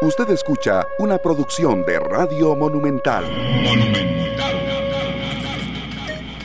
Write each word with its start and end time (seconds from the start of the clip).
Usted 0.00 0.30
escucha 0.30 0.86
una 1.00 1.18
producción 1.18 1.84
de 1.84 1.98
Radio 1.98 2.54
Monumental. 2.54 3.24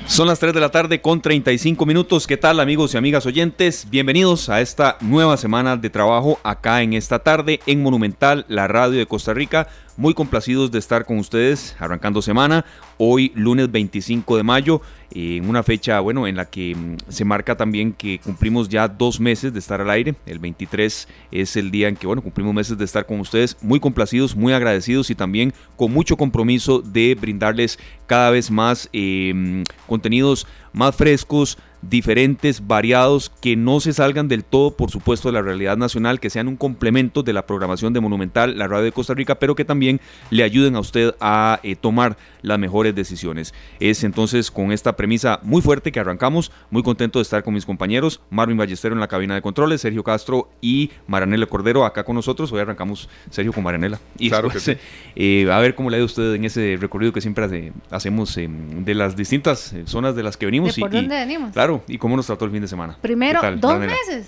Son 0.07 0.27
las 0.27 0.39
3 0.39 0.55
de 0.55 0.59
la 0.59 0.71
tarde 0.71 1.01
con 1.01 1.21
35 1.21 1.85
minutos. 1.85 2.25
¿Qué 2.25 2.35
tal 2.35 2.59
amigos 2.59 2.93
y 2.93 2.97
amigas 2.97 3.27
oyentes? 3.27 3.87
Bienvenidos 3.91 4.49
a 4.49 4.59
esta 4.59 4.97
nueva 5.01 5.37
semana 5.37 5.77
de 5.77 5.91
trabajo 5.91 6.39
acá 6.43 6.81
en 6.81 6.93
esta 6.93 7.19
tarde 7.19 7.59
en 7.67 7.83
Monumental, 7.83 8.43
la 8.47 8.67
radio 8.67 8.97
de 8.97 9.05
Costa 9.05 9.35
Rica. 9.35 9.67
Muy 9.95 10.15
complacidos 10.15 10.71
de 10.71 10.79
estar 10.79 11.05
con 11.05 11.19
ustedes 11.19 11.75
arrancando 11.77 12.19
semana. 12.23 12.65
Hoy 12.97 13.31
lunes 13.35 13.71
25 13.71 14.37
de 14.37 14.41
mayo, 14.41 14.81
en 15.11 15.47
una 15.47 15.61
fecha 15.61 15.99
bueno 15.99 16.25
en 16.25 16.35
la 16.35 16.45
que 16.45 16.73
mm, 16.75 16.97
se 17.09 17.23
marca 17.23 17.55
también 17.55 17.93
que 17.93 18.17
cumplimos 18.17 18.69
ya 18.69 18.87
dos 18.87 19.19
meses 19.19 19.53
de 19.53 19.59
estar 19.59 19.79
al 19.81 19.91
aire. 19.91 20.15
El 20.25 20.39
23 20.39 21.07
es 21.31 21.55
el 21.57 21.69
día 21.69 21.89
en 21.89 21.95
que 21.95 22.07
bueno 22.07 22.23
cumplimos 22.23 22.55
meses 22.55 22.75
de 22.75 22.85
estar 22.85 23.05
con 23.05 23.19
ustedes. 23.19 23.55
Muy 23.61 23.79
complacidos, 23.79 24.35
muy 24.35 24.53
agradecidos 24.53 25.11
y 25.11 25.15
también 25.15 25.53
con 25.75 25.93
mucho 25.93 26.17
compromiso 26.17 26.81
de 26.81 27.13
brindarles 27.13 27.77
cada 28.07 28.31
vez 28.31 28.49
más 28.49 28.89
eh, 28.93 29.63
contenidos 29.85 30.47
más 30.73 30.95
frescos, 30.95 31.59
diferentes, 31.89 32.67
variados, 32.67 33.31
que 33.41 33.55
no 33.55 33.79
se 33.79 33.93
salgan 33.93 34.27
del 34.27 34.43
todo, 34.43 34.75
por 34.75 34.91
supuesto, 34.91 35.29
de 35.29 35.33
la 35.33 35.41
realidad 35.41 35.77
nacional, 35.77 36.19
que 36.19 36.29
sean 36.29 36.47
un 36.47 36.55
complemento 36.55 37.23
de 37.23 37.33
la 37.33 37.45
programación 37.45 37.93
de 37.93 37.99
Monumental, 37.99 38.57
la 38.57 38.67
radio 38.67 38.85
de 38.85 38.91
Costa 38.91 39.13
Rica, 39.13 39.35
pero 39.35 39.55
que 39.55 39.65
también 39.65 39.99
le 40.29 40.43
ayuden 40.43 40.75
a 40.75 40.79
usted 40.79 41.15
a 41.19 41.59
eh, 41.63 41.75
tomar 41.75 42.17
las 42.41 42.59
mejores 42.59 42.93
decisiones. 42.93 43.53
Es 43.79 44.03
entonces 44.03 44.51
con 44.51 44.71
esta 44.71 44.95
premisa 44.95 45.39
muy 45.43 45.61
fuerte 45.61 45.91
que 45.91 45.99
arrancamos, 45.99 46.51
muy 46.69 46.83
contento 46.83 47.19
de 47.19 47.23
estar 47.23 47.43
con 47.43 47.53
mis 47.53 47.65
compañeros, 47.65 48.21
Marvin 48.29 48.57
Ballestero 48.57 48.93
en 48.93 48.99
la 48.99 49.07
cabina 49.07 49.35
de 49.35 49.41
controles, 49.41 49.81
Sergio 49.81 50.03
Castro 50.03 50.49
y 50.61 50.91
Maranela 51.07 51.45
Cordero 51.45 51.85
acá 51.85 52.03
con 52.03 52.15
nosotros. 52.15 52.51
Hoy 52.51 52.59
arrancamos, 52.59 53.09
Sergio, 53.29 53.53
con 53.53 53.63
Maranela. 53.63 53.99
Y 54.17 54.29
claro 54.29 54.49
que 54.49 54.59
sí. 54.59 54.73
Eh, 55.15 55.47
a 55.51 55.59
ver 55.59 55.75
cómo 55.75 55.89
le 55.89 55.97
ha 55.97 55.99
ido 55.99 56.05
a 56.05 56.07
usted 56.07 56.33
en 56.35 56.45
ese 56.45 56.77
recorrido 56.79 57.13
que 57.13 57.21
siempre 57.21 57.71
hacemos 57.89 58.35
de 58.35 58.95
las 58.95 59.15
distintas 59.15 59.73
eh, 59.73 59.83
zonas 59.85 60.15
de 60.15 60.23
las 60.23 60.37
que 60.37 60.45
venimos. 60.45 60.75
¿De 60.75 60.81
por 60.81 60.91
dónde 60.91 61.15
venimos? 61.15 61.51
Claro, 61.53 61.72
¿y 61.87 61.97
cómo 61.97 62.15
nos 62.15 62.25
trató 62.25 62.45
el 62.45 62.51
fin 62.51 62.61
de 62.61 62.67
semana? 62.67 62.97
Primero, 63.01 63.41
dos 63.57 63.79
meses. 63.79 64.27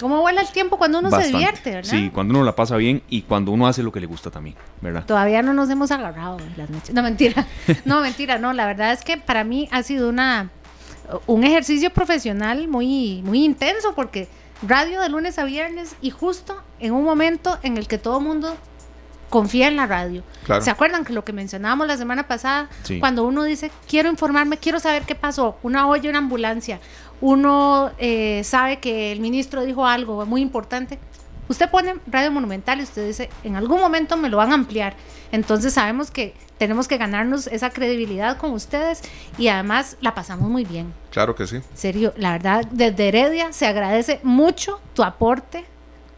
¿Cómo 0.00 0.20
vuela 0.20 0.40
el 0.40 0.48
tiempo 0.48 0.76
cuando 0.76 0.98
uno 0.98 1.10
se 1.10 1.28
divierte, 1.28 1.70
verdad? 1.70 1.90
Sí, 1.90 2.10
cuando 2.12 2.34
uno 2.34 2.42
la 2.42 2.56
pasa 2.56 2.76
bien 2.76 3.02
y 3.08 3.22
cuando 3.22 3.52
uno 3.52 3.68
hace 3.68 3.82
lo 3.82 3.92
que 3.92 4.00
le 4.00 4.06
gusta 4.06 4.30
también, 4.30 4.56
¿verdad? 4.80 5.04
Todavía 5.06 5.40
no 5.42 5.54
nos 5.54 5.70
hemos 5.70 5.92
agarrado 5.92 6.38
las 6.56 6.68
noches. 6.68 6.94
No, 6.94 7.02
mentira. 7.02 7.46
No, 7.84 8.00
mentira, 8.00 8.38
no. 8.38 8.52
La 8.52 8.66
verdad 8.66 8.92
es 8.92 9.02
que 9.02 9.16
para 9.16 9.44
mí 9.44 9.68
ha 9.70 9.82
sido 9.82 10.08
una 10.08 10.50
un 11.26 11.44
ejercicio 11.44 11.90
profesional 11.90 12.66
muy, 12.68 13.22
muy 13.22 13.44
intenso 13.44 13.94
porque 13.94 14.28
radio 14.66 15.00
de 15.00 15.08
lunes 15.08 15.38
a 15.38 15.44
viernes 15.44 15.96
y 16.00 16.10
justo 16.10 16.60
en 16.80 16.92
un 16.92 17.04
momento 17.04 17.58
en 17.62 17.76
el 17.76 17.86
que 17.86 17.98
todo 17.98 18.18
el 18.18 18.24
mundo 18.24 18.56
confía 19.30 19.68
en 19.68 19.76
la 19.76 19.86
radio. 19.86 20.22
¿Se 20.60 20.70
acuerdan 20.70 21.04
que 21.04 21.12
lo 21.12 21.24
que 21.24 21.32
mencionábamos 21.32 21.86
la 21.86 21.96
semana 21.96 22.26
pasada? 22.28 22.68
Cuando 23.00 23.24
uno 23.24 23.44
dice, 23.44 23.70
quiero 23.88 24.08
informarme, 24.08 24.58
quiero 24.58 24.80
saber 24.80 25.04
qué 25.04 25.14
pasó, 25.14 25.56
una 25.62 25.88
olla, 25.88 26.10
una 26.10 26.18
ambulancia, 26.18 26.80
uno 27.20 27.90
eh, 27.98 28.42
sabe 28.44 28.78
que 28.78 29.12
el 29.12 29.20
ministro 29.20 29.64
dijo 29.64 29.86
algo 29.86 30.26
muy 30.26 30.42
importante. 30.42 30.98
Usted 31.48 31.70
pone 31.70 31.96
Radio 32.06 32.30
Monumental 32.30 32.80
y 32.80 32.84
usted 32.84 33.06
dice, 33.06 33.28
en 33.42 33.56
algún 33.56 33.78
momento 33.78 34.16
me 34.16 34.28
lo 34.30 34.38
van 34.38 34.50
a 34.50 34.54
ampliar. 34.54 34.94
Entonces 35.30 35.74
sabemos 35.74 36.10
que 36.10 36.34
tenemos 36.58 36.88
que 36.88 36.96
ganarnos 36.96 37.46
esa 37.48 37.70
credibilidad 37.70 38.38
con 38.38 38.52
ustedes 38.52 39.02
y 39.36 39.48
además 39.48 39.96
la 40.00 40.14
pasamos 40.14 40.48
muy 40.48 40.64
bien. 40.64 40.92
Claro 41.10 41.34
que 41.34 41.46
sí. 41.46 41.60
Serio, 41.74 42.14
la 42.16 42.32
verdad, 42.32 42.66
desde 42.70 43.08
Heredia 43.08 43.52
se 43.52 43.66
agradece 43.66 44.20
mucho 44.22 44.80
tu 44.94 45.02
aporte 45.02 45.64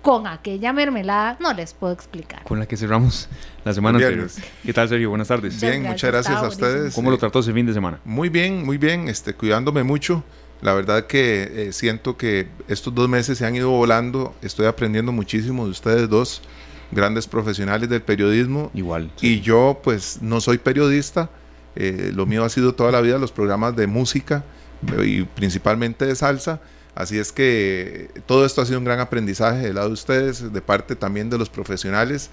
con 0.07 0.29
aquella 0.29 0.73
mermelada, 0.73 1.37
no 1.41 1.53
les 1.53 1.75
puedo 1.75 1.93
explicar. 1.93 2.45
Con 2.45 2.61
la 2.61 2.67
que 2.67 2.77
cerramos 2.77 3.29
la 3.65 3.75
semana 3.75 3.99
anterior. 3.99 4.31
¿Qué 4.65 4.73
tal, 4.73 4.89
Sergio? 4.89 5.09
Buenas 5.09 5.27
tardes. 5.27 5.61
Bien, 5.61 5.83
muchas 5.83 6.13
gracias 6.13 6.37
a 6.37 6.47
ustedes. 6.47 6.95
¿Cómo 6.95 7.11
lo 7.11 7.19
trató 7.19 7.41
ese 7.41 7.53
fin 7.53 7.67
de 7.67 7.75
semana? 7.75 7.99
Muy 8.05 8.29
bien, 8.29 8.65
muy 8.65 8.79
bien, 8.79 9.09
este, 9.09 9.35
cuidándome 9.35 9.83
mucho. 9.83 10.23
La 10.63 10.75
verdad 10.75 11.09
que 11.09 11.51
eh, 11.53 11.73
siento 11.73 12.17
que 12.17 12.47
estos 12.69 12.95
dos 12.95 13.09
meses 13.09 13.37
se 13.39 13.47
han 13.47 13.57
ido 13.57 13.71
volando. 13.71 14.33
Estoy 14.43 14.67
aprendiendo 14.67 15.11
muchísimo 15.11 15.65
de 15.65 15.73
ustedes 15.73 16.09
dos, 16.09 16.41
grandes 16.93 17.27
profesionales 17.27 17.89
del 17.89 18.03
periodismo. 18.03 18.71
Igual. 18.75 19.11
Y 19.21 19.41
yo, 19.41 19.81
pues, 19.83 20.23
no 20.23 20.41
soy 20.41 20.59
periodista. 20.59 21.31
Eh, 21.75 22.13
lo 22.15 22.27
mío 22.27 22.45
ha 22.45 22.49
sido 22.49 22.77
toda 22.77 22.93
la 22.93 23.01
vida 23.01 23.19
los 23.19 23.33
programas 23.33 23.75
de 23.75 23.89
música 23.89 24.45
y 25.05 25.25
principalmente 25.25 26.07
de 26.07 26.15
salsa. 26.15 26.61
Así 26.97 27.19
es 27.19 27.31
que 27.31 28.09
todo 28.25 28.47
esto 28.47 28.63
ha 28.63 28.67
sido 28.67 28.79
un 28.79 28.87
gran 28.87 29.01
aprendizaje 29.01 29.59
del 29.59 29.75
lado 29.75 29.89
de 29.89 29.93
ustedes, 29.93 30.51
de 30.51 30.63
parte 30.63 30.97
también 30.97 31.29
de 31.29 31.37
los 31.37 31.51
profesionales, 31.51 32.31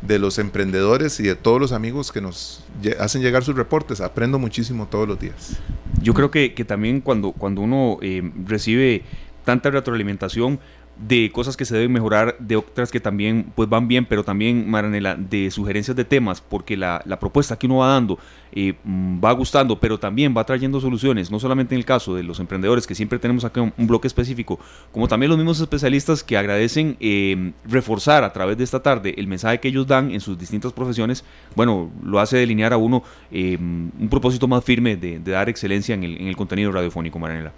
de 0.00 0.18
los 0.18 0.38
emprendedores 0.38 1.20
y 1.20 1.24
de 1.24 1.34
todos 1.34 1.60
los 1.60 1.72
amigos 1.72 2.12
que 2.12 2.22
nos 2.22 2.64
hacen 2.98 3.20
llegar 3.20 3.44
sus 3.44 3.54
reportes. 3.54 4.00
Aprendo 4.00 4.38
muchísimo 4.38 4.88
todos 4.88 5.06
los 5.06 5.20
días. 5.20 5.60
Yo 6.00 6.14
creo 6.14 6.30
que, 6.30 6.48
también 6.66 7.02
cuando, 7.02 7.32
cuando 7.32 7.60
uno 7.60 7.98
eh, 8.00 8.32
recibe 8.46 9.02
tanta 9.44 9.70
retroalimentación, 9.70 10.60
de 10.98 11.30
cosas 11.30 11.56
que 11.56 11.64
se 11.64 11.74
deben 11.74 11.92
mejorar, 11.92 12.36
de 12.38 12.56
otras 12.56 12.90
que 12.90 13.00
también 13.00 13.52
pues 13.54 13.68
van 13.68 13.86
bien, 13.86 14.06
pero 14.06 14.24
también, 14.24 14.68
Maranela, 14.68 15.14
de 15.14 15.50
sugerencias 15.50 15.96
de 15.96 16.04
temas, 16.04 16.40
porque 16.40 16.76
la, 16.76 17.02
propuesta 17.20 17.58
que 17.58 17.66
uno 17.66 17.78
va 17.78 17.88
dando 17.88 18.18
eh, 18.52 18.74
mm, 18.82 19.22
va 19.22 19.32
gustando, 19.32 19.78
pero 19.78 19.98
también 19.98 20.34
va 20.36 20.44
trayendo 20.44 20.80
soluciones, 20.80 21.30
no 21.30 21.38
solamente 21.38 21.74
en 21.74 21.80
el 21.80 21.84
caso 21.84 22.14
de 22.14 22.22
los 22.22 22.40
emprendedores, 22.40 22.86
que 22.86 22.94
siempre 22.94 23.18
tenemos 23.18 23.44
acá 23.44 23.60
un, 23.60 23.86
bloque 23.86 24.06
específico, 24.06 24.58
como 24.92 25.06
también 25.06 25.30
los 25.30 25.38
mismos 25.38 25.60
especialistas 25.60 26.22
que 26.22 26.36
agradecen 26.36 26.96
eh, 27.00 27.52
reforzar 27.64 28.24
a 28.24 28.32
través 28.32 28.56
de 28.56 28.64
esta 28.64 28.82
tarde 28.82 29.14
el 29.16 29.26
mensaje 29.26 29.60
que 29.60 29.68
ellos 29.68 29.86
dan 29.86 30.10
en 30.10 30.20
sus 30.20 30.38
distintas 30.38 30.72
profesiones, 30.72 31.24
bueno, 31.54 31.90
lo 32.02 32.20
hace 32.20 32.38
delinear 32.38 32.72
a 32.72 32.76
uno 32.78 33.02
eh, 33.30 33.56
un 33.58 34.08
propósito 34.10 34.48
más 34.48 34.64
firme 34.64 34.96
de, 34.96 35.18
dar 35.18 35.48
excelencia 35.48 35.94
en 35.94 36.04
el, 36.04 36.20
en 36.20 36.28
el 36.28 36.36
contenido 36.36 36.72
radiofónico, 36.72 37.18
Maranela. 37.18 37.52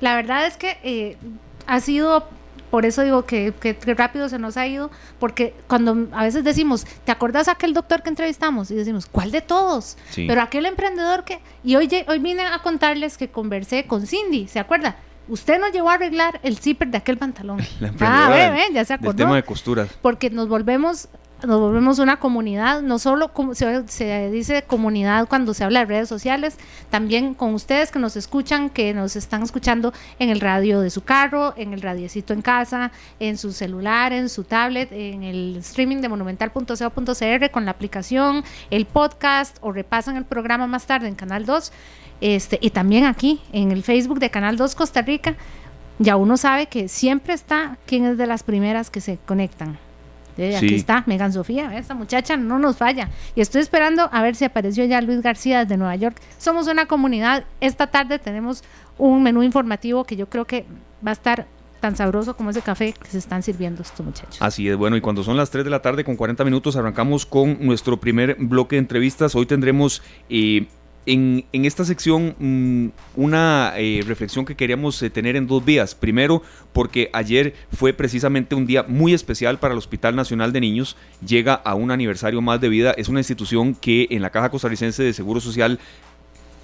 La 0.00 0.14
verdad 0.14 0.46
es 0.46 0.56
que 0.56 1.16
ha 1.66 1.80
sido 1.80 2.26
por 2.70 2.86
eso 2.86 3.02
digo 3.02 3.26
que, 3.26 3.52
rápido 3.96 4.28
se 4.28 4.38
nos 4.38 4.56
ha 4.56 4.66
ido, 4.66 4.90
porque 5.18 5.54
cuando 5.66 6.08
a 6.12 6.22
veces 6.22 6.44
decimos, 6.44 6.86
¿te 7.04 7.10
acordás 7.10 7.48
aquel 7.48 7.74
doctor 7.74 8.02
que 8.02 8.10
entrevistamos? 8.10 8.70
Y 8.70 8.76
decimos, 8.76 9.06
¿cuál 9.06 9.32
de 9.32 9.40
todos? 9.40 9.98
Pero 10.14 10.40
aquel 10.40 10.66
emprendedor 10.66 11.24
que... 11.24 11.40
Y 11.64 11.74
hoy, 11.74 11.88
hoy 12.06 12.18
vine 12.20 12.42
a 12.42 12.60
contarles 12.60 13.18
que 13.18 13.28
conversé 13.28 13.86
con 13.86 14.06
Cindy, 14.06 14.46
¿se 14.46 14.60
acuerda? 14.60 14.96
Usted 15.28 15.60
nos 15.60 15.72
llevó 15.72 15.90
a 15.90 15.94
arreglar 15.94 16.40
el 16.44 16.58
zipper 16.58 16.88
de 16.88 16.98
aquel 16.98 17.18
pantalón. 17.18 17.60
ah, 18.00 18.28
ve, 18.30 18.50
ve, 18.50 18.62
ya 18.72 18.84
se 18.84 18.94
acordó. 18.94 19.10
El 19.10 19.16
tema 19.16 19.36
de 19.36 19.42
costuras. 19.42 19.90
Porque 20.00 20.30
nos 20.30 20.48
volvemos 20.48 21.08
nos 21.46 21.60
volvemos 21.60 21.98
una 21.98 22.18
comunidad, 22.18 22.82
no 22.82 22.98
solo 22.98 23.32
como 23.32 23.54
se, 23.54 24.30
dice 24.30 24.62
comunidad 24.62 25.28
cuando 25.28 25.54
se 25.54 25.64
habla 25.64 25.80
de 25.80 25.86
redes 25.86 26.08
sociales, 26.08 26.56
también 26.90 27.34
con 27.34 27.54
ustedes 27.54 27.90
que 27.90 27.98
nos 27.98 28.16
escuchan, 28.16 28.70
que 28.70 28.94
nos 28.94 29.16
están 29.16 29.42
escuchando 29.42 29.92
en 30.18 30.30
el 30.30 30.40
radio 30.40 30.80
de 30.80 30.90
su 30.90 31.02
carro, 31.02 31.54
en 31.56 31.72
el 31.72 31.82
radiecito 31.82 32.32
en 32.32 32.42
casa, 32.42 32.92
en 33.18 33.38
su 33.38 33.52
celular, 33.52 34.12
en 34.12 34.28
su 34.28 34.44
tablet, 34.44 34.90
en 34.92 35.22
el 35.22 35.56
streaming 35.56 35.98
de 35.98 36.08
monumental.co.cr 36.08 37.50
con 37.50 37.64
la 37.64 37.70
aplicación, 37.70 38.44
el 38.70 38.86
podcast 38.86 39.56
o 39.60 39.72
repasan 39.72 40.16
el 40.16 40.24
programa 40.24 40.66
más 40.66 40.86
tarde 40.86 41.08
en 41.08 41.14
Canal 41.14 41.46
2 41.46 41.72
este, 42.20 42.58
y 42.60 42.70
también 42.70 43.04
aquí 43.04 43.40
en 43.52 43.72
el 43.72 43.82
Facebook 43.82 44.18
de 44.18 44.30
Canal 44.30 44.56
2 44.56 44.74
Costa 44.74 45.02
Rica. 45.02 45.34
Ya 45.98 46.16
uno 46.16 46.36
sabe 46.36 46.66
que 46.66 46.88
siempre 46.88 47.34
está 47.34 47.76
quien 47.86 48.04
es 48.06 48.16
de 48.16 48.26
las 48.26 48.42
primeras 48.42 48.88
que 48.90 49.00
se 49.00 49.18
conectan. 49.18 49.78
Aquí 50.56 50.74
está, 50.74 51.04
Megan 51.06 51.32
Sofía, 51.32 51.76
esta 51.76 51.94
muchacha 51.94 52.36
no 52.36 52.58
nos 52.58 52.76
falla. 52.76 53.08
Y 53.34 53.40
estoy 53.40 53.60
esperando 53.60 54.08
a 54.12 54.22
ver 54.22 54.34
si 54.34 54.44
apareció 54.44 54.84
ya 54.84 55.00
Luis 55.00 55.22
García 55.22 55.60
desde 55.60 55.76
Nueva 55.76 55.96
York. 55.96 56.16
Somos 56.38 56.66
una 56.66 56.86
comunidad. 56.86 57.44
Esta 57.60 57.88
tarde 57.88 58.18
tenemos 58.18 58.64
un 58.98 59.22
menú 59.22 59.42
informativo 59.42 60.04
que 60.04 60.16
yo 60.16 60.28
creo 60.28 60.44
que 60.44 60.64
va 61.06 61.10
a 61.10 61.12
estar 61.12 61.46
tan 61.80 61.96
sabroso 61.96 62.36
como 62.36 62.50
ese 62.50 62.60
café 62.60 62.92
que 62.92 63.08
se 63.08 63.18
están 63.18 63.42
sirviendo 63.42 63.82
estos 63.82 64.04
muchachos. 64.04 64.36
Así 64.40 64.68
es, 64.68 64.76
bueno, 64.76 64.96
y 64.96 65.00
cuando 65.00 65.24
son 65.24 65.36
las 65.36 65.50
3 65.50 65.64
de 65.64 65.70
la 65.70 65.80
tarde 65.80 66.04
con 66.04 66.16
40 66.16 66.44
minutos 66.44 66.76
arrancamos 66.76 67.26
con 67.26 67.58
nuestro 67.64 67.98
primer 67.98 68.36
bloque 68.38 68.76
de 68.76 68.80
entrevistas. 68.80 69.34
Hoy 69.34 69.46
tendremos 69.46 70.02
eh, 70.28 70.66
en, 71.10 71.64
esta 71.64 71.84
sección 71.84 72.36
mm, 72.38 72.88
una 73.20 73.72
eh, 73.76 74.02
reflexión 74.06 74.44
que 74.44 74.54
queríamos 74.54 75.02
eh, 75.02 75.10
tener 75.10 75.34
en 75.34 75.46
dos 75.46 75.64
vías. 75.64 75.94
Primero, 75.94 76.42
porque 76.72 77.10
ayer 77.12 77.54
fue 77.72 77.92
precisamente 77.92 78.54
un 78.54 78.66
día 78.66 78.84
muy 78.86 79.12
especial 79.12 79.58
para 79.58 79.72
el 79.72 79.78
Hospital 79.78 80.14
Nacional 80.14 80.52
de 80.52 80.60
Niños. 80.60 80.96
Llega 81.26 81.54
a 81.54 81.74
un 81.74 81.90
aniversario 81.90 82.40
más 82.40 82.60
de 82.60 82.68
vida. 82.68 82.92
Es 82.96 83.08
una 83.08 83.20
institución 83.20 83.74
que 83.74 84.06
en 84.10 84.22
la 84.22 84.30
Caja 84.30 84.50
Costarricense 84.50 85.02
de 85.02 85.12
Seguro 85.12 85.40
Social 85.40 85.80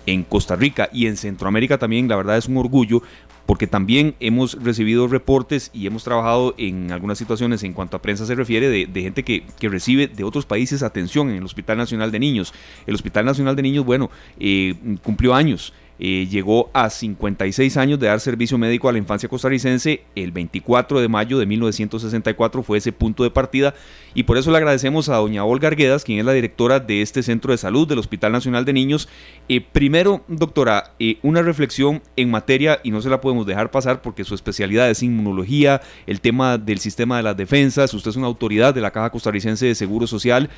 en 0.06 0.22
Costa 0.22 0.56
Rica 0.56 0.88
y 0.92 1.06
en 1.06 1.16
Centroamérica 1.16 1.78
también, 1.78 2.08
la 2.08 2.16
verdad 2.16 2.36
es 2.38 2.46
un 2.46 2.56
orgullo 2.56 3.02
porque 3.46 3.66
también 3.66 4.14
hemos 4.18 4.62
recibido 4.62 5.06
reportes 5.06 5.70
y 5.72 5.86
hemos 5.86 6.04
trabajado 6.04 6.54
en 6.58 6.90
algunas 6.90 7.16
situaciones 7.16 7.62
en 7.62 7.72
cuanto 7.72 7.96
a 7.96 8.02
prensa 8.02 8.26
se 8.26 8.34
refiere 8.34 8.68
de, 8.68 9.02
gente 9.02 9.22
que, 9.22 9.44
recibe 9.60 10.08
de 10.08 10.24
otros 10.24 10.46
países 10.46 10.82
atención 10.82 11.30
en 11.30 11.36
el 11.36 11.44
Hospital 11.44 11.78
Nacional 11.78 12.10
de 12.10 12.18
Niños. 12.18 12.52
El 12.86 12.96
Hospital 12.96 13.24
Nacional 13.24 13.54
de 13.54 13.62
Niños, 13.62 13.84
bueno, 13.84 14.10
eh, 14.40 14.74
cumplió 15.02 15.34
años 15.34 15.72
eh, 15.98 16.26
llegó 16.30 16.70
a 16.72 16.90
56 16.90 17.76
años 17.76 17.98
de 17.98 18.06
dar 18.06 18.20
servicio 18.20 18.58
médico 18.58 18.88
a 18.88 18.92
la 18.92 18.98
infancia 18.98 19.28
costarricense. 19.28 20.02
El 20.14 20.32
24 20.32 21.00
de 21.00 21.08
mayo 21.08 21.38
de 21.38 21.46
1964 21.46 22.62
fue 22.62 22.78
ese 22.78 22.92
punto 22.92 23.22
de 23.22 23.30
partida 23.30 23.74
y 24.14 24.24
por 24.24 24.38
eso 24.38 24.50
le 24.50 24.58
agradecemos 24.58 25.08
a 25.08 25.16
doña 25.16 25.44
Olga 25.44 25.68
Arguedas, 25.68 26.04
quien 26.04 26.18
es 26.18 26.24
la 26.24 26.32
directora 26.32 26.80
de 26.80 27.02
este 27.02 27.22
centro 27.22 27.52
de 27.52 27.58
salud 27.58 27.86
del 27.86 27.98
Hospital 27.98 28.32
Nacional 28.32 28.64
de 28.64 28.72
Niños. 28.72 29.08
Eh, 29.48 29.60
primero, 29.60 30.24
doctora, 30.28 30.92
eh, 30.98 31.18
una 31.22 31.42
reflexión 31.42 32.02
en 32.16 32.30
materia, 32.30 32.80
y 32.82 32.90
no 32.90 33.00
se 33.02 33.10
la 33.10 33.20
podemos 33.20 33.46
dejar 33.46 33.70
pasar 33.70 34.02
porque 34.02 34.24
su 34.24 34.34
especialidad 34.34 34.90
es 34.90 35.02
inmunología, 35.02 35.80
el 36.06 36.20
tema 36.20 36.58
del 36.58 36.78
sistema 36.78 37.16
de 37.16 37.22
las 37.22 37.36
defensas, 37.36 37.92
usted 37.92 38.10
es 38.10 38.16
una 38.16 38.26
autoridad 38.26 38.74
de 38.74 38.80
la 38.80 38.90
Caja 38.90 39.10
Costarricense 39.10 39.66
de 39.66 39.74
Seguro 39.74 40.06
Social. 40.06 40.50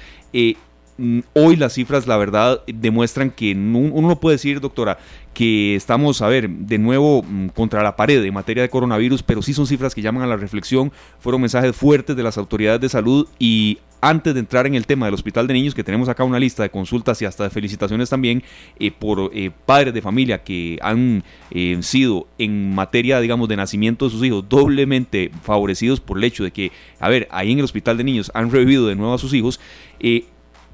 Mm, 1.01 1.21
hoy 1.35 1.55
las 1.55 1.75
cifras, 1.75 2.09
la 2.09 2.17
verdad, 2.17 2.63
demuestran 2.67 3.31
que 3.31 3.53
uno 3.53 4.09
no 4.09 4.19
puede 4.19 4.35
decir, 4.35 4.61
doctora, 4.61 4.99
que 5.33 5.77
estamos, 5.77 6.21
a 6.23 6.27
ver, 6.27 6.51
de 6.51 6.77
nuevo 6.79 7.23
mm, 7.23 7.49
contra 7.51 7.85
la 7.85 7.95
pared 7.95 8.25
en 8.25 8.35
materia 8.35 8.65
de 8.65 8.69
coronavirus, 8.69 9.23
pero 9.23 9.41
sí 9.41 9.55
son 9.55 9.69
cifras 9.69 9.95
que 9.95 10.03
llaman 10.03 10.25
a 10.25 10.27
la 10.27 10.37
reflexión, 10.37 10.91
fueron 11.21 11.41
mensajes 11.41 11.77
fuertes 11.77 12.17
de 12.17 12.25
las 12.25 12.37
autoridades 12.37 12.81
de 12.81 12.89
salud 12.89 13.29
y 13.39 13.79
antes 14.01 14.35
de 14.35 14.41
entrar 14.41 14.67
en 14.67 14.75
el 14.75 14.87
tema 14.87 15.07
del 15.07 15.15
hospital 15.15 15.47
de 15.47 15.55
niños, 15.55 15.75
que 15.75 15.85
tenemos 15.85 16.09
acá 16.09 16.25
una 16.25 16.41
lista 16.41 16.65
de 16.65 16.71
consultas 16.71 17.23
y 17.23 17.27
hasta 17.27 17.45
de 17.45 17.51
felicitaciones 17.51 18.11
también 18.11 18.43
eh, 18.81 18.91
por 18.91 19.31
eh, 19.33 19.53
padres 19.67 19.95
de 19.95 20.03
familia 20.03 20.43
que 20.43 20.79
han 20.83 21.23
eh, 21.53 21.79
sido 21.83 22.27
en 22.39 22.75
materia, 22.75 23.21
digamos, 23.21 23.49
de 23.49 23.57
nacimiento 23.57 24.07
de 24.07 24.11
sus 24.11 24.25
hijos 24.25 24.49
doblemente 24.49 25.31
favorecidos 25.43 26.01
por 26.01 26.19
el 26.19 26.25
hecho 26.25 26.43
de 26.43 26.51
que, 26.51 26.73
a 26.99 27.09
ver, 27.09 27.29
ahí 27.31 27.53
en 27.53 27.59
el 27.59 27.65
hospital 27.65 27.97
de 27.97 28.05
niños 28.05 28.33
han 28.35 28.51
revivido 28.51 28.87
de 28.89 28.97
nuevo 28.97 29.15
a 29.15 29.19
sus 29.19 29.35
hijos. 29.35 29.61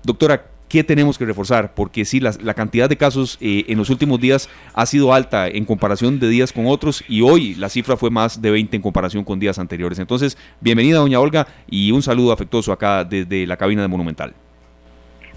Doctora, 0.05 0.45
¿qué 0.69 0.85
tenemos 0.85 1.17
que 1.17 1.25
reforzar? 1.25 1.75
Porque 1.75 2.05
sí, 2.05 2.21
la, 2.21 2.53
cantidad 2.53 2.91
de 2.91 2.99
casos 2.99 3.39
eh, 3.41 3.65
en 3.69 3.79
los 3.79 3.89
últimos 3.89 4.21
días 4.21 4.51
ha 4.75 4.85
sido 4.85 5.15
alta 5.15 5.49
en 5.49 5.65
comparación 5.65 6.21
de 6.21 6.29
días 6.29 6.53
con 6.53 6.67
otros 6.67 7.03
y 7.09 7.23
hoy 7.23 7.55
la 7.55 7.71
cifra 7.71 7.97
fue 7.97 8.11
más 8.11 8.43
de 8.43 8.51
20 8.51 8.77
en 8.77 8.83
comparación 8.83 9.25
con 9.25 9.41
días 9.41 9.59
anteriores. 9.59 9.99
Entonces, 9.99 10.37
bienvenida 10.61 10.99
doña 10.99 11.19
Olga 11.21 11.47
y 11.67 11.91
un 11.91 12.03
saludo 12.03 12.33
afectuoso 12.33 12.71
acá 12.71 13.03
desde 13.03 13.47
la 13.47 13.57
cabina 13.57 13.81
de 13.81 13.89
Monumental. 13.89 14.35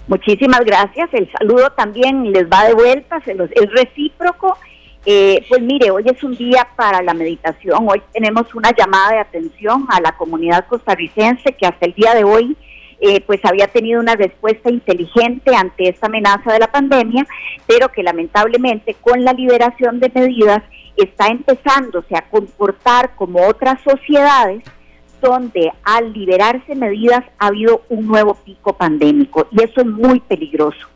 Muchísimas 0.06 0.60
gracias. 0.60 1.08
El 1.14 1.30
saludo 1.32 1.70
también 1.70 2.30
les 2.30 2.44
va 2.44 2.64
de 2.64 2.74
vuelta, 2.74 3.22
se 3.24 3.34
los, 3.34 3.50
es 3.52 3.70
recíproco. 3.72 4.58
Eh, 5.06 5.46
pues 5.48 5.62
mire, 5.62 5.90
hoy 5.90 6.04
es 6.04 6.22
un 6.22 6.36
día 6.36 6.68
para 6.76 7.00
la 7.00 7.14
meditación. 7.14 7.86
Hoy 7.88 8.02
tenemos 8.12 8.54
una 8.54 8.70
llamada 8.76 9.12
de 9.12 9.18
atención 9.20 9.86
a 9.88 9.98
la 10.02 10.12
comunidad 10.12 10.66
costarricense 10.66 11.54
que 11.54 11.66
hasta 11.66 11.86
el 11.86 11.94
día 11.94 12.14
de 12.14 12.24
hoy 12.24 12.54
eh, 13.00 13.20
pues 13.20 13.40
había 13.44 13.68
tenido 13.68 14.00
una 14.00 14.16
respuesta 14.16 14.70
inteligente 14.70 15.54
ante 15.54 15.88
esta 15.88 16.06
amenaza 16.06 16.52
de 16.52 16.58
la 16.58 16.72
pandemia, 16.72 17.26
pero 17.66 17.92
que 17.92 18.02
lamentablemente 18.02 18.94
con 18.94 19.24
la 19.24 19.32
liberación 19.32 20.00
de 20.00 20.10
medidas 20.12 20.62
está 20.96 21.28
empezándose 21.28 22.16
a 22.16 22.28
comportar 22.28 23.14
como 23.14 23.46
otras 23.46 23.80
sociedades 23.82 24.64
donde 25.20 25.72
al 25.84 26.12
liberarse 26.12 26.74
medidas 26.74 27.24
ha 27.38 27.46
habido 27.46 27.82
un 27.88 28.06
nuevo 28.06 28.34
pico 28.34 28.72
pandémico 28.72 29.46
y 29.50 29.62
eso 29.62 29.80
es 29.80 29.86
muy 29.86 30.20
peligroso. 30.20 30.88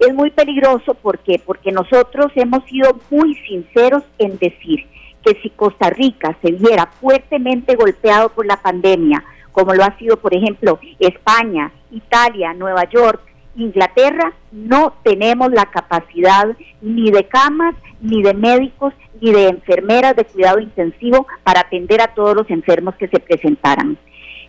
Es 0.00 0.12
muy 0.14 0.30
peligroso 0.30 0.94
porque 0.94 1.40
porque 1.44 1.72
nosotros 1.72 2.32
hemos 2.34 2.64
sido 2.64 2.98
muy 3.10 3.34
sinceros 3.46 4.02
en 4.18 4.38
decir 4.38 4.86
que 5.24 5.38
si 5.42 5.50
Costa 5.50 5.88
Rica 5.90 6.36
se 6.42 6.52
viera 6.52 6.86
fuertemente 7.00 7.76
golpeado 7.76 8.28
por 8.30 8.44
la 8.44 8.60
pandemia, 8.60 9.24
como 9.54 9.72
lo 9.72 9.84
ha 9.84 9.96
sido, 9.98 10.16
por 10.16 10.34
ejemplo, 10.34 10.80
España, 10.98 11.70
Italia, 11.92 12.52
Nueva 12.52 12.90
York, 12.90 13.20
Inglaterra, 13.54 14.32
no 14.50 14.94
tenemos 15.04 15.52
la 15.52 15.66
capacidad 15.66 16.56
ni 16.82 17.12
de 17.12 17.28
camas, 17.28 17.76
ni 18.00 18.20
de 18.20 18.34
médicos, 18.34 18.92
ni 19.20 19.30
de 19.30 19.46
enfermeras 19.46 20.16
de 20.16 20.24
cuidado 20.24 20.58
intensivo 20.58 21.28
para 21.44 21.60
atender 21.60 22.00
a 22.00 22.08
todos 22.14 22.34
los 22.34 22.50
enfermos 22.50 22.96
que 22.96 23.06
se 23.06 23.20
presentaran. 23.20 23.96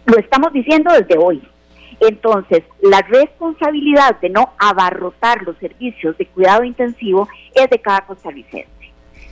Lo 0.05 0.17
estamos 0.17 0.51
diciendo 0.51 0.91
desde 0.91 1.19
hoy. 1.19 1.39
Entonces, 1.99 2.63
la 2.81 3.01
responsabilidad 3.01 4.19
de 4.21 4.29
no 4.31 4.53
abarrotar 4.57 5.43
los 5.43 5.55
servicios 5.59 6.17
de 6.17 6.25
cuidado 6.25 6.63
intensivo 6.63 7.29
es 7.53 7.69
de 7.69 7.77
cada 7.77 8.01
costarricense. 8.07 8.69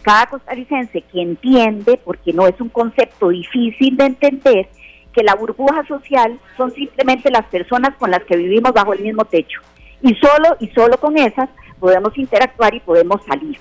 Cada 0.04 0.28
costarricense 0.28 1.02
que 1.02 1.20
entiende, 1.20 2.00
porque 2.06 2.32
no 2.32 2.46
es 2.46 2.62
un 2.62 2.70
concepto 2.70 3.30
difícil 3.30 3.98
de 3.98 4.06
entender, 4.06 4.70
que 5.14 5.24
la 5.24 5.36
burbuja 5.36 5.86
social 5.88 6.40
son 6.58 6.74
simplemente 6.74 7.32
las 7.32 7.46
personas 7.46 7.96
con 7.98 8.12
las 8.12 8.24
que 8.24 8.36
vivimos 8.36 8.74
bajo 8.74 8.94
el 8.94 9.02
mismo 9.02 9.26
techo. 9.26 9.62
Y 10.02 10.16
solo 10.16 10.58
y 10.60 10.68
solo 10.70 10.98
con 10.98 11.18
esas 11.18 11.50
podemos 11.80 12.18
interactuar 12.18 12.74
y 12.74 12.80
podemos 12.80 13.22
salir. 13.26 13.58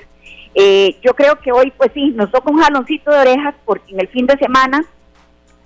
Eh, 0.54 0.96
yo 1.02 1.14
creo 1.14 1.38
que 1.38 1.52
hoy, 1.52 1.72
pues 1.76 1.90
sí, 1.94 2.10
nos 2.10 2.30
toca 2.30 2.50
un 2.50 2.60
jaloncito 2.60 3.10
de 3.10 3.18
orejas 3.18 3.54
porque 3.64 3.92
en 3.92 4.00
el 4.00 4.08
fin 4.08 4.26
de 4.26 4.36
semana 4.38 4.84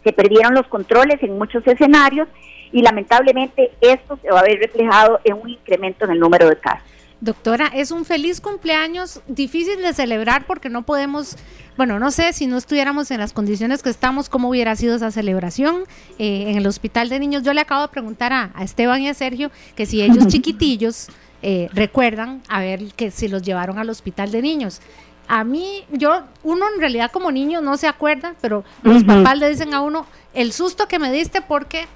se 0.04 0.12
perdieron 0.12 0.54
los 0.54 0.66
controles 0.68 1.20
en 1.22 1.36
muchos 1.36 1.66
escenarios 1.66 2.28
y 2.72 2.82
lamentablemente 2.82 3.72
esto 3.80 4.18
se 4.22 4.30
va 4.30 4.40
a 4.40 4.44
ver 4.44 4.58
reflejado 4.58 5.20
en 5.24 5.34
un 5.34 5.50
incremento 5.50 6.04
en 6.04 6.12
el 6.12 6.20
número 6.20 6.48
de 6.48 6.56
casos. 6.56 6.95
Doctora, 7.20 7.68
es 7.74 7.92
un 7.92 8.04
feliz 8.04 8.42
cumpleaños, 8.42 9.22
difícil 9.26 9.80
de 9.80 9.94
celebrar 9.94 10.46
porque 10.46 10.68
no 10.68 10.82
podemos, 10.82 11.36
bueno, 11.78 11.98
no 11.98 12.10
sé 12.10 12.34
si 12.34 12.46
no 12.46 12.58
estuviéramos 12.58 13.10
en 13.10 13.20
las 13.20 13.32
condiciones 13.32 13.82
que 13.82 13.88
estamos, 13.88 14.28
cómo 14.28 14.50
hubiera 14.50 14.76
sido 14.76 14.96
esa 14.96 15.10
celebración 15.10 15.84
eh, 16.18 16.44
en 16.48 16.58
el 16.58 16.66
hospital 16.66 17.08
de 17.08 17.18
niños. 17.18 17.42
Yo 17.42 17.54
le 17.54 17.62
acabo 17.62 17.80
de 17.80 17.88
preguntar 17.88 18.34
a, 18.34 18.52
Esteban 18.60 19.00
y 19.00 19.08
a 19.08 19.14
Sergio 19.14 19.50
que 19.74 19.86
si 19.86 20.02
ellos 20.02 20.26
chiquitillos 20.26 21.08
eh, 21.40 21.70
recuerdan 21.72 22.42
a 22.48 22.60
ver 22.60 22.92
que 22.94 23.10
si 23.10 23.28
los 23.28 23.42
llevaron 23.42 23.78
al 23.78 23.88
hospital 23.88 24.30
de 24.30 24.42
niños. 24.42 24.82
A 25.26 25.42
mí, 25.42 25.84
yo, 25.90 26.22
uno 26.42 26.66
en 26.74 26.80
realidad 26.80 27.10
como 27.10 27.32
niño 27.32 27.62
no 27.62 27.78
se 27.78 27.88
acuerda, 27.88 28.34
pero 28.42 28.62
los 28.82 29.04
papás 29.04 29.38
le 29.38 29.48
dicen 29.48 29.72
a 29.72 29.80
uno, 29.80 30.06
el 30.34 30.52
susto 30.52 30.86
que 30.86 30.98
me 30.98 31.10
diste 31.10 31.40
porque 31.40 31.86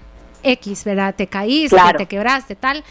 X, 0.43 0.85
¿verdad? 0.85 1.15
Te 1.15 1.27
caíste, 1.27 1.77
te 1.99 2.07
quebraste, 2.07 2.57
tal. 2.57 2.83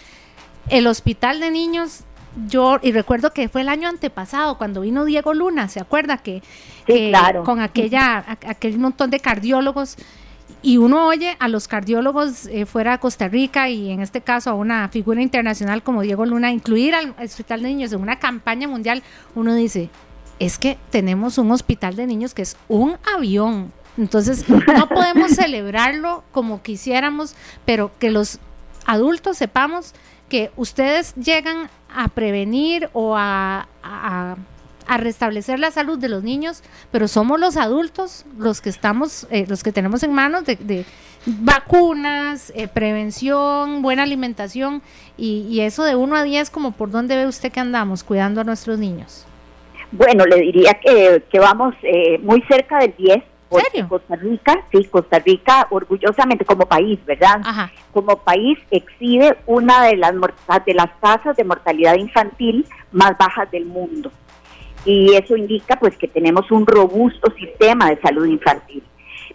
El 0.69 0.85
hospital 0.85 1.39
de 1.39 1.49
niños 1.49 2.03
yo, 2.47 2.79
y 2.81 2.91
recuerdo 2.91 3.31
que 3.31 3.49
fue 3.49 3.61
el 3.61 3.69
año 3.69 3.89
antepasado, 3.89 4.57
cuando 4.57 4.81
vino 4.81 5.05
Diego 5.05 5.33
Luna, 5.33 5.67
¿se 5.67 5.79
acuerda? 5.79 6.17
Que, 6.17 6.41
con 7.45 7.59
aquella, 7.59 8.25
aquel 8.27 8.79
montón 8.79 9.09
de 9.09 9.19
cardiólogos, 9.19 9.97
y 10.61 10.77
uno 10.77 11.07
oye 11.07 11.37
a 11.39 11.47
los 11.47 11.67
cardiólogos 11.67 12.47
eh, 12.47 12.65
fuera 12.65 12.93
de 12.93 12.99
Costa 12.99 13.27
Rica 13.29 13.69
y 13.69 13.91
en 13.91 14.01
este 14.01 14.21
caso 14.21 14.49
a 14.49 14.55
una 14.55 14.89
figura 14.89 15.21
internacional 15.21 15.83
como 15.83 16.01
Diego 16.01 16.25
Luna, 16.25 16.51
incluir 16.51 16.95
al 16.95 17.15
Hospital 17.23 17.61
de 17.61 17.69
Niños 17.69 17.93
en 17.93 18.01
una 18.01 18.19
campaña 18.19 18.67
mundial, 18.67 19.01
uno 19.35 19.55
dice, 19.55 19.89
es 20.39 20.57
que 20.57 20.77
tenemos 20.89 21.37
un 21.37 21.51
hospital 21.51 21.95
de 21.95 22.07
niños 22.07 22.33
que 22.33 22.41
es 22.41 22.57
un 22.67 22.97
avión. 23.15 23.71
Entonces, 23.97 24.47
no 24.49 24.87
podemos 24.89 25.31
celebrarlo 25.35 26.23
como 26.31 26.61
quisiéramos, 26.61 27.35
pero 27.65 27.91
que 27.99 28.09
los 28.09 28.39
adultos 28.85 29.37
sepamos 29.37 29.93
que 30.29 30.51
ustedes 30.55 31.13
llegan 31.15 31.69
a 31.93 32.07
prevenir 32.09 32.89
o 32.93 33.15
a, 33.15 33.67
a, 33.83 34.35
restablecer 34.97 35.59
la 35.59 35.69
salud 35.69 35.99
de 35.99 36.09
los 36.09 36.23
niños, 36.23 36.63
pero 36.91 37.07
somos 37.07 37.39
los 37.39 37.57
adultos 37.57 38.25
los 38.39 38.59
que 38.59 38.69
estamos, 38.69 39.27
eh, 39.29 39.45
los 39.47 39.61
que 39.61 39.71
tenemos 39.71 40.01
en 40.01 40.13
manos 40.13 40.45
de, 40.45 40.85
vacunas, 41.25 42.51
eh, 42.55 42.67
prevención, 42.67 43.83
buena 43.83 44.03
alimentación 44.03 44.81
y, 45.15 45.59
eso 45.59 45.83
de 45.83 45.95
1 45.95 46.15
a 46.15 46.23
10, 46.23 46.49
como 46.49 46.71
por 46.71 46.89
dónde 46.89 47.15
ve 47.17 47.27
usted 47.27 47.51
que 47.51 47.59
andamos 47.59 48.03
cuidando 48.03 48.41
a 48.41 48.43
nuestros 48.43 48.79
niños. 48.79 49.27
Bueno, 49.91 50.25
le 50.25 50.41
diría 50.41 50.79
que, 50.83 51.23
que 51.31 51.39
vamos 51.39 51.75
eh, 51.83 52.17
muy 52.19 52.41
cerca 52.49 52.79
del 52.79 52.95
10 52.97 53.23
Costa 53.87 54.15
Rica, 54.15 54.63
sí, 54.71 54.85
Costa 54.85 55.19
Rica 55.19 55.67
orgullosamente 55.71 56.45
como 56.45 56.67
país, 56.67 56.99
¿verdad? 57.05 57.41
Como 57.91 58.17
país 58.17 58.59
exhibe 58.69 59.37
una 59.47 59.85
de 59.85 59.97
las 59.97 60.13
de 60.65 60.73
las 60.73 60.99
tasas 60.99 61.35
de 61.35 61.43
mortalidad 61.43 61.95
infantil 61.95 62.65
más 62.91 63.17
bajas 63.17 63.49
del 63.51 63.65
mundo. 63.65 64.11
Y 64.85 65.13
eso 65.15 65.35
indica 65.35 65.77
pues 65.79 65.97
que 65.97 66.07
tenemos 66.07 66.51
un 66.51 66.65
robusto 66.65 67.31
sistema 67.33 67.89
de 67.89 67.99
salud 68.01 68.25
infantil. 68.25 68.83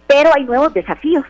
Pero 0.07 0.31
hay 0.33 0.43
nuevos 0.43 0.73
desafíos. 0.73 1.25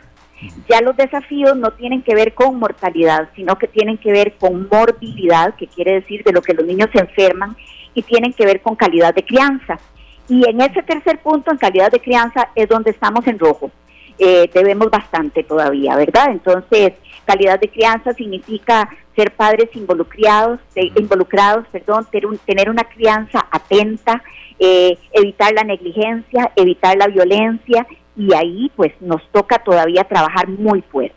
Ya 0.70 0.82
los 0.82 0.96
desafíos 0.96 1.56
no 1.58 1.72
tienen 1.72 2.04
que 2.04 2.14
ver 2.14 2.34
con 2.34 2.60
mortalidad, 2.60 3.30
sino 3.36 3.58
que 3.58 3.68
tienen 3.68 3.98
que 3.98 4.12
ver 4.12 4.36
con 4.38 4.68
morbilidad, 4.70 5.56
que 5.56 5.68
quiere 5.68 5.94
decir 5.94 6.24
de 6.24 6.34
lo 6.34 6.42
que 6.42 6.54
los 6.54 6.66
niños 6.66 6.90
se 6.94 7.00
enferman, 7.00 7.56
y 7.94 8.04
tienen 8.04 8.34
que 8.34 8.46
ver 8.46 8.62
con 8.62 8.76
calidad 8.76 9.16
de 9.16 9.24
crianza. 9.24 9.80
Y 10.28 10.48
en 10.50 10.62
ese 10.62 10.82
tercer 10.84 11.20
punto, 11.20 11.52
en 11.52 11.58
calidad 11.58 11.92
de 11.92 12.00
crianza, 12.00 12.50
es 12.56 12.68
donde 12.68 12.92
estamos 12.92 13.26
en 13.28 13.38
rojo. 13.40 13.72
Eh, 14.18 14.50
debemos 14.54 14.90
bastante 14.90 15.44
todavía, 15.44 15.96
¿verdad? 15.96 16.32
Entonces, 16.32 16.94
calidad 17.26 17.60
de 17.60 17.70
crianza 17.70 18.14
significa 18.14 18.90
ser 19.16 19.32
padres 19.32 19.70
involucrados, 19.76 20.60
involucrados, 20.76 21.68
perdón, 21.72 22.08
tener, 22.46 22.70
una 22.70 22.84
crianza 22.84 23.46
atenta, 23.52 24.24
eh, 24.60 24.98
evitar 25.12 25.54
la 25.54 25.64
negligencia, 25.64 26.52
evitar 26.56 26.98
la 26.98 27.08
violencia 27.08 27.86
y 28.16 28.34
ahí 28.34 28.72
pues 28.76 28.94
nos 29.02 29.22
toca 29.32 29.60
todavía 29.60 30.04
trabajar 30.04 30.48
muy 30.48 30.82
fuerte. 30.82 31.16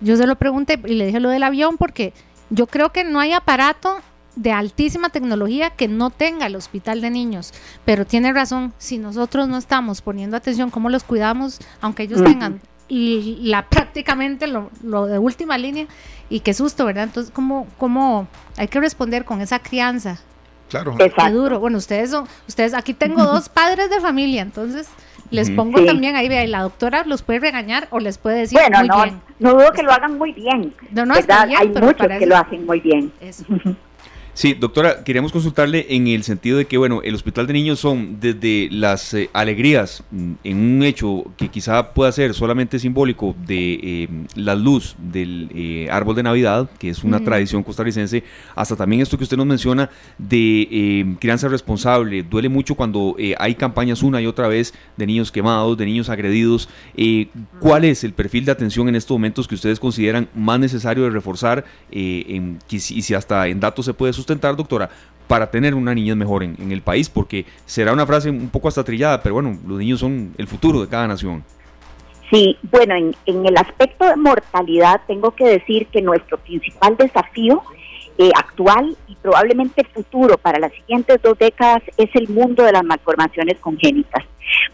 Yo 0.00 0.16
se 0.16 0.26
lo 0.26 0.36
pregunté 0.36 0.78
y 0.84 0.94
le 0.94 1.06
dije 1.06 1.20
lo 1.20 1.30
del 1.30 1.42
avión 1.42 1.76
porque 1.76 2.12
yo 2.50 2.66
creo 2.66 2.90
que 2.90 3.04
no 3.04 3.20
hay 3.20 3.32
aparato 3.32 3.98
de 4.36 4.52
altísima 4.52 5.10
tecnología 5.10 5.70
que 5.70 5.88
no 5.88 6.10
tenga 6.10 6.46
el 6.46 6.56
hospital 6.56 7.00
de 7.00 7.10
niños. 7.10 7.52
Pero 7.84 8.06
tiene 8.06 8.32
razón, 8.32 8.72
si 8.78 8.98
nosotros 8.98 9.48
no 9.48 9.56
estamos 9.56 10.02
poniendo 10.02 10.36
atención 10.36 10.70
cómo 10.70 10.88
los 10.88 11.04
cuidamos, 11.04 11.60
aunque 11.80 12.04
ellos 12.04 12.22
tengan 12.22 12.60
la 12.88 13.68
prácticamente 13.68 14.46
lo, 14.46 14.70
de 15.06 15.18
última 15.18 15.56
línea 15.56 15.86
y 16.28 16.40
qué 16.40 16.52
susto, 16.52 16.84
¿verdad? 16.84 17.04
Entonces, 17.04 17.32
¿cómo, 17.32 17.66
cómo 17.78 18.28
hay 18.56 18.68
que 18.68 18.80
responder 18.80 19.24
con 19.24 19.40
esa 19.40 19.60
crianza? 19.60 20.18
Claro. 20.68 20.96
Qué 20.96 21.10
duro. 21.30 21.60
Bueno, 21.60 21.78
ustedes 21.78 22.10
son, 22.10 22.26
ustedes, 22.48 22.74
aquí 22.74 22.94
tengo 22.94 23.24
dos 23.24 23.48
padres 23.48 23.90
de 23.90 24.00
familia, 24.00 24.42
entonces 24.42 24.88
les 25.30 25.50
pongo 25.50 25.82
también 25.84 26.16
ahí, 26.16 26.28
vea, 26.28 26.44
y 26.44 26.46
la 26.46 26.62
doctora 26.62 27.04
los 27.06 27.22
puede 27.22 27.40
regañar 27.40 27.88
o 27.90 27.98
les 27.98 28.18
puede 28.18 28.40
decir 28.40 28.58
bueno, 28.58 28.82
no, 28.82 29.22
no 29.38 29.54
dudo 29.54 29.72
que 29.72 29.82
lo 29.82 29.92
hagan 29.92 30.18
muy 30.18 30.32
bien. 30.32 30.74
No, 30.90 31.06
no, 31.06 31.14
está 31.14 31.46
bien, 31.46 31.60
Hay 31.60 31.68
muchos 31.68 32.06
que 32.18 32.26
lo 32.26 32.36
hacen 32.36 32.66
muy 32.66 32.80
bien. 32.80 33.12
Eso. 33.20 33.44
Sí, 34.34 34.54
doctora, 34.54 35.04
queríamos 35.04 35.30
consultarle 35.30 35.84
en 35.90 36.06
el 36.06 36.22
sentido 36.22 36.56
de 36.56 36.64
que, 36.64 36.78
bueno, 36.78 37.02
el 37.04 37.14
hospital 37.14 37.46
de 37.46 37.52
niños 37.52 37.80
son 37.80 38.18
desde 38.18 38.68
las 38.70 39.12
eh, 39.12 39.28
alegrías 39.34 40.04
mm, 40.10 40.32
en 40.42 40.56
un 40.56 40.82
hecho 40.84 41.24
que 41.36 41.50
quizá 41.50 41.92
pueda 41.92 42.10
ser 42.12 42.32
solamente 42.32 42.78
simbólico 42.78 43.36
de 43.46 43.74
eh, 43.74 44.08
la 44.34 44.54
luz 44.54 44.96
del 44.98 45.50
eh, 45.54 45.88
árbol 45.90 46.16
de 46.16 46.22
Navidad, 46.22 46.70
que 46.78 46.88
es 46.88 47.04
una 47.04 47.20
tradición 47.22 47.62
costarricense, 47.62 48.24
hasta 48.54 48.74
también 48.74 49.02
esto 49.02 49.18
que 49.18 49.24
usted 49.24 49.36
nos 49.36 49.44
menciona 49.44 49.90
de 50.16 51.14
crianza 51.20 51.48
responsable. 51.48 52.22
Duele 52.22 52.48
mucho 52.48 52.74
cuando 52.74 53.16
hay 53.38 53.54
campañas 53.54 54.02
una 54.02 54.20
y 54.22 54.26
otra 54.26 54.48
vez 54.48 54.72
de 54.96 55.06
niños 55.06 55.30
quemados, 55.30 55.76
de 55.76 55.84
niños 55.84 56.08
agredidos. 56.08 56.70
¿Cuál 57.60 57.84
es 57.84 58.02
el 58.02 58.14
perfil 58.14 58.46
de 58.46 58.52
atención 58.52 58.88
en 58.88 58.96
estos 58.96 59.14
momentos 59.14 59.46
que 59.46 59.54
ustedes 59.54 59.78
consideran 59.78 60.28
más 60.34 60.58
necesario 60.58 61.04
de 61.04 61.10
reforzar 61.10 61.64
y 61.90 62.40
si 62.78 63.14
hasta 63.14 63.48
en 63.48 63.60
datos 63.60 63.84
se 63.84 63.94
puede 63.94 64.12
sustentar, 64.12 64.21
doctora, 64.26 64.90
para 65.26 65.50
tener 65.50 65.74
una 65.74 65.94
niñez 65.94 66.16
mejor 66.16 66.42
en, 66.42 66.72
el 66.72 66.82
país? 66.82 67.08
Porque 67.08 67.46
será 67.64 67.92
una 67.92 68.06
frase 68.06 68.30
un 68.30 68.48
poco 68.48 68.68
hasta 68.68 68.84
trillada, 68.84 69.22
pero 69.22 69.34
bueno, 69.36 69.58
los 69.66 69.78
niños 69.78 70.00
son 70.00 70.32
el 70.38 70.46
futuro 70.46 70.80
de 70.80 70.88
cada 70.88 71.06
nación. 71.06 71.44
Sí, 72.30 72.56
bueno, 72.70 72.94
en, 72.94 73.14
en 73.26 73.46
el 73.46 73.56
aspecto 73.56 74.06
de 74.06 74.16
mortalidad 74.16 75.02
tengo 75.06 75.32
que 75.32 75.44
decir 75.44 75.86
que 75.88 76.00
nuestro 76.00 76.38
principal 76.38 76.96
desafío 76.96 77.62
eh, 78.18 78.30
actual 78.36 78.96
y 79.08 79.16
probablemente 79.16 79.84
futuro 79.84 80.36
para 80.36 80.58
las 80.58 80.72
siguientes 80.72 81.20
dos 81.22 81.38
décadas 81.38 81.82
es 81.96 82.10
el 82.14 82.28
mundo 82.28 82.62
de 82.62 82.72
las 82.72 82.84
malformaciones 82.84 83.58
congénitas, 83.60 84.24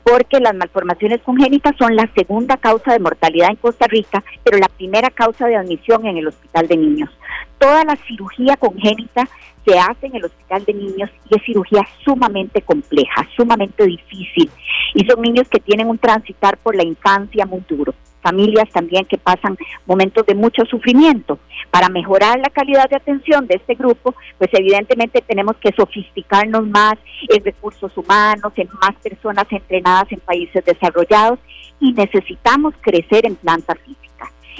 porque 0.03 0.41
las 0.41 0.55
malformaciones 0.55 1.21
congénitas 1.23 1.77
son 1.79 1.95
la 1.95 2.11
segunda 2.15 2.57
causa 2.57 2.93
de 2.93 2.99
mortalidad 2.99 3.51
en 3.51 3.57
Costa 3.57 3.87
Rica, 3.87 4.25
pero 4.43 4.59
la 4.59 4.69
primera 4.69 5.11
causa 5.11 5.47
de 5.47 5.57
admisión 5.57 6.07
en 6.07 6.17
el 6.17 6.29
hospital 6.29 6.67
de 6.67 6.77
niños. 6.77 7.11
Toda 7.59 7.85
la 7.85 7.97
cirugía 8.09 8.57
congénita 8.57 9.29
se 9.67 9.79
hace 9.79 10.07
en 10.07 10.17
el 10.17 10.25
hospital 10.25 10.65
de 10.65 10.75
niños 10.75 11.11
y 11.29 11.37
es 11.37 11.43
cirugía 11.45 11.87
sumamente 12.05 12.63
compleja, 12.63 13.29
sumamente 13.37 13.85
difícil. 13.85 14.51
Y 14.95 15.05
son 15.05 15.21
niños 15.21 15.49
que 15.49 15.61
tienen 15.61 15.89
un 15.89 15.99
transitar 15.99 16.57
por 16.59 16.75
la 16.75 16.85
infancia 16.85 17.45
muy 17.45 17.63
duro. 17.69 17.95
Familias 18.23 18.69
también 18.71 19.05
que 19.05 19.19
pasan 19.19 19.57
momentos 19.87 20.27
de 20.27 20.35
mucho 20.35 20.65
sufrimiento. 20.65 21.39
Para 21.71 21.89
mejorar 21.89 22.39
la 22.39 22.51
calidad 22.51 22.89
de 22.89 22.97
atención 22.97 23.47
de 23.47 23.57
este 23.57 23.75
grupo, 23.75 24.15
pues 24.39 24.51
evidentemente 24.53 25.23
tenemos 25.23 25.57
que 25.57 25.73
sofisticarnos 25.73 26.67
más 26.67 26.95
en 27.29 27.45
recursos 27.45 27.97
humanos, 27.97 28.53
en 28.57 28.69
más 28.81 28.95
personas 29.03 29.45
entrenadas 29.51 30.11
en 30.11 30.21
países 30.21 30.65
desarrollados 30.65 31.39
y 31.81 31.93
necesitamos 31.93 32.75
crecer 32.81 33.27
en 33.27 33.37
planta 33.37 33.75
física. 33.75 33.99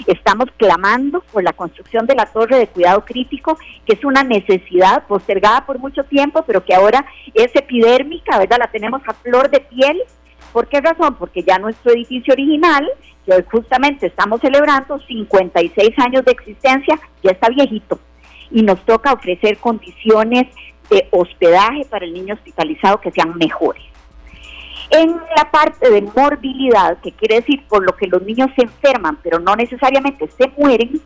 Estamos 0.07 0.45
clamando 0.57 1.21
por 1.31 1.43
la 1.43 1.53
construcción 1.53 2.05
de 2.05 2.15
la 2.15 2.25
torre 2.25 2.57
de 2.57 2.67
cuidado 2.67 3.03
crítico, 3.03 3.57
que 3.85 3.93
es 3.93 4.03
una 4.05 4.23
necesidad 4.23 5.05
postergada 5.07 5.65
por 5.65 5.79
mucho 5.79 6.03
tiempo, 6.05 6.43
pero 6.47 6.63
que 6.63 6.73
ahora 6.73 7.05
es 7.33 7.53
epidérmica, 7.55 8.37
¿verdad? 8.37 8.59
La 8.59 8.71
tenemos 8.71 9.01
a 9.07 9.13
flor 9.13 9.49
de 9.49 9.59
piel. 9.59 10.01
¿Por 10.51 10.67
qué 10.67 10.81
razón? 10.81 11.15
Porque 11.15 11.43
ya 11.43 11.59
nuestro 11.59 11.91
edificio 11.91 12.33
original, 12.33 12.89
que 13.25 13.33
hoy 13.33 13.43
justamente 13.51 14.07
estamos 14.07 14.41
celebrando 14.41 14.99
56 14.99 15.89
años 15.99 16.25
de 16.25 16.31
existencia, 16.31 16.99
ya 17.23 17.31
está 17.31 17.49
viejito. 17.49 17.99
Y 18.51 18.63
nos 18.63 18.83
toca 18.85 19.13
ofrecer 19.13 19.57
condiciones 19.57 20.47
de 20.89 21.07
hospedaje 21.11 21.85
para 21.89 22.05
el 22.05 22.13
niño 22.13 22.33
hospitalizado 22.33 22.99
que 22.99 23.11
sean 23.11 23.37
mejores. 23.37 23.83
En 24.89 25.11
la 25.37 25.51
parte 25.51 25.89
de 25.91 26.01
morbilidad, 26.01 26.97
que 26.99 27.11
quiere 27.11 27.35
decir 27.35 27.63
por 27.67 27.85
lo 27.85 27.95
que 27.95 28.07
los 28.07 28.23
niños 28.23 28.49
se 28.55 28.63
enferman, 28.63 29.19
pero 29.21 29.39
no 29.39 29.55
necesariamente 29.55 30.27
se 30.35 30.51
mueren, 30.57 30.99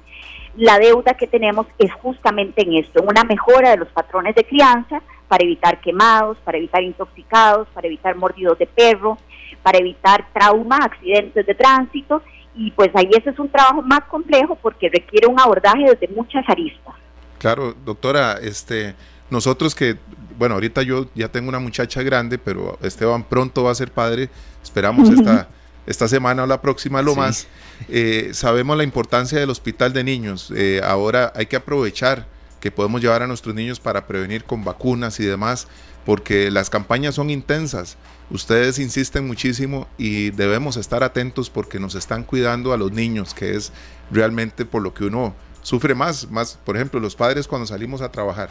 la 0.56 0.78
deuda 0.78 1.16
que 1.16 1.28
tenemos 1.28 1.66
es 1.80 1.92
justamente 1.96 2.62
en 2.62 2.76
esto, 2.76 3.04
una 3.04 3.24
mejora 3.24 3.72
de 3.72 3.78
los 3.78 3.90
patrones 3.90 4.36
de 4.36 4.46
crianza 4.46 5.02
para 5.28 5.44
evitar 5.44 5.82
quemados, 5.82 6.38
para 6.46 6.60
evitar 6.60 6.84
intoxicados, 6.84 7.68
para 7.74 7.88
evitar 7.88 8.16
mordidos 8.16 8.58
de 8.60 8.68
perro, 8.68 9.18
para 9.62 9.78
evitar 9.78 10.28
trauma, 10.34 10.78
accidentes 10.78 11.46
de 11.46 11.56
tránsito, 11.56 12.22
y 12.56 12.72
pues 12.72 12.90
ahí 12.94 13.10
ese 13.18 13.32
es 13.32 13.40
un 13.40 13.50
trabajo 13.50 13.82
más 13.82 14.04
complejo 14.06 14.58
porque 14.62 14.90
requiere 14.90 15.28
un 15.28 15.40
abordaje 15.40 15.86
desde 15.90 16.14
muchas 16.14 16.48
aristas. 16.48 16.94
Claro, 17.40 17.76
doctora, 17.86 18.38
este, 18.42 18.96
nosotros 19.30 19.76
que 19.76 19.98
bueno, 20.38 20.56
ahorita 20.56 20.82
yo 20.82 21.08
ya 21.16 21.30
tengo 21.30 21.50
una 21.50 21.60
muchacha 21.60 22.02
grande, 22.04 22.38
pero 22.38 22.78
Esteban 22.82 23.24
pronto 23.24 23.64
va 23.64 23.72
a 23.72 23.76
ser 23.76 23.92
padre, 23.92 24.30
esperamos 24.62 25.10
esta, 25.10 25.48
esta 25.86 26.08
semana 26.08 26.44
o 26.44 26.48
la 26.48 26.62
próxima 26.62 27.02
lo 27.02 27.16
más. 27.16 27.48
Eh, 27.90 28.30
sabemos 28.34 28.78
la 28.78 28.84
importancia 28.84 29.40
del 29.40 29.50
hospital 29.50 29.94
de 29.94 30.04
niños, 30.04 30.52
eh, 30.56 30.82
ahora 30.84 31.32
hay 31.36 31.46
que 31.46 31.56
aprovechar 31.56 32.28
que 32.60 32.72
podemos 32.72 33.02
llevar 33.02 33.22
a 33.22 33.28
nuestros 33.28 33.54
niños 33.54 33.80
para 33.80 34.08
prevenir 34.08 34.46
con 34.46 34.64
vacunas 34.64 35.20
y 35.20 35.26
demás, 35.26 35.68
porque 36.06 36.52
las 36.52 36.70
campañas 36.70 37.16
son 37.16 37.30
intensas. 37.30 37.98
Ustedes 38.30 38.80
insisten 38.80 39.28
muchísimo 39.28 39.88
y 39.98 40.32
debemos 40.32 40.78
estar 40.78 41.04
atentos 41.04 41.50
porque 41.50 41.80
nos 41.80 41.96
están 41.96 42.24
cuidando 42.24 42.74
a 42.74 42.78
los 42.78 42.92
niños, 42.92 43.34
que 43.34 43.56
es 43.56 43.72
realmente 44.12 44.66
por 44.66 44.82
lo 44.82 44.94
que 44.94 45.06
uno 45.06 45.36
sufre 45.62 45.96
más, 45.96 46.30
más, 46.30 46.60
por 46.64 46.76
ejemplo, 46.76 47.00
los 47.00 47.16
padres 47.16 47.48
cuando 47.48 47.66
salimos 47.66 48.02
a 48.02 48.12
trabajar 48.12 48.50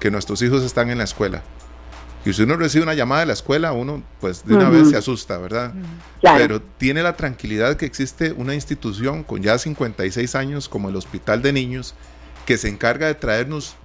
que 0.00 0.10
nuestros 0.10 0.42
hijos 0.42 0.62
están 0.62 0.90
en 0.90 0.98
la 0.98 1.04
escuela. 1.04 1.42
Y 2.24 2.32
si 2.32 2.42
uno 2.42 2.56
recibe 2.56 2.82
una 2.82 2.94
llamada 2.94 3.20
de 3.20 3.26
la 3.26 3.34
escuela, 3.34 3.70
uno 3.70 4.02
pues 4.20 4.44
de 4.44 4.56
una 4.56 4.68
vez 4.68 4.90
se 4.90 4.96
asusta, 4.96 5.38
¿verdad? 5.38 5.72
Pero 6.20 6.60
tiene 6.60 7.04
la 7.04 7.16
tranquilidad 7.16 7.76
que 7.76 7.86
existe 7.86 8.32
una 8.32 8.52
institución 8.52 9.22
con 9.22 9.42
ya 9.42 9.56
56 9.58 10.34
años 10.34 10.68
como 10.68 10.88
el 10.88 10.96
Hospital 10.96 11.40
de 11.40 11.52
Niños 11.52 11.94
que 12.44 12.58
se 12.58 12.68
encarga 12.68 13.06
de 13.06 13.14
traernos 13.14 13.76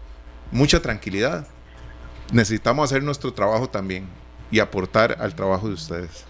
mucha 0.51 0.81
tranquilidad. 0.81 1.47
Necesitamos 2.31 2.91
hacer 2.91 3.03
nuestro 3.03 3.33
trabajo 3.33 3.67
también 3.67 4.05
y 4.49 4.59
aportar 4.59 5.17
al 5.19 5.35
trabajo 5.35 5.67
de 5.67 5.73
ustedes. 5.73 6.25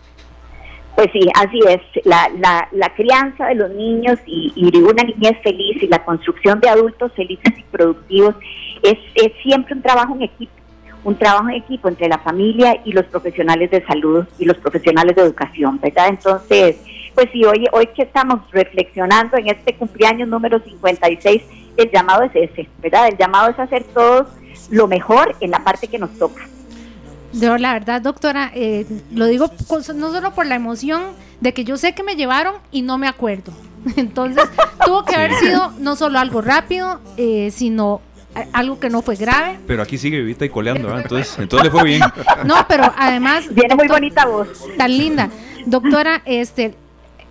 Pues 0.96 1.08
sí, 1.14 1.22
así 1.36 1.60
es. 1.68 2.06
La, 2.06 2.30
la, 2.72 2.94
crianza 2.96 3.48
de 3.48 3.56
los 3.56 3.72
niños 3.72 4.20
y, 4.26 4.52
y, 4.56 4.78
una 4.78 5.04
niñez 5.04 5.38
feliz 5.42 5.82
y 5.82 5.88
la 5.88 6.04
construcción 6.04 6.60
de 6.60 6.70
adultos 6.70 7.12
felices 7.14 7.54
y 7.58 7.64
productivos 7.64 8.36
es, 8.84 8.98
es 9.16 9.32
siempre 9.42 9.74
un 9.74 9.82
trabajo 9.82 10.14
en 10.16 10.24
equipo, 10.24 10.52
un 11.04 11.18
trabajo 11.18 11.50
en 11.50 11.56
equipo 11.56 11.88
entre 11.88 12.08
la 12.08 12.20
familia 12.20 12.82
y 12.84 12.92
los 12.92 13.06
profesionales 13.06 13.72
de 13.72 13.84
salud 13.86 14.26
y 14.38 14.46
los 14.46 14.58
profesionales 14.58 15.16
de 15.16 15.22
educación, 15.22 15.80
¿verdad? 15.80 16.10
Entonces, 16.10 16.78
pues 17.16 17.28
sí, 17.32 17.44
hoy, 17.46 17.66
hoy 17.72 17.88
que 17.88 18.04
estamos 18.04 18.42
reflexionando 18.52 19.38
en 19.38 19.48
este 19.48 19.76
cumpleaños 19.76 20.28
número 20.28 20.60
56, 20.60 21.42
el 21.78 21.90
llamado 21.90 22.24
es 22.24 22.32
ese, 22.36 22.68
¿verdad? 22.80 23.08
El 23.08 23.18
llamado 23.18 23.50
es 23.50 23.60
hacer 23.60 23.84
todos 23.86 24.28
lo 24.70 24.88
mejor 24.88 25.36
en 25.40 25.52
la 25.52 25.64
parte 25.64 25.88
que 25.88 26.00
nos 26.00 26.18
toca. 26.18 26.48
Yo, 27.34 27.58
la 27.58 27.74
verdad, 27.74 28.02
doctora, 28.02 28.52
eh, 28.54 28.86
lo 29.14 29.26
digo 29.26 29.50
no 29.96 30.12
solo 30.12 30.34
por 30.34 30.46
la 30.46 30.56
emoción 30.56 31.04
de 31.40 31.54
que 31.54 31.64
yo 31.64 31.78
sé 31.78 31.94
que 31.94 32.04
me 32.04 32.16
llevaron 32.16 32.56
y 32.72 32.82
no 32.82 32.98
me 32.98 33.08
acuerdo. 33.08 33.54
Entonces, 33.96 34.44
tuvo 34.86 35.06
que 35.06 35.16
haber 35.16 35.34
sido 35.36 35.72
no 35.80 35.96
solo 35.96 36.20
algo 36.20 36.42
rápido, 36.42 37.00
eh, 37.18 37.52
sino 37.52 38.02
algo 38.54 38.80
que 38.80 38.90
no 38.90 39.02
fue 39.02 39.16
grave. 39.16 39.60
Pero 39.68 39.82
aquí 39.82 39.98
sigue 39.98 40.20
vivita 40.20 40.46
y 40.46 40.50
coleando, 40.50 40.88
¿verdad? 40.88 41.04
Entonces, 41.04 41.38
entonces 41.38 41.66
le 41.66 41.72
fue 41.72 41.84
bien. 41.84 42.02
No, 42.46 42.66
pero 42.68 42.92
además... 42.98 43.46
Tiene 43.54 43.76
muy 43.76 43.88
bonita 43.88 44.26
voz. 44.26 44.48
Tan 44.78 44.98
linda. 44.98 45.30
Doctora, 45.66 46.22
este, 46.26 46.74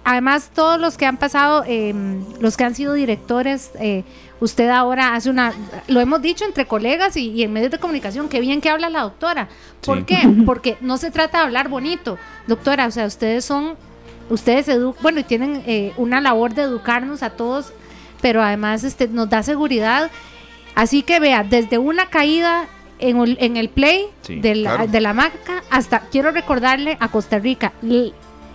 además 0.04 0.50
todos 0.54 0.80
los 0.80 0.96
que 0.96 1.06
han 1.06 1.16
pasado, 1.16 1.64
em, 1.66 2.24
los 2.40 2.56
que 2.56 2.64
han 2.64 2.74
sido 2.74 2.94
directores, 2.94 3.70
eh, 3.80 4.04
usted 4.40 4.68
ahora 4.68 5.14
hace 5.14 5.30
una, 5.30 5.52
lo 5.88 6.00
hemos 6.00 6.20
dicho 6.20 6.44
entre 6.44 6.66
colegas 6.66 7.16
y, 7.16 7.42
en 7.42 7.52
medios 7.52 7.70
de 7.70 7.78
comunicación, 7.78 8.28
qué 8.28 8.40
bien 8.40 8.60
que 8.60 8.70
habla 8.70 8.90
la 8.90 9.02
doctora. 9.02 9.48
¿Por 9.84 10.04
qué? 10.04 10.18
Porque 10.46 10.76
no 10.80 10.96
se 10.96 11.10
trata 11.10 11.38
de 11.38 11.44
hablar 11.44 11.68
bonito. 11.68 12.18
Doctora, 12.46 12.86
o 12.86 12.90
sea, 12.90 13.06
ustedes 13.06 13.44
son, 13.44 13.76
ustedes 14.28 14.68
educan, 14.68 15.02
bueno, 15.02 15.20
y 15.20 15.24
tienen 15.24 15.62
eh, 15.66 15.92
una 15.96 16.20
labor 16.20 16.54
de 16.54 16.62
educarnos 16.62 17.22
a 17.22 17.30
todos, 17.30 17.72
pero 18.20 18.42
además 18.42 18.84
este, 18.84 19.08
nos 19.08 19.30
da 19.30 19.42
seguridad 19.42 20.10
Así 20.74 21.02
que 21.02 21.20
vea, 21.20 21.44
desde 21.44 21.78
una 21.78 22.06
caída 22.06 22.66
en, 22.98 23.56
el 23.56 23.68
play 23.68 24.06
de, 24.28 24.54
la, 24.54 24.86
de 24.86 25.00
la 25.00 25.12
marca 25.12 25.62
hasta, 25.70 26.00
quiero 26.10 26.30
recordarle 26.30 26.96
a 27.00 27.08
Costa 27.08 27.38
Rica, 27.38 27.72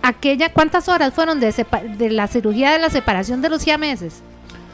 aquella, 0.02 0.52
¿cuántas 0.52 0.88
horas 0.88 1.12
fueron 1.14 1.40
de, 1.40 1.52
de 1.98 2.10
la 2.10 2.26
cirugía 2.28 2.72
de 2.72 2.78
la 2.78 2.90
separación 2.90 3.42
de 3.42 3.48
los 3.48 3.62
siameses? 3.62 4.22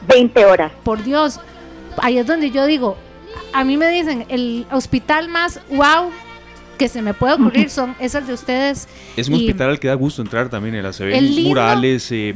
20 0.07 0.45
horas. 0.45 0.71
Por 0.83 1.03
Dios, 1.03 1.39
ahí 1.97 2.17
es 2.17 2.27
donde 2.27 2.51
yo 2.51 2.65
digo, 2.65 2.97
a 3.53 3.63
mí 3.63 3.77
me 3.77 3.89
dicen, 3.89 4.25
el 4.29 4.65
hospital 4.71 5.29
más 5.29 5.59
wow 5.69 6.11
que 6.77 6.87
se 6.87 7.01
me 7.01 7.13
puede 7.13 7.35
ocurrir 7.35 7.69
son 7.69 7.95
esos 7.99 8.25
de 8.27 8.33
ustedes. 8.33 8.87
Es 9.15 9.27
un 9.27 9.35
hospital 9.35 9.69
al 9.71 9.79
que 9.79 9.87
da 9.87 9.93
gusto 9.93 10.21
entrar 10.21 10.49
también, 10.49 10.75
en 10.75 10.93
se 10.93 11.05
ven 11.05 11.43
murales, 11.43 12.11
eh, 12.11 12.33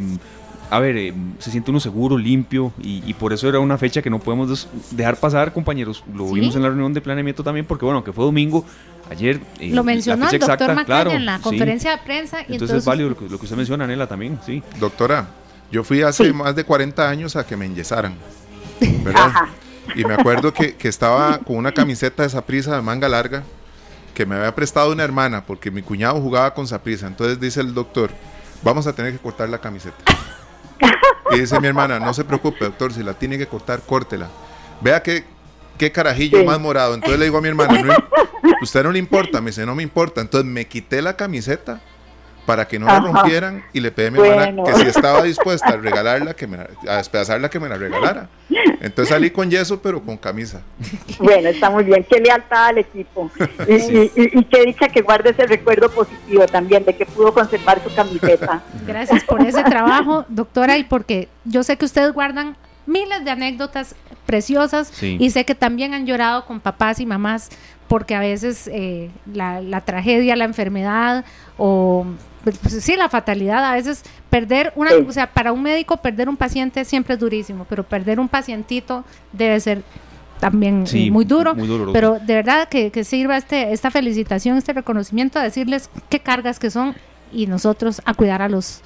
a 0.69 0.79
ver, 0.79 0.97
eh, 0.97 1.13
se 1.39 1.49
siente 1.49 1.71
uno 1.71 1.79
seguro, 1.79 2.17
limpio, 2.17 2.73
y, 2.81 3.13
por 3.13 3.31
eso 3.31 3.47
era 3.47 3.59
una 3.59 3.77
fecha 3.77 4.01
que 4.01 4.09
no 4.09 4.19
podemos 4.19 4.67
dejar 4.91 5.17
pasar, 5.17 5.53
compañeros. 5.53 6.03
Lo 6.13 6.29
vimos 6.31 6.55
en 6.55 6.61
la 6.61 6.67
reunión 6.67 6.93
de 6.93 7.01
planeamiento 7.01 7.43
también, 7.43 7.65
porque 7.65 7.85
bueno, 7.85 8.03
que 8.03 8.11
fue 8.11 8.25
domingo, 8.25 8.65
ayer. 9.09 9.39
Eh, 9.59 9.71
lo 9.71 9.83
mencionó 9.83 10.29
el 10.29 10.39
doctor 10.39 10.85
claro, 10.85 11.11
en 11.11 11.25
la 11.25 11.39
conferencia 11.39 11.91
de 11.91 11.97
prensa. 12.03 12.39
Y 12.47 12.53
entonces, 12.53 12.77
es 12.77 12.85
válido 12.85 13.09
lo 13.09 13.17
que, 13.17 13.29
lo 13.29 13.37
que, 13.37 13.45
usted 13.45 13.55
menciona, 13.55 13.85
Anela, 13.85 14.07
también, 14.07 14.39
sí. 14.45 14.61
Doctora, 14.79 15.27
yo 15.71 15.83
fui 15.83 16.01
hace 16.01 16.31
más 16.33 16.55
de 16.55 16.63
40 16.63 17.09
años 17.09 17.35
a 17.35 17.45
que 17.45 17.57
me 17.57 17.65
enyesaran, 17.65 18.15
¿verdad? 19.03 19.31
Y 19.95 20.03
me 20.05 20.13
acuerdo 20.13 20.53
que, 20.53 20.75
que 20.75 20.87
estaba 20.87 21.39
con 21.39 21.57
una 21.57 21.71
camiseta 21.71 22.27
de 22.27 22.41
prisa 22.41 22.75
de 22.75 22.81
manga 22.81 23.07
larga 23.07 23.43
que 24.13 24.25
me 24.25 24.35
había 24.35 24.53
prestado 24.55 24.91
una 24.91 25.03
hermana 25.03 25.45
porque 25.45 25.69
mi 25.69 25.83
cuñado 25.83 26.19
jugaba 26.19 26.53
con 26.53 26.67
Saprisa. 26.67 27.05
Entonces 27.05 27.39
dice 27.39 27.61
el 27.61 27.73
doctor, 27.73 28.09
vamos 28.63 28.87
a 28.87 28.93
tener 28.93 29.11
que 29.11 29.19
cortar 29.19 29.47
la 29.47 29.59
camiseta. 29.59 29.97
Y 31.31 31.39
dice 31.39 31.59
mi 31.59 31.67
hermana, 31.67 31.99
no 31.99 32.13
se 32.13 32.23
preocupe, 32.23 32.65
doctor, 32.65 32.91
si 32.91 33.03
la 33.03 33.13
tiene 33.13 33.37
que 33.37 33.47
cortar, 33.47 33.81
córtela. 33.85 34.27
Vea 34.81 35.03
qué, 35.03 35.23
qué 35.77 35.91
carajillo 35.91 36.43
más 36.43 36.59
morado. 36.59 36.95
Entonces 36.95 37.19
le 37.19 37.25
digo 37.25 37.37
a 37.37 37.41
mi 37.41 37.47
hermana, 37.49 37.79
no, 37.81 37.93
usted 38.61 38.83
no 38.83 38.91
le 38.91 38.99
importa, 38.99 39.39
me 39.39 39.51
dice, 39.51 39.65
no 39.65 39.75
me 39.75 39.83
importa. 39.83 40.21
Entonces 40.21 40.49
me 40.49 40.65
quité 40.65 41.01
la 41.01 41.15
camiseta 41.15 41.81
para 42.47 42.65
que 42.65 42.79
no 42.79 42.85
la 42.85 43.01
rompieran 43.01 43.61
y 43.73 43.81
le 43.81 43.91
pedí 43.91 44.07
a 44.07 44.11
mi 44.11 44.19
hermana 44.25 44.63
que 44.63 44.73
si 44.75 44.87
estaba 44.87 45.21
dispuesta 45.21 45.67
a 45.67 45.77
regalarla, 45.77 46.33
que 46.33 46.47
me, 46.47 46.57
a 46.87 46.95
despedazarla, 46.95 47.49
que 47.49 47.59
me 47.59 47.67
la 47.67 47.75
regalara. 47.75 48.29
Entonces 48.79 49.09
salí 49.09 49.29
con 49.31 49.51
yeso, 49.51 49.81
pero 49.81 50.01
con 50.01 50.15
camisa. 50.15 50.61
Bueno, 51.19 51.49
está 51.49 51.69
muy 51.69 51.83
bien. 51.83 52.05
Qué 52.09 52.21
lealtad 52.21 52.67
al 52.67 52.77
equipo. 52.77 53.29
Y, 53.67 54.11
y, 54.15 54.43
qué 54.45 54.65
dicha 54.65 54.87
que 54.87 55.01
guarde 55.01 55.31
ese 55.31 55.45
recuerdo 55.45 55.89
positivo 55.89 56.45
también 56.45 56.85
de 56.85 56.95
que 56.95 57.05
pudo 57.05 57.33
conservar 57.33 57.81
su 57.83 57.93
camiseta. 57.93 58.63
Gracias 58.87 59.25
por 59.25 59.41
ese 59.41 59.65
trabajo, 59.65 60.25
doctora, 60.29 60.77
y 60.77 60.85
porque 60.85 61.27
yo 61.43 61.63
sé 61.63 61.75
que 61.75 61.83
ustedes 61.83 62.13
guardan 62.13 62.55
miles 62.85 63.25
de 63.25 63.31
anécdotas 63.31 63.93
preciosas 64.25 65.03
y 65.03 65.29
sé 65.31 65.43
que 65.43 65.53
también 65.53 65.93
han 65.93 66.05
llorado 66.05 66.45
con 66.45 66.61
papás 66.61 67.01
y 67.01 67.05
mamás 67.05 67.49
porque 67.89 68.15
a 68.15 68.19
veces 68.19 68.69
eh, 68.71 69.09
la, 69.33 69.61
la, 69.61 69.81
tragedia, 69.81 70.35
la 70.35 70.45
enfermedad 70.45 71.25
o 71.57 72.05
pues, 72.47 72.59
pues, 72.59 72.83
sí, 72.83 72.95
la 72.95 73.09
fatalidad, 73.09 73.65
a 73.65 73.73
veces 73.73 74.03
perder 74.29 74.71
una, 74.75 74.91
o 74.95 75.11
sea, 75.11 75.33
para 75.33 75.51
un 75.51 75.61
médico 75.61 75.97
perder 75.97 76.29
un 76.29 76.37
paciente 76.37 76.85
siempre 76.85 77.15
es 77.15 77.19
durísimo, 77.19 77.65
pero 77.69 77.83
perder 77.83 78.21
un 78.21 78.29
pacientito 78.29 79.03
debe 79.33 79.59
ser 79.59 79.83
también 80.39 80.85
muy 81.11 81.25
duro, 81.25 81.55
pero 81.91 82.19
de 82.19 82.35
verdad 82.35 82.69
que, 82.69 82.89
que, 82.91 83.03
sirva 83.03 83.35
este, 83.35 83.73
esta 83.73 83.91
felicitación, 83.91 84.55
este 84.55 84.71
reconocimiento 84.71 85.39
a 85.39 85.43
decirles 85.43 85.89
qué 86.09 86.19
cargas 86.19 86.57
que 86.57 86.69
son 86.69 86.95
y 87.33 87.47
nosotros 87.47 88.01
a 88.05 88.13
cuidar 88.13 88.41
a 88.41 88.47
los 88.47 88.81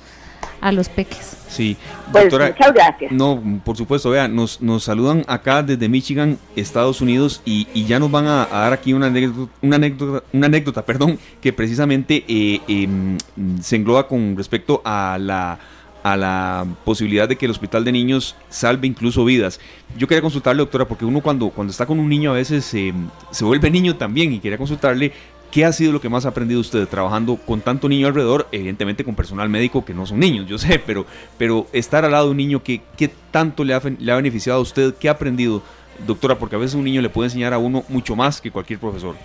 a 0.61 0.71
los 0.71 0.89
peques. 0.89 1.37
Sí, 1.49 1.75
pues, 2.11 2.25
doctora. 2.25 2.55
muchas 2.57 2.73
gracias. 2.73 3.11
No, 3.11 3.41
por 3.65 3.75
supuesto, 3.75 4.09
vea, 4.09 4.27
nos, 4.27 4.61
nos 4.61 4.83
saludan 4.83 5.25
acá 5.27 5.63
desde 5.63 5.89
Michigan, 5.89 6.37
Estados 6.55 7.01
Unidos, 7.01 7.41
y, 7.45 7.67
y 7.73 7.85
ya 7.85 7.99
nos 7.99 8.09
van 8.09 8.27
a, 8.27 8.45
dar 8.45 8.73
aquí 8.73 8.93
una 8.93 9.07
anécdota, 9.07 9.51
una 9.61 9.75
anécdota, 9.75 10.23
una 10.31 10.45
anécdota 10.47 10.85
perdón, 10.85 11.19
que 11.41 11.51
precisamente 11.51 12.23
eh, 12.27 12.61
em, 12.67 13.17
se 13.61 13.75
engloba 13.75 14.07
con 14.07 14.37
respecto 14.37 14.81
a 14.85 15.17
la 15.19 15.59
a 16.03 16.17
la 16.17 16.65
posibilidad 16.83 17.29
de 17.29 17.35
que 17.35 17.45
el 17.45 17.51
hospital 17.51 17.83
de 17.83 17.91
niños 17.91 18.35
salve 18.49 18.87
incluso 18.87 19.23
vidas. 19.23 19.59
Yo 19.97 20.07
quería 20.07 20.21
consultarle, 20.21 20.61
doctora, 20.61 20.85
porque 20.85 21.05
uno 21.05 21.21
cuando, 21.21 21.49
cuando 21.49 21.71
está 21.71 21.85
con 21.85 21.99
un 21.99 22.09
niño 22.09 22.31
a 22.31 22.35
veces 22.35 22.73
em, 22.73 23.09
se 23.29 23.45
vuelve 23.45 23.69
niño 23.69 23.95
también 23.95 24.33
y 24.33 24.39
quería 24.39 24.57
consultarle 24.57 25.13
¿Qué 25.51 25.65
ha 25.65 25.73
sido 25.73 25.91
lo 25.91 25.99
que 25.99 26.07
más 26.07 26.25
ha 26.25 26.29
aprendido 26.29 26.61
usted 26.61 26.87
trabajando 26.87 27.35
con 27.35 27.59
tanto 27.59 27.89
niño 27.89 28.07
alrededor? 28.07 28.47
Evidentemente 28.53 29.03
con 29.03 29.15
personal 29.15 29.49
médico 29.49 29.83
que 29.83 29.93
no 29.93 30.05
son 30.05 30.19
niños, 30.19 30.47
yo 30.47 30.57
sé, 30.57 30.79
pero, 30.79 31.05
pero 31.37 31.67
estar 31.73 32.05
al 32.05 32.11
lado 32.11 32.25
de 32.25 32.31
un 32.31 32.37
niño 32.37 32.63
que, 32.63 32.81
¿qué 32.97 33.09
tanto 33.31 33.65
le 33.65 33.73
ha, 33.73 33.79
beneficiado 33.79 34.59
a 34.59 34.61
usted? 34.61 34.95
¿Qué 34.95 35.09
ha 35.09 35.13
aprendido, 35.13 35.61
doctora? 36.07 36.39
Porque 36.39 36.55
a 36.55 36.59
veces 36.59 36.75
un 36.75 36.85
niño 36.85 37.01
le 37.01 37.09
puede 37.09 37.27
enseñar 37.27 37.53
a 37.53 37.57
uno 37.57 37.83
mucho 37.89 38.15
más 38.15 38.39
que 38.39 38.49
cualquier 38.49 38.79
profesor. 38.79 39.15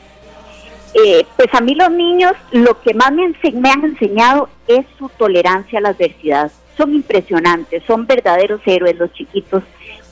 Eh, 0.95 1.25
pues 1.37 1.49
a 1.53 1.61
mí 1.61 1.75
los 1.75 1.91
niños 1.91 2.33
lo 2.53 2.81
que 2.81 2.93
más 2.95 3.13
me 3.13 3.71
han 3.71 3.85
enseñado 3.85 4.49
es 4.67 4.85
su 4.99 5.09
tolerancia 5.11 5.79
a 5.79 5.83
la 5.83 5.89
adversidad. 5.91 6.51
Son 6.77 6.93
impresionantes, 6.93 7.85
son 7.87 8.07
verdaderos 8.07 8.61
héroes 8.67 8.97
los 8.97 9.13
chiquitos 9.13 9.63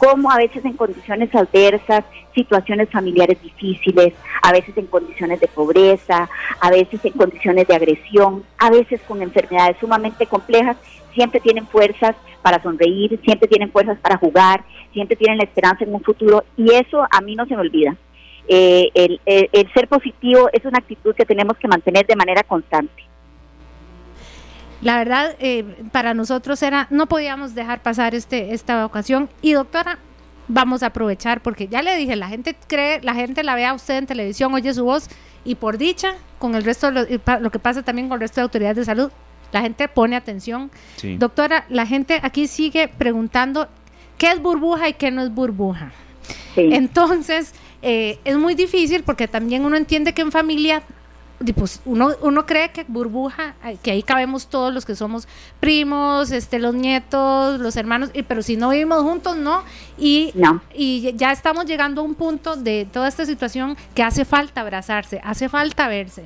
como 0.04 0.30
a 0.30 0.36
veces 0.36 0.64
en 0.64 0.74
condiciones 0.74 1.34
adversas, 1.34 2.04
situaciones 2.34 2.90
familiares 2.90 3.40
difíciles, 3.42 4.12
a 4.42 4.52
veces 4.52 4.76
en 4.76 4.86
condiciones 4.86 5.40
de 5.40 5.48
pobreza, 5.48 6.28
a 6.60 6.70
veces 6.70 7.02
en 7.04 7.12
condiciones 7.12 7.66
de 7.66 7.74
agresión, 7.74 8.44
a 8.58 8.70
veces 8.70 9.00
con 9.08 9.22
enfermedades 9.22 9.76
sumamente 9.80 10.26
complejas, 10.26 10.76
siempre 11.14 11.40
tienen 11.40 11.66
fuerzas 11.66 12.16
para 12.42 12.62
sonreír, 12.62 13.18
siempre 13.24 13.48
tienen 13.48 13.70
fuerzas 13.70 13.98
para 14.00 14.18
jugar, 14.18 14.64
siempre 14.92 15.16
tienen 15.16 15.38
la 15.38 15.44
esperanza 15.44 15.84
en 15.84 15.94
un 15.94 16.02
futuro 16.02 16.44
y 16.56 16.74
eso 16.74 17.06
a 17.10 17.20
mí 17.20 17.34
no 17.34 17.46
se 17.46 17.54
me 17.54 17.62
olvida. 17.62 17.96
Eh, 18.46 18.90
el, 18.94 19.20
el 19.24 19.72
ser 19.72 19.88
positivo 19.88 20.50
es 20.52 20.64
una 20.66 20.78
actitud 20.78 21.14
que 21.14 21.24
tenemos 21.24 21.56
que 21.56 21.68
mantener 21.68 22.06
de 22.06 22.16
manera 22.16 22.42
constante. 22.42 23.13
La 24.84 24.98
verdad, 24.98 25.34
eh, 25.40 25.64
para 25.92 26.12
nosotros 26.12 26.62
era, 26.62 26.86
no 26.90 27.06
podíamos 27.06 27.54
dejar 27.54 27.82
pasar 27.82 28.14
este, 28.14 28.52
esta 28.52 28.84
ocasión. 28.84 29.30
Y 29.40 29.54
doctora, 29.54 29.98
vamos 30.46 30.82
a 30.82 30.86
aprovechar, 30.86 31.42
porque 31.42 31.68
ya 31.68 31.80
le 31.80 31.96
dije, 31.96 32.16
la 32.16 32.28
gente 32.28 32.54
cree, 32.66 33.00
la 33.02 33.14
gente 33.14 33.42
la 33.42 33.54
ve 33.54 33.64
a 33.64 33.72
usted 33.72 33.96
en 33.96 34.06
televisión, 34.06 34.52
oye 34.52 34.74
su 34.74 34.84
voz, 34.84 35.08
y 35.42 35.54
por 35.54 35.78
dicha, 35.78 36.14
con 36.38 36.54
el 36.54 36.64
resto, 36.64 36.92
de 36.92 37.18
lo, 37.40 37.50
que 37.50 37.58
pasa 37.58 37.82
también 37.82 38.08
con 38.08 38.16
el 38.16 38.20
resto 38.20 38.36
de 38.36 38.42
autoridades 38.42 38.76
de 38.76 38.84
salud, 38.84 39.10
la 39.52 39.62
gente 39.62 39.88
pone 39.88 40.16
atención. 40.16 40.70
Doctora, 41.18 41.64
la 41.70 41.86
gente 41.86 42.20
aquí 42.22 42.46
sigue 42.46 42.88
preguntando 42.88 43.68
qué 44.18 44.32
es 44.32 44.42
burbuja 44.42 44.90
y 44.90 44.92
qué 44.94 45.10
no 45.10 45.22
es 45.22 45.32
burbuja. 45.32 45.92
Entonces, 46.56 47.54
eh, 47.80 48.18
es 48.24 48.36
muy 48.36 48.54
difícil 48.54 49.02
porque 49.02 49.28
también 49.28 49.64
uno 49.64 49.76
entiende 49.76 50.12
que 50.12 50.22
en 50.22 50.32
familia 50.32 50.82
pues 51.54 51.80
uno, 51.84 52.10
uno 52.20 52.46
cree 52.46 52.70
que 52.70 52.84
burbuja, 52.86 53.54
que 53.82 53.90
ahí 53.90 54.02
cabemos 54.02 54.46
todos 54.46 54.72
los 54.72 54.84
que 54.84 54.94
somos 54.94 55.28
primos, 55.60 56.30
este, 56.30 56.58
los 56.58 56.74
nietos, 56.74 57.60
los 57.60 57.76
hermanos, 57.76 58.10
pero 58.26 58.42
si 58.42 58.56
no 58.56 58.70
vivimos 58.70 59.02
juntos, 59.02 59.36
no. 59.36 59.62
Y, 59.98 60.32
y 60.74 61.12
ya 61.16 61.32
estamos 61.32 61.66
llegando 61.66 62.00
a 62.00 62.04
un 62.04 62.14
punto 62.14 62.56
de 62.56 62.86
toda 62.90 63.08
esta 63.08 63.26
situación 63.26 63.76
que 63.94 64.02
hace 64.02 64.24
falta 64.24 64.60
abrazarse, 64.60 65.20
hace 65.24 65.48
falta 65.48 65.88
verse. 65.88 66.24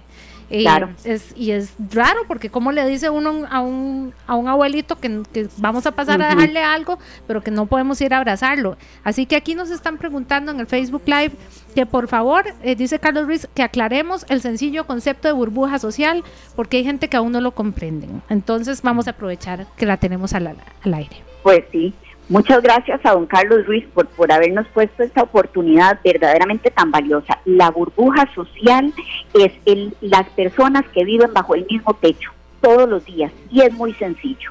Y 0.50 0.66
es, 1.04 1.34
y 1.36 1.50
es 1.50 1.74
raro 1.90 2.20
porque 2.26 2.48
como 2.48 2.72
le 2.72 2.86
dice 2.86 3.10
uno 3.10 3.46
a 3.50 3.60
un, 3.60 4.14
a 4.26 4.34
un 4.34 4.48
abuelito 4.48 4.96
que, 4.96 5.22
vamos 5.58 5.86
a 5.86 5.92
pasar 5.92 6.22
a 6.22 6.28
dejarle 6.28 6.62
algo, 6.62 6.98
pero 7.26 7.42
que 7.42 7.50
no 7.50 7.66
podemos 7.66 8.00
ir 8.00 8.14
a 8.14 8.18
abrazarlo. 8.18 8.76
Así 9.04 9.26
que 9.26 9.36
aquí 9.36 9.54
nos 9.54 9.70
están 9.70 9.98
preguntando 9.98 10.50
en 10.50 10.60
el 10.60 10.66
Facebook 10.66 11.02
Live 11.06 11.32
que 11.74 11.84
por 11.84 12.08
favor, 12.08 12.46
eh, 12.62 12.74
dice 12.76 12.98
Carlos 12.98 13.26
Ruiz, 13.26 13.46
que 13.54 13.62
aclaremos 13.62 14.24
el 14.28 14.40
sencillo 14.40 14.86
concepto 14.86 15.28
de 15.28 15.32
burbuja 15.32 15.78
social 15.78 16.24
porque 16.56 16.78
hay 16.78 16.84
gente 16.84 17.08
que 17.08 17.16
aún 17.16 17.32
no 17.32 17.40
lo 17.40 17.52
comprenden. 17.52 18.22
Entonces 18.30 18.82
vamos 18.82 19.06
a 19.06 19.10
aprovechar 19.10 19.66
que 19.76 19.86
la 19.86 19.98
tenemos 19.98 20.32
al, 20.32 20.46
al 20.46 20.94
aire. 20.94 21.16
Pues 21.42 21.64
sí. 21.70 21.94
Muchas 22.28 22.62
gracias 22.62 23.00
a 23.04 23.12
don 23.12 23.24
Carlos 23.24 23.66
Ruiz 23.66 23.86
por, 23.94 24.06
por 24.08 24.30
habernos 24.30 24.66
puesto 24.74 25.02
esta 25.02 25.22
oportunidad 25.22 25.98
verdaderamente 26.04 26.70
tan 26.70 26.90
valiosa. 26.90 27.40
La 27.46 27.70
burbuja 27.70 28.28
social 28.34 28.92
es 29.32 29.52
el, 29.64 29.94
las 30.02 30.28
personas 30.30 30.84
que 30.92 31.04
viven 31.04 31.32
bajo 31.32 31.54
el 31.54 31.64
mismo 31.64 31.94
techo 31.94 32.30
todos 32.60 32.86
los 32.86 33.02
días 33.06 33.32
y 33.50 33.62
es 33.62 33.72
muy 33.72 33.94
sencillo. 33.94 34.50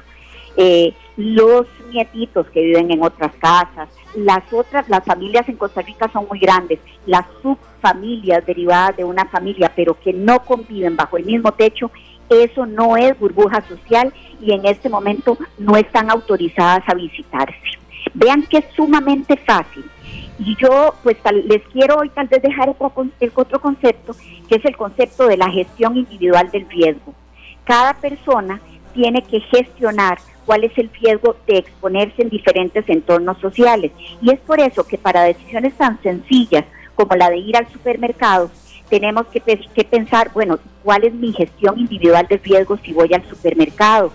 Eh, 0.56 0.92
los 1.16 1.66
nietitos 1.92 2.48
que 2.48 2.62
viven 2.62 2.90
en 2.90 3.04
otras 3.04 3.32
casas, 3.38 3.88
las 4.16 4.52
otras, 4.52 4.88
las 4.88 5.04
familias 5.04 5.48
en 5.48 5.56
Costa 5.56 5.82
Rica 5.82 6.10
son 6.12 6.26
muy 6.28 6.40
grandes, 6.40 6.80
las 7.06 7.26
subfamilias 7.42 8.44
derivadas 8.44 8.96
de 8.96 9.04
una 9.04 9.24
familia 9.26 9.72
pero 9.76 9.96
que 10.00 10.12
no 10.12 10.40
conviven 10.40 10.96
bajo 10.96 11.16
el 11.16 11.26
mismo 11.26 11.52
techo 11.52 11.92
eso 12.30 12.66
no 12.66 12.96
es 12.96 13.18
burbuja 13.18 13.62
social 13.68 14.12
y 14.40 14.52
en 14.52 14.66
este 14.66 14.88
momento 14.88 15.38
no 15.58 15.76
están 15.76 16.10
autorizadas 16.10 16.82
a 16.86 16.94
visitarse. 16.94 17.58
Vean 18.14 18.42
que 18.44 18.58
es 18.58 18.64
sumamente 18.74 19.36
fácil. 19.36 19.84
Y 20.38 20.56
yo 20.56 20.94
pues 21.02 21.16
les 21.46 21.62
quiero 21.72 21.96
hoy 21.96 22.10
tal 22.10 22.28
vez 22.28 22.42
dejar 22.42 22.68
otro, 22.68 22.92
otro 23.34 23.60
concepto, 23.60 24.14
que 24.48 24.56
es 24.56 24.64
el 24.64 24.76
concepto 24.76 25.26
de 25.26 25.36
la 25.36 25.50
gestión 25.50 25.96
individual 25.96 26.50
del 26.50 26.68
riesgo. 26.68 27.12
Cada 27.64 27.94
persona 27.94 28.60
tiene 28.94 29.22
que 29.22 29.40
gestionar 29.40 30.18
cuál 30.46 30.64
es 30.64 30.76
el 30.78 30.90
riesgo 30.90 31.36
de 31.46 31.58
exponerse 31.58 32.22
en 32.22 32.30
diferentes 32.30 32.88
entornos 32.88 33.38
sociales. 33.38 33.92
Y 34.22 34.30
es 34.30 34.40
por 34.40 34.60
eso 34.60 34.86
que 34.86 34.96
para 34.96 35.22
decisiones 35.22 35.74
tan 35.74 36.00
sencillas 36.02 36.64
como 36.94 37.14
la 37.14 37.30
de 37.30 37.38
ir 37.38 37.56
al 37.56 37.70
supermercado, 37.70 38.50
tenemos 38.88 39.26
que, 39.26 39.84
pensar, 39.84 40.30
bueno, 40.32 40.58
¿cuál 40.82 41.04
es 41.04 41.14
mi 41.14 41.32
gestión 41.32 41.78
individual 41.78 42.26
de 42.28 42.38
riesgo 42.38 42.78
si 42.78 42.92
voy 42.92 43.12
al 43.12 43.28
supermercado? 43.28 44.12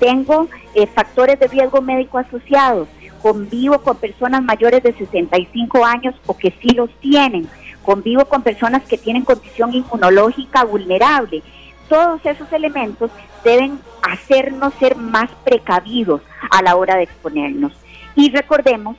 Tengo 0.00 0.48
eh, 0.74 0.86
factores 0.86 1.38
de 1.38 1.48
riesgo 1.48 1.80
médico 1.80 2.18
asociados, 2.18 2.88
convivo 3.22 3.78
con 3.80 3.96
personas 3.96 4.42
mayores 4.42 4.82
de 4.82 4.92
65 4.92 5.84
años 5.84 6.14
o 6.26 6.36
que 6.36 6.52
sí 6.60 6.70
los 6.70 6.90
tienen, 7.00 7.48
convivo 7.82 8.24
con 8.26 8.42
personas 8.42 8.82
que 8.82 8.98
tienen 8.98 9.24
condición 9.24 9.72
inmunológica 9.72 10.64
vulnerable. 10.64 11.42
Todos 11.88 12.20
esos 12.24 12.52
elementos 12.52 13.10
deben 13.44 13.78
hacernos 14.02 14.74
ser 14.74 14.96
más 14.96 15.30
precavidos 15.44 16.20
a 16.50 16.62
la 16.62 16.76
hora 16.76 16.96
de 16.96 17.04
exponernos. 17.04 17.72
Y 18.16 18.30
recordemos 18.30 18.96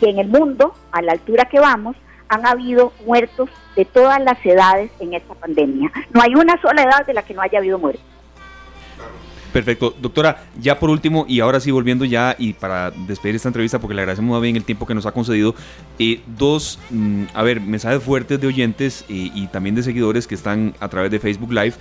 que 0.00 0.10
en 0.10 0.18
el 0.18 0.28
mundo, 0.28 0.74
a 0.90 1.00
la 1.00 1.12
altura 1.12 1.44
que 1.44 1.60
vamos, 1.60 1.96
han 2.34 2.46
habido 2.46 2.92
muertos 3.06 3.48
de 3.76 3.84
todas 3.84 4.22
las 4.22 4.44
edades 4.44 4.90
en 5.00 5.14
esta 5.14 5.34
pandemia. 5.34 5.90
No 6.12 6.22
hay 6.22 6.34
una 6.34 6.60
sola 6.60 6.82
edad 6.82 7.06
de 7.06 7.14
la 7.14 7.22
que 7.22 7.34
no 7.34 7.42
haya 7.42 7.58
habido 7.58 7.78
muertos. 7.78 8.04
Perfecto. 9.54 9.94
Doctora, 10.00 10.42
ya 10.60 10.80
por 10.80 10.90
último, 10.90 11.26
y 11.28 11.38
ahora 11.38 11.60
sí 11.60 11.70
volviendo 11.70 12.04
ya 12.04 12.34
y 12.36 12.54
para 12.54 12.90
despedir 12.90 13.36
esta 13.36 13.48
entrevista, 13.48 13.78
porque 13.78 13.94
le 13.94 14.00
agradecemos 14.00 14.36
muy 14.36 14.42
bien 14.42 14.56
el 14.56 14.64
tiempo 14.64 14.84
que 14.84 14.96
nos 14.96 15.06
ha 15.06 15.12
concedido, 15.12 15.54
eh, 16.00 16.22
dos, 16.26 16.80
mm, 16.90 17.26
a 17.32 17.42
ver, 17.44 17.60
mensajes 17.60 18.02
fuertes 18.02 18.40
de 18.40 18.48
oyentes 18.48 19.04
eh, 19.08 19.30
y 19.32 19.46
también 19.46 19.76
de 19.76 19.84
seguidores 19.84 20.26
que 20.26 20.34
están 20.34 20.74
a 20.80 20.88
través 20.88 21.12
de 21.12 21.20
Facebook 21.20 21.52
Live 21.52 21.74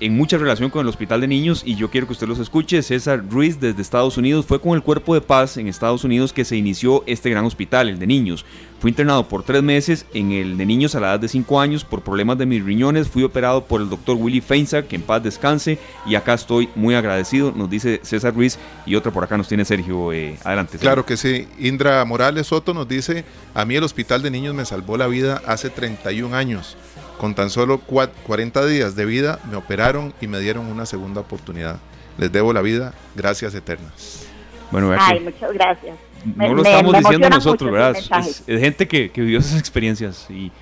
en 0.00 0.16
mucha 0.16 0.38
relación 0.38 0.70
con 0.70 0.82
el 0.82 0.88
Hospital 0.88 1.20
de 1.20 1.28
Niños 1.28 1.62
y 1.64 1.74
yo 1.74 1.90
quiero 1.90 2.06
que 2.06 2.12
usted 2.12 2.28
los 2.28 2.38
escuche. 2.38 2.82
César 2.82 3.24
Ruiz 3.28 3.60
desde 3.60 3.82
Estados 3.82 4.16
Unidos 4.16 4.46
fue 4.46 4.60
con 4.60 4.74
el 4.74 4.82
Cuerpo 4.82 5.14
de 5.14 5.20
Paz 5.20 5.56
en 5.56 5.68
Estados 5.68 6.04
Unidos 6.04 6.32
que 6.32 6.44
se 6.44 6.56
inició 6.56 7.04
este 7.06 7.30
gran 7.30 7.44
hospital, 7.44 7.88
el 7.88 7.98
de 7.98 8.06
niños. 8.06 8.44
Fui 8.80 8.90
internado 8.90 9.26
por 9.26 9.42
tres 9.42 9.62
meses 9.62 10.06
en 10.14 10.30
el 10.30 10.56
de 10.56 10.64
niños 10.64 10.94
a 10.94 11.00
la 11.00 11.08
edad 11.08 11.20
de 11.20 11.28
cinco 11.28 11.60
años 11.60 11.84
por 11.84 12.02
problemas 12.02 12.38
de 12.38 12.46
mis 12.46 12.64
riñones. 12.64 13.08
Fui 13.08 13.24
operado 13.24 13.64
por 13.64 13.80
el 13.80 13.88
doctor 13.88 14.16
Willy 14.16 14.40
Feinsack, 14.40 14.86
que 14.86 14.94
en 14.94 15.02
paz 15.02 15.20
descanse. 15.22 15.78
Y 16.06 16.14
acá 16.14 16.34
estoy 16.34 16.68
muy 16.76 16.94
agradecido, 16.94 17.52
nos 17.54 17.68
dice 17.68 18.00
César 18.04 18.34
Ruiz. 18.34 18.56
Y 18.86 18.94
otra 18.94 19.10
por 19.10 19.24
acá 19.24 19.36
nos 19.36 19.48
tiene 19.48 19.64
Sergio. 19.64 20.12
Eh, 20.12 20.38
adelante. 20.44 20.78
Claro 20.78 21.04
que 21.04 21.16
sí. 21.16 21.48
Indra 21.58 22.04
Morales 22.04 22.46
Soto 22.46 22.72
nos 22.72 22.86
dice, 22.86 23.24
a 23.52 23.64
mí 23.64 23.74
el 23.74 23.82
Hospital 23.82 24.22
de 24.22 24.30
Niños 24.30 24.54
me 24.54 24.64
salvó 24.64 24.96
la 24.96 25.08
vida 25.08 25.42
hace 25.44 25.70
31 25.70 26.36
años. 26.36 26.76
Con 27.18 27.34
tan 27.34 27.50
solo 27.50 27.78
40 27.78 28.66
días 28.66 28.94
de 28.94 29.04
vida 29.04 29.40
me 29.50 29.56
operaron 29.56 30.14
y 30.20 30.28
me 30.28 30.38
dieron 30.38 30.66
una 30.66 30.86
segunda 30.86 31.20
oportunidad. 31.20 31.78
Les 32.16 32.30
debo 32.30 32.52
la 32.52 32.62
vida, 32.62 32.94
gracias 33.16 33.54
eternas. 33.54 34.26
Bueno, 34.70 34.94
Ay, 34.98 35.20
muchas 35.20 35.52
gracias. 35.52 35.96
No 36.36 36.54
lo 36.54 36.62
estamos 36.62 36.96
diciendo 36.96 37.28
nosotros, 37.30 37.70
¿verdad? 37.70 37.96
Es, 37.96 38.42
gente 38.46 38.86
que, 38.86 39.10
vivió 39.14 39.38
esas 39.38 39.58
experiencias. 39.58 40.26
y 40.30 40.52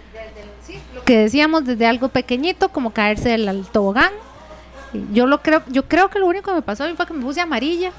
Lo 0.95 1.03
que 1.05 1.19
decíamos 1.19 1.64
desde 1.64 1.87
algo 1.87 2.09
pequeñito, 2.09 2.69
como 2.71 2.90
caerse 2.90 3.31
del 3.31 3.66
tobogán. 3.66 4.12
Yo 5.12 5.27
lo 5.27 5.42
creo, 5.42 5.62
yo 5.69 5.87
creo 5.87 6.09
que 6.09 6.19
lo 6.19 6.27
único 6.27 6.51
que 6.51 6.57
me 6.57 6.62
pasó 6.62 6.85
fue 6.95 7.07
que 7.07 7.12
me 7.12 7.23
puse 7.23 7.40
amarilla. 7.40 7.92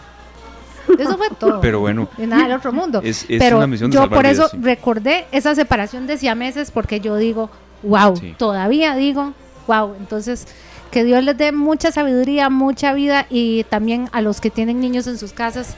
Eso 0.98 1.18
fue 1.18 1.30
todo. 1.38 1.60
Pero 1.62 1.80
bueno. 1.80 2.08
Y 2.18 2.26
nada 2.26 2.44
del 2.44 2.54
otro 2.54 2.72
mundo. 2.72 3.02
Pero 3.28 3.66
yo 3.90 4.10
por 4.10 4.26
eso 4.26 4.50
recordé 4.54 5.26
esa 5.32 5.54
separación 5.54 6.08
de 6.08 6.36
meses 6.36 6.72
porque 6.72 7.00
yo 7.00 7.18
digo, 7.18 7.50
wow, 7.84 8.20
todavía 8.38 8.96
digo, 8.96 9.34
wow. 9.68 9.96
Entonces, 10.00 10.48
que 10.92 11.04
Dios 11.04 11.24
les 11.24 11.38
dé 11.38 11.52
mucha 11.52 11.92
sabiduría, 11.92 12.50
mucha 12.50 12.94
vida 12.94 13.26
y 13.30 13.64
también 13.66 14.10
a 14.12 14.22
los 14.22 14.42
que 14.42 14.50
tienen 14.50 14.80
niños 14.80 15.08
en 15.08 15.18
sus 15.18 15.34
casas, 15.34 15.76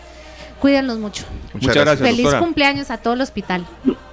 cuídenlos 0.60 1.00
mucho. 1.00 1.26
Muchas, 1.54 1.76
gracias. 1.76 2.08
Feliz 2.08 2.34
cumpleaños 2.36 2.92
a 2.92 2.98
todo 2.98 3.14
el 3.14 3.22
hospital. 3.22 3.66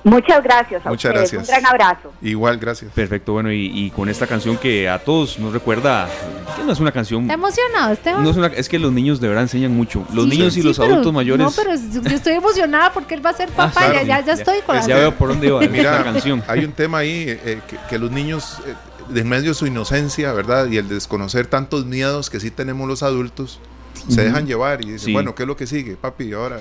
Muchas 0.05 0.43
gracias. 0.43 0.87
A 0.87 0.89
Muchas 0.89 1.13
gracias. 1.13 1.43
Un 1.43 1.47
gran 1.49 1.67
abrazo. 1.67 2.13
Igual, 2.23 2.59
gracias. 2.59 2.93
Perfecto, 2.93 3.33
bueno, 3.33 3.53
y, 3.53 3.91
con 3.95 4.09
esta 4.09 4.27
canción 4.27 4.57
que 4.57 4.89
a 4.89 4.99
todos 4.99 5.39
nos 5.39 5.53
recuerda, 5.53 6.09
que 6.57 6.63
no 6.63 6.73
es 6.73 6.81
una 6.81 6.93
canción... 6.93 7.23
Está 7.23 7.35
emocionado, 7.35 7.93
Esteban. 7.93 8.23
No 8.23 8.31
es, 8.31 8.59
es 8.59 8.69
que 8.69 8.79
los 8.79 8.93
niños 8.93 9.21
de 9.21 9.29
verdad 9.29 9.43
enseñan 9.43 9.77
mucho. 9.77 10.05
Los 10.13 10.27
niños 10.27 10.57
y 10.57 10.63
los 10.63 10.79
adultos 10.79 11.13
mayores... 11.13 11.45
No, 11.45 11.53
pero 11.53 11.73
estoy 11.73 12.35
emocionada 12.35 12.93
porque 12.93 13.15
él 13.15 13.25
va 13.25 13.31
a 13.31 13.35
ser 13.35 13.49
ah, 13.53 13.69
papá, 13.69 13.93
ya, 13.93 14.03
ya, 14.03 14.25
ya, 14.25 14.33
estoy 14.35 14.61
con 14.61 14.77
la... 14.77 14.87
Ya 14.87 14.97
veo 14.97 15.15
por 15.15 15.29
dónde 15.29 15.49
iba 15.49 15.61
Mira, 15.69 16.05
canción. 16.05 16.43
Hay 16.47 16.65
un 16.65 16.73
tema 16.73 16.99
ahí 16.99 17.25
eh, 17.29 17.41
eh, 17.45 17.61
que, 17.89 17.99
los 17.99 18.11
niños... 18.11 18.59
Eh, 18.67 18.75
de 19.09 19.23
medio 19.23 19.51
de 19.51 19.55
su 19.55 19.67
inocencia, 19.69 20.33
¿verdad? 20.33 20.67
Y 20.69 20.79
el 20.79 20.89
desconocer 20.89 21.47
tantos 21.47 21.87
miedos 21.87 22.29
que 22.29 22.41
sí 22.41 22.51
tenemos 22.51 22.89
los 22.89 23.05
adultos, 23.05 23.61
se 24.09 24.25
dejan 24.25 24.47
llevar 24.47 24.83
y 24.83 24.93
dicen, 24.93 25.13
bueno, 25.13 25.35
¿qué 25.35 25.43
es 25.43 25.47
lo 25.47 25.57
que 25.57 25.67
sigue, 25.67 25.97
papi? 25.97 26.33
Ahora, 26.33 26.61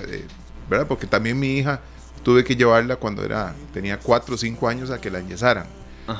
¿verdad? 0.68 0.86
Porque 0.86 1.06
también 1.06 1.38
mi 1.38 1.58
hija 1.58 1.80
tuve 2.22 2.44
que 2.44 2.56
llevarla 2.56 2.96
cuando 2.96 3.24
era 3.24 3.54
tenía 3.72 3.98
4 3.98 4.34
o 4.34 4.38
5 4.38 4.68
años 4.68 4.90
a 4.90 5.00
que 5.00 5.10
la 5.10 5.20
enyesaran. 5.20 5.66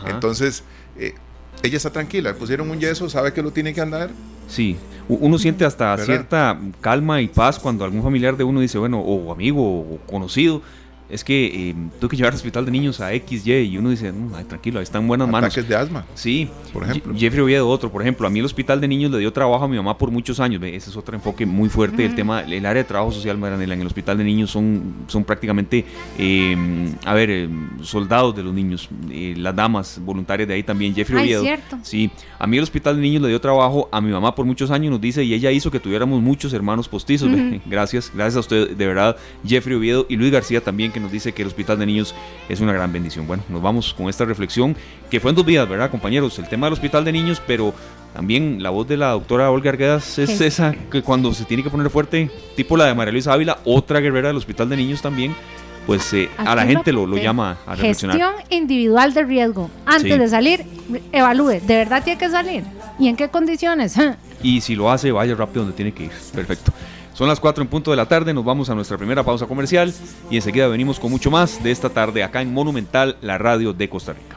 Entonces, 0.06 0.64
eh, 0.98 1.14
ella 1.62 1.76
está 1.76 1.90
tranquila, 1.90 2.30
le 2.30 2.38
pusieron 2.38 2.70
un 2.70 2.78
yeso, 2.78 3.08
sabe 3.08 3.32
que 3.32 3.42
lo 3.42 3.50
tiene 3.52 3.72
que 3.74 3.80
andar. 3.80 4.10
Sí, 4.48 4.76
uno 5.08 5.38
siente 5.38 5.64
hasta 5.64 5.96
cierta 5.98 6.58
calma 6.80 7.20
y 7.20 7.28
paz 7.28 7.58
cuando 7.58 7.84
algún 7.84 8.02
familiar 8.02 8.36
de 8.36 8.44
uno 8.44 8.60
dice, 8.60 8.78
bueno, 8.78 9.00
o 9.00 9.32
amigo 9.32 9.62
o 9.62 9.98
conocido, 10.06 10.62
es 11.08 11.22
que 11.22 11.70
eh, 11.70 11.74
tuve 12.00 12.10
que 12.10 12.16
llevar 12.16 12.32
al 12.32 12.36
hospital 12.36 12.64
de 12.64 12.70
niños 12.70 13.00
a 13.00 13.10
XY 13.10 13.52
y 13.52 13.78
uno 13.78 13.90
dice, 13.90 14.12
no, 14.12 14.36
tranquilo, 14.44 14.80
está 14.80 14.98
en 14.98 15.06
buenas 15.06 15.28
manos. 15.28 15.48
Ataques 15.52 15.68
de 15.68 15.76
asma. 15.76 16.04
Sí, 16.14 16.48
por 16.72 16.82
ejemplo. 16.84 17.14
Jeffrey 17.16 17.42
Oviedo, 17.42 17.68
otro, 17.68 17.90
por 17.90 18.02
ejemplo. 18.02 18.26
A 18.26 18.30
mí 18.30 18.40
el 18.40 18.44
hospital 18.44 18.80
de 18.80 18.88
niños 18.88 19.10
le 19.12 19.18
dio 19.18 19.32
trabajo 19.32 19.64
a 19.64 19.68
mi 19.68 19.76
mamá 19.76 19.96
por 19.96 20.10
muchos 20.10 20.40
años. 20.40 20.62
Ese 20.62 20.90
es 20.90 20.96
otro 20.96 21.14
enfoque 21.14 21.46
muy 21.46 21.68
fuerte. 21.68 22.04
El 22.04 22.14
tema, 22.14 22.40
el 22.40 22.66
área 22.66 22.82
de 22.82 22.88
trabajo 22.88 23.12
social, 23.12 23.38
Maranela, 23.38 23.74
en 23.74 23.80
el 23.80 23.86
hospital 23.86 24.18
de 24.18 24.24
niños 24.24 24.50
son, 24.50 24.94
son 25.06 25.24
prácticamente, 25.24 25.84
em, 26.18 26.92
a 27.04 27.14
ver, 27.14 27.30
em, 27.30 27.82
soldados 27.82 28.34
de 28.34 28.42
los 28.42 28.52
niños. 28.52 28.88
Eh, 29.10 29.34
las 29.36 29.54
damas 29.54 30.00
voluntarias 30.04 30.48
de 30.48 30.54
ahí 30.54 30.62
también. 30.62 30.94
Jeffrey 30.94 31.22
Oviedo. 31.22 31.42
Cierto. 31.42 31.78
Sí, 31.82 32.10
a 32.38 32.46
mí 32.46 32.56
el 32.56 32.62
hospital 32.62 32.96
de 32.96 33.02
niños 33.02 33.22
le 33.22 33.28
dio 33.28 33.40
trabajo 33.40 33.88
a 33.92 34.00
mi 34.00 34.10
mamá 34.10 34.34
por 34.34 34.44
muchos 34.44 34.70
años, 34.70 34.90
nos 34.90 35.00
dice, 35.00 35.22
y 35.22 35.34
ella 35.34 35.50
hizo 35.50 35.70
que 35.70 35.80
tuviéramos 35.80 36.20
muchos 36.20 36.52
hermanos 36.52 36.88
postizos. 36.88 37.30
Gracias, 37.66 38.10
gracias 38.14 38.36
a 38.36 38.40
usted, 38.40 38.70
de 38.70 38.86
verdad, 38.86 39.16
Jeffrey 39.46 39.76
Oviedo 39.76 40.06
y 40.08 40.16
Luis 40.16 40.30
García 40.30 40.60
también, 40.62 40.92
que 40.96 41.00
nos 41.00 41.12
dice 41.12 41.32
que 41.32 41.42
el 41.42 41.48
hospital 41.48 41.78
de 41.78 41.84
niños 41.84 42.14
es 42.48 42.62
una 42.62 42.72
gran 42.72 42.90
bendición. 42.90 43.26
Bueno, 43.26 43.42
nos 43.50 43.60
vamos 43.60 43.92
con 43.92 44.08
esta 44.08 44.24
reflexión 44.24 44.74
que 45.10 45.20
fue 45.20 45.28
en 45.28 45.36
dos 45.36 45.44
días, 45.44 45.68
¿verdad, 45.68 45.90
compañeros? 45.90 46.38
El 46.38 46.48
tema 46.48 46.68
del 46.68 46.72
hospital 46.72 47.04
de 47.04 47.12
niños, 47.12 47.42
pero 47.46 47.74
también 48.14 48.62
la 48.62 48.70
voz 48.70 48.88
de 48.88 48.96
la 48.96 49.10
doctora 49.10 49.50
Olga 49.50 49.68
Arguedas 49.68 50.18
es 50.18 50.40
esa 50.40 50.74
que 50.90 51.02
cuando 51.02 51.34
se 51.34 51.44
tiene 51.44 51.62
que 51.62 51.68
poner 51.68 51.90
fuerte, 51.90 52.30
tipo 52.56 52.78
la 52.78 52.86
de 52.86 52.94
María 52.94 53.12
Luisa 53.12 53.34
Ávila, 53.34 53.58
otra 53.66 54.00
guerrera 54.00 54.28
del 54.28 54.38
hospital 54.38 54.70
de 54.70 54.78
niños 54.78 55.02
también, 55.02 55.34
pues 55.86 56.14
eh, 56.14 56.30
a 56.38 56.54
la 56.54 56.64
gente 56.64 56.92
lo, 56.92 57.06
lo, 57.06 57.18
llama 57.18 57.58
a 57.66 57.74
reflexionar. 57.74 58.16
Gestión 58.16 58.34
individual 58.48 59.12
de 59.12 59.22
riesgo. 59.22 59.70
Antes 59.84 60.18
de 60.18 60.28
salir, 60.28 60.64
evalúe, 61.12 61.60
¿de 61.60 61.76
verdad 61.76 62.02
tiene 62.02 62.18
que 62.18 62.30
salir? 62.30 62.64
¿Y 62.98 63.08
en 63.08 63.16
qué 63.16 63.28
condiciones? 63.28 63.96
y 64.42 64.62
si 64.62 64.74
lo 64.74 64.90
hace, 64.90 65.12
vaya 65.12 65.34
rápido 65.34 65.64
donde 65.64 65.76
tiene 65.76 65.92
que 65.92 66.04
ir. 66.04 66.12
Perfecto. 66.34 66.72
Son 67.16 67.28
las 67.28 67.40
4 67.40 67.62
en 67.62 67.70
punto 67.70 67.90
de 67.90 67.96
la 67.96 68.04
tarde, 68.04 68.34
nos 68.34 68.44
vamos 68.44 68.68
a 68.68 68.74
nuestra 68.74 68.98
primera 68.98 69.24
pausa 69.24 69.46
comercial 69.46 69.90
y 70.30 70.36
enseguida 70.36 70.68
venimos 70.68 71.00
con 71.00 71.10
mucho 71.10 71.30
más 71.30 71.62
de 71.64 71.70
esta 71.70 71.88
tarde 71.88 72.22
acá 72.22 72.42
en 72.42 72.52
Monumental, 72.52 73.16
la 73.22 73.38
radio 73.38 73.72
de 73.72 73.88
Costa 73.88 74.12
Rica. 74.12 74.36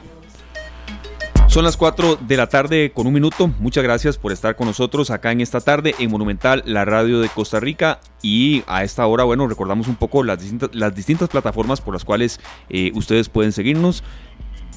Son 1.47 1.65
las 1.65 1.75
4 1.75 2.19
de 2.21 2.37
la 2.37 2.47
tarde 2.47 2.93
con 2.93 3.05
un 3.05 3.11
minuto. 3.11 3.51
Muchas 3.59 3.83
gracias 3.83 4.17
por 4.17 4.31
estar 4.31 4.55
con 4.55 4.67
nosotros 4.67 5.11
acá 5.11 5.33
en 5.33 5.41
esta 5.41 5.59
tarde 5.59 5.93
en 5.99 6.09
Monumental, 6.09 6.63
la 6.65 6.85
radio 6.85 7.19
de 7.19 7.27
Costa 7.27 7.59
Rica. 7.59 7.99
Y 8.21 8.63
a 8.65 8.85
esta 8.85 9.05
hora, 9.07 9.25
bueno, 9.25 9.45
recordamos 9.45 9.89
un 9.89 9.97
poco 9.97 10.23
las 10.23 10.39
distintas, 10.39 11.27
plataformas 11.27 11.81
por 11.81 11.93
las 11.93 12.05
cuales 12.05 12.39
eh, 12.69 12.93
ustedes 12.95 13.27
pueden 13.27 13.51
seguirnos. 13.51 14.05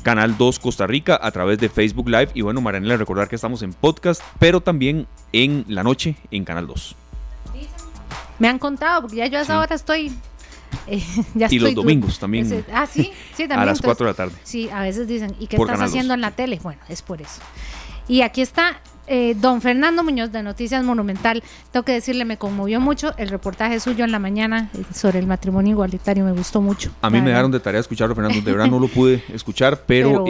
Canal 0.02 0.36
2 0.36 0.58
Costa 0.58 0.88
Rica 0.88 1.20
a 1.22 1.30
través 1.30 1.58
de 1.58 1.68
Facebook 1.68 2.08
Live. 2.08 2.30
Y 2.34 2.40
bueno, 2.40 2.60
Marianela, 2.60 2.96
recordar 2.96 3.28
que 3.28 3.36
estamos 3.36 3.62
en 3.62 3.72
podcast, 3.72 4.22
pero 4.40 4.60
también 4.60 5.06
en 5.32 5.64
la 5.68 5.84
noche 5.84 6.16
en 6.32 6.44
Canal 6.44 6.66
2. 6.66 6.96
Me 8.42 8.48
han 8.48 8.58
contado, 8.58 9.02
porque 9.02 9.18
ya 9.18 9.26
yo 9.28 9.38
a 9.38 9.42
esa 9.42 9.60
hora 9.60 9.76
estoy 9.76 10.12
eh, 10.88 11.00
y 11.48 11.58
los 11.60 11.74
domingos 11.76 12.18
también. 12.18 12.64
ah, 12.72 12.88
sí, 12.90 13.12
sí, 13.36 13.46
también. 13.46 13.60
A 13.60 13.66
las 13.66 13.80
4 13.80 14.04
de 14.04 14.10
la 14.10 14.16
tarde. 14.16 14.34
Sí, 14.42 14.68
a 14.68 14.82
veces 14.82 15.06
dicen, 15.06 15.36
¿y 15.38 15.46
qué 15.46 15.54
estás 15.54 15.80
haciendo 15.80 16.12
en 16.12 16.20
la 16.20 16.32
tele? 16.32 16.58
Bueno, 16.60 16.80
es 16.88 17.02
por 17.02 17.22
eso. 17.22 17.40
Y 18.08 18.22
aquí 18.22 18.42
está 18.42 18.80
eh, 19.06 19.36
don 19.40 19.60
Fernando 19.60 20.02
Muñoz 20.02 20.32
de 20.32 20.42
Noticias 20.42 20.82
Monumental. 20.82 21.40
Tengo 21.70 21.84
que 21.84 21.92
decirle, 21.92 22.24
me 22.24 22.36
conmovió 22.36 22.80
mucho 22.80 23.14
el 23.16 23.28
reportaje 23.28 23.78
suyo 23.78 24.04
en 24.04 24.10
la 24.10 24.18
mañana 24.18 24.70
eh, 24.74 24.82
sobre 24.92 25.20
el 25.20 25.28
matrimonio 25.28 25.70
igualitario, 25.70 26.24
me 26.24 26.32
gustó 26.32 26.60
mucho. 26.60 26.90
A 27.00 27.10
mí 27.10 27.20
me 27.20 27.30
dieron 27.30 27.52
de 27.52 27.60
tarea 27.60 27.80
escucharlo, 27.80 28.16
Fernando, 28.16 28.40
de 28.40 28.50
verdad 28.50 28.66
no 28.72 28.80
lo 28.80 28.88
pude 28.88 29.22
escuchar, 29.32 29.84
pero, 29.86 30.24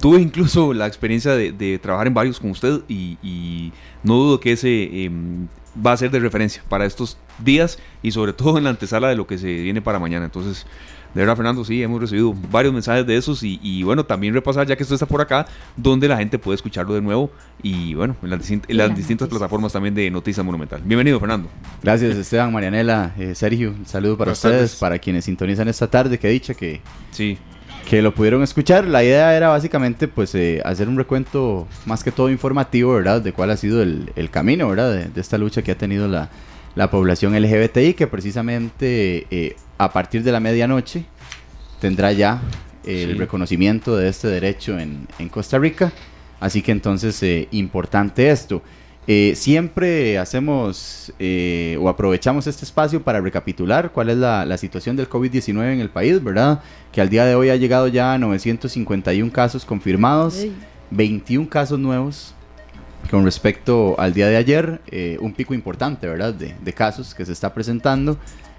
tuve 0.00 0.22
incluso 0.22 0.72
la 0.72 0.86
experiencia 0.86 1.32
de, 1.32 1.78
trabajar 1.82 2.06
en 2.06 2.14
varios 2.14 2.40
con 2.40 2.52
usted 2.52 2.80
y, 2.88 3.70
no 4.02 4.14
dudo 4.14 4.40
que 4.40 4.52
ese 4.52 5.04
em, 5.04 5.48
va 5.74 5.92
a 5.92 5.96
ser 5.96 6.10
de 6.10 6.20
referencia 6.20 6.62
para 6.68 6.84
estos 6.84 7.16
días 7.38 7.78
y 8.02 8.10
sobre 8.10 8.32
todo 8.32 8.58
en 8.58 8.64
la 8.64 8.70
antesala 8.70 9.08
de 9.08 9.16
lo 9.16 9.26
que 9.26 9.38
se 9.38 9.46
viene 9.46 9.80
para 9.80 9.98
mañana. 9.98 10.24
Entonces, 10.24 10.66
de 11.14 11.20
verdad, 11.22 11.36
Fernando, 11.36 11.64
sí, 11.64 11.82
hemos 11.82 12.00
recibido 12.00 12.34
varios 12.50 12.72
mensajes 12.72 13.06
de 13.06 13.16
esos 13.16 13.42
y, 13.42 13.82
bueno, 13.82 14.04
también 14.04 14.34
repasar 14.34 14.66
ya 14.66 14.76
que 14.76 14.82
esto 14.82 14.94
está 14.94 15.06
por 15.06 15.20
acá, 15.20 15.46
donde 15.76 16.06
la 16.06 16.18
gente 16.18 16.38
puede 16.38 16.56
escucharlo 16.56 16.94
de 16.94 17.00
nuevo 17.00 17.30
y 17.62 17.94
bueno, 17.94 18.14
en 18.22 18.30
las, 18.30 18.94
distintas 18.94 19.28
plataformas 19.28 19.72
también 19.72 19.94
de 19.94 20.10
Noticias 20.10 20.44
Monumental. 20.44 20.82
Bienvenido, 20.84 21.18
Fernando. 21.18 21.48
Gracias, 21.82 22.16
Esteban, 22.16 22.52
Marianela, 22.52 23.14
eh, 23.18 23.34
Sergio, 23.34 23.70
un 23.70 23.86
saludo 23.86 24.18
para 24.18 24.32
ustedes, 24.32 24.76
para 24.76 24.98
quienes 24.98 25.24
sintonizan 25.24 25.68
esta 25.68 25.88
tarde, 25.88 26.18
que 26.18 26.28
dicha 26.28 26.54
que... 26.54 26.80
Sí 27.10 27.38
que 27.88 28.02
lo 28.02 28.14
pudieron 28.14 28.42
escuchar. 28.42 28.86
La 28.86 29.02
idea 29.02 29.34
era 29.34 29.48
básicamente 29.48 30.08
pues 30.08 30.34
eh, 30.34 30.60
hacer 30.64 30.88
un 30.88 30.98
recuento 30.98 31.66
más 31.86 32.04
que 32.04 32.12
todo 32.12 32.28
informativo, 32.28 32.92
¿verdad? 32.92 33.22
De 33.22 33.32
cuál 33.32 33.50
ha 33.50 33.56
sido 33.56 33.82
el, 33.82 34.28
camino, 34.30 34.68
¿verdad? 34.68 35.08
De, 35.08 35.20
esta 35.20 35.38
lucha 35.38 35.62
que 35.62 35.72
ha 35.72 35.78
tenido 35.78 36.06
la, 36.06 36.28
la 36.74 36.90
población 36.90 37.34
LGBTI, 37.40 37.94
que 37.94 38.06
precisamente 38.06 39.26
eh, 39.30 39.56
a 39.78 39.90
partir 39.90 40.22
de 40.22 40.32
la 40.32 40.38
medianoche 40.38 41.06
tendrá 41.80 42.12
ya 42.12 42.42
el 42.84 43.16
reconocimiento 43.16 43.96
de 43.96 44.08
este 44.08 44.28
derecho 44.28 44.78
en, 44.78 45.06
Costa 45.30 45.58
Rica. 45.58 45.90
Así 46.40 46.60
que 46.60 46.72
entonces, 46.72 47.22
eh, 47.22 47.48
importante 47.52 48.30
esto. 48.30 48.62
Eh, 49.10 49.32
siempre 49.34 50.18
hacemos 50.18 51.12
o 51.80 51.88
aprovechamos 51.88 52.46
este 52.46 52.64
espacio 52.64 53.02
para 53.02 53.20
recapitular 53.20 53.90
cuál 53.90 54.10
es 54.10 54.18
la, 54.18 54.56
situación 54.58 54.96
del 54.96 55.08
COVID-19 55.08 55.72
en 55.72 55.80
el 55.80 55.88
país, 55.88 56.22
¿verdad? 56.22 56.60
Que 56.92 57.00
al 57.00 57.08
día 57.08 57.24
de 57.24 57.34
hoy 57.34 57.48
ha 57.48 57.56
llegado 57.56 57.88
ya 57.88 58.12
a 58.12 58.18
951 58.18 59.32
casos 59.32 59.64
confirmados, 59.64 60.46
21 60.90 61.48
casos 61.48 61.78
nuevos 61.78 62.34
con 63.10 63.24
respecto 63.24 63.98
al 63.98 64.12
día 64.12 64.28
de 64.28 64.36
ayer, 64.36 64.80
eh, 64.88 65.16
un 65.20 65.32
pico 65.32 65.54
importante, 65.54 66.06
¿verdad? 66.06 66.34
De, 66.34 66.72
casos 66.74 67.14
que 67.14 67.24
se 67.24 67.32
está 67.32 67.54
presentando, 67.54 68.18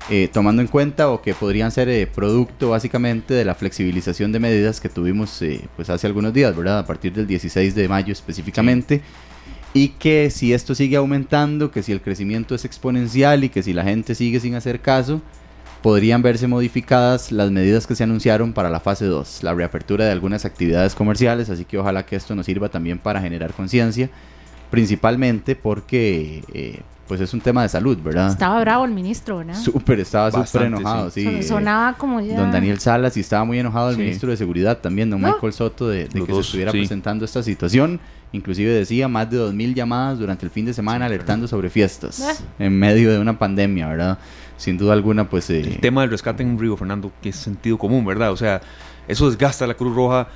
eh, 0.09 0.27
tomando 0.31 0.61
en 0.61 0.67
cuenta 0.67 1.09
o 1.09 1.21
que 1.21 1.33
podrían 1.35 1.71
ser 1.71 1.87
eh, 1.87 2.07
producto 2.07 2.71
básicamente 2.71 3.33
de 3.33 3.45
la 3.45 3.53
flexibilización 3.53 4.31
de 4.31 4.39
medidas 4.39 4.81
que 4.81 4.89
tuvimos 4.89 5.43
pues 5.75 5.89
hace 5.89 6.07
algunos 6.07 6.33
días, 6.33 6.55
¿verdad? 6.55 6.79
A 6.79 6.85
partir 6.85 7.13
del 7.13 7.27
16 7.27 7.75
de 7.75 7.87
mayo 7.87 8.11
específicamente. 8.11 9.01
Y 9.73 9.89
que 9.89 10.29
si 10.29 10.53
esto 10.53 10.73
sigue 10.73 10.97
aumentando, 10.97 11.71
que 11.71 11.83
si 11.83 11.91
el 11.91 12.01
crecimiento 12.01 12.55
es 12.55 12.65
exponencial 12.65 13.43
y 13.43 13.49
que 13.49 13.61
si 13.61 13.73
la 13.73 13.83
gente 13.83 14.15
sigue 14.15 14.39
sin 14.39 14.55
hacer 14.55 14.81
caso, 14.81 15.21
podrían 15.83 16.21
verse 16.21 16.47
modificadas 16.47 17.31
las 17.31 17.51
medidas 17.51 17.85
que 17.85 17.95
se 17.95 18.03
anunciaron 18.03 18.53
para 18.53 18.69
la 18.69 18.79
fase 18.79 19.05
2, 19.05 19.43
la 19.43 19.53
reapertura 19.53 20.05
de 20.05 20.11
algunas 20.11 20.43
actividades 20.43 20.95
comerciales, 20.95 21.49
así 21.49 21.65
que 21.65 21.77
ojalá 21.77 22.05
que 22.05 22.15
esto 22.15 22.35
nos 22.35 22.47
sirva 22.47 22.69
también 22.69 22.97
para 22.97 23.21
generar 23.21 23.53
conciencia 23.53 24.09
principalmente 24.69 25.55
porque 25.55 26.43
eh, 26.53 26.79
pues 27.07 27.21
es 27.21 27.33
un 27.33 27.41
tema 27.41 27.63
de 27.63 27.69
salud, 27.69 27.97
¿verdad? 28.03 28.29
Estaba 28.29 28.59
bravo 28.61 28.85
el 28.85 28.91
ministro, 28.91 29.37
¿verdad? 29.37 29.55
Súper, 29.55 29.99
estaba 29.99 30.31
súper 30.31 30.67
enojado, 30.67 31.09
sí. 31.09 31.41
Sonaba 31.41 31.93
como 31.97 32.21
ya... 32.21 32.37
Don 32.37 32.51
Daniel 32.51 32.79
Salas 32.79 33.17
y 33.17 33.21
estaba 33.21 33.43
muy 33.45 33.57
enojado 33.59 33.89
el 33.89 33.97
ministro 33.97 34.29
de 34.29 34.37
Seguridad 34.37 34.77
también, 34.77 35.09
don 35.09 35.21
Michael 35.21 35.53
Soto, 35.53 35.87
de, 35.87 36.07
que 36.07 36.25
se 36.25 36.39
estuviera 36.39 36.71
presentando 36.71 37.25
esta 37.25 37.41
situación. 37.41 37.99
Inclusive 38.31 38.71
decía 38.71 39.07
más 39.07 39.29
de 39.29 39.37
2.000 39.37 39.73
llamadas 39.73 40.19
durante 40.19 40.45
el 40.45 40.51
fin 40.51 40.65
de 40.65 40.73
semana 40.73 41.05
alertando 41.05 41.47
sobre 41.47 41.69
fiestas 41.69 42.21
ah. 42.21 42.33
en 42.59 42.77
medio 42.77 43.11
de 43.11 43.19
una 43.19 43.39
pandemia, 43.39 43.87
¿verdad? 43.87 44.19
Sin 44.57 44.77
duda 44.77 44.93
alguna, 44.93 45.29
pues... 45.29 45.49
Eh, 45.49 45.61
el 45.61 45.79
tema 45.79 46.01
del 46.01 46.11
rescate 46.11 46.43
en 46.43 46.59
Río, 46.59 46.77
Fernando, 46.77 47.11
que 47.21 47.29
es 47.29 47.35
sentido 47.35 47.77
común, 47.77 48.05
¿verdad? 48.05 48.31
O 48.31 48.37
sea, 48.37 48.61
eso 49.07 49.27
desgasta 49.27 49.65
a 49.65 49.67
la 49.67 49.73
Cruz 49.73 49.95
Roja 49.95 50.27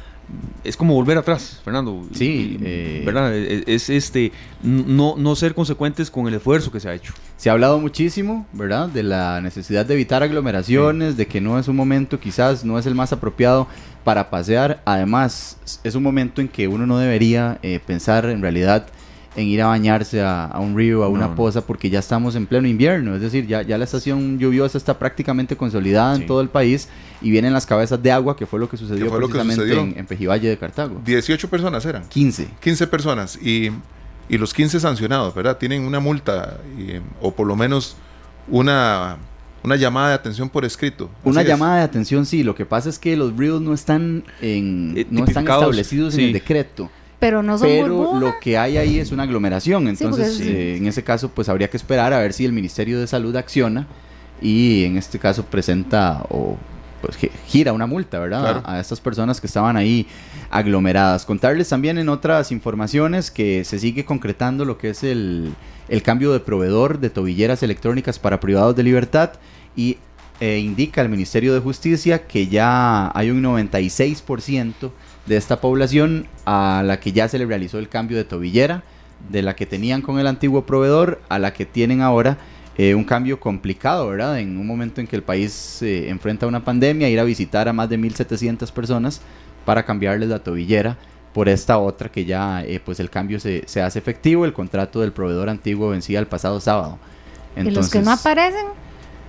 es 0.63 0.77
como 0.77 0.93
volver 0.93 1.17
atrás, 1.17 1.61
Fernando. 1.63 2.05
Sí, 2.13 2.57
eh, 2.61 3.03
¿verdad? 3.05 3.35
Es, 3.35 3.89
este 3.89 4.31
no, 4.61 5.15
no 5.17 5.35
ser 5.35 5.53
consecuentes 5.53 6.09
con 6.09 6.27
el 6.27 6.33
esfuerzo 6.35 6.71
que 6.71 6.79
se 6.79 6.89
ha 6.89 6.93
hecho. 6.93 7.13
Se 7.37 7.49
ha 7.49 7.53
hablado 7.53 7.79
muchísimo, 7.79 8.47
¿verdad? 8.53 8.87
De 8.89 9.03
la 9.03 9.41
necesidad 9.41 9.85
de 9.85 9.93
evitar 9.93 10.23
aglomeraciones, 10.23 11.17
de 11.17 11.27
que 11.27 11.41
no 11.41 11.59
es 11.59 11.67
un 11.67 11.75
momento, 11.75 12.19
quizás 12.19 12.63
no 12.63 12.79
es 12.79 12.85
el 12.85 12.95
más 12.95 13.11
apropiado 13.11 13.67
para 14.03 14.29
pasear. 14.29 14.81
Además, 14.85 15.57
es 15.83 15.95
un 15.95 16.03
momento 16.03 16.41
en 16.41 16.47
que 16.47 16.67
uno 16.67 16.85
no 16.85 16.97
debería 16.97 17.59
eh, 17.61 17.79
pensar 17.85 18.25
en 18.25 18.41
realidad 18.41 18.87
en 19.35 19.47
ir 19.47 19.61
a 19.61 19.67
bañarse 19.67 20.21
a, 20.21 20.51
un 20.59 20.75
río, 20.77 21.03
a 21.03 21.07
una 21.07 21.35
poza, 21.35 21.65
porque 21.65 21.89
ya 21.89 21.99
estamos 21.99 22.35
en 22.35 22.45
pleno 22.45 22.67
invierno, 22.67 23.15
es 23.15 23.21
decir, 23.21 23.47
ya, 23.47 23.61
ya 23.61 23.77
la 23.77 23.85
estación 23.85 24.37
lluviosa 24.37 24.77
está 24.77 24.97
prácticamente 24.99 25.55
consolidada 25.55 26.15
en 26.15 26.27
todo 26.27 26.41
el 26.41 26.49
país 26.49 26.87
y 27.21 27.31
vienen 27.31 27.53
las 27.53 27.65
cabezas 27.65 28.01
de 28.01 28.11
agua, 28.11 28.35
que 28.35 28.45
fue 28.45 28.59
lo 28.59 28.69
que 28.69 28.77
sucedió 28.77 29.11
precisamente 29.11 29.99
En, 29.99 30.05
Pejivalle 30.05 30.49
de 30.49 30.57
Cartago. 30.57 31.01
18 31.03 31.49
personas 31.49 31.85
eran. 31.85 32.07
15. 32.07 32.47
15 32.59 32.87
personas 32.87 33.39
y, 33.41 33.71
y 34.29 34.37
los 34.37 34.53
15 34.53 34.79
sancionados, 34.79 35.33
¿verdad? 35.33 35.57
Tienen 35.57 35.83
una 35.83 35.99
multa 35.99 36.59
o 37.21 37.33
por 37.33 37.47
lo 37.47 37.55
menos 37.55 37.95
una 38.47 39.17
una 39.63 39.77
llamada 39.77 40.09
de 40.09 40.15
atención 40.15 40.49
por 40.49 40.65
escrito. 40.65 41.09
Una 41.23 41.41
llamada 41.41 41.77
de 41.77 41.83
atención, 41.83 42.25
sí. 42.25 42.43
Lo 42.43 42.53
que 42.53 42.65
pasa 42.65 42.89
es 42.89 42.99
que 42.99 43.15
los 43.15 43.35
ríos 43.37 43.61
no 43.61 43.73
están 43.73 44.25
en, 44.41 44.93
eh, 44.97 45.07
no 45.09 45.23
están 45.23 45.47
establecidos 45.47 46.15
en 46.15 46.25
el 46.25 46.33
decreto 46.33 46.91
pero 47.23 47.41
no 47.41 47.57
son 47.57 47.69
Pero 47.69 48.19
lo 48.19 48.33
que 48.41 48.57
hay 48.57 48.75
ahí 48.75 48.99
es 48.99 49.13
una 49.13 49.23
aglomeración, 49.23 49.87
entonces 49.87 50.41
eh, 50.41 50.75
en 50.75 50.87
ese 50.87 51.05
caso 51.05 51.29
pues 51.29 51.47
habría 51.47 51.69
que 51.69 51.77
esperar 51.77 52.11
a 52.11 52.19
ver 52.19 52.33
si 52.33 52.43
el 52.43 52.51
Ministerio 52.51 52.99
de 52.99 53.07
Salud 53.07 53.33
acciona 53.37 53.87
y 54.41 54.83
en 54.83 54.97
este 54.97 55.19
caso 55.19 55.45
presenta 55.45 56.25
o 56.29 56.57
pues 56.99 57.17
gira 57.47 57.71
una 57.71 57.85
multa, 57.87 58.19
¿verdad? 58.19 58.61
A, 58.65 58.79
estas 58.81 58.99
personas 58.99 59.39
que 59.39 59.47
estaban 59.47 59.77
ahí 59.77 60.05
aglomeradas. 60.49 61.25
Contarles 61.25 61.69
también 61.69 61.97
en 61.97 62.09
otras 62.09 62.51
informaciones 62.51 63.31
que 63.31 63.63
se 63.63 63.79
sigue 63.79 64.03
concretando 64.03 64.65
lo 64.65 64.77
que 64.77 64.89
es 64.89 65.03
el, 65.03 65.53
el 65.87 66.03
cambio 66.03 66.33
de 66.33 66.41
proveedor 66.41 66.99
de 66.99 67.09
tobilleras 67.09 67.63
electrónicas 67.63 68.19
para 68.19 68.41
privados 68.41 68.75
de 68.75 68.83
libertad 68.83 69.31
y 69.77 69.97
eh, 70.39 70.59
indica 70.59 71.01
el 71.01 71.09
Ministerio 71.09 71.53
de 71.53 71.59
Justicia 71.59 72.27
que 72.27 72.47
ya 72.47 73.11
hay 73.17 73.29
un 73.29 73.43
96% 73.43 74.91
de 75.25 75.37
esta 75.37 75.61
población 75.61 76.27
a 76.45 76.83
la 76.85 76.99
que 76.99 77.11
ya 77.11 77.27
se 77.27 77.37
le 77.37 77.45
realizó 77.45 77.79
el 77.79 77.89
cambio 77.89 78.17
de 78.17 78.23
tobillera, 78.23 78.83
de 79.29 79.41
la 79.41 79.55
que 79.55 79.65
tenían 79.65 80.01
con 80.01 80.19
el 80.19 80.27
antiguo 80.27 80.65
proveedor 80.65 81.21
a 81.29 81.39
la 81.39 81.53
que 81.53 81.65
tienen 81.65 82.01
ahora 82.01 82.37
eh, 82.77 82.95
un 82.95 83.03
cambio 83.03 83.39
complicado, 83.39 84.09
¿verdad? 84.09 84.39
En 84.39 84.57
un 84.57 84.65
momento 84.65 84.99
en 84.99 85.07
que 85.07 85.15
el 85.15 85.23
país 85.23 85.53
se 85.53 86.09
enfrenta 86.09 86.45
a 86.45 86.49
una 86.49 86.65
pandemia, 86.65 87.07
ir 87.07 87.19
a 87.19 87.23
visitar 87.23 87.67
a 87.67 87.73
más 87.73 87.87
de 87.89 87.99
1.700 87.99 88.71
personas 88.71 89.21
para 89.63 89.85
cambiarles 89.85 90.29
la 90.29 90.39
tobillera 90.39 90.97
por 91.33 91.49
esta 91.49 91.77
otra 91.77 92.09
que 92.09 92.25
ya 92.25 92.63
eh, 92.63 92.79
pues 92.83 92.99
el 92.99 93.09
cambio 93.09 93.39
se, 93.39 93.63
se, 93.67 93.81
hace 93.81 93.99
efectivo, 93.99 94.45
el 94.45 94.53
contrato 94.53 95.01
del 95.01 95.11
proveedor 95.11 95.49
antiguo 95.49 95.89
vencía 95.89 96.19
el 96.19 96.27
pasado 96.27 96.59
sábado. 96.59 96.99
¿Y 97.55 97.69
los 97.69 97.89
que 97.89 98.01
no 98.01 98.11
aparecen? 98.11 98.65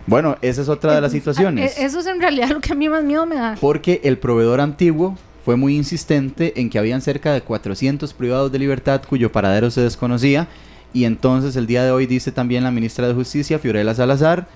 Bueno, 0.06 0.36
esa 0.42 0.62
es 0.62 0.68
otra 0.68 0.94
de 0.94 1.00
las 1.00 1.12
situaciones. 1.12 1.78
Eso 1.78 2.00
es 2.00 2.06
en 2.06 2.20
realidad 2.20 2.50
lo 2.50 2.60
que 2.60 2.72
a 2.72 2.76
mí 2.76 2.88
más 2.88 3.04
miedo 3.04 3.24
me 3.26 3.36
da. 3.36 3.56
Porque 3.60 4.00
el 4.04 4.18
proveedor 4.18 4.60
antiguo 4.60 5.16
fue 5.44 5.56
muy 5.56 5.76
insistente 5.76 6.60
en 6.60 6.70
que 6.70 6.78
habían 6.78 7.00
cerca 7.00 7.32
de 7.32 7.42
400 7.42 8.12
privados 8.14 8.52
de 8.52 8.58
libertad 8.58 9.02
cuyo 9.08 9.32
paradero 9.32 9.70
se 9.70 9.80
desconocía 9.80 10.48
y 10.92 11.04
entonces 11.04 11.56
el 11.56 11.66
día 11.66 11.84
de 11.84 11.90
hoy 11.90 12.06
dice 12.06 12.32
también 12.32 12.64
la 12.64 12.70
ministra 12.70 13.08
de 13.08 13.14
Justicia, 13.14 13.58
Fiorella 13.58 13.94
Salazar, 13.94 14.46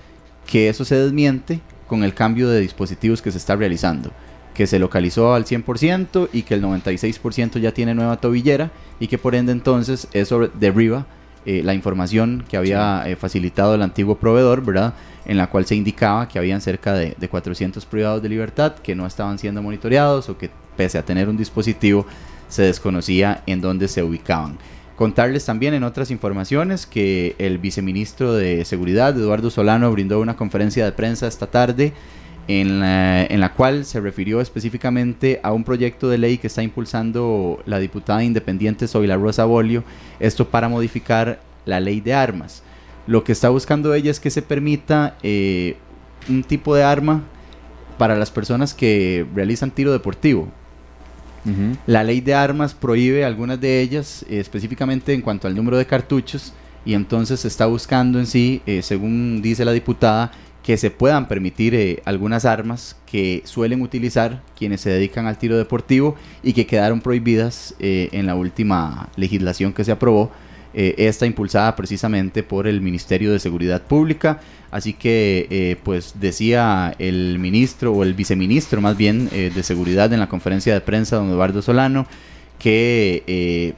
que 0.47 0.69
eso 0.69 0.85
se 0.85 0.95
desmiente 0.95 1.59
con 1.87 2.03
el 2.03 2.13
cambio 2.13 2.47
de 2.49 2.61
dispositivos 2.61 3.21
que 3.21 3.31
se 3.31 3.37
está 3.37 3.55
realizando, 3.55 4.11
que 4.53 4.65
se 4.65 4.79
localizó 4.79 5.33
al 5.33 5.45
100% 5.45 6.29
y 6.31 6.43
que 6.43 6.53
el 6.53 6.63
96% 6.63 7.59
ya 7.59 7.73
tiene 7.73 7.93
nueva 7.93 8.21
tobillera 8.21 8.71
y 8.99 9.07
que 9.07 9.17
por 9.17 9.35
ende 9.35 9.51
entonces 9.51 10.07
eso 10.13 10.49
derriba 10.59 11.05
eh, 11.45 11.61
la 11.63 11.73
información 11.73 12.43
que 12.47 12.57
había 12.57 13.03
eh, 13.07 13.15
facilitado 13.15 13.75
el 13.75 13.81
antiguo 13.81 14.17
proveedor, 14.17 14.63
¿verdad? 14.63 14.93
En 15.25 15.37
la 15.37 15.49
cual 15.49 15.65
se 15.65 15.75
indicaba 15.75 16.27
que 16.27 16.39
habían 16.39 16.61
cerca 16.61 16.93
de, 16.93 17.15
de 17.17 17.29
400 17.29 17.85
privados 17.85 18.21
de 18.21 18.29
libertad 18.29 18.75
que 18.75 18.95
no 18.95 19.05
estaban 19.05 19.39
siendo 19.39 19.61
monitoreados 19.61 20.29
o 20.29 20.37
que 20.37 20.49
pese 20.75 20.97
a 20.97 21.05
tener 21.05 21.29
un 21.29 21.37
dispositivo, 21.37 22.05
se 22.47 22.63
desconocía 22.63 23.43
en 23.45 23.61
dónde 23.61 23.87
se 23.87 24.03
ubicaban. 24.03 24.57
Contarles 24.95 25.45
también 25.45 25.73
en 25.73 25.83
otras 25.83 26.11
informaciones 26.11 26.85
que 26.85 27.35
el 27.37 27.57
viceministro 27.57 28.33
de 28.33 28.65
Seguridad, 28.65 29.15
Eduardo 29.17 29.49
Solano, 29.49 29.89
brindó 29.91 30.19
una 30.19 30.35
conferencia 30.35 30.83
de 30.83 30.91
prensa 30.91 31.25
esta 31.25 31.47
tarde 31.47 31.93
en 32.49 32.79
la, 32.79 33.53
cual 33.53 33.85
se 33.85 34.01
refirió 34.01 34.41
específicamente 34.41 35.39
a 35.43 35.53
un 35.53 35.63
proyecto 35.63 36.09
de 36.09 36.17
ley 36.17 36.39
que 36.39 36.47
está 36.47 36.63
impulsando 36.63 37.61
la 37.67 37.77
diputada 37.77 38.23
independiente 38.23 38.87
Zoila 38.87 39.17
Rosa 39.17 39.45
Bolio, 39.45 39.83
esto 40.19 40.49
para 40.49 40.67
modificar 40.67 41.41
la 41.65 41.79
ley 41.79 42.01
de 42.01 42.15
armas. 42.15 42.63
Lo 43.05 43.23
que 43.23 43.33
está 43.33 43.49
buscando 43.49 43.93
ella 43.93 44.09
es 44.09 44.19
que 44.19 44.31
se 44.31 44.41
permita 44.41 45.15
eh, 45.21 45.77
un 46.27 46.43
tipo 46.43 46.73
de 46.73 46.81
arma 46.81 47.21
para 47.99 48.15
las 48.15 48.31
personas 48.31 48.73
que 48.73 49.27
realizan 49.35 49.69
tiro 49.69 49.91
deportivo, 49.91 50.47
la 51.85 52.03
ley 52.03 52.21
de 52.21 52.33
armas 52.33 52.73
prohíbe 52.73 53.23
algunas 53.23 53.61
de 53.61 53.81
ellas, 53.81 54.25
eh, 54.29 54.39
específicamente 54.39 55.13
en 55.13 55.21
cuanto 55.21 55.47
al 55.47 55.55
número 55.55 55.77
de 55.77 55.85
cartuchos, 55.85 56.53
y 56.85 56.93
entonces 56.93 57.39
se 57.41 57.47
está 57.47 57.65
buscando 57.65 58.19
en 58.19 58.25
sí, 58.25 58.61
eh, 58.65 58.81
según 58.81 59.41
dice 59.41 59.65
la 59.65 59.71
diputada, 59.71 60.31
que 60.69 60.77
se 60.77 60.91
puedan 60.91 61.27
permitir 61.27 61.73
eh, 61.73 61.99
algunas 62.05 62.45
armas 62.45 62.95
que 63.07 63.41
suelen 63.45 63.81
utilizar 63.81 64.43
quienes 64.55 64.81
se 64.81 64.91
dedican 64.91 65.25
al 65.25 65.39
tiro 65.39 65.57
deportivo 65.57 66.15
y 66.43 66.53
que 66.53 66.67
quedaron 66.67 67.01
prohibidas 67.01 67.73
en 67.79 68.27
la 68.27 68.35
última 68.35 69.09
legislación 69.15 69.73
que 69.73 69.83
se 69.83 69.91
aprobó 69.91 70.31
eh, 70.71 70.93
esta 70.99 71.25
impulsada 71.25 71.75
precisamente 71.75 72.43
por 72.43 72.67
el 72.67 72.79
Ministerio 72.81 73.31
de 73.31 73.39
Seguridad 73.39 73.81
Pública. 73.81 74.39
Así 74.69 74.93
que, 74.93 75.47
eh, 75.49 75.77
pues 75.83 76.13
decía 76.19 76.95
el 76.99 77.39
ministro 77.39 77.91
o 77.91 78.03
el 78.03 78.13
viceministro 78.13 78.79
más 78.79 78.95
bien 78.95 79.29
eh, 79.31 79.51
de 79.53 79.63
Seguridad 79.63 80.13
en 80.13 80.19
la 80.19 80.29
conferencia 80.29 80.73
de 80.73 80.81
prensa, 80.81 81.15
don 81.15 81.29
Eduardo 81.29 81.63
Solano, 81.63 82.05
que 82.59 83.75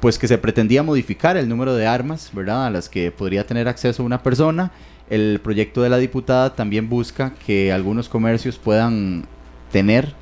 pues 0.00 0.18
que 0.18 0.28
se 0.28 0.36
pretendía 0.36 0.82
modificar 0.82 1.38
el 1.38 1.48
número 1.48 1.74
de 1.74 1.86
armas, 1.86 2.30
¿verdad? 2.34 2.66
A 2.66 2.70
las 2.70 2.90
que 2.90 3.10
podría 3.10 3.46
tener 3.46 3.66
acceso 3.66 4.04
una 4.04 4.22
persona. 4.22 4.70
El 5.08 5.40
proyecto 5.42 5.82
de 5.82 5.88
la 5.88 5.98
diputada 5.98 6.54
también 6.54 6.88
busca 6.88 7.34
que 7.46 7.72
algunos 7.72 8.08
comercios 8.08 8.58
puedan 8.58 9.24
tener 9.70 10.14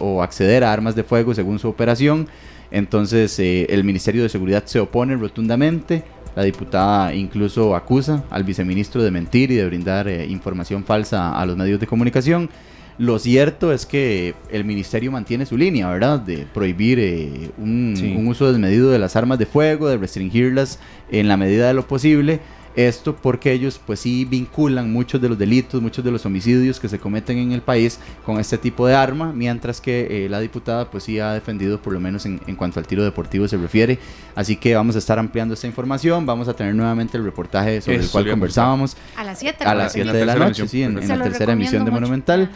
o 0.00 0.22
acceder 0.22 0.64
a 0.64 0.72
armas 0.72 0.96
de 0.96 1.04
fuego 1.04 1.34
según 1.34 1.58
su 1.58 1.68
operación. 1.68 2.28
Entonces 2.74 3.38
eh, 3.38 3.66
el 3.70 3.84
Ministerio 3.84 4.24
de 4.24 4.28
Seguridad 4.28 4.64
se 4.66 4.80
opone 4.80 5.14
rotundamente 5.14 6.02
La 6.34 6.42
diputada 6.42 7.14
incluso 7.14 7.76
acusa 7.76 8.24
al 8.30 8.42
viceministro 8.42 9.00
de 9.00 9.12
mentir 9.12 9.52
y 9.52 9.54
de 9.54 9.66
brindar 9.66 10.08
eh, 10.08 10.26
información 10.26 10.82
falsa 10.82 11.38
a 11.38 11.46
los 11.46 11.56
medios 11.56 11.78
de 11.78 11.86
comunicación. 11.86 12.50
Lo 12.98 13.20
cierto 13.20 13.72
es 13.72 13.86
que 13.86 14.34
el 14.50 14.64
ministerio 14.64 15.12
mantiene 15.12 15.46
su 15.46 15.56
línea, 15.56 15.88
¿verdad? 15.88 16.18
De 16.18 16.46
prohibir 16.52 16.98
eh, 16.98 17.50
un, 17.58 17.94
un 18.16 18.26
uso 18.26 18.50
desmedido 18.50 18.90
de 18.90 18.98
las 18.98 19.14
armas 19.14 19.38
de 19.38 19.46
fuego, 19.46 19.88
de 19.88 19.96
restringirlas 19.96 20.80
en 21.10 21.28
la 21.28 21.36
medida 21.36 21.68
de 21.68 21.74
lo 21.74 21.86
posible. 21.86 22.40
Esto 22.76 23.14
porque 23.14 23.52
ellos 23.52 23.80
pues 23.84 24.00
sí 24.00 24.24
vinculan 24.24 24.92
muchos 24.92 25.20
de 25.20 25.28
los 25.28 25.38
delitos, 25.38 25.80
muchos 25.80 26.04
de 26.04 26.10
los 26.10 26.26
homicidios 26.26 26.80
que 26.80 26.88
se 26.88 26.98
cometen 26.98 27.38
en 27.38 27.52
el 27.52 27.62
país 27.62 28.00
con 28.26 28.40
este 28.40 28.58
tipo 28.58 28.86
de 28.86 28.94
arma, 28.94 29.32
mientras 29.32 29.80
que 29.80 30.24
eh, 30.24 30.28
la 30.28 30.40
diputada 30.40 30.90
pues 30.90 31.04
sí 31.04 31.20
ha 31.20 31.32
defendido 31.32 31.80
por 31.80 31.92
lo 31.92 32.00
menos 32.00 32.26
en, 32.26 32.38
cuanto 32.56 32.80
al 32.80 32.86
tiro 32.86 33.04
deportivo 33.04 33.46
se 33.46 33.56
refiere. 33.56 33.98
Así 34.34 34.56
que 34.56 34.74
vamos 34.74 34.96
a 34.96 34.98
estar 34.98 35.20
ampliando 35.20 35.54
esta 35.54 35.68
información, 35.68 36.26
vamos 36.26 36.48
a 36.48 36.54
tener 36.54 36.74
nuevamente 36.74 37.16
el 37.16 37.24
reportaje 37.24 37.80
sobre 37.80 37.98
el 37.98 38.10
cual 38.10 38.28
conversábamos. 38.28 38.96
A 39.16 39.22
las 39.22 39.38
7 39.38 39.64
a 39.64 39.74
las 39.74 39.92
7 39.92 40.12
de 40.12 40.26
la 40.26 40.34
noche, 40.34 40.66
sí, 40.66 40.82
en, 40.82 41.06
la 41.06 41.22
tercera 41.22 41.52
emisión 41.52 41.84
de 41.84 41.90
Monumental. 41.92 42.50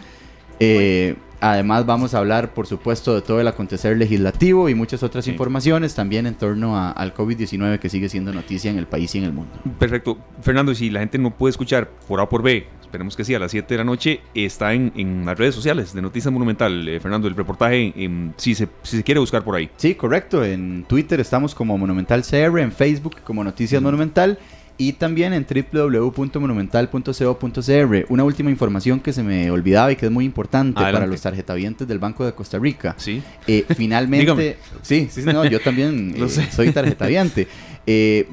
Eh, 0.60 1.14
además 1.40 1.86
vamos 1.86 2.14
a 2.14 2.18
hablar, 2.18 2.54
por 2.54 2.66
supuesto, 2.66 3.14
de 3.14 3.22
todo 3.22 3.40
el 3.40 3.48
acontecer 3.48 3.96
legislativo 3.96 4.68
y 4.68 4.74
muchas 4.74 5.02
otras 5.02 5.28
informaciones 5.28 5.94
también 5.94 6.26
en 6.26 6.34
torno 6.34 6.78
al 6.78 7.14
COVID-19 7.14 7.78
que 7.78 7.88
sigue 7.88 8.08
siendo 8.08 8.32
noticia 8.32 8.70
en 8.70 8.78
el 8.78 8.86
país 8.86 9.14
y 9.14 9.18
en 9.18 9.24
el 9.24 9.32
mundo. 9.32 9.52
Perfecto. 9.78 10.18
Fernando, 10.42 10.74
si 10.74 10.90
la 10.90 11.00
gente 11.00 11.18
no 11.18 11.30
puede 11.30 11.50
escuchar 11.50 11.88
por 12.08 12.20
A 12.20 12.24
o 12.24 12.28
por 12.28 12.42
B, 12.42 12.66
esperemos 12.80 13.16
que 13.16 13.24
sí, 13.24 13.34
a 13.34 13.38
las 13.38 13.50
7 13.50 13.74
de 13.74 13.78
la 13.78 13.84
noche, 13.84 14.20
está 14.34 14.72
en, 14.72 15.24
las 15.26 15.38
redes 15.38 15.54
sociales 15.54 15.92
de 15.92 16.02
Noticias 16.02 16.32
Monumental. 16.32 16.88
Eh, 16.88 17.00
Fernando, 17.00 17.28
el 17.28 17.36
reportaje, 17.36 17.92
si, 18.36 18.54
se, 18.54 18.68
si 18.82 18.96
se 18.96 19.02
quiere 19.04 19.20
buscar 19.20 19.44
por 19.44 19.54
ahí. 19.54 19.70
Sí, 19.76 19.94
correcto. 19.94 20.44
En 20.44 20.84
Twitter 20.88 21.20
estamos 21.20 21.54
como 21.54 21.76
Monumental 21.76 22.22
CR, 22.22 22.58
en 22.60 22.72
Facebook 22.72 23.16
como 23.24 23.44
Noticias 23.44 23.82
Monumental 23.82 24.38
y 24.80 24.92
también 24.92 25.32
en 25.32 25.44
www.monumental.co.cr. 25.44 28.06
Una 28.08 28.24
última 28.24 28.50
información 28.50 29.00
que 29.00 29.12
se 29.12 29.24
me 29.24 29.50
olvidaba 29.50 29.90
y 29.90 29.96
que 29.96 30.06
es 30.06 30.12
muy 30.12 30.24
importante 30.24 30.80
para 30.80 31.04
los 31.04 31.20
tarjetavientes 31.20 31.88
del 31.88 31.98
Banco 31.98 32.24
de 32.24 32.32
Costa 32.32 32.60
Rica. 32.60 32.94
Sí. 32.96 33.20
Eh, 33.48 33.66
finalmente, 33.76 34.56
sí, 34.82 35.08
sí, 35.10 35.22
no, 35.24 35.44
yo 35.44 35.58
también 35.60 36.14
eh, 36.22 36.28
soy 36.50 36.70
tarjetaviante. 36.70 37.48
Eh, 37.90 38.28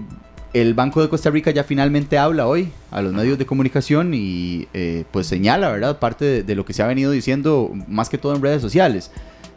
el 0.51 0.73
Banco 0.73 1.01
de 1.01 1.07
Costa 1.07 1.29
Rica 1.29 1.49
ya 1.49 1.63
finalmente 1.63 2.17
habla 2.17 2.45
hoy 2.45 2.67
a 2.91 3.01
los 3.01 3.13
medios 3.13 3.37
de 3.37 3.45
comunicación 3.45 4.11
y 4.13 4.67
pues 5.11 5.27
señala, 5.27 5.71
¿verdad? 5.71 5.97
Parte 5.97 6.43
de, 6.43 6.55
lo 6.55 6.65
que 6.65 6.73
se 6.73 6.83
ha 6.83 6.87
venido 6.87 7.11
diciendo 7.11 7.71
más 7.87 8.09
que 8.09 8.17
todo 8.17 8.35
en 8.35 8.41
redes 8.41 8.61
sociales 8.61 9.11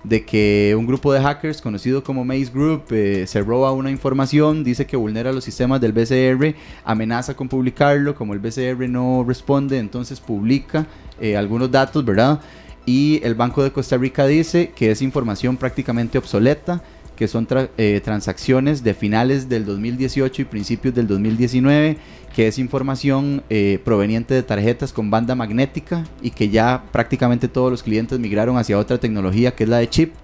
de 0.09 0.25
que 0.25 0.75
un 0.79 0.87
grupo 0.87 1.13
de 1.13 1.21
hackers 1.21 1.61
conocido 1.61 2.03
como 2.03 2.25
Maze 2.25 2.51
Group 2.53 2.85
eh, 2.91 3.25
se 3.27 3.43
roba 3.43 3.73
una 3.73 3.91
información, 3.91 4.65
dice 4.65 4.87
que 4.87 4.97
vulnera 4.97 5.33
los 5.33 5.45
sistemas 5.45 5.81
del 5.81 5.93
BCR, 5.93 6.55
amenaza 6.85 7.35
con 7.35 7.49
publicarlo, 7.49 8.15
como 8.15 8.33
el 8.33 8.41
BCR 8.41 8.89
no 8.89 9.25
responde, 9.27 9.79
entonces 9.79 10.21
publica 10.21 10.87
eh, 11.21 11.37
algunos 11.37 11.71
datos, 11.71 12.05
¿verdad? 12.05 12.41
Y 12.87 13.21
el 13.23 13.35
Banco 13.35 13.63
de 13.63 13.71
Costa 13.71 13.99
Rica 13.99 14.27
dice 14.27 14.73
que 14.75 14.91
es 14.91 15.03
información 15.03 15.59
prácticamente 15.59 16.17
obsoleta, 16.17 16.83
que 17.15 17.29
son 17.29 17.47
eh, 17.77 18.01
transacciones 18.03 18.85
de 18.85 18.95
finales 18.95 19.49
del 19.49 19.67
2018 19.67 20.43
y 20.43 20.45
principios 20.45 20.95
del 20.95 21.09
2019 21.09 21.99
que 22.39 22.47
es 22.47 22.61
información 22.61 23.43
eh, 23.51 23.81
proveniente 23.85 24.33
de 24.33 24.45
tarjetas 24.45 24.93
con 24.93 25.11
banda 25.11 25.35
magnética 25.35 26.05
y 26.23 26.31
que 26.31 26.51
ya 26.51 26.85
prácticamente 26.93 27.49
todos 27.49 27.69
los 27.69 27.83
clientes 27.83 28.17
migraron 28.21 28.59
hacia 28.59 28.79
otra 28.79 28.99
tecnología 28.99 29.57
que 29.57 29.65
es 29.65 29.69
la 29.69 29.79
de 29.79 29.91
chip. 29.91 30.15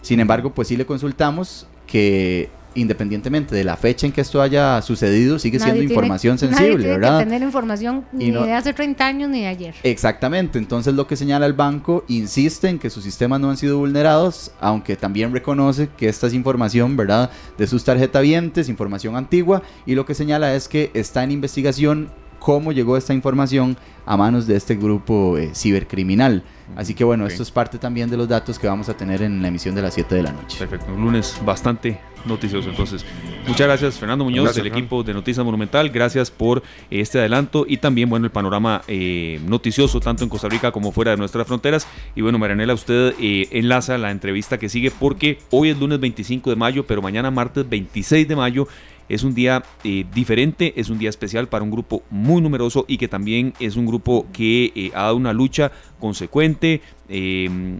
Sin 0.00 0.18
embargo, 0.18 0.54
pues 0.54 0.68
sí 0.68 0.78
le 0.78 0.86
consultamos 0.86 1.66
que 1.86 2.48
independientemente 2.80 3.54
de 3.54 3.64
la 3.64 3.76
fecha 3.76 4.06
en 4.06 4.12
que 4.12 4.20
esto 4.20 4.40
haya 4.40 4.80
sucedido, 4.82 5.38
sigue 5.38 5.58
siendo 5.58 5.82
información 5.82 6.38
sensible, 6.38 6.68
nadie 6.68 6.78
tiene 6.78 6.94
¿verdad? 6.94 7.18
Que 7.18 7.24
tener 7.24 7.42
información 7.42 8.04
ni 8.12 8.30
de 8.30 8.52
hace 8.52 8.72
30 8.72 9.06
años 9.06 9.30
ni 9.30 9.40
de 9.40 9.46
ayer. 9.48 9.74
Exactamente, 9.82 10.58
entonces 10.58 10.94
lo 10.94 11.06
que 11.06 11.16
señala 11.16 11.46
el 11.46 11.52
banco 11.52 12.04
insiste 12.08 12.68
en 12.68 12.78
que 12.78 12.90
sus 12.90 13.04
sistemas 13.04 13.40
no 13.40 13.50
han 13.50 13.56
sido 13.56 13.78
vulnerados, 13.78 14.52
aunque 14.60 14.96
también 14.96 15.32
reconoce 15.32 15.88
que 15.96 16.08
esta 16.08 16.26
es 16.26 16.34
información, 16.34 16.96
¿verdad?, 16.96 17.30
de 17.56 17.66
sus 17.66 17.84
tarjetavientes, 17.84 18.68
información 18.68 19.16
antigua, 19.16 19.62
y 19.86 19.94
lo 19.94 20.06
que 20.06 20.14
señala 20.14 20.54
es 20.54 20.68
que 20.68 20.90
está 20.94 21.24
en 21.24 21.32
investigación 21.32 22.10
cómo 22.38 22.72
llegó 22.72 22.96
esta 22.96 23.14
información 23.14 23.76
a 24.06 24.16
manos 24.16 24.46
de 24.46 24.56
este 24.56 24.76
grupo 24.76 25.36
eh, 25.36 25.50
cibercriminal. 25.54 26.42
Así 26.76 26.94
que 26.94 27.04
bueno, 27.04 27.26
esto 27.26 27.42
es 27.42 27.50
parte 27.50 27.78
también 27.78 28.10
de 28.10 28.16
los 28.16 28.28
datos 28.28 28.58
que 28.58 28.66
vamos 28.66 28.88
a 28.88 28.96
tener 28.96 29.22
en 29.22 29.42
la 29.42 29.48
emisión 29.48 29.74
de 29.74 29.82
las 29.82 29.94
7 29.94 30.14
de 30.14 30.22
la 30.22 30.32
noche. 30.32 30.58
Perfecto, 30.58 30.92
un 30.92 31.02
lunes 31.02 31.38
bastante 31.44 31.98
noticioso. 32.26 32.68
Entonces, 32.68 33.04
muchas 33.46 33.66
gracias 33.66 33.98
Fernando 33.98 34.24
Muñoz 34.24 34.54
del 34.54 34.66
equipo 34.66 35.02
de 35.02 35.14
Noticias 35.14 35.44
Monumental. 35.44 35.90
Gracias 35.90 36.30
por 36.30 36.62
este 36.90 37.18
adelanto 37.18 37.64
y 37.68 37.78
también, 37.78 38.08
bueno, 38.08 38.26
el 38.26 38.32
panorama 38.32 38.82
eh, 38.86 39.40
noticioso 39.46 40.00
tanto 40.00 40.24
en 40.24 40.30
Costa 40.30 40.48
Rica 40.48 40.72
como 40.72 40.92
fuera 40.92 41.12
de 41.12 41.16
nuestras 41.16 41.46
fronteras. 41.46 41.86
Y 42.14 42.22
bueno, 42.22 42.38
Marianela, 42.38 42.74
usted 42.74 43.14
eh, 43.20 43.48
enlaza 43.52 43.98
la 43.98 44.10
entrevista 44.10 44.58
que 44.58 44.68
sigue 44.68 44.90
porque 44.90 45.38
hoy 45.50 45.70
es 45.70 45.78
lunes 45.78 46.00
25 46.00 46.50
de 46.50 46.56
mayo, 46.56 46.86
pero 46.86 47.02
mañana 47.02 47.30
martes 47.30 47.68
26 47.68 48.28
de 48.28 48.36
mayo 48.36 48.68
es 49.08 49.22
un 49.24 49.34
día 49.34 49.62
eh, 49.84 50.04
diferente, 50.12 50.74
es 50.76 50.90
un 50.90 50.98
día 50.98 51.10
especial 51.10 51.48
para 51.48 51.64
un 51.64 51.70
grupo 51.70 52.02
muy 52.10 52.40
numeroso 52.40 52.84
y 52.88 52.98
que 52.98 53.08
también 53.08 53.54
es 53.60 53.76
un 53.76 53.86
grupo 53.86 54.26
que 54.32 54.72
eh, 54.74 54.90
ha 54.94 55.04
dado 55.04 55.16
una 55.16 55.32
lucha 55.32 55.72
consecuente, 55.98 56.82
em, 57.08 57.78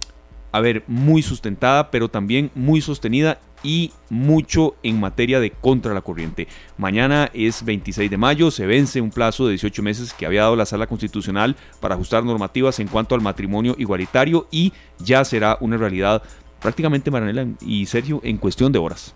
a 0.52 0.60
ver, 0.60 0.82
muy 0.86 1.22
sustentada, 1.22 1.90
pero 1.90 2.08
también 2.08 2.50
muy 2.54 2.80
sostenida 2.80 3.38
y 3.62 3.92
mucho 4.08 4.76
en 4.82 5.00
materia 5.00 5.40
de 5.40 5.50
contra 5.50 5.94
la 5.94 6.00
corriente. 6.00 6.46
Mañana 6.76 7.30
es 7.34 7.64
26 7.64 8.10
de 8.10 8.16
mayo, 8.16 8.50
se 8.50 8.66
vence 8.66 9.00
un 9.00 9.10
plazo 9.10 9.46
de 9.46 9.52
18 9.52 9.82
meses 9.82 10.14
que 10.14 10.26
había 10.26 10.42
dado 10.42 10.56
la 10.56 10.66
Sala 10.66 10.86
Constitucional 10.86 11.56
para 11.80 11.94
ajustar 11.94 12.24
normativas 12.24 12.78
en 12.78 12.88
cuanto 12.88 13.14
al 13.14 13.20
matrimonio 13.20 13.74
igualitario 13.78 14.46
y 14.50 14.72
ya 14.98 15.24
será 15.24 15.58
una 15.60 15.76
realidad 15.76 16.22
prácticamente, 16.60 17.10
Maranela 17.10 17.46
y 17.60 17.86
Sergio, 17.86 18.20
en 18.24 18.36
cuestión 18.36 18.72
de 18.72 18.78
horas. 18.78 19.14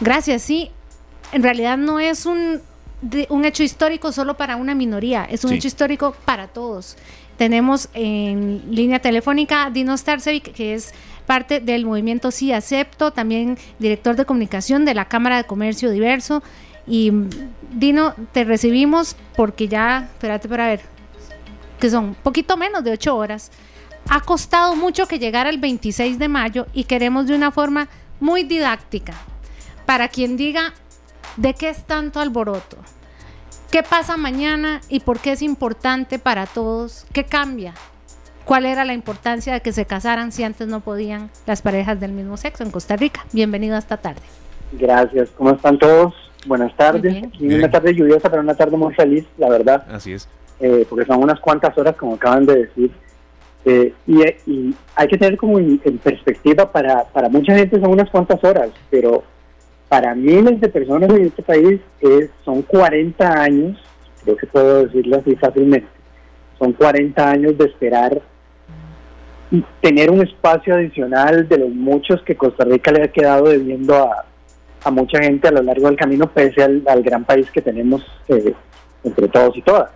Gracias, 0.00 0.42
sí. 0.42 0.70
En 1.32 1.42
realidad 1.42 1.76
no 1.76 2.00
es 2.00 2.26
un, 2.26 2.60
un 3.28 3.44
hecho 3.44 3.62
histórico 3.62 4.12
solo 4.12 4.36
para 4.36 4.56
una 4.56 4.74
minoría, 4.74 5.24
es 5.24 5.44
un 5.44 5.52
hecho 5.52 5.68
histórico 5.68 6.14
para 6.24 6.48
todos. 6.48 6.96
Tenemos 7.36 7.88
en 7.94 8.62
línea 8.68 8.98
telefónica 8.98 9.66
a 9.66 9.70
Dino 9.70 9.96
Starcevic, 9.96 10.52
que 10.52 10.74
es 10.74 10.92
parte 11.26 11.60
del 11.60 11.84
movimiento 11.84 12.30
Sí 12.30 12.52
Acepto, 12.52 13.12
también 13.12 13.58
director 13.78 14.16
de 14.16 14.24
comunicación 14.24 14.84
de 14.84 14.94
la 14.94 15.06
Cámara 15.06 15.36
de 15.36 15.44
Comercio 15.44 15.90
Diverso. 15.90 16.42
Y 16.86 17.12
Dino, 17.70 18.14
te 18.32 18.44
recibimos 18.44 19.14
porque 19.36 19.68
ya, 19.68 20.08
espérate 20.12 20.48
para 20.48 20.66
ver, 20.66 20.80
que 21.78 21.90
son 21.90 22.14
poquito 22.14 22.56
menos 22.56 22.82
de 22.82 22.92
ocho 22.92 23.14
horas. 23.14 23.52
Ha 24.08 24.20
costado 24.22 24.74
mucho 24.74 25.06
que 25.06 25.18
llegara 25.18 25.50
el 25.50 25.58
26 25.58 26.18
de 26.18 26.28
mayo 26.28 26.66
y 26.72 26.84
queremos 26.84 27.26
de 27.26 27.34
una 27.34 27.52
forma 27.52 27.88
muy 28.20 28.42
didáctica, 28.42 29.14
para 29.88 30.08
quien 30.08 30.36
diga 30.36 30.74
de 31.38 31.54
qué 31.54 31.70
es 31.70 31.82
tanto 31.84 32.20
alboroto, 32.20 32.76
qué 33.70 33.82
pasa 33.82 34.18
mañana 34.18 34.82
y 34.90 35.00
por 35.00 35.18
qué 35.18 35.32
es 35.32 35.40
importante 35.40 36.18
para 36.18 36.44
todos, 36.44 37.06
qué 37.14 37.24
cambia, 37.24 37.72
cuál 38.44 38.66
era 38.66 38.84
la 38.84 38.92
importancia 38.92 39.54
de 39.54 39.62
que 39.62 39.72
se 39.72 39.86
casaran 39.86 40.30
si 40.30 40.44
antes 40.44 40.68
no 40.68 40.80
podían 40.80 41.30
las 41.46 41.62
parejas 41.62 41.98
del 41.98 42.12
mismo 42.12 42.36
sexo 42.36 42.64
en 42.64 42.70
Costa 42.70 42.96
Rica. 42.96 43.24
Bienvenido 43.32 43.78
esta 43.78 43.96
tarde. 43.96 44.20
Gracias, 44.72 45.30
¿cómo 45.38 45.52
están 45.52 45.78
todos? 45.78 46.12
Buenas 46.46 46.76
tardes. 46.76 47.24
una 47.40 47.70
tarde 47.70 47.94
lluviosa, 47.94 48.28
pero 48.28 48.42
una 48.42 48.54
tarde 48.54 48.76
muy 48.76 48.92
feliz, 48.92 49.24
la 49.38 49.48
verdad. 49.48 49.86
Así 49.90 50.12
es. 50.12 50.28
Eh, 50.60 50.84
porque 50.86 51.06
son 51.06 51.22
unas 51.22 51.40
cuantas 51.40 51.78
horas, 51.78 51.96
como 51.96 52.16
acaban 52.16 52.44
de 52.44 52.66
decir. 52.66 52.90
Eh, 53.64 53.94
y, 54.06 54.74
hay 54.94 55.08
que 55.08 55.16
tener 55.16 55.38
como 55.38 55.58
en, 55.58 55.78
perspectiva, 56.04 56.70
para, 56.70 57.04
para 57.04 57.30
mucha 57.30 57.54
gente 57.54 57.80
son 57.80 57.90
unas 57.90 58.10
cuantas 58.10 58.44
horas, 58.44 58.68
pero 58.90 59.24
para 59.88 60.14
miles 60.14 60.60
de 60.60 60.68
personas 60.68 61.10
en 61.10 61.26
este 61.26 61.42
país 61.42 61.80
es, 62.00 62.30
son 62.44 62.62
40 62.62 63.42
años, 63.42 63.78
creo 64.22 64.36
que 64.36 64.46
puedo 64.46 64.84
decirlo 64.84 65.18
así 65.18 65.34
fácilmente, 65.36 65.88
son 66.58 66.72
40 66.72 67.30
años 67.30 67.56
de 67.56 67.64
esperar 67.66 68.20
tener 69.80 70.10
un 70.10 70.20
espacio 70.20 70.74
adicional 70.74 71.48
de 71.48 71.58
los 71.58 71.70
muchos 71.70 72.22
que 72.22 72.36
Costa 72.36 72.64
Rica 72.64 72.92
le 72.92 73.04
ha 73.04 73.08
quedado 73.08 73.46
debiendo 73.46 73.94
a, 73.96 74.26
a 74.84 74.90
mucha 74.90 75.22
gente 75.22 75.48
a 75.48 75.52
lo 75.52 75.62
largo 75.62 75.86
del 75.88 75.96
camino, 75.96 76.30
pese 76.32 76.62
al, 76.62 77.02
gran 77.02 77.24
país 77.24 77.50
que 77.50 77.62
tenemos 77.62 78.04
eh, 78.28 78.54
entre 79.04 79.28
todos 79.28 79.56
y 79.56 79.62
todas. 79.62 79.90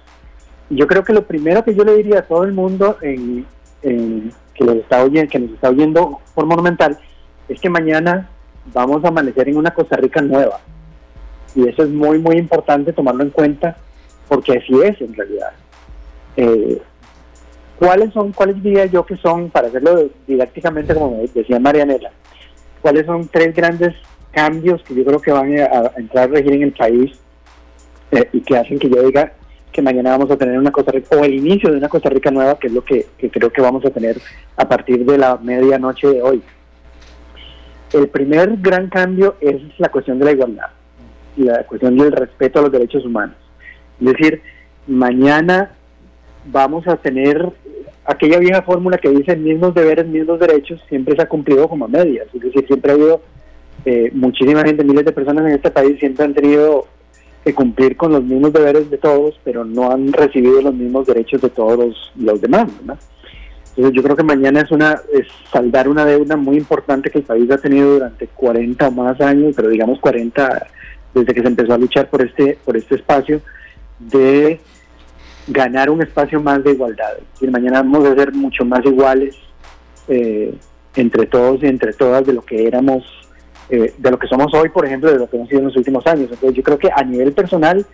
Yo 0.71 0.87
creo 0.87 1.05
que 1.05 1.13
lo 1.13 1.27
primero 1.27 1.65
que 1.65 1.75
yo 1.75 1.85
le 1.85 1.97
diría 1.97 2.21
a 2.21 2.23
todo 2.23 2.45
el 2.45 2.53
mundo 2.53 2.97
en, 3.03 3.47
que, 3.83 4.65
los 4.65 4.77
está 4.77 5.03
oyendo, 5.03 5.31
que 5.31 5.39
nos 5.39 5.51
está 5.51 5.71
oyendo 5.71 6.21
por 6.35 6.47
Monumental 6.47 6.99
es 7.49 7.61
que 7.61 7.69
mañana 7.69 8.31
vamos 8.67 9.05
a 9.05 9.09
amanecer 9.09 9.49
en 9.49 9.57
una 9.57 9.73
Costa 9.73 9.97
Rica 9.97 10.21
nueva. 10.21 10.61
Y 11.55 11.69
eso 11.69 11.83
es 11.83 11.91
muy, 11.91 12.19
muy 12.19 12.37
importante 12.37 12.93
tomarlo 12.93 13.23
en 13.23 13.31
cuenta, 13.31 13.77
porque 14.29 14.53
así 14.53 14.81
es 14.83 15.01
en 15.01 15.15
realidad. 15.15 15.53
Eh, 16.37 16.81
¿Cuáles 17.79 18.13
son, 18.13 18.33
cuáles 18.33 18.63
diría 18.63 18.87
yo 18.87 19.05
que 19.05 19.17
son, 19.17 19.51
para 19.51 19.69
hacerlo 19.69 20.09
didácticamente, 20.27 20.95
como 20.95 21.21
decía 21.35 21.59
Marianela, 21.59 22.11
cuáles 22.81 23.07
son 23.07 23.29
tres 23.29 23.55
grandes 23.55 23.95
cambios 24.31 24.83
que 24.83 24.95
yo 24.95 25.05
creo 25.05 25.21
que 25.21 25.33
van 25.33 25.59
a, 25.59 25.91
entrar 25.97 26.29
a 26.29 26.33
regir 26.33 26.53
en 26.55 26.63
el 26.63 26.73
país 26.73 27.13
eh, 28.11 28.29
y 28.33 28.41
que 28.41 28.57
hacen 28.57 28.79
que 28.79 28.89
yo 28.89 29.03
diga 29.03 29.33
que 29.73 29.83
mañana 29.83 30.11
vamos 30.11 30.31
a 30.31 30.37
tener 30.37 30.59
una 30.59 30.71
Costa 30.71 30.93
Rica, 30.93 31.17
o 31.17 31.25
el 31.25 31.35
inicio 31.35 31.71
de 31.71 31.79
una 31.79 31.89
Costa 31.89 32.11
Rica 32.11 32.31
nueva, 32.31 32.59
que 32.59 32.67
es 32.67 32.73
lo 32.73 32.85
que, 32.85 33.07
creo 33.19 33.51
que 33.51 33.63
vamos 33.63 33.85
a 33.85 33.91
tener 33.91 34.21
a 34.57 34.69
partir 34.69 35.05
de 35.05 35.19
la 35.19 35.39
medianoche 35.39 36.09
de 36.09 36.23
hoy. 36.23 36.43
El 37.93 38.09
primer 38.09 38.57
gran 38.59 38.89
cambio 38.89 39.37
es 39.41 39.61
la 39.79 39.91
cuestión 39.91 40.19
de 40.19 40.25
la 40.25 40.33
igualdad 40.33 40.69
la 41.37 41.65
cuestión 41.65 41.97
del 41.97 42.13
respeto 42.13 42.59
a 42.59 42.63
los 42.63 42.73
derechos 42.73 43.05
humanos. 43.05 43.37
Es 44.01 44.07
decir, 44.07 44.43
mañana 44.87 45.73
vamos 46.47 46.87
a 46.89 46.97
tener 46.97 47.51
aquella 48.05 48.39
vieja 48.39 48.63
fórmula 48.63 48.99
que 48.99 49.11
dice 49.11 49.37
mismos 49.37 49.75
deberes, 49.75 50.07
mismos 50.07 50.41
derechos, 50.41 50.81
siempre 50.89 51.15
se 51.15 51.23
ha 51.23 51.29
cumplido 51.29 51.69
como 51.69 51.85
a 51.85 51.89
medias. 51.89 52.27
Es 52.35 52.41
decir, 52.41 52.67
siempre 52.67 52.93
ha 52.93 52.95
habido 52.95 53.23
eh, 53.85 54.11
muchísima 54.13 54.63
gente, 54.65 54.85
miles 54.85 55.05
de 55.05 55.13
personas 55.13 55.47
en 55.47 55.53
este 55.53 55.71
país 55.71 55.99
siempre 55.99 56.25
han 56.25 56.35
tenido 56.35 56.87
que 57.45 57.55
cumplir 57.55 57.97
con 57.97 58.13
los 58.13 58.23
mismos 58.23 58.53
deberes 58.53 58.89
de 58.91 58.99
todos, 58.99 59.39
pero 59.43 59.65
no 59.65 59.91
han 59.91 60.13
recibido 60.13 60.63
los 60.63 60.75
mismos 60.75 61.07
derechos 61.07 61.41
de 61.43 61.51
todos 61.51 62.13
los, 62.17 62.41
demás. 62.41 62.69
Entonces 63.77 63.95
yo 63.95 64.03
creo 64.03 64.17
que 64.17 64.23
mañana 64.23 64.61
es 64.61 64.71
una 64.71 65.01
es 65.13 65.27
saldar 65.51 65.89
una 65.89 66.05
deuda 66.05 66.37
muy 66.37 66.57
importante 66.57 67.11
que 67.11 67.19
el 67.19 67.25
país 67.25 67.51
ha 67.51 67.59
tenido 67.59 67.95
durante 67.95 68.27
40 68.27 68.89
o 68.89 68.91
más 68.91 69.21
años, 69.21 69.55
pero 69.57 69.69
digamos 69.69 69.99
40 69.99 70.67
desde 71.15 71.35
que 71.35 71.41
se 71.41 71.49
empezó 71.49 71.75
a 71.75 71.79
luchar 71.79 72.11
por 72.11 72.23
este 72.23 72.59
por 72.65 72.77
este 72.77 72.97
espacio 72.97 73.41
de 73.99 74.61
ganar 75.49 75.91
un 75.91 76.03
espacio 76.03 76.41
más 76.41 76.63
de 76.63 76.73
igualdad. 76.73 77.15
Y 77.41 77.47
mañana 77.47 77.83
vamos 77.83 78.07
a 78.07 78.15
ser 78.15 78.33
mucho 78.33 78.65
más 78.65 78.85
iguales 78.85 79.37
eh, 80.09 80.55
entre 80.95 81.27
todos 81.27 81.63
y 81.63 81.67
entre 81.67 81.95
todas 81.95 82.27
de 82.27 82.35
lo 82.35 82.43
que 82.43 82.67
éramos 82.67 83.05
eh, 83.71 83.95
de 83.97 84.11
lo 84.11 84.19
que 84.19 84.27
somos 84.27 84.53
hoy, 84.53 84.69
por 84.69 84.85
ejemplo, 84.85 85.11
de 85.11 85.19
lo 85.19 85.31
que 85.31 85.37
hemos 85.37 85.49
sido 85.49 85.61
en 85.61 85.67
los 85.67 85.77
últimos 85.77 86.07
años. 86.07 86.29
Entonces 86.31 86.55
yo 86.55 86.63
creo 86.63 86.79
que 86.79 86.91
a 86.95 87.03
nivel 87.05 87.33
personal, 87.33 87.87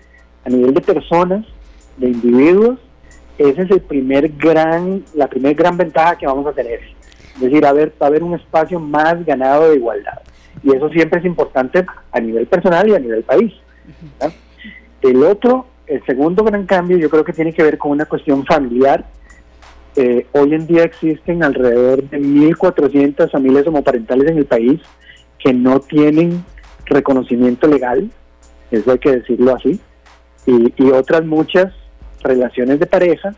a 0.45 0.49
nivel 0.49 0.75
de 0.75 0.81
personas, 0.81 1.47
de 1.99 2.09
individuos, 2.09 2.81
ese 3.39 3.63
es 3.63 3.71
el 3.71 3.81
primer 3.81 4.29
gran, 4.37 5.05
la 5.15 5.29
primer 5.29 5.55
gran 5.55 5.77
ventaja 5.77 6.19
que 6.19 6.27
vamos 6.27 6.47
a 6.47 6.53
tener. 6.53 6.81
Es 7.35 7.41
decir, 7.41 7.65
a 7.65 7.73
va 7.73 7.81
a 8.01 8.07
haber 8.07 8.23
un 8.23 8.35
espacio 8.35 8.81
más 8.81 9.25
ganado 9.25 9.71
de 9.71 9.77
igualdad. 9.77 10.21
Y 10.63 10.75
eso 10.75 10.89
siempre 10.89 11.21
es 11.21 11.25
importante 11.25 11.87
a 12.11 12.21
nivel 12.21 12.47
personal 12.47 12.89
y 12.89 12.95
a 12.95 12.99
nivel 12.99 13.23
país. 13.23 13.53
El 15.01 15.23
otro, 15.23 15.67
el 15.87 16.05
segundo 16.05 16.43
gran 16.43 16.67
cambio, 16.67 16.99
yo 16.99 17.09
creo 17.09 17.25
que 17.25 17.33
tiene 17.33 17.53
que 17.53 17.63
ver 17.63 17.79
con 17.79 17.93
una 17.93 18.07
cuestión 18.07 18.45
familiar. 18.45 19.05
Eh, 19.95 20.27
hoy 20.33 20.55
en 20.55 20.67
día 20.67 20.83
existen 20.83 21.45
alrededor 21.45 22.03
de 22.03 22.19
1.400 22.19 23.31
familias 23.31 23.67
homoparentales 23.67 24.31
en 24.31 24.39
el 24.39 24.47
país 24.47 24.81
que 25.39 25.53
no 25.53 25.81
tienen 25.81 26.45
reconocimiento 26.87 27.67
legal, 27.67 28.11
eso 28.71 28.91
hay 28.91 28.99
que 28.99 29.17
decirlo 29.17 29.55
así, 29.55 29.81
y, 30.47 30.91
otras 30.91 31.25
muchas 31.25 31.73
relaciones 32.23 32.79
de 32.79 32.87
pareja 32.87 33.35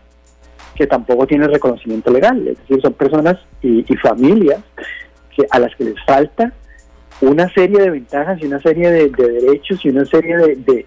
que 0.75 0.87
tampoco 0.87 1.27
tienen 1.27 1.51
reconocimiento 1.51 2.11
legal, 2.11 2.47
es 2.49 2.59
decir, 2.59 2.81
son 2.81 2.95
personas 2.95 3.37
y, 3.61 3.85
familias 3.97 4.61
que, 5.37 5.45
a 5.51 5.59
las 5.59 5.75
que 5.77 5.85
les 5.85 6.05
falta 6.07 6.53
una 7.21 7.53
serie 7.53 7.79
de 7.81 7.91
ventajas 7.91 8.41
y 8.41 8.47
una 8.47 8.61
serie 8.61 8.91
de, 8.91 9.09
derechos 9.11 9.85
y 9.85 9.91
una 9.91 10.05
serie 10.05 10.37
de, 10.39 10.87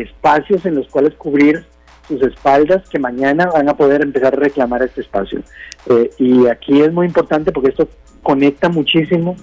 espacios 0.00 0.64
en 0.66 0.76
los 0.76 0.88
cuales 0.88 1.14
cubrir 1.14 1.64
sus 2.08 2.22
espaldas 2.22 2.88
que 2.88 2.98
mañana 2.98 3.46
van 3.46 3.68
a 3.68 3.76
poder 3.76 4.02
empezar 4.02 4.34
a 4.34 4.38
reclamar 4.38 4.82
este 4.82 5.00
espacio. 5.00 5.40
Eh, 5.88 6.10
y 6.18 6.46
aquí 6.46 6.80
es 6.82 6.92
muy 6.92 7.06
importante 7.06 7.52
porque 7.52 7.70
esto 7.70 7.88
conecta 8.22 8.68
muchísimo 8.68 9.36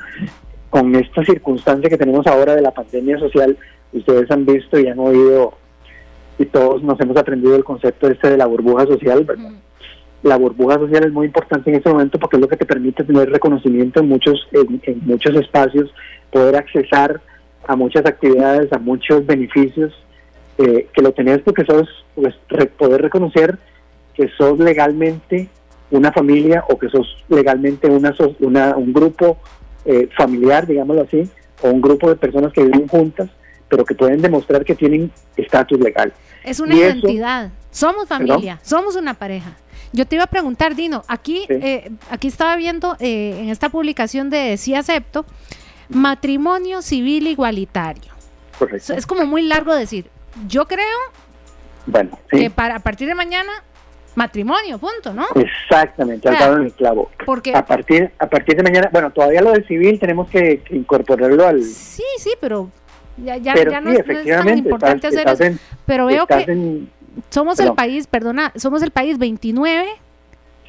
con 0.70 0.96
esta 0.96 1.24
circunstancia 1.24 1.90
que 1.90 1.98
tenemos 1.98 2.26
ahora 2.28 2.56
de 2.56 2.62
la 2.62 2.72
pandemia 2.72 3.20
social, 3.20 3.58
ustedes 3.94 4.30
han 4.32 4.46
visto 4.46 4.80
y 4.80 4.88
han 4.88 5.00
oído 5.00 5.54
y 6.42 6.46
todos 6.46 6.84
nos 6.84 7.00
hemos 7.00 7.18
aprendido 7.18 7.56
el 7.56 7.64
concepto 7.64 8.08
este 8.08 8.32
de 8.32 8.38
la 8.38 8.46
burbuja 8.46 8.86
social, 8.86 9.26
La 10.24 10.38
burbuja 10.38 10.76
social 10.76 11.04
es 11.04 11.12
muy 11.12 11.26
importante 11.28 11.70
en 11.70 11.78
este 11.78 11.90
momento 11.90 12.20
porque 12.20 12.38
es 12.38 12.42
lo 12.42 12.48
que 12.48 12.58
te 12.58 12.66
permite 12.66 13.04
tener 13.04 13.30
reconocimiento 13.30 14.00
en 14.00 14.08
muchos 14.08 14.48
en, 14.52 15.02
muchos 15.06 15.36
espacios, 15.36 15.92
poder 16.32 16.56
accesar 16.56 17.22
a 17.68 17.76
muchas 17.76 18.06
actividades, 18.06 18.72
a 18.72 18.80
muchos 18.80 19.26
beneficios 19.26 19.94
eh, 20.58 20.88
que 20.94 21.02
lo 21.02 21.12
tenés 21.12 21.40
porque 21.40 21.66
sos 21.66 21.88
pues, 22.16 22.36
poder 22.78 23.02
reconocer 23.02 23.58
que 24.14 24.30
sos 24.38 24.60
legalmente 24.60 25.50
una 25.90 26.12
familia 26.12 26.64
o 26.70 26.78
que 26.78 26.90
sos 26.90 27.18
legalmente 27.30 27.90
una, 27.90 28.14
una 28.40 28.76
un 28.76 28.94
grupo 28.94 29.38
eh, 29.86 30.08
familiar, 30.16 30.68
digámoslo 30.68 31.04
así, 31.04 31.30
o 31.64 31.70
un 31.70 31.82
grupo 31.82 32.10
de 32.10 32.16
personas 32.16 32.54
que 32.54 32.64
viven 32.64 32.88
juntas, 32.88 33.30
pero 33.72 33.86
que 33.86 33.96
pueden 33.96 34.22
demostrar 34.22 34.66
que 34.66 34.76
tienen 34.76 35.10
estatus 35.38 35.80
legal. 35.80 36.12
Es 36.44 36.60
una 36.60 36.76
identidad. 36.76 37.52
somos 37.72 38.06
familia, 38.06 38.60
somos 38.62 38.98
una 38.98 39.14
pareja. 39.14 39.56
Yo 39.94 40.06
te 40.06 40.16
iba 40.16 40.26
a 40.26 40.28
preguntar, 40.28 40.76
Dino, 40.76 41.04
aquí, 41.08 41.46
eh, 41.48 41.90
aquí 42.10 42.28
estaba 42.28 42.58
viendo 42.58 42.98
eh, 43.00 43.38
en 43.40 43.50
esta 43.50 43.70
publicación 43.70 44.30
de 44.30 44.58
Sí 44.58 44.76
Acepto, 44.76 45.26
matrimonio 45.88 46.82
civil 46.82 47.28
igualitario. 47.28 48.12
Correcto. 48.60 48.94
Es 48.94 49.08
como 49.08 49.26
muy 49.26 49.44
largo 49.44 49.74
decir. 49.74 50.08
Yo 50.48 50.66
creo 50.66 51.00
bueno, 51.86 52.20
que 52.30 52.50
para 52.50 52.76
a 52.76 52.80
partir 52.80 53.08
de 53.08 53.16
mañana 53.16 53.52
matrimonio, 54.16 54.78
punto, 54.78 55.14
¿no? 55.14 55.28
Exactamente, 55.36 56.28
al 56.28 56.36
lado 56.36 56.56
del 56.58 56.74
clavo. 56.74 57.10
Porque 57.26 57.56
a 57.56 57.66
partir 57.66 58.12
a 58.20 58.28
partir 58.28 58.56
de 58.56 58.64
mañana, 58.64 58.90
bueno, 58.92 59.12
todavía 59.12 59.42
lo 59.42 59.52
del 59.52 59.66
civil 59.68 60.00
tenemos 60.00 60.30
que, 60.30 60.62
incorporarlo 60.72 61.48
al 61.48 61.64
Sí, 61.64 62.04
sí, 62.18 62.34
pero 62.40 62.70
ya 63.18 63.38
ya, 63.38 63.56
ya 63.56 63.82
no, 63.82 63.92
es 63.92 64.06
tan 64.06 64.58
importante 64.58 65.08
hacer 65.08 65.28
eso, 65.28 65.60
pero 65.86 66.08
veo 66.08 66.26
que 66.28 66.88
somos 67.30 67.60
el 67.60 67.74
país, 67.74 68.08
perdona, 68.08 68.52
somos 68.56 68.82
el 68.82 68.92
país 68.92 69.18
29. 69.18 69.88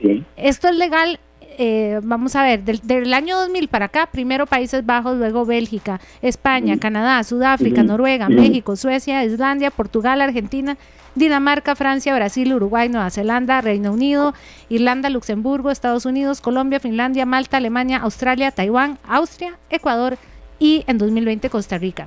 Sí. 0.00 0.24
Esto 0.36 0.68
es 0.68 0.76
legal 0.76 1.20
eh, 1.58 2.00
vamos 2.02 2.34
a 2.36 2.42
ver, 2.42 2.62
del, 2.64 3.12
año 3.12 3.36
2000 3.38 3.68
para 3.68 3.86
acá, 3.86 4.06
primero 4.10 4.46
Países 4.46 4.84
Bajos, 4.84 5.16
luego 5.16 5.44
Bélgica, 5.44 6.00
España, 6.22 6.78
Canadá, 6.78 7.22
Sudáfrica, 7.24 7.82
Noruega, 7.82 8.28
México, 8.28 8.76
Suecia, 8.76 9.24
Islandia, 9.24 9.70
Portugal, 9.70 10.20
Argentina, 10.20 10.76
Dinamarca, 11.14 11.76
Francia, 11.76 12.14
Brasil, 12.14 12.54
Uruguay, 12.54 12.88
Nueva 12.88 13.10
Zelanda, 13.10 13.60
Reino 13.60 13.92
Unido, 13.92 14.34
Irlanda, 14.70 15.10
Luxemburgo, 15.10 15.70
Estados 15.70 16.06
Unidos, 16.06 16.40
Colombia, 16.40 16.80
Finlandia, 16.80 17.26
Malta, 17.26 17.58
Alemania, 17.58 17.98
Australia, 17.98 18.50
Taiwán, 18.50 18.98
Austria, 19.06 19.58
Ecuador 19.68 20.16
y 20.62 20.84
en 20.86 20.96
2020 20.96 21.50
Costa 21.50 21.76
Rica. 21.76 22.06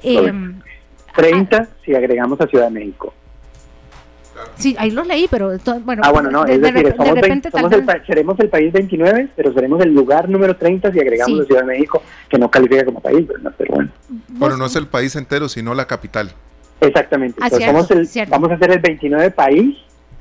30 0.00 0.30
em, 1.56 1.66
si 1.84 1.94
agregamos 1.94 2.40
a 2.40 2.46
Ciudad 2.46 2.66
de 2.66 2.70
México. 2.70 3.12
Sí, 4.54 4.76
ahí 4.78 4.90
los 4.90 5.06
leí, 5.06 5.26
pero 5.28 5.58
bueno, 5.84 6.02
ah, 6.04 6.12
bueno 6.12 6.30
no, 6.30 6.44
de, 6.44 6.56
repente 6.56 7.50
seremos 8.06 8.38
el 8.40 8.48
país 8.48 8.72
29, 8.72 9.30
pero 9.36 9.52
seremos 9.52 9.82
el 9.82 9.92
lugar 9.92 10.28
número 10.30 10.56
30 10.56 10.92
si 10.92 11.00
agregamos 11.00 11.40
la 11.40 11.44
Ciudad 11.44 11.60
de 11.62 11.66
México, 11.66 12.02
que 12.28 12.38
no 12.38 12.50
califica 12.50 12.84
como 12.84 13.00
país, 13.00 13.26
pero 13.58 13.74
bueno. 13.74 13.90
Bueno, 14.28 14.56
no 14.56 14.66
es 14.66 14.76
el 14.76 14.86
país 14.86 15.14
entero, 15.16 15.48
sino 15.48 15.74
la 15.74 15.86
capital. 15.86 16.32
Exactamente, 16.80 17.42
somos 17.50 17.90
el, 17.90 18.08
vamos 18.28 18.52
a 18.52 18.58
ser 18.58 18.70
el 18.70 18.78
29 18.78 19.30
país, 19.32 19.76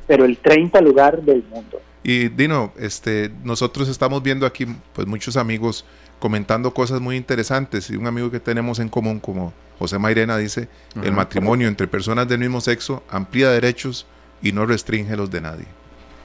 pero 0.08 0.26
el 0.26 0.38
30 0.38 0.82
lugar 0.82 1.22
del 1.22 1.44
mundo. 1.50 1.80
Y 2.04 2.30
Dino, 2.30 2.74
este, 2.78 3.32
nosotros 3.44 3.88
estamos 3.88 4.24
viendo 4.24 4.46
aquí 4.46 4.66
pues 4.94 5.08
muchos 5.08 5.38
amigos 5.38 5.86
comentando 6.20 6.74
cosas 6.74 7.02
muy 7.02 7.16
interesantes 7.16 7.90
y 7.90 7.96
un 7.96 8.08
amigo 8.08 8.30
que 8.30 8.40
tenemos 8.40 8.80
en 8.80 8.90
común 8.90 9.20
como 9.20 9.54
José 9.80 9.98
Mairena 9.98 10.38
dice, 10.38 10.68
el 11.02 11.14
matrimonio 11.14 11.68
entre 11.68 11.88
personas 11.88 12.28
del 12.28 12.40
mismo 12.40 12.60
sexo 12.62 13.04
amplía 13.10 13.50
derechos 13.50 14.06
y 14.42 14.52
no 14.52 14.66
restringe 14.66 15.16
los 15.16 15.32
de 15.32 15.42
nadie. 15.42 15.66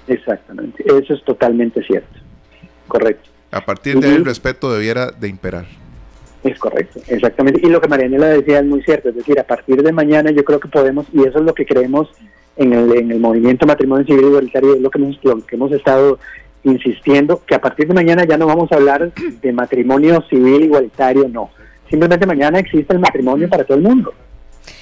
Exactamente, 0.08 0.84
eso 0.84 1.14
es 1.14 1.24
totalmente 1.24 1.82
cierto, 1.84 2.18
correcto. 2.88 3.30
A 3.52 3.64
partir 3.64 3.98
de 4.00 4.08
ahí 4.08 4.14
el 4.14 4.24
respeto 4.24 4.72
debiera 4.72 5.12
de 5.12 5.28
imperar. 5.28 5.66
Es 6.42 6.58
correcto, 6.58 7.00
exactamente. 7.06 7.60
Y 7.64 7.70
lo 7.70 7.80
que 7.80 7.88
Marianela 7.88 8.26
decía 8.26 8.58
es 8.58 8.66
muy 8.66 8.82
cierto, 8.82 9.08
es 9.08 9.14
decir, 9.14 9.38
a 9.38 9.44
partir 9.44 9.82
de 9.82 9.92
mañana 9.92 10.30
yo 10.30 10.44
creo 10.44 10.60
que 10.60 10.68
podemos, 10.68 11.06
y 11.12 11.20
eso 11.20 11.38
es 11.38 11.44
lo 11.44 11.54
que 11.54 11.64
creemos 11.64 12.10
en 12.56 12.72
el, 12.72 12.92
en 12.96 13.12
el 13.12 13.20
movimiento 13.20 13.66
matrimonio 13.66 14.04
civil 14.04 14.26
igualitario, 14.26 14.74
es 14.74 14.80
lo 14.80 14.90
que, 14.90 14.98
lo 14.98 15.46
que 15.46 15.56
hemos 15.56 15.72
estado 15.72 16.18
insistiendo, 16.64 17.42
que 17.46 17.54
a 17.54 17.60
partir 17.60 17.86
de 17.86 17.94
mañana 17.94 18.24
ya 18.24 18.36
no 18.36 18.46
vamos 18.46 18.72
a 18.72 18.76
hablar 18.76 19.12
de 19.14 19.52
matrimonio 19.52 20.22
civil 20.28 20.64
igualitario, 20.64 21.28
no 21.28 21.50
Simplemente 21.94 22.26
mañana 22.26 22.58
existe 22.58 22.92
el 22.92 22.98
matrimonio 22.98 23.48
para 23.48 23.62
todo 23.62 23.76
el 23.76 23.84
mundo. 23.84 24.12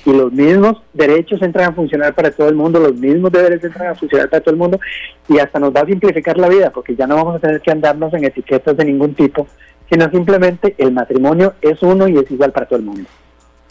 Y 0.07 0.12
los 0.12 0.33
mismos 0.33 0.78
derechos 0.93 1.43
entran 1.43 1.70
a 1.70 1.74
funcionar 1.74 2.14
para 2.14 2.30
todo 2.30 2.49
el 2.49 2.55
mundo, 2.55 2.80
los 2.80 2.95
mismos 2.95 3.30
deberes 3.30 3.62
entran 3.62 3.89
a 3.89 3.95
funcionar 3.95 4.30
para 4.30 4.43
todo 4.43 4.53
el 4.53 4.59
mundo 4.59 4.80
y 5.28 5.39
hasta 5.39 5.59
nos 5.59 5.74
va 5.74 5.80
a 5.80 5.87
simplificar 5.87 6.39
la 6.39 6.49
vida 6.49 6.70
porque 6.70 6.97
ya 6.97 7.07
no 7.07 7.16
vamos 7.16 7.37
a 7.37 7.39
tener 7.39 7.61
que 7.61 7.70
andarnos 7.70 8.14
en 8.14 8.24
etiquetas 8.24 8.76
de 8.76 8.85
ningún 8.85 9.14
tipo, 9.14 9.47
sino 9.91 10.09
simplemente 10.11 10.74
el 10.78 10.93
matrimonio 10.93 11.55
es 11.61 11.83
uno 11.83 12.09
y 12.09 12.16
es 12.16 12.30
igual 12.30 12.53
para 12.53 12.66
todo 12.66 12.78
el 12.78 12.85
mundo. 12.85 13.09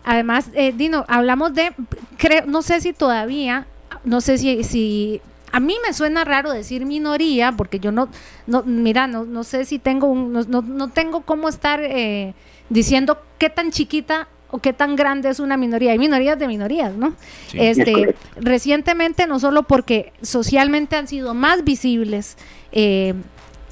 Además, 0.03 0.51
eh, 0.53 0.72
Dino, 0.72 1.05
hablamos 1.07 1.53
de, 1.53 1.72
creo, 2.18 2.45
no 2.45 2.62
sé 2.62 2.80
si 2.82 2.93
todavía, 2.93 3.66
no 4.03 4.22
sé 4.22 4.38
si, 4.38 4.64
si 4.64 5.22
a 5.52 5.60
mí 5.60 5.76
me 5.86 5.93
suena 5.93 6.24
raro 6.24 6.52
decir 6.52 6.86
minoría, 6.86 7.52
porque 7.52 7.80
yo 7.80 7.91
no, 7.91 8.10
no 8.47 8.64
mira, 8.64 9.08
no, 9.08 9.26
no 9.26 9.43
sé 9.43 9.66
si 9.66 9.80
tengo, 9.80 10.08
un, 10.08 10.32
no, 10.32 10.43
no, 10.43 10.62
no 10.62 10.89
tengo 10.89 11.22
cómo 11.22 11.49
estar 11.49 11.82
eh, 11.84 12.34
diciendo 12.70 13.22
qué 13.38 13.49
tan 13.49 13.72
chiquita 13.72 14.28
o 14.49 14.60
qué 14.60 14.74
tan 14.74 14.95
grande 14.95 15.30
es 15.30 15.39
una 15.39 15.58
minoría. 15.58 15.91
Hay 15.91 15.97
minorías 15.97 16.38
de 16.38 16.47
minorías, 16.47 16.93
¿no? 16.93 17.14
Sí. 17.47 17.58
este, 17.60 18.16
recientemente, 18.36 19.28
no 19.28 19.39
solo 19.39 19.64
porque 19.64 20.14
socialmente 20.22 20.95
han 20.95 21.08
sido 21.08 21.34
más 21.34 21.64
visibles, 21.64 22.38
eh, 22.72 23.14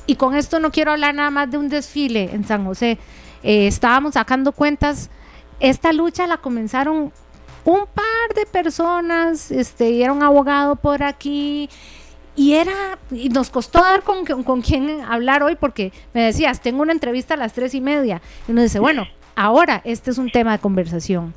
y 0.06 0.16
con 0.16 0.36
esto 0.36 0.60
no 0.60 0.72
quiero 0.72 0.92
hablar 0.92 1.14
nada 1.14 1.30
más 1.30 1.52
de 1.52 1.58
un 1.58 1.70
desfile 1.70 2.30
en 2.34 2.44
San 2.44 2.66
José, 2.66 2.98
eh, 3.44 3.68
estábamos 3.68 4.16
sacando 4.16 4.54
cuentas, 4.54 5.10
esta 5.60 5.94
lucha 5.94 6.26
la 6.28 6.38
comenzaron 6.38 7.12
un 7.66 7.86
par 7.86 8.36
de 8.36 8.46
personas, 8.46 9.52
este, 9.52 9.90
y 9.92 10.04
era 10.04 10.14
un 10.14 10.24
abogado 10.24 10.76
por 10.76 11.04
aquí, 11.04 11.70
y 12.36 12.54
era, 12.54 12.98
y 13.12 13.30
nos 13.30 13.50
costó 13.50 13.80
dar 13.80 14.04
con, 14.04 14.26
con, 14.26 14.62
quién 14.62 15.02
hablar 15.02 15.44
hoy, 15.44 15.56
porque 15.56 15.92
me 16.14 16.24
decías, 16.24 16.62
tengo 16.62 16.82
una 16.82 16.94
entrevista 16.94 17.34
a 17.34 17.38
las 17.38 17.54
tres 17.54 17.74
y 17.74 17.82
media, 17.82 18.22
y 18.48 18.52
uno 18.52 18.62
dice, 18.62 18.80
bueno, 18.80 19.08
ahora 19.36 19.82
este 19.84 20.12
es 20.12 20.18
un 20.18 20.30
tema 20.32 20.54
de 20.54 20.60
conversación. 20.60 21.34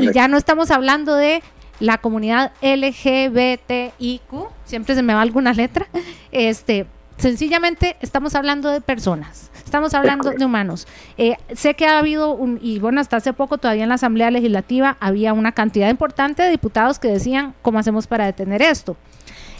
Y 0.00 0.12
ya 0.12 0.28
no 0.28 0.36
estamos 0.36 0.70
hablando 0.70 1.14
de 1.14 1.42
la 1.78 1.98
comunidad 1.98 2.52
LGBTIQ, 2.62 4.32
siempre 4.64 4.94
se 4.94 5.02
me 5.02 5.14
va 5.14 5.22
alguna 5.22 5.52
letra, 5.52 5.88
este, 6.32 6.86
sencillamente 7.20 7.96
estamos 8.00 8.34
hablando 8.34 8.70
de 8.70 8.80
personas, 8.80 9.50
estamos 9.64 9.94
hablando 9.94 10.30
de 10.30 10.44
humanos. 10.44 10.86
Eh, 11.18 11.36
sé 11.54 11.74
que 11.74 11.86
ha 11.86 11.98
habido, 11.98 12.32
un, 12.32 12.58
y 12.62 12.78
bueno, 12.78 13.00
hasta 13.00 13.16
hace 13.16 13.32
poco 13.32 13.58
todavía 13.58 13.82
en 13.84 13.88
la 13.90 13.94
Asamblea 13.96 14.30
Legislativa 14.30 14.96
había 15.00 15.32
una 15.32 15.52
cantidad 15.52 15.88
importante 15.90 16.42
de 16.42 16.50
diputados 16.50 16.98
que 16.98 17.08
decían, 17.08 17.54
¿cómo 17.62 17.78
hacemos 17.78 18.06
para 18.06 18.26
detener 18.26 18.62
esto? 18.62 18.96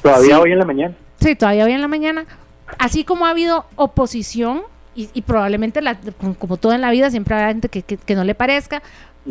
Todavía 0.03 0.37
Sí. 0.37 0.41
hoy 0.43 0.53
en 0.53 0.59
la 0.59 0.65
mañana. 0.65 0.95
Sí, 1.21 1.35
todavía 1.37 1.65
hoy 1.67 1.73
en 1.73 1.81
la 1.83 1.89
mañana. 1.89 2.25
Así 2.79 3.05
como 3.05 3.27
ha 3.27 3.31
habido 3.31 3.67
oposición, 3.77 4.63
y, 4.95 5.09
y 5.15 5.23
probablemente, 5.23 5.83
la- 5.83 5.97
como, 6.39 6.57
todo 6.57 6.73
en 6.73 6.81
la 6.81 6.91
vida, 6.91 7.11
siempre 7.11 7.35
habrá 7.35 7.49
gente 7.49 7.69
que, 7.69 7.83
que- 7.83 7.97
que 7.97 8.15
no 8.15 8.25
le 8.25 8.35
parezca, 8.35 8.83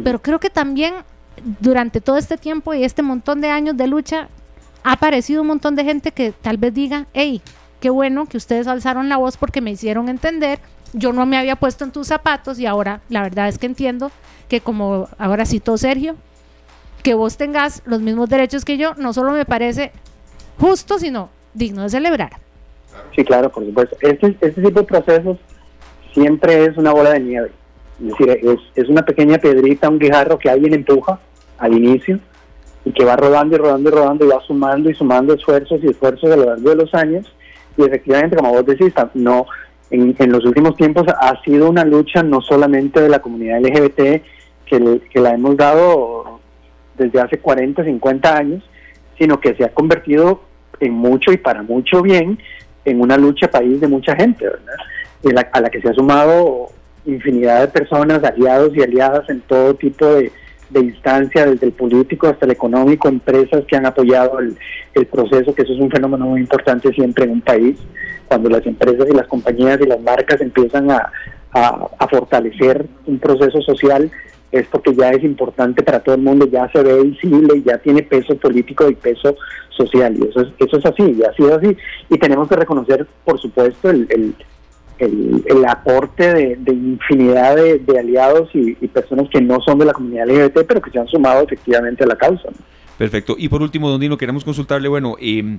pero 0.04 0.22
creo 0.22 0.40
que 0.40 0.50
también 0.50 0.94
durante 1.60 2.00
todo 2.02 2.18
este 2.18 2.38
tiempo 2.38 2.74
y 2.74 2.84
este 2.84 3.02
montón 3.02 3.42
de 3.42 3.50
años 3.50 3.76
de 3.76 3.88
lucha, 3.88 4.30
ha 4.84 4.94
aparecido 4.94 5.42
un 5.42 5.48
montón 5.48 5.76
de 5.76 5.84
gente 5.84 6.12
que 6.12 6.32
tal 6.32 6.58
vez 6.58 6.74
diga, 6.74 7.08
hey, 7.14 7.42
qué 7.80 7.90
bueno 7.90 8.26
que 8.26 8.38
ustedes 8.38 8.68
alzaron 8.68 9.10
la 9.10 9.18
voz 9.18 9.38
porque 9.38 9.62
me 9.62 9.72
hicieron 9.72 10.10
entender, 10.10 10.60
yo 10.94 11.14
no 11.14 11.26
me 11.26 11.38
había 11.38 11.56
puesto 11.56 11.84
en 11.84 11.92
tus 11.92 12.08
zapatos 12.08 12.60
y 12.60 12.66
ahora 12.66 13.02
la 13.10 13.22
verdad 13.22 13.48
es 13.48 13.58
que 13.58 13.66
entiendo 13.66 14.12
que 14.48 14.62
como 14.62 15.08
ahora 15.18 15.46
citó 15.46 15.78
Sergio, 15.78 16.16
que 17.04 17.14
vos 17.14 17.38
tengas 17.38 17.82
los 17.86 18.02
mismos 18.02 18.30
derechos 18.30 18.66
que 18.66 18.78
yo, 18.78 18.94
no 18.96 19.14
solo 19.14 19.32
me 19.32 19.46
parece 19.46 19.92
justo, 20.58 21.00
sino 21.00 21.30
digno 21.54 21.84
de 21.84 21.90
celebrar. 21.90 22.32
Sí, 23.16 23.24
claro, 23.24 23.50
por 23.50 23.66
supuesto. 23.66 23.96
Este, 24.02 24.36
este 24.42 24.62
tipo 24.62 24.82
de 24.82 24.86
procesos 24.86 25.38
siempre 26.14 26.66
es 26.66 26.78
una 26.78 26.92
bola 26.92 27.12
de 27.12 27.20
nieve. 27.22 27.52
Es 28.02 28.08
decir, 28.08 28.30
es, 28.30 28.60
es 28.76 28.90
una 28.90 29.04
pequeña 29.04 29.38
piedrita, 29.38 29.90
un 29.90 30.00
guijarro 30.00 30.38
que 30.38 30.50
alguien 30.50 30.74
empuja 30.74 31.20
al 31.58 31.74
inicio 31.74 32.20
y 32.86 32.92
que 32.92 33.06
va 33.06 33.16
rodando 33.16 33.56
y 33.56 33.60
rodando 33.60 33.90
y 33.90 33.94
rodando 33.94 34.26
y 34.26 34.30
va 34.30 34.42
sumando 34.42 34.90
y 34.90 34.96
sumando 34.96 35.34
esfuerzos 35.34 35.84
y 35.84 35.88
esfuerzos 35.88 36.32
a 36.32 36.36
lo 36.36 36.46
largo 36.46 36.70
de 36.70 36.76
los 36.76 36.94
años. 36.94 37.32
Y 37.78 37.84
efectivamente, 37.84 38.36
como 38.36 38.52
vos 38.52 38.66
decís, 38.66 38.94
no, 39.14 39.46
en, 39.92 40.16
en 40.18 40.32
los 40.32 40.46
últimos 40.46 40.76
tiempos 40.76 41.06
ha 41.08 41.42
sido 41.44 41.70
una 41.70 41.84
lucha 41.86 42.22
no 42.24 42.42
solamente 42.42 43.02
de 43.02 43.10
la 43.10 43.20
comunidad 43.20 43.60
LGBT, 43.62 44.22
que, 44.66 45.02
que 45.10 45.20
la 45.20 45.34
hemos 45.34 45.58
dado 45.58 46.40
desde 46.98 47.20
hace 47.22 47.40
40, 47.40 47.84
50 47.84 48.38
años, 48.38 48.64
sino 49.18 49.40
que 49.40 49.56
se 49.56 49.64
ha 49.64 49.70
convertido 49.74 50.42
en 50.80 50.94
mucho 50.94 51.32
y 51.32 51.38
para 51.38 51.64
mucho 51.64 52.02
bien 52.02 52.38
en 52.86 53.02
una 53.02 53.18
lucha 53.18 53.50
país 53.50 53.80
de 53.82 53.88
mucha 53.88 54.16
gente, 54.16 54.46
¿verdad? 54.46 54.76
La- 55.24 55.50
a 55.52 55.62
la 55.62 55.70
que 55.70 55.82
se 55.82 55.90
ha 55.90 55.94
sumado 55.94 56.68
infinidad 57.06 57.62
de 57.62 57.68
personas, 57.70 58.24
aliados 58.24 58.76
y 58.76 58.82
aliadas 58.84 59.30
en 59.30 59.42
todo 59.42 59.74
tipo 59.74 60.06
de, 60.06 60.32
de 60.70 60.80
instancias, 60.82 61.50
desde 61.52 61.68
el 61.68 61.72
político 61.74 62.28
hasta 62.28 62.46
el 62.46 62.52
económico, 62.52 63.08
empresas 63.08 63.64
que 63.66 63.76
han 63.76 63.86
apoyado 63.86 64.40
el, 64.40 64.56
el 64.94 65.06
proceso, 65.08 65.54
que 65.56 65.64
eso 65.64 65.74
es 65.74 65.80
un 65.80 65.90
fenómeno 65.90 66.26
muy 66.26 66.42
importante 66.42 66.92
siempre 66.94 67.26
en 67.26 67.32
un 67.32 67.42
país, 67.42 67.78
cuando 68.28 68.50
las 68.50 68.66
empresas 68.66 69.08
y 69.10 69.14
las 69.16 69.28
compañías 69.28 69.80
y 69.82 69.86
las 69.88 70.00
marcas 70.02 70.40
empiezan 70.42 70.92
a, 70.92 71.12
a- 71.54 71.88
a 71.98 72.08
fortalecer 72.08 72.86
un 73.08 73.18
proceso 73.20 73.62
social, 73.62 74.12
es 74.52 74.66
porque 74.68 74.96
ya 74.96 75.12
es 75.12 75.24
importante 75.24 75.84
para 75.84 76.00
todo 76.00 76.16
el 76.16 76.22
mundo, 76.22 76.48
ya 76.48 76.68
se 76.72 76.82
ve 76.82 77.04
visible, 77.04 77.62
ya 77.64 77.78
tiene 77.78 78.02
peso 78.04 78.36
político 78.36 78.90
y 78.90 78.96
peso 78.96 79.36
social, 79.70 80.16
y 80.20 80.28
eso 80.28 80.42
es, 80.42 80.48
eso 80.60 80.78
es 80.78 80.86
así, 80.86 81.04
y 81.04 81.24
ha 81.24 81.34
sido 81.34 81.56
así, 81.56 81.76
y 82.10 82.18
tenemos 82.18 82.48
que 82.48 82.56
reconocer, 82.56 83.06
por 83.26 83.40
supuesto, 83.40 83.90
el, 83.90 84.34
el, 85.00 85.44
el 85.46 85.66
aporte 85.66 86.34
de, 86.34 86.56
de 86.58 86.74
infinidad 86.74 87.56
de, 87.56 87.80
de 87.80 88.00
aliados 88.00 88.50
y, 88.54 88.78
y 88.80 88.88
personas 88.88 89.28
que 89.30 89.42
no 89.42 89.60
son 89.62 89.80
de 89.80 89.86
la 89.86 89.94
comunidad 89.94 90.28
LGBT, 90.28 90.66
pero 90.68 90.82
que 90.82 90.92
se 90.92 91.00
han 91.00 91.08
sumado 91.08 91.44
efectivamente 91.44 92.04
a 92.04 92.08
la 92.08 92.16
causa. 92.16 92.50
¿no? 92.50 92.58
Perfecto. 92.98 93.36
Y 93.38 93.48
por 93.50 93.62
último, 93.62 93.90
don 93.90 94.02
Dino, 94.02 94.18
queremos 94.18 94.44
consultarle, 94.44 94.90
bueno, 94.90 95.16
eh, 95.22 95.58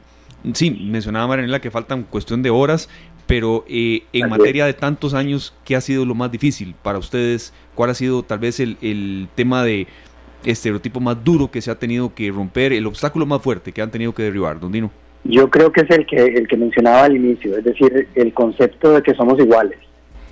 sí, 0.53 0.71
mencionaba 0.71 1.27
Marianela 1.27 1.61
que 1.61 1.71
faltan 1.71 2.03
cuestión 2.05 2.43
de 2.43 2.51
horas, 2.51 2.89
pero 3.27 3.65
eh, 3.69 4.03
en 4.13 4.25
Así 4.25 4.33
es. 4.33 4.39
materia 4.39 4.67
de 4.67 4.75
tantos 4.75 5.15
años, 5.15 5.55
¿qué 5.65 5.75
ha 5.77 5.81
sido 5.81 6.05
lo 6.05 6.15
más 6.15 6.31
difícil 6.31 6.75
para 6.83 6.99
ustedes? 6.99 7.55
¿Cuál 7.75 7.91
ha 7.91 7.95
sido 7.95 8.23
tal 8.23 8.41
vez 8.41 8.61
el, 8.61 8.77
el 8.83 9.29
tema 9.35 9.65
de 9.65 9.87
estereotipo 10.45 11.01
más 11.01 11.23
duro 11.25 11.51
que 11.51 11.63
se 11.63 11.71
ha 11.71 11.79
tenido 11.79 12.15
que 12.15 12.31
romper, 12.31 12.73
el 12.73 12.87
obstáculo 12.87 13.25
más 13.27 13.41
fuerte 13.41 13.73
que 13.73 13.81
han 13.83 13.91
tenido 13.91 14.15
que 14.15 14.23
derribar, 14.23 14.61
don 14.61 14.73
Dino? 14.73 14.91
Yo 15.25 15.51
creo 15.51 15.71
que 15.71 15.83
es 15.83 15.91
el 15.91 16.07
que 16.07 16.17
el 16.17 16.49
que 16.49 16.57
mencionaba 16.57 17.05
al 17.05 17.17
inicio, 17.17 17.57
es 17.57 17.65
decir, 17.65 18.09
el 18.15 18.33
concepto 18.33 18.93
de 18.93 19.03
que 19.03 19.15
somos 19.15 19.39
iguales. 19.39 19.79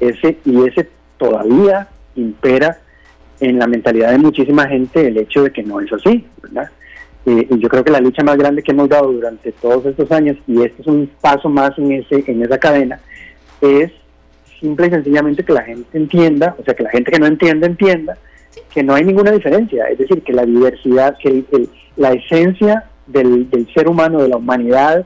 Ese 0.00 0.38
y 0.44 0.66
ese 0.66 0.88
todavía 1.18 1.88
impera 2.14 2.78
en 3.40 3.58
la 3.58 3.66
mentalidad 3.66 4.10
de 4.10 4.18
muchísima 4.18 4.66
gente 4.66 5.06
el 5.06 5.16
hecho 5.18 5.42
de 5.42 5.52
que 5.52 5.62
no 5.62 5.80
es 5.80 5.92
así, 5.92 6.26
¿verdad? 6.42 6.70
Eh, 7.26 7.46
y 7.50 7.58
yo 7.58 7.68
creo 7.68 7.84
que 7.84 7.92
la 7.92 8.00
lucha 8.00 8.22
más 8.22 8.36
grande 8.36 8.62
que 8.62 8.72
hemos 8.72 8.88
dado 8.88 9.12
durante 9.12 9.52
todos 9.52 9.84
estos 9.86 10.10
años 10.10 10.36
y 10.46 10.62
este 10.62 10.82
es 10.82 10.88
un 10.88 11.10
paso 11.20 11.48
más 11.48 11.76
en 11.78 11.92
ese 11.92 12.24
en 12.26 12.42
esa 12.42 12.58
cadena 12.58 13.00
es 13.60 13.90
simple 14.60 14.86
y 14.86 14.90
sencillamente 14.90 15.44
que 15.44 15.52
la 15.52 15.62
gente 15.62 15.96
entienda, 15.96 16.56
o 16.58 16.64
sea, 16.64 16.74
que 16.74 16.82
la 16.82 16.90
gente 16.90 17.10
que 17.10 17.18
no 17.18 17.26
entiende 17.26 17.66
entienda 17.66 18.16
que 18.72 18.82
no 18.82 18.94
hay 18.94 19.04
ninguna 19.04 19.30
diferencia, 19.30 19.86
es 19.86 19.98
decir, 19.98 20.22
que 20.22 20.32
la 20.32 20.44
diversidad, 20.44 21.16
que 21.18 21.44
la 21.96 22.12
esencia 22.12 22.84
del, 23.08 23.50
del 23.50 23.72
ser 23.74 23.88
humano, 23.88 24.22
de 24.22 24.28
la 24.28 24.36
humanidad, 24.36 25.04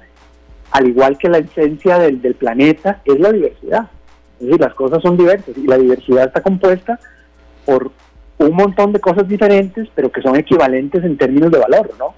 al 0.71 0.89
igual 0.89 1.19
que 1.19 1.29
la 1.29 1.39
esencia 1.39 1.99
del, 1.99 2.21
del 2.23 2.35
planeta, 2.35 3.01
es 3.05 3.19
la 3.19 3.33
diversidad. 3.33 3.91
Es 4.41 4.47
decir, 4.47 4.61
las 4.61 4.75
cosas 4.75 5.03
son 5.03 5.17
diversas 5.17 5.57
y 5.57 5.67
la 5.67 5.79
diversidad 5.79 6.27
está 6.27 6.41
compuesta 6.43 6.99
por 7.65 7.91
un 8.39 8.53
montón 8.57 8.93
de 8.93 9.01
cosas 9.01 9.29
diferentes, 9.29 9.89
pero 9.95 10.11
que 10.11 10.21
son 10.23 10.37
equivalentes 10.37 11.05
en 11.05 11.17
términos 11.17 11.51
de 11.53 11.59
valor, 11.59 11.91
¿no? 11.99 12.15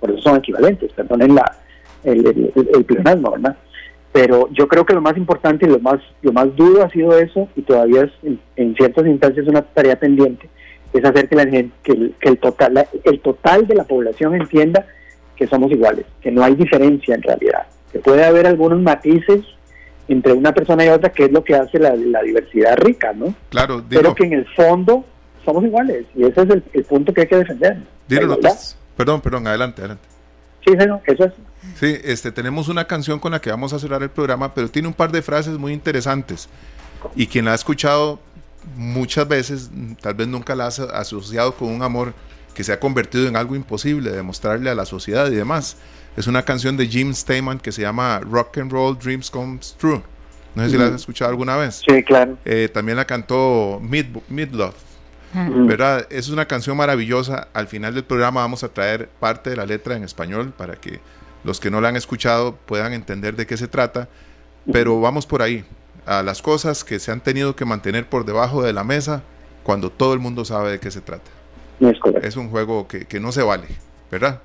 Por 0.00 0.10
eso 0.10 0.20
son 0.22 0.36
equivalentes, 0.36 0.92
perdonen 0.92 1.34
la, 1.34 1.56
el, 2.04 2.26
el, 2.26 2.52
el- 2.54 2.84
¿verdad? 2.88 3.56
Pero 4.12 4.48
yo 4.52 4.66
creo 4.68 4.86
que 4.86 4.94
lo 4.94 5.02
más 5.02 5.16
importante 5.18 5.66
y 5.66 5.68
lo 5.68 5.78
más, 5.80 6.00
lo 6.22 6.32
más 6.32 6.54
duro 6.56 6.82
ha 6.82 6.88
sido 6.90 7.18
eso, 7.18 7.48
y 7.56 7.62
todavía 7.62 8.04
es, 8.04 8.12
en, 8.22 8.40
en 8.56 8.74
ciertas 8.74 9.06
instancias 9.06 9.46
una 9.46 9.60
tarea 9.60 9.96
pendiente, 9.98 10.48
es 10.94 11.04
hacer 11.04 11.28
que 11.28 11.36
la 11.36 11.46
gente, 11.46 11.74
que 11.82 12.12
el, 12.30 12.38
total, 12.38 12.86
el 13.04 13.20
total 13.20 13.66
de 13.66 13.74
la 13.74 13.84
población 13.84 14.34
entienda 14.34 14.86
que 15.36 15.46
somos 15.46 15.70
iguales, 15.70 16.06
que 16.20 16.30
no 16.30 16.42
hay 16.42 16.54
diferencia 16.54 17.14
en 17.14 17.22
realidad, 17.22 17.66
que 17.92 17.98
puede 17.98 18.24
haber 18.24 18.46
algunos 18.46 18.80
matices 18.80 19.40
entre 20.08 20.32
una 20.32 20.52
persona 20.52 20.84
y 20.84 20.88
otra, 20.88 21.10
que 21.12 21.24
es 21.24 21.32
lo 21.32 21.42
que 21.44 21.54
hace 21.54 21.78
la, 21.78 21.94
la 21.94 22.22
diversidad 22.22 22.76
rica, 22.78 23.12
¿no? 23.12 23.34
Claro, 23.50 23.82
Pero 23.88 24.02
Dino, 24.02 24.14
que 24.14 24.24
en 24.24 24.32
el 24.34 24.46
fondo 24.54 25.04
somos 25.44 25.64
iguales, 25.64 26.06
y 26.14 26.24
ese 26.24 26.42
es 26.42 26.50
el, 26.50 26.64
el 26.72 26.84
punto 26.84 27.12
que 27.12 27.22
hay 27.22 27.26
que 27.26 27.36
defender. 27.36 27.76
Igualdad. 28.08 28.52
perdón, 28.96 29.20
perdón, 29.20 29.46
adelante, 29.48 29.80
adelante. 29.82 30.08
Sí, 30.64 30.72
no, 30.74 31.00
eso 31.06 31.24
es. 31.24 31.32
Sí, 31.78 31.96
este, 32.04 32.32
tenemos 32.32 32.68
una 32.68 32.86
canción 32.86 33.18
con 33.20 33.32
la 33.32 33.40
que 33.40 33.50
vamos 33.50 33.72
a 33.72 33.78
cerrar 33.78 34.02
el 34.02 34.10
programa, 34.10 34.54
pero 34.54 34.68
tiene 34.68 34.88
un 34.88 34.94
par 34.94 35.10
de 35.12 35.22
frases 35.22 35.58
muy 35.58 35.72
interesantes. 35.72 36.48
Y 37.14 37.26
quien 37.26 37.44
la 37.44 37.52
ha 37.52 37.54
escuchado 37.54 38.18
muchas 38.76 39.28
veces, 39.28 39.70
tal 40.00 40.14
vez 40.14 40.26
nunca 40.26 40.54
la 40.56 40.64
ha 40.64 40.68
aso- 40.68 40.90
asociado 40.92 41.54
con 41.54 41.68
un 41.68 41.82
amor 41.82 42.14
que 42.56 42.64
se 42.64 42.72
ha 42.72 42.80
convertido 42.80 43.28
en 43.28 43.36
algo 43.36 43.54
imposible 43.54 44.10
de 44.10 44.22
mostrarle 44.22 44.70
a 44.70 44.74
la 44.74 44.86
sociedad 44.86 45.30
y 45.30 45.34
demás. 45.34 45.76
Es 46.16 46.26
una 46.26 46.42
canción 46.42 46.78
de 46.78 46.86
Jim 46.86 47.12
Steinman 47.12 47.58
que 47.58 47.70
se 47.70 47.82
llama 47.82 48.18
Rock 48.20 48.56
and 48.56 48.72
Roll 48.72 48.98
Dreams 48.98 49.30
Comes 49.30 49.76
True. 49.78 50.02
No 50.54 50.64
sé 50.64 50.70
si 50.70 50.78
la 50.78 50.86
has 50.86 50.94
escuchado 50.94 51.30
alguna 51.30 51.54
vez. 51.56 51.82
Sí, 51.86 52.02
claro. 52.02 52.38
Eh, 52.46 52.70
también 52.72 52.96
la 52.96 53.04
cantó 53.04 53.78
Mid 53.82 54.06
Midlove. 54.30 54.72
Mm. 55.34 55.66
¿verdad? 55.66 56.06
Es 56.08 56.30
una 56.30 56.46
canción 56.46 56.78
maravillosa. 56.78 57.48
Al 57.52 57.68
final 57.68 57.92
del 57.92 58.04
programa 58.04 58.40
vamos 58.40 58.64
a 58.64 58.70
traer 58.70 59.10
parte 59.20 59.50
de 59.50 59.56
la 59.56 59.66
letra 59.66 59.94
en 59.94 60.02
español 60.02 60.54
para 60.56 60.76
que 60.76 61.00
los 61.44 61.60
que 61.60 61.70
no 61.70 61.82
la 61.82 61.90
han 61.90 61.96
escuchado 61.96 62.56
puedan 62.64 62.94
entender 62.94 63.36
de 63.36 63.46
qué 63.46 63.58
se 63.58 63.68
trata. 63.68 64.08
Pero 64.72 64.98
vamos 64.98 65.26
por 65.26 65.42
ahí, 65.42 65.62
a 66.06 66.22
las 66.22 66.40
cosas 66.40 66.84
que 66.84 67.00
se 67.00 67.12
han 67.12 67.20
tenido 67.20 67.54
que 67.54 67.66
mantener 67.66 68.08
por 68.08 68.24
debajo 68.24 68.62
de 68.62 68.72
la 68.72 68.82
mesa 68.82 69.22
cuando 69.62 69.90
todo 69.90 70.14
el 70.14 70.20
mundo 70.20 70.46
sabe 70.46 70.70
de 70.70 70.80
qué 70.80 70.90
se 70.90 71.02
trata. 71.02 71.35
No 71.80 71.90
es 71.90 71.98
correcto. 71.98 72.26
Es 72.26 72.36
un 72.36 72.50
juego 72.50 72.88
que, 72.88 73.04
que 73.06 73.20
no 73.20 73.32
se 73.32 73.42
vale, 73.42 73.66
¿verdad? 74.10 74.40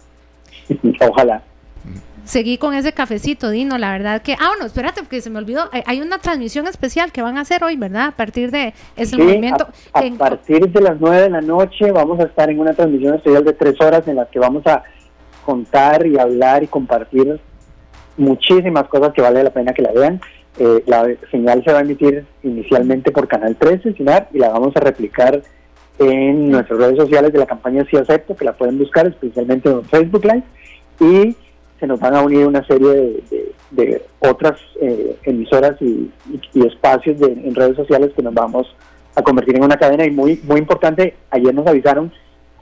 Ojalá. 1.09 1.43
seguí 2.25 2.57
con 2.57 2.73
ese 2.73 2.93
cafecito, 2.93 3.49
Dino. 3.49 3.77
La 3.77 3.91
verdad 3.91 4.21
que. 4.21 4.33
Ah, 4.33 4.49
bueno, 4.49 4.65
espérate, 4.65 5.01
porque 5.01 5.21
se 5.21 5.29
me 5.29 5.39
olvidó. 5.39 5.69
Hay 5.85 6.01
una 6.01 6.19
transmisión 6.19 6.67
especial 6.67 7.11
que 7.11 7.21
van 7.21 7.37
a 7.37 7.41
hacer 7.41 7.63
hoy, 7.63 7.75
¿verdad? 7.75 8.07
A 8.07 8.11
partir 8.11 8.51
de 8.51 8.73
ese 8.95 9.17
movimiento. 9.17 9.67
A, 9.93 10.01
partir 10.17 10.69
de 10.69 10.81
las 10.81 10.99
9 10.99 11.21
de 11.21 11.29
la 11.29 11.41
noche 11.41 11.91
vamos 11.91 12.19
a 12.19 12.23
estar 12.23 12.49
en 12.49 12.59
una 12.59 12.73
transmisión 12.73 13.15
especial 13.15 13.43
de 13.43 13.53
tres 13.53 13.79
horas 13.81 14.07
en 14.07 14.17
la 14.17 14.25
que 14.25 14.39
vamos 14.39 14.65
a 14.67 14.83
contar 15.45 16.05
y 16.05 16.19
hablar 16.19 16.63
y 16.63 16.67
compartir 16.67 17.39
muchísimas 18.17 18.87
cosas 18.87 19.13
que 19.13 19.21
vale 19.21 19.43
la 19.43 19.49
pena 19.49 19.73
que 19.73 19.81
la 19.81 19.91
vean. 19.91 20.21
Eh, 20.59 20.83
la 20.85 21.07
señal 21.31 21.63
se 21.63 21.71
va 21.71 21.79
a 21.79 21.81
emitir 21.81 22.25
inicialmente 22.43 23.11
por 23.11 23.27
Canal 23.27 23.55
13, 23.55 23.95
y 23.97 24.03
la 24.37 24.49
vamos 24.49 24.75
a 24.75 24.81
replicar 24.81 25.41
en 26.01 26.49
nuestras 26.49 26.79
redes 26.79 26.97
sociales 26.97 27.31
de 27.31 27.39
la 27.39 27.45
campaña 27.45 27.85
Sí 27.89 27.95
Acepto, 27.95 28.35
que 28.35 28.45
la 28.45 28.53
pueden 28.53 28.79
buscar 28.79 29.05
especialmente 29.05 29.69
en 29.69 29.85
Facebook 29.85 30.25
Live, 30.25 30.43
y 30.99 31.35
se 31.79 31.87
nos 31.87 31.99
van 31.99 32.15
a 32.15 32.21
unir 32.21 32.47
una 32.47 32.65
serie 32.65 33.21
de, 33.69 34.01
otras 34.19 34.59
eh, 34.81 35.15
emisoras 35.23 35.79
y, 35.81 36.11
espacios 36.53 37.21
en 37.21 37.53
redes 37.53 37.75
sociales 37.75 38.11
que 38.15 38.21
nos 38.21 38.33
vamos 38.33 38.67
a 39.15 39.21
convertir 39.21 39.55
en 39.55 39.63
una 39.63 39.77
cadena 39.77 40.05
y 40.05 40.11
muy 40.11 40.39
muy 40.43 40.59
importante, 40.59 41.15
ayer 41.29 41.53
nos 41.53 41.67
avisaron 41.67 42.11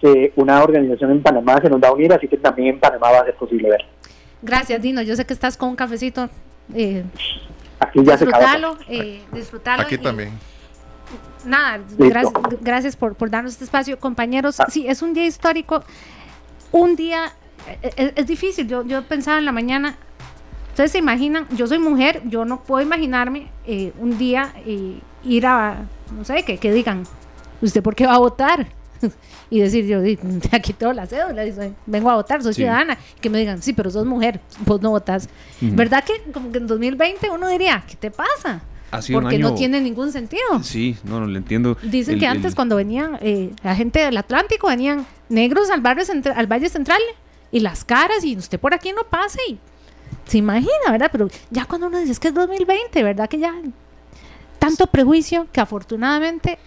que 0.02 0.34
una 0.36 0.64
organización 0.64 1.12
en 1.12 1.22
Panamá 1.22 1.60
se 1.62 1.70
nos 1.70 1.82
va 1.82 1.90
a 1.90 1.94
unir, 1.94 2.12
así 2.14 2.28
que 2.28 2.38
también 2.38 2.76
en 2.76 2.80
Panamá 2.80 3.12
va 3.12 3.20
a 3.20 3.26
ser 3.26 3.36
posible 3.36 3.70
ver. 3.70 3.86
Gracias, 4.42 4.82
Dino. 4.82 5.02
Yo 5.02 5.16
sé 5.16 5.26
que 5.26 5.34
estás 5.34 5.58
con 5.58 5.70
un 5.70 5.76
cafecito. 5.76 6.30
Eh, 6.74 7.04
Aquí 7.80 8.04
ya 8.04 8.18
disfrutalo, 8.18 8.78
eh, 8.90 9.22
disfrutalo. 9.32 9.84
Aquí 9.84 9.98
también. 9.98 10.32
Nada, 11.46 11.82
gracias, 12.62 12.96
por, 12.96 13.16
por, 13.16 13.30
darnos 13.30 13.54
este 13.54 13.64
espacio. 13.64 14.00
Compañeros, 14.00 14.60
ah. 14.60 14.68
sí, 14.70 14.88
es 14.88 15.02
un 15.02 15.14
día 15.14 15.26
histórico. 15.26 15.84
Un 16.72 16.96
día, 16.96 17.32
eh, 17.82 18.14
es, 18.16 18.28
difícil. 18.28 18.68
Yo, 18.68 18.86
yo 18.86 19.04
pensaba 19.04 19.40
en 19.40 19.46
la 19.46 19.52
mañana, 19.52 19.96
ustedes 20.70 20.92
se 20.92 20.98
imaginan, 20.98 21.48
yo 21.56 21.68
soy 21.68 21.80
mujer, 21.80 22.22
yo 22.26 22.46
no 22.46 22.64
puedo 22.64 22.84
imaginarme 22.84 23.50
eh, 23.66 23.94
un 24.00 24.18
día 24.18 24.54
ir 25.24 25.46
a, 25.46 25.86
no 26.16 26.24
sé, 26.26 26.44
que, 26.44 26.58
que 26.58 26.72
digan, 26.72 27.04
¿usted 27.62 27.82
por 27.82 27.96
qué 27.96 28.06
va 28.06 28.16
a 28.16 28.20
votar? 28.20 28.68
y 29.50 29.60
decir 29.60 29.86
yo 29.86 30.00
aquí 30.52 30.74
tengo 30.74 30.94
la 30.94 31.06
cédula 31.06 31.44
vengo 31.86 32.10
a 32.10 32.16
votar 32.16 32.44
soy 32.44 32.54
ciudadana 32.54 32.98
que 33.22 33.30
me 33.30 33.40
digan 33.40 33.62
sí 33.62 33.74
pero 33.74 33.90
sos 33.90 34.06
mujer 34.06 34.40
vos 34.66 34.82
no 34.82 34.92
votas 34.92 35.30
verdad 35.62 36.04
que 36.04 36.32
como 36.32 36.52
que 36.52 36.58
en 36.58 36.68
2020 36.68 37.30
uno 37.30 37.48
diría 37.48 37.84
qué 37.88 37.96
te 37.96 38.12
pasa 38.12 38.62
porque 39.12 39.38
no 39.38 39.54
tiene 39.56 39.82
ningún 39.82 40.12
sentido. 40.12 40.64
Sí 40.64 40.98
no 41.04 41.20
no 41.20 41.28
le 41.28 41.38
entiendo. 41.38 41.78
Dicen 41.84 42.20
que 42.20 42.28
antes 42.28 42.56
cuando 42.56 42.76
venían 42.76 43.18
eh, 43.22 43.52
la 43.64 43.76
gente 43.76 44.00
del 44.00 44.18
Atlántico 44.18 44.68
venían 44.68 45.06
negros 45.30 45.70
al 45.70 45.82
barrio 45.82 46.04
al 46.36 46.48
Valle 46.48 46.70
Central 46.70 47.02
y 47.52 47.60
las 47.60 47.84
caras 47.84 48.24
y 48.24 48.38
usted 48.38 48.60
por 48.60 48.74
aquí 48.74 48.92
no 48.92 49.04
pase 49.10 49.40
y 49.48 49.60
se 50.26 50.38
imagina 50.38 50.92
verdad 50.92 51.10
pero 51.12 51.28
ya 51.50 51.66
cuando 51.66 51.88
uno 51.88 52.00
dice 52.00 52.12
es 52.12 52.20
que 52.20 52.28
es 52.30 52.34
2020 52.34 53.04
verdad 53.04 53.28
que 53.28 53.40
ya 53.40 53.54
tanto 54.60 54.88
prejuicio 54.88 55.48
que 55.52 55.62
afortunadamente 55.62 56.60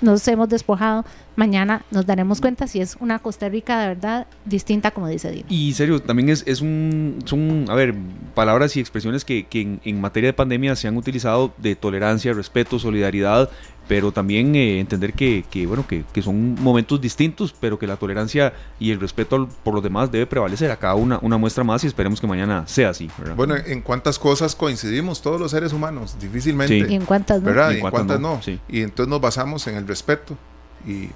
nos 0.00 0.26
hemos 0.28 0.48
despojado. 0.48 1.04
Mañana 1.36 1.84
nos 1.90 2.04
daremos 2.04 2.40
cuenta 2.40 2.66
si 2.66 2.80
es 2.80 2.96
una 3.00 3.20
Costa 3.20 3.48
Rica 3.48 3.80
de 3.80 3.88
verdad 3.88 4.26
distinta, 4.44 4.90
como 4.90 5.06
dice 5.08 5.30
Dino. 5.30 5.46
Y 5.48 5.72
serio, 5.72 6.00
también 6.00 6.28
es, 6.30 6.42
es 6.46 6.60
un, 6.60 7.18
son, 7.24 7.66
a 7.68 7.74
ver, 7.74 7.94
palabras 8.34 8.76
y 8.76 8.80
expresiones 8.80 9.24
que, 9.24 9.46
que 9.46 9.78
en, 9.84 10.00
materia 10.00 10.28
de 10.28 10.32
pandemia 10.32 10.74
se 10.74 10.88
han 10.88 10.96
utilizado 10.96 11.52
de 11.58 11.76
tolerancia, 11.76 12.32
respeto, 12.32 12.78
solidaridad, 12.78 13.50
pero 13.88 14.12
también 14.12 14.54
eh, 14.54 14.78
entender 14.78 15.14
que, 15.14 15.44
que 15.50 15.66
bueno 15.66 15.86
que, 15.86 16.04
que, 16.12 16.22
son 16.22 16.54
momentos 16.60 17.00
distintos, 17.00 17.54
pero 17.58 17.78
que 17.78 17.86
la 17.86 17.96
tolerancia 17.96 18.52
y 18.78 18.90
el 18.90 19.00
respeto 19.00 19.48
por 19.64 19.74
los 19.74 19.82
demás 19.82 20.12
debe 20.12 20.26
prevalecer. 20.26 20.70
Acá 20.70 20.94
una, 20.94 21.18
una 21.22 21.38
muestra 21.38 21.64
más 21.64 21.82
y 21.82 21.86
esperemos 21.86 22.20
que 22.20 22.26
mañana 22.26 22.64
sea 22.66 22.90
así. 22.90 23.10
Bueno, 23.34 23.56
en 23.56 23.80
cuántas 23.80 24.18
cosas 24.18 24.54
coincidimos 24.54 25.22
todos 25.22 25.40
los 25.40 25.50
seres 25.50 25.72
humanos, 25.72 26.16
difícilmente. 26.20 26.92
Y 26.92 26.94
en 26.94 27.06
cuántas 27.06 27.40
no. 27.40 27.46
¿verdad? 27.46 27.70
Y 27.72 27.80
en 27.80 27.90
cuántas, 27.90 28.20
no. 28.20 28.40
Y 28.68 28.82
entonces 28.82 29.08
nos 29.08 29.20
basamos 29.20 29.66
en 29.66 29.76
el 29.76 29.88
respeto 29.88 30.36
y, 30.86 31.08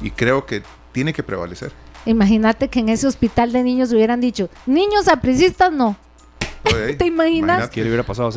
y 0.00 0.10
creo 0.12 0.46
que 0.46 0.62
tiene 0.92 1.12
que 1.12 1.24
prevalecer. 1.24 1.72
Imagínate 2.06 2.68
que 2.68 2.80
en 2.80 2.88
ese 2.88 3.06
hospital 3.06 3.52
de 3.52 3.62
niños 3.62 3.92
hubieran 3.92 4.20
dicho, 4.20 4.48
niños 4.66 5.08
apricistas 5.08 5.72
no, 5.72 5.96
¿Te 6.98 7.06
imaginas? 7.06 7.70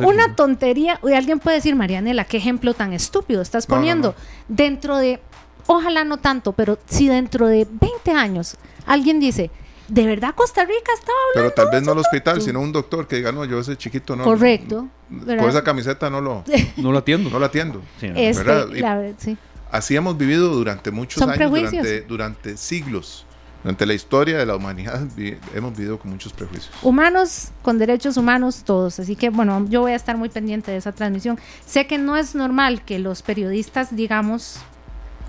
Una 0.06 0.34
tontería. 0.34 1.00
Y 1.02 1.12
alguien 1.12 1.38
puede 1.38 1.56
decir, 1.56 1.74
Marianela, 1.76 2.24
qué 2.24 2.36
ejemplo 2.36 2.74
tan 2.74 2.92
estúpido 2.92 3.42
estás 3.42 3.66
poniendo. 3.66 4.14
dentro 4.48 4.96
de, 4.96 5.20
ojalá 5.66 6.04
no 6.04 6.18
tanto, 6.18 6.52
pero 6.52 6.78
si 6.86 7.08
dentro 7.08 7.46
de 7.48 7.66
20 7.70 8.12
años 8.12 8.56
alguien 8.86 9.20
dice, 9.20 9.50
¿de 9.88 10.06
verdad 10.06 10.34
Costa 10.34 10.64
Rica 10.64 10.92
estaba 10.94 11.18
hablando? 11.30 11.54
Pero 11.54 11.68
tal 11.68 11.74
vez 11.74 11.86
no 11.86 11.92
el 11.92 11.98
hospital, 11.98 12.42
sino 12.42 12.60
un 12.60 12.72
doctor 12.72 13.06
que 13.06 13.16
diga, 13.16 13.32
no, 13.32 13.44
yo 13.44 13.58
ese 13.58 13.76
chiquito 13.76 14.16
no. 14.16 14.24
Correcto. 14.24 14.88
con 15.08 15.48
esa 15.48 15.62
camiseta 15.62 16.10
no 16.10 16.20
lo, 16.20 16.44
no 16.76 16.92
lo 16.92 16.98
atiendo. 16.98 17.30
No 17.30 17.38
lo 17.38 17.46
atiendo. 17.46 17.82
Este, 18.00 19.36
así 19.70 19.96
hemos 19.96 20.16
vivido 20.16 20.48
durante 20.48 20.90
muchos 20.90 21.22
años, 21.22 21.50
durante, 21.50 22.00
durante 22.02 22.56
siglos. 22.56 23.26
Durante 23.64 23.86
la 23.86 23.94
historia 23.94 24.36
de 24.36 24.44
la 24.44 24.56
humanidad 24.56 25.08
hemos 25.54 25.74
vivido 25.74 25.98
con 25.98 26.10
muchos 26.10 26.34
prejuicios. 26.34 26.70
Humanos 26.82 27.48
con 27.62 27.78
derechos 27.78 28.18
humanos 28.18 28.62
todos. 28.62 29.00
Así 29.00 29.16
que 29.16 29.30
bueno, 29.30 29.64
yo 29.70 29.80
voy 29.80 29.92
a 29.92 29.96
estar 29.96 30.18
muy 30.18 30.28
pendiente 30.28 30.70
de 30.70 30.76
esa 30.76 30.92
transmisión. 30.92 31.38
Sé 31.66 31.86
que 31.86 31.96
no 31.96 32.18
es 32.18 32.34
normal 32.34 32.84
que 32.84 32.98
los 32.98 33.22
periodistas, 33.22 33.96
digamos, 33.96 34.58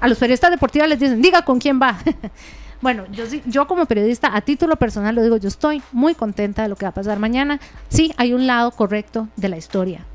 a 0.02 0.10
los 0.10 0.18
periodistas 0.18 0.52
deportivos 0.52 0.90
les 0.90 1.00
dicen, 1.00 1.22
diga 1.22 1.46
con 1.46 1.60
quién 1.60 1.80
va. 1.82 1.98
bueno, 2.82 3.06
yo, 3.10 3.24
yo 3.46 3.68
como 3.68 3.86
periodista, 3.86 4.36
a 4.36 4.42
título 4.42 4.76
personal 4.76 5.16
lo 5.16 5.24
digo, 5.24 5.38
yo 5.38 5.48
estoy 5.48 5.82
muy 5.94 6.14
contenta 6.14 6.64
de 6.64 6.68
lo 6.68 6.76
que 6.76 6.84
va 6.84 6.90
a 6.90 6.94
pasar 6.94 7.20
mañana. 7.20 7.62
Sí, 7.88 8.14
hay 8.18 8.34
un 8.34 8.48
lado 8.48 8.72
correcto 8.72 9.30
de 9.38 9.48
la 9.48 9.56
historia. 9.56 10.06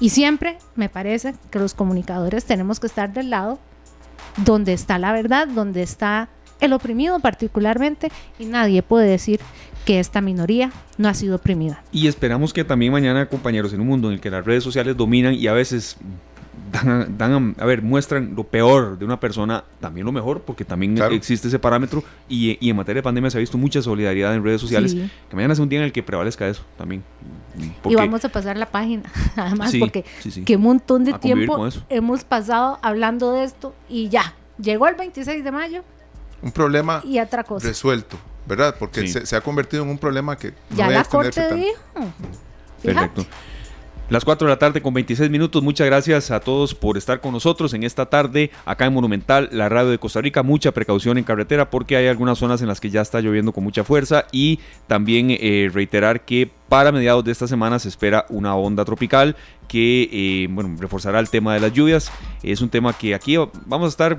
Y 0.00 0.08
siempre 0.08 0.58
me 0.74 0.88
parece 0.88 1.36
que 1.52 1.60
los 1.60 1.74
comunicadores 1.74 2.44
tenemos 2.44 2.80
que 2.80 2.88
estar 2.88 3.12
del 3.12 3.30
lado 3.30 3.60
donde 4.38 4.72
está 4.72 4.98
la 4.98 5.12
verdad, 5.12 5.46
donde 5.46 5.82
está 5.84 6.28
el 6.62 6.72
oprimido 6.72 7.18
particularmente, 7.20 8.10
y 8.38 8.46
nadie 8.46 8.82
puede 8.82 9.08
decir 9.08 9.40
que 9.84 9.98
esta 9.98 10.20
minoría 10.20 10.70
no 10.96 11.08
ha 11.08 11.14
sido 11.14 11.36
oprimida. 11.36 11.82
Y 11.92 12.06
esperamos 12.06 12.52
que 12.52 12.64
también 12.64 12.92
mañana, 12.92 13.26
compañeros, 13.26 13.72
en 13.72 13.80
un 13.80 13.88
mundo 13.88 14.08
en 14.08 14.14
el 14.14 14.20
que 14.20 14.30
las 14.30 14.44
redes 14.44 14.62
sociales 14.62 14.96
dominan 14.96 15.34
y 15.34 15.46
a 15.48 15.52
veces 15.52 15.96
dan, 17.18 17.54
a 17.58 17.66
ver, 17.66 17.82
muestran 17.82 18.34
lo 18.34 18.44
peor 18.44 18.98
de 18.98 19.04
una 19.04 19.20
persona, 19.20 19.64
también 19.80 20.06
lo 20.06 20.12
mejor, 20.12 20.42
porque 20.42 20.64
también 20.64 20.96
existe 21.10 21.48
ese 21.48 21.58
parámetro. 21.58 22.02
Y, 22.28 22.56
en 22.68 22.76
materia 22.76 23.00
de 23.00 23.02
pandemia 23.02 23.30
se 23.30 23.38
ha 23.38 23.40
visto 23.40 23.58
mucha 23.58 23.82
solidaridad 23.82 24.34
en 24.34 24.42
redes 24.42 24.60
sociales. 24.60 24.94
Que 25.28 25.36
mañana 25.36 25.54
sea 25.54 25.62
un 25.62 25.68
día 25.68 25.80
en 25.80 25.84
el 25.84 25.92
que 25.92 26.02
prevalezca 26.02 26.48
eso 26.48 26.62
también. 26.76 27.02
y 27.88 27.94
vamos 27.94 28.24
a 28.24 28.28
pasar 28.28 28.56
la 28.56 28.66
página, 28.66 29.02
además, 29.36 29.74
porque 29.78 30.04
que 30.44 30.56
un 30.56 30.62
montón 30.62 31.04
de 31.04 31.12
tiempo 31.14 31.68
hemos 31.88 32.24
pasado 32.24 32.78
hablando 32.82 33.32
de 33.32 33.44
esto 33.44 33.74
y 33.88 34.08
ya, 34.08 34.34
llegó 34.60 34.86
el 34.88 34.94
26 34.94 35.44
de 35.44 35.52
mayo 35.52 35.84
un 36.42 36.52
problema 36.52 37.02
resuelto, 37.60 38.18
¿verdad? 38.46 38.76
Porque 38.78 39.06
se, 39.06 39.36
ha 39.36 39.40
convertido 39.40 39.84
en 39.84 39.90
un 39.90 39.98
problema 39.98 40.36
que 40.36 40.52
ya 40.70 40.88
la 40.88 41.04
corte 41.04 41.54
dijo. 41.54 42.12
Perfecto. 42.82 43.24
Las 44.12 44.26
4 44.26 44.46
de 44.46 44.52
la 44.52 44.58
tarde 44.58 44.82
con 44.82 44.92
26 44.92 45.30
minutos. 45.30 45.62
Muchas 45.62 45.86
gracias 45.86 46.30
a 46.30 46.40
todos 46.40 46.74
por 46.74 46.98
estar 46.98 47.22
con 47.22 47.32
nosotros 47.32 47.72
en 47.72 47.82
esta 47.82 48.06
tarde 48.06 48.50
acá 48.66 48.84
en 48.84 48.92
Monumental, 48.92 49.48
la 49.52 49.70
radio 49.70 49.88
de 49.88 49.96
Costa 49.96 50.20
Rica. 50.20 50.42
Mucha 50.42 50.72
precaución 50.72 51.16
en 51.16 51.24
carretera 51.24 51.70
porque 51.70 51.96
hay 51.96 52.08
algunas 52.08 52.36
zonas 52.36 52.60
en 52.60 52.68
las 52.68 52.78
que 52.78 52.90
ya 52.90 53.00
está 53.00 53.22
lloviendo 53.22 53.52
con 53.52 53.64
mucha 53.64 53.84
fuerza 53.84 54.26
y 54.30 54.58
también 54.86 55.28
eh, 55.30 55.70
reiterar 55.72 56.26
que 56.26 56.50
para 56.68 56.92
mediados 56.92 57.24
de 57.24 57.32
esta 57.32 57.48
semana 57.48 57.78
se 57.78 57.88
espera 57.88 58.26
una 58.28 58.54
onda 58.54 58.84
tropical 58.84 59.34
que 59.66 60.10
eh, 60.12 60.46
bueno, 60.50 60.76
reforzará 60.78 61.18
el 61.18 61.30
tema 61.30 61.54
de 61.54 61.60
las 61.60 61.72
lluvias. 61.72 62.12
Es 62.42 62.60
un 62.60 62.68
tema 62.68 62.92
que 62.92 63.14
aquí 63.14 63.38
vamos 63.64 63.86
a 63.86 63.88
estar 63.88 64.18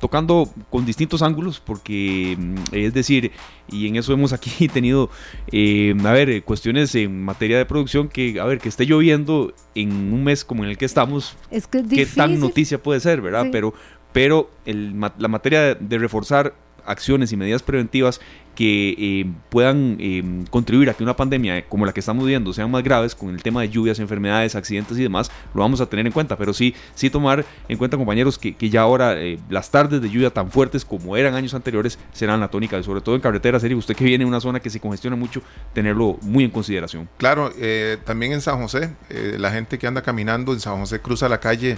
tocando 0.00 0.50
con 0.70 0.84
distintos 0.84 1.22
ángulos, 1.22 1.60
porque 1.60 2.36
mm, 2.36 2.54
es 2.72 2.92
decir, 2.92 3.30
y 3.70 3.86
en 3.86 3.96
eso 3.96 4.12
hemos 4.12 4.32
aquí 4.32 4.66
tenido, 4.72 5.10
eh, 5.52 5.94
a 6.04 6.12
ver, 6.12 6.42
cuestiones 6.42 6.94
en 6.96 7.22
materia 7.22 7.58
de 7.58 7.66
producción 7.66 8.08
que, 8.08 8.40
a 8.40 8.44
ver, 8.44 8.58
que 8.58 8.68
esté 8.68 8.86
lloviendo 8.86 9.54
en 9.74 10.12
un 10.12 10.24
mes 10.24 10.44
como 10.44 10.64
en 10.64 10.70
el 10.70 10.78
que 10.78 10.86
estamos, 10.86 11.36
es 11.50 11.66
que 11.66 11.86
qué 11.86 12.06
tan 12.06 12.40
noticia 12.40 12.82
puede 12.82 12.98
ser, 13.00 13.20
¿verdad? 13.20 13.46
Pero, 13.52 13.74
pero 14.12 14.50
el, 14.64 14.98
la 15.18 15.28
materia 15.28 15.74
de 15.74 15.98
reforzar 15.98 16.54
acciones 16.86 17.30
y 17.32 17.36
medidas 17.36 17.62
preventivas 17.62 18.20
que 18.54 18.94
eh, 18.98 19.26
puedan 19.48 19.96
eh, 20.00 20.22
contribuir 20.50 20.90
a 20.90 20.94
que 20.94 21.02
una 21.02 21.16
pandemia 21.16 21.66
como 21.68 21.86
la 21.86 21.92
que 21.92 22.00
estamos 22.00 22.24
viviendo 22.24 22.52
sean 22.52 22.70
más 22.70 22.82
graves 22.82 23.14
con 23.14 23.30
el 23.30 23.42
tema 23.42 23.62
de 23.62 23.68
lluvias, 23.68 23.98
enfermedades, 23.98 24.54
accidentes 24.54 24.98
y 24.98 25.02
demás, 25.02 25.30
lo 25.54 25.62
vamos 25.62 25.80
a 25.80 25.86
tener 25.86 26.06
en 26.06 26.12
cuenta. 26.12 26.36
Pero 26.36 26.52
sí, 26.52 26.74
sí 26.94 27.10
tomar 27.10 27.44
en 27.68 27.78
cuenta, 27.78 27.96
compañeros, 27.96 28.38
que, 28.38 28.54
ya 28.70 28.82
ahora 28.82 29.14
eh, 29.16 29.38
las 29.48 29.70
tardes 29.70 30.02
de 30.02 30.10
lluvia 30.10 30.30
tan 30.30 30.50
fuertes 30.50 30.84
como 30.84 31.16
eran 31.16 31.34
años 31.34 31.54
anteriores 31.54 31.98
serán 32.12 32.40
la 32.40 32.48
tónica, 32.48 32.82
sobre 32.82 33.00
todo 33.00 33.14
en 33.14 33.20
carretera, 33.20 33.58
serio, 33.60 33.78
usted 33.78 33.96
que 33.96 34.04
viene 34.04 34.22
en 34.22 34.28
una 34.28 34.40
zona 34.40 34.60
que 34.60 34.70
se 34.70 34.80
congestiona 34.80 35.16
mucho, 35.16 35.42
tenerlo 35.72 36.18
muy 36.22 36.44
en 36.44 36.50
consideración. 36.50 37.08
Claro, 37.16 37.52
también 38.04 38.32
en 38.32 38.40
San 38.40 38.60
José, 38.60 38.94
la 39.38 39.50
gente 39.50 39.78
que 39.78 39.86
anda 39.86 40.02
caminando 40.02 40.52
en 40.52 40.60
San 40.60 40.78
José 40.78 41.00
cruza 41.00 41.28
la 41.28 41.40
calle 41.40 41.76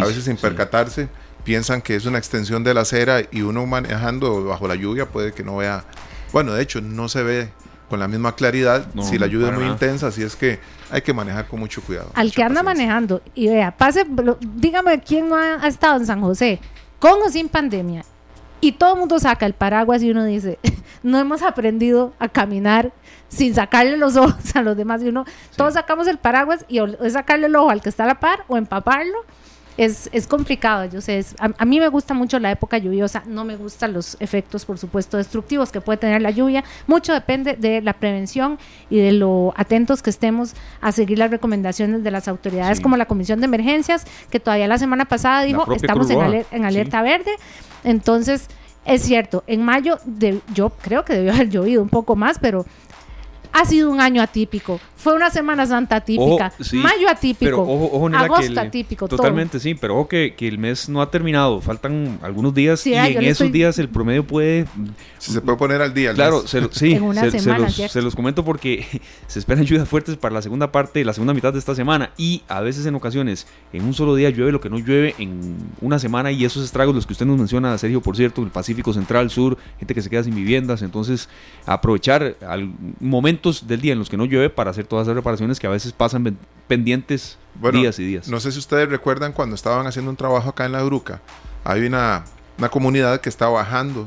a 0.00 0.06
veces 0.06 0.24
sin 0.24 0.36
percatarse 0.36 1.08
piensan 1.44 1.80
que 1.80 1.94
es 1.96 2.04
una 2.04 2.18
extensión 2.18 2.62
de 2.62 2.74
la 2.74 2.82
acera 2.82 3.22
y 3.30 3.42
uno 3.42 3.64
manejando 3.64 4.44
bajo 4.44 4.68
la 4.68 4.74
lluvia 4.74 5.06
puede 5.06 5.32
que 5.32 5.42
no 5.42 5.56
vea 5.56 5.84
bueno, 6.32 6.52
de 6.52 6.62
hecho, 6.62 6.80
no 6.80 7.08
se 7.08 7.22
ve 7.22 7.50
con 7.88 7.98
la 8.00 8.06
misma 8.08 8.34
claridad 8.34 8.86
No, 8.94 9.02
si 9.02 9.18
la 9.18 9.26
lluvia 9.26 9.46
es 9.48 9.52
muy 9.54 9.62
nada. 9.62 9.72
intensa, 9.72 10.08
así 10.08 10.22
es 10.22 10.36
que 10.36 10.60
hay 10.90 11.00
que 11.02 11.14
manejar 11.14 11.46
con 11.48 11.58
mucho 11.60 11.80
cuidado. 11.82 12.10
Al 12.14 12.32
que 12.32 12.42
anda 12.42 12.62
paciencia. 12.62 12.84
manejando 12.86 13.22
y 13.34 13.48
vea, 13.48 13.70
pase, 13.76 14.04
lo- 14.04 14.36
dígame 14.40 15.00
quién 15.00 15.28
no 15.28 15.36
ha, 15.36 15.54
ha 15.62 15.68
estado 15.68 15.96
en 15.98 16.06
San 16.06 16.20
José 16.20 16.60
con 16.98 17.22
o 17.22 17.30
sin 17.30 17.48
pandemia 17.48 18.04
y 18.60 18.72
todo 18.72 18.94
el 18.94 18.98
mundo 19.00 19.18
saca 19.18 19.46
el 19.46 19.54
paraguas 19.54 20.02
y 20.02 20.10
uno 20.10 20.24
dice, 20.24 20.58
no 21.02 21.18
hemos 21.18 21.42
aprendido 21.42 22.12
a 22.18 22.28
caminar 22.28 22.92
sin 23.28 23.54
sacarle 23.54 23.96
los 23.96 24.16
ojos 24.16 24.54
a 24.54 24.62
los 24.62 24.76
demás 24.76 25.02
y 25.02 25.08
uno, 25.08 25.24
todos 25.56 25.74
sacamos 25.74 26.06
el 26.08 26.18
paraguas 26.18 26.64
y 26.68 26.80
o 26.80 26.86
es 27.04 27.12
sacarle 27.14 27.46
el 27.46 27.56
ojo 27.56 27.70
al 27.70 27.80
que 27.80 27.88
está 27.88 28.04
a 28.04 28.08
la 28.08 28.20
par 28.20 28.44
o 28.48 28.56
empaparlo. 28.58 29.18
Es, 29.78 30.10
es 30.12 30.26
complicado, 30.26 30.84
yo 30.86 31.00
sé, 31.00 31.18
es- 31.18 31.34
a, 31.38 31.50
a 31.56 31.64
mí 31.64 31.78
me 31.78 31.86
gusta 31.88 32.12
mucho 32.12 32.38
la 32.40 32.50
época 32.50 32.76
lluviosa, 32.78 33.22
no 33.26 33.44
me 33.44 33.56
gustan 33.56 33.92
los 33.92 34.16
efectos, 34.20 34.64
por 34.64 34.76
supuesto, 34.76 35.16
destructivos 35.16 35.70
que 35.72 35.80
puede 35.80 35.98
tener 35.98 36.20
la 36.20 36.30
lluvia, 36.32 36.64
mucho 36.88 37.12
depende 37.12 37.54
de 37.54 37.80
la 37.80 37.92
prevención 37.92 38.58
y 38.90 38.98
de 38.98 39.12
lo 39.12 39.54
atentos 39.56 40.02
que 40.02 40.10
estemos 40.10 40.54
a 40.80 40.90
seguir 40.92 41.18
las 41.18 41.30
recomendaciones 41.30 42.02
de 42.02 42.10
las 42.10 42.26
autoridades 42.28 42.78
Sí. 42.78 42.82
como 42.82 42.96
la 42.96 43.06
Comisión 43.06 43.38
de 43.40 43.44
Emergencias, 43.46 44.04
que 44.30 44.40
todavía 44.40 44.66
la 44.66 44.78
semana 44.78 45.04
pasada 45.04 45.42
dijo, 45.42 45.72
estamos 45.72 46.10
en, 46.10 46.18
aler- 46.18 46.46
en 46.50 46.58
sí. 46.62 46.66
alerta 46.66 47.00
verde, 47.02 47.30
entonces 47.84 48.48
es 48.84 49.02
cierto, 49.02 49.44
en 49.46 49.62
mayo 49.62 49.98
de- 50.06 50.40
yo 50.54 50.70
creo 50.70 51.04
que 51.04 51.12
debió 51.14 51.32
haber 51.34 51.50
llovido 51.50 51.82
un 51.82 51.88
poco 51.88 52.16
más, 52.16 52.38
pero 52.40 52.66
ha 53.60 53.64
sido 53.64 53.90
un 53.90 54.00
año 54.00 54.22
atípico. 54.22 54.80
Fue 54.96 55.14
una 55.14 55.30
Semana 55.30 55.64
Santa 55.64 55.96
atípica, 55.96 56.52
Ojo, 56.58 56.64
sí, 56.64 56.76
mayo 56.76 57.08
atípico, 57.08 57.38
Pero 57.44 57.62
ojo, 57.62 57.90
ojo 57.92 58.08
Nela, 58.08 58.22
que 58.22 58.26
agosto 58.26 58.52
el- 58.52 58.58
atípico, 58.58 59.06
todo. 59.06 59.16
Totalmente, 59.18 59.60
sí, 59.60 59.74
pero 59.76 59.94
ojo 59.96 60.08
que, 60.08 60.34
que 60.36 60.48
el 60.48 60.58
mes 60.58 60.88
no 60.88 61.00
ha 61.00 61.08
terminado. 61.08 61.60
Faltan 61.60 62.18
algunos 62.20 62.52
días 62.52 62.80
Sí, 62.80 62.90
y 62.90 62.94
ah, 62.94 63.06
en 63.06 63.18
esos 63.18 63.30
estoy- 63.42 63.50
días 63.50 63.78
el 63.78 63.88
promedio 63.88 64.26
puede 64.26 64.66
Si 65.18 65.30
se 65.32 65.40
puede 65.40 65.56
poner 65.56 65.82
al 65.82 65.94
día. 65.94 66.12
Claro, 66.14 66.46
se 66.48 66.60
lo- 66.60 66.68
sí, 66.72 66.94
En 66.94 67.04
una 67.04 67.20
se, 67.22 67.30
se 67.30 67.38
semana, 67.40 67.70
se 67.70 68.02
los 68.02 68.16
comento 68.16 68.44
porque 68.44 68.84
se 69.28 69.38
esperan 69.38 69.64
lluvias 69.64 69.88
fuertes 69.88 70.16
para 70.16 70.34
la 70.34 70.42
segunda 70.42 70.72
parte, 70.72 71.04
la 71.04 71.12
segunda 71.12 71.32
mitad 71.32 71.52
de 71.52 71.60
esta 71.60 71.76
semana 71.76 72.10
y 72.16 72.42
a 72.48 72.60
veces 72.60 72.84
en 72.84 72.96
ocasiones 72.96 73.46
en 73.72 73.84
un 73.84 73.94
solo 73.94 74.16
día 74.16 74.30
llueve 74.30 74.50
lo 74.50 74.60
que 74.60 74.68
no 74.68 74.78
llueve 74.78 75.14
en 75.18 75.58
una 75.80 76.00
semana 76.00 76.32
y 76.32 76.44
esos 76.44 76.64
estragos 76.64 76.92
los 76.94 77.06
que 77.06 77.12
usted 77.12 77.24
nos 77.26 77.38
menciona, 77.38 77.78
Sergio, 77.78 78.00
por 78.00 78.16
cierto, 78.16 78.42
el 78.42 78.48
Pacífico 78.50 78.92
Central, 78.92 79.30
Sur, 79.30 79.56
gente 79.78 79.94
que 79.94 80.02
se 80.02 80.10
queda 80.10 80.24
sin 80.24 80.34
viviendas, 80.34 80.82
entonces 80.82 81.28
aprovechar 81.66 82.36
al- 82.46 82.72
momentos 83.48 83.68
del 83.68 83.80
día 83.80 83.92
en 83.92 83.98
los 83.98 84.08
que 84.08 84.16
no 84.16 84.24
llueve 84.24 84.50
para 84.50 84.70
hacer 84.70 84.86
todas 84.86 85.06
esas 85.06 85.14
reparaciones 85.16 85.58
que 85.58 85.66
a 85.66 85.70
veces 85.70 85.92
pasan 85.92 86.36
pendientes 86.66 87.38
Bueno, 87.54 87.78
días 87.80 87.98
y 87.98 88.04
días. 88.06 88.28
No 88.28 88.40
sé 88.40 88.52
si 88.52 88.58
ustedes 88.58 88.88
recuerdan 88.88 89.32
cuando 89.32 89.54
estaban 89.54 89.86
haciendo 89.86 90.10
un 90.10 90.16
trabajo 90.16 90.50
acá 90.50 90.66
en 90.66 90.72
la 90.72 90.82
Bruca. 90.82 91.20
Hay 91.64 91.86
una, 91.86 92.24
una 92.58 92.68
comunidad 92.68 93.20
que 93.20 93.28
está 93.28 93.48
bajando 93.48 94.06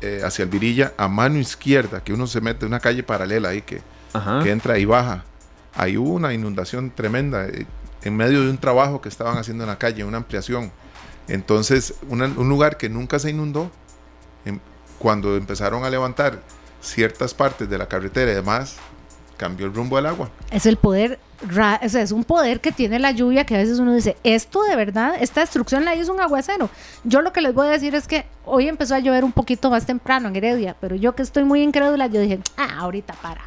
eh, 0.00 0.22
hacia 0.24 0.44
el 0.44 0.48
Virilla 0.48 0.92
a 0.96 1.08
mano 1.08 1.38
izquierda, 1.38 2.02
que 2.02 2.12
uno 2.12 2.26
se 2.26 2.40
mete 2.40 2.64
en 2.64 2.68
una 2.72 2.80
calle 2.80 3.02
paralela 3.02 3.50
ahí 3.50 3.62
que, 3.62 3.80
entra 4.50 4.78
y 4.78 4.84
baja. 4.84 5.24
Ahí 5.74 5.96
hubo 5.96 6.14
una 6.14 6.32
inundación 6.34 6.90
tremenda 6.90 7.46
eh, 7.46 7.66
en 8.02 8.16
medio 8.16 8.40
de 8.42 8.50
un 8.50 8.58
trabajo 8.58 9.00
que 9.00 9.08
estaban 9.08 9.36
haciendo 9.38 9.64
en 9.64 9.68
la 9.68 9.78
calle, 9.78 10.02
una 10.04 10.16
ampliación. 10.16 10.72
Entonces, 11.28 11.94
una- 12.08 12.26
un 12.26 12.48
lugar 12.48 12.76
que 12.76 12.88
nunca 12.88 13.18
se 13.18 13.30
inundó, 13.30 13.70
em- 14.44 14.58
cuando 14.98 15.36
empezaron 15.36 15.84
a 15.84 15.90
levantar 15.90 16.42
ciertas 16.80 17.34
partes 17.34 17.68
de 17.68 17.78
la 17.78 17.86
carretera 17.86 18.32
y 18.32 18.34
demás, 18.34 18.76
cambió 19.36 19.66
el 19.66 19.74
rumbo 19.74 19.96
del 19.96 20.06
agua. 20.06 20.28
Es 20.50 20.66
el 20.66 20.76
poder, 20.76 21.18
o 21.48 21.52
sea, 21.88 22.02
es 22.02 22.12
un 22.12 22.24
poder 22.24 22.60
que 22.60 22.72
tiene 22.72 22.98
la 22.98 23.10
lluvia 23.10 23.46
que 23.46 23.54
a 23.54 23.58
veces 23.58 23.78
uno 23.78 23.94
dice, 23.94 24.16
esto 24.22 24.62
de 24.64 24.76
verdad, 24.76 25.14
esta 25.18 25.40
destrucción 25.40 25.84
la 25.84 25.94
hizo 25.94 26.12
un 26.12 26.20
aguacero. 26.20 26.68
Yo 27.04 27.22
lo 27.22 27.32
que 27.32 27.40
les 27.40 27.54
voy 27.54 27.68
a 27.68 27.70
decir 27.70 27.94
es 27.94 28.06
que 28.06 28.26
hoy 28.44 28.68
empezó 28.68 28.94
a 28.94 28.98
llover 28.98 29.24
un 29.24 29.32
poquito 29.32 29.70
más 29.70 29.86
temprano 29.86 30.28
en 30.28 30.36
Heredia, 30.36 30.76
pero 30.78 30.94
yo 30.94 31.14
que 31.14 31.22
estoy 31.22 31.44
muy 31.44 31.62
incrédula, 31.62 32.06
yo 32.08 32.20
dije, 32.20 32.40
ah, 32.58 32.80
ahorita 32.80 33.14
para. 33.14 33.40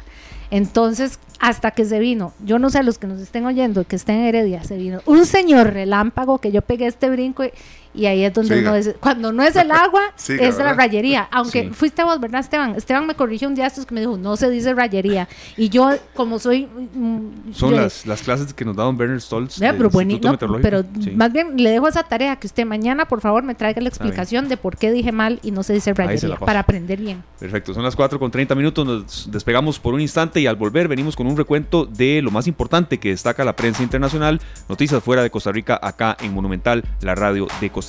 Entonces, 0.50 1.18
hasta 1.40 1.70
que 1.72 1.84
se 1.84 1.98
vino, 1.98 2.32
yo 2.44 2.58
no 2.58 2.70
sé, 2.70 2.82
los 2.82 2.98
que 2.98 3.06
nos 3.06 3.20
estén 3.20 3.46
oyendo 3.46 3.84
que 3.84 3.96
estén 3.96 4.16
en 4.16 4.26
Heredia, 4.26 4.64
se 4.64 4.76
vino 4.76 5.00
un 5.06 5.26
señor 5.26 5.72
relámpago 5.72 6.38
que 6.38 6.52
yo 6.52 6.62
pegué 6.62 6.86
este 6.86 7.10
brinco 7.10 7.44
y, 7.44 7.52
y 7.94 8.06
ahí 8.06 8.24
es 8.24 8.34
donde 8.34 8.56
Siga. 8.56 8.70
uno 8.70 8.76
dice, 8.76 8.94
cuando 9.00 9.32
no 9.32 9.42
es 9.42 9.54
el 9.56 9.70
agua, 9.70 10.02
Siga, 10.16 10.46
es 10.48 10.58
la 10.58 10.64
¿verdad? 10.64 10.78
rayería. 10.78 11.28
Aunque 11.30 11.62
Sí. 11.64 11.70
fuiste 11.70 12.02
vos, 12.04 12.18
¿verdad, 12.20 12.40
Esteban? 12.40 12.74
Esteban 12.74 13.06
me 13.06 13.14
corrigió 13.14 13.48
un 13.48 13.54
día 13.54 13.66
estos 13.66 13.86
que 13.86 13.94
me 13.94 14.00
dijo, 14.00 14.16
no 14.16 14.36
se 14.36 14.50
dice 14.50 14.74
rayería. 14.74 15.28
Y 15.56 15.68
yo, 15.68 15.90
como 16.14 16.38
soy... 16.38 16.66
mm, 16.66 17.52
Son 17.52 17.70
yo- 17.70 17.76
las, 17.80 18.04
las 18.06 18.22
clases 18.22 18.52
que 18.52 18.64
nos 18.64 18.76
da 18.76 18.84
don 18.84 18.96
Bernard 18.96 19.20
Stoltz. 19.20 19.58
Del 19.58 19.76
pero, 19.76 19.90
Instituto 20.00 20.46
no, 20.48 20.58
pero 20.60 20.84
Sí. 21.00 21.10
más 21.12 21.32
bien 21.32 21.52
le 21.56 21.70
dejo 21.70 21.88
esa 21.88 22.02
tarea 22.02 22.36
que 22.36 22.46
usted 22.46 22.64
mañana, 22.66 23.06
por 23.06 23.20
favor, 23.20 23.42
me 23.42 23.54
traiga 23.54 23.80
la 23.80 23.88
explicación 23.88 24.48
de 24.48 24.56
por 24.56 24.76
qué 24.76 24.90
dije 24.92 25.12
mal 25.12 25.38
y 25.42 25.50
no 25.50 25.62
se 25.62 25.72
dice 25.74 25.84
se 25.84 25.90
la 26.02 26.06
rayería, 26.08 26.34
paso. 26.36 26.46
para 26.46 26.60
aprender 26.60 26.98
bien. 27.00 27.22
Perfecto, 27.38 27.74
son 27.74 27.82
las 27.82 27.94
4 27.94 28.18
con 28.18 28.30
30 28.30 28.54
minutos, 28.54 28.86
nos 28.86 29.30
despegamos 29.30 29.78
por 29.78 29.94
un 29.94 30.00
instante 30.00 30.40
y 30.40 30.46
al 30.46 30.56
volver 30.56 30.88
venimos 30.88 31.14
con 31.16 31.26
un 31.26 31.36
recuento 31.36 31.84
de 31.86 32.22
lo 32.22 32.30
más 32.30 32.46
importante 32.46 32.98
que 32.98 33.10
destaca 33.10 33.44
la 33.44 33.54
prensa 33.54 33.82
internacional, 33.82 34.40
noticias 34.68 35.02
fuera 35.02 35.22
de 35.22 35.30
Costa 35.30 35.52
Rica, 35.52 35.78
acá 35.82 36.16
en 36.20 36.32
Monumental, 36.32 36.82
la 37.02 37.14
radio 37.14 37.46
de 37.60 37.70
Costa 37.70 37.82
Rica. 37.82 37.83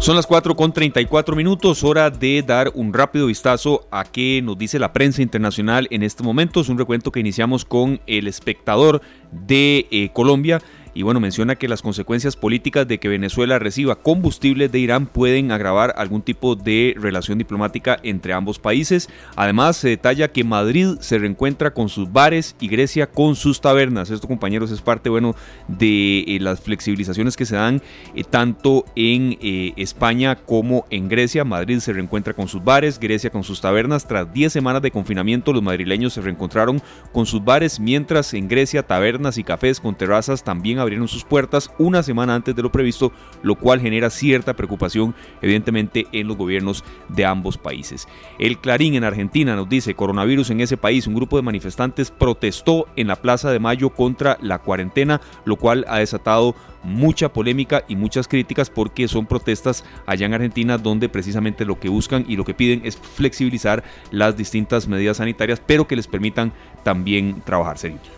Son 0.00 0.16
las 0.16 0.26
4 0.26 0.56
con 0.56 0.72
34 0.72 1.36
minutos, 1.36 1.84
hora 1.84 2.08
de 2.08 2.42
dar 2.42 2.70
un 2.74 2.94
rápido 2.94 3.26
vistazo 3.26 3.86
a 3.90 4.04
qué 4.04 4.40
nos 4.42 4.56
dice 4.56 4.78
la 4.78 4.92
prensa 4.92 5.22
internacional 5.22 5.86
en 5.90 6.02
este 6.02 6.22
momento. 6.22 6.60
Es 6.60 6.68
un 6.68 6.78
recuento 6.78 7.12
que 7.12 7.20
iniciamos 7.20 7.64
con 7.64 8.00
el 8.06 8.26
espectador 8.26 9.02
de 9.32 9.86
eh, 9.90 10.10
Colombia. 10.14 10.62
Y 10.94 11.02
bueno, 11.02 11.20
menciona 11.20 11.56
que 11.56 11.68
las 11.68 11.82
consecuencias 11.82 12.36
políticas 12.36 12.86
de 12.88 12.98
que 12.98 13.08
Venezuela 13.08 13.58
reciba 13.58 13.96
combustible 13.96 14.68
de 14.68 14.78
Irán 14.78 15.06
pueden 15.06 15.52
agravar 15.52 15.94
algún 15.96 16.22
tipo 16.22 16.56
de 16.56 16.94
relación 16.98 17.38
diplomática 17.38 17.98
entre 18.02 18.32
ambos 18.32 18.58
países. 18.58 19.08
Además, 19.36 19.76
se 19.76 19.88
detalla 19.88 20.28
que 20.28 20.44
Madrid 20.44 20.96
se 21.00 21.18
reencuentra 21.18 21.72
con 21.72 21.88
sus 21.88 22.12
bares 22.12 22.56
y 22.60 22.68
Grecia 22.68 23.06
con 23.06 23.36
sus 23.36 23.60
tabernas. 23.60 24.10
Esto, 24.10 24.28
compañeros, 24.28 24.70
es 24.70 24.80
parte, 24.80 25.08
bueno, 25.08 25.34
de 25.66 26.20
eh, 26.20 26.38
las 26.40 26.60
flexibilizaciones 26.60 27.36
que 27.36 27.46
se 27.46 27.56
dan 27.56 27.82
eh, 28.14 28.24
tanto 28.24 28.84
en 28.96 29.38
eh, 29.40 29.72
España 29.76 30.36
como 30.36 30.86
en 30.90 31.08
Grecia. 31.08 31.44
Madrid 31.44 31.78
se 31.80 31.92
reencuentra 31.92 32.34
con 32.34 32.48
sus 32.48 32.62
bares, 32.62 32.98
Grecia 32.98 33.30
con 33.30 33.44
sus 33.44 33.60
tabernas. 33.60 34.06
Tras 34.06 34.32
10 34.32 34.52
semanas 34.52 34.82
de 34.82 34.90
confinamiento, 34.90 35.52
los 35.52 35.62
madrileños 35.62 36.12
se 36.12 36.20
reencontraron 36.20 36.82
con 37.12 37.26
sus 37.26 37.44
bares, 37.44 37.80
mientras 37.80 38.34
en 38.34 38.48
Grecia 38.48 38.82
tabernas 38.82 39.38
y 39.38 39.44
cafés 39.44 39.80
con 39.80 39.94
terrazas 39.94 40.44
también 40.44 40.78
abrieron 40.88 41.08
sus 41.08 41.24
puertas 41.24 41.70
una 41.78 42.02
semana 42.02 42.34
antes 42.34 42.56
de 42.56 42.62
lo 42.62 42.72
previsto, 42.72 43.12
lo 43.42 43.54
cual 43.54 43.80
genera 43.80 44.10
cierta 44.10 44.56
preocupación 44.56 45.14
evidentemente 45.40 46.06
en 46.12 46.26
los 46.26 46.36
gobiernos 46.36 46.84
de 47.08 47.24
ambos 47.24 47.56
países. 47.56 48.08
El 48.40 48.58
Clarín 48.58 48.94
en 48.94 49.04
Argentina 49.04 49.54
nos 49.54 49.68
dice 49.68 49.94
coronavirus 49.94 50.50
en 50.50 50.60
ese 50.60 50.76
país, 50.76 51.06
un 51.06 51.14
grupo 51.14 51.36
de 51.36 51.42
manifestantes 51.42 52.10
protestó 52.10 52.86
en 52.96 53.06
la 53.06 53.16
Plaza 53.16 53.50
de 53.50 53.60
Mayo 53.60 53.90
contra 53.90 54.38
la 54.40 54.58
cuarentena, 54.58 55.20
lo 55.44 55.56
cual 55.56 55.84
ha 55.88 55.98
desatado 55.98 56.56
mucha 56.82 57.32
polémica 57.32 57.84
y 57.88 57.96
muchas 57.96 58.28
críticas 58.28 58.70
porque 58.70 59.08
son 59.08 59.26
protestas 59.26 59.84
allá 60.06 60.26
en 60.26 60.34
Argentina 60.34 60.78
donde 60.78 61.08
precisamente 61.08 61.64
lo 61.64 61.78
que 61.78 61.88
buscan 61.88 62.24
y 62.28 62.36
lo 62.36 62.44
que 62.44 62.54
piden 62.54 62.82
es 62.84 62.96
flexibilizar 62.96 63.82
las 64.10 64.36
distintas 64.36 64.86
medidas 64.86 65.18
sanitarias, 65.18 65.60
pero 65.64 65.88
que 65.88 65.96
les 65.96 66.06
permitan 66.06 66.52
también 66.84 67.42
trabajar. 67.44 67.68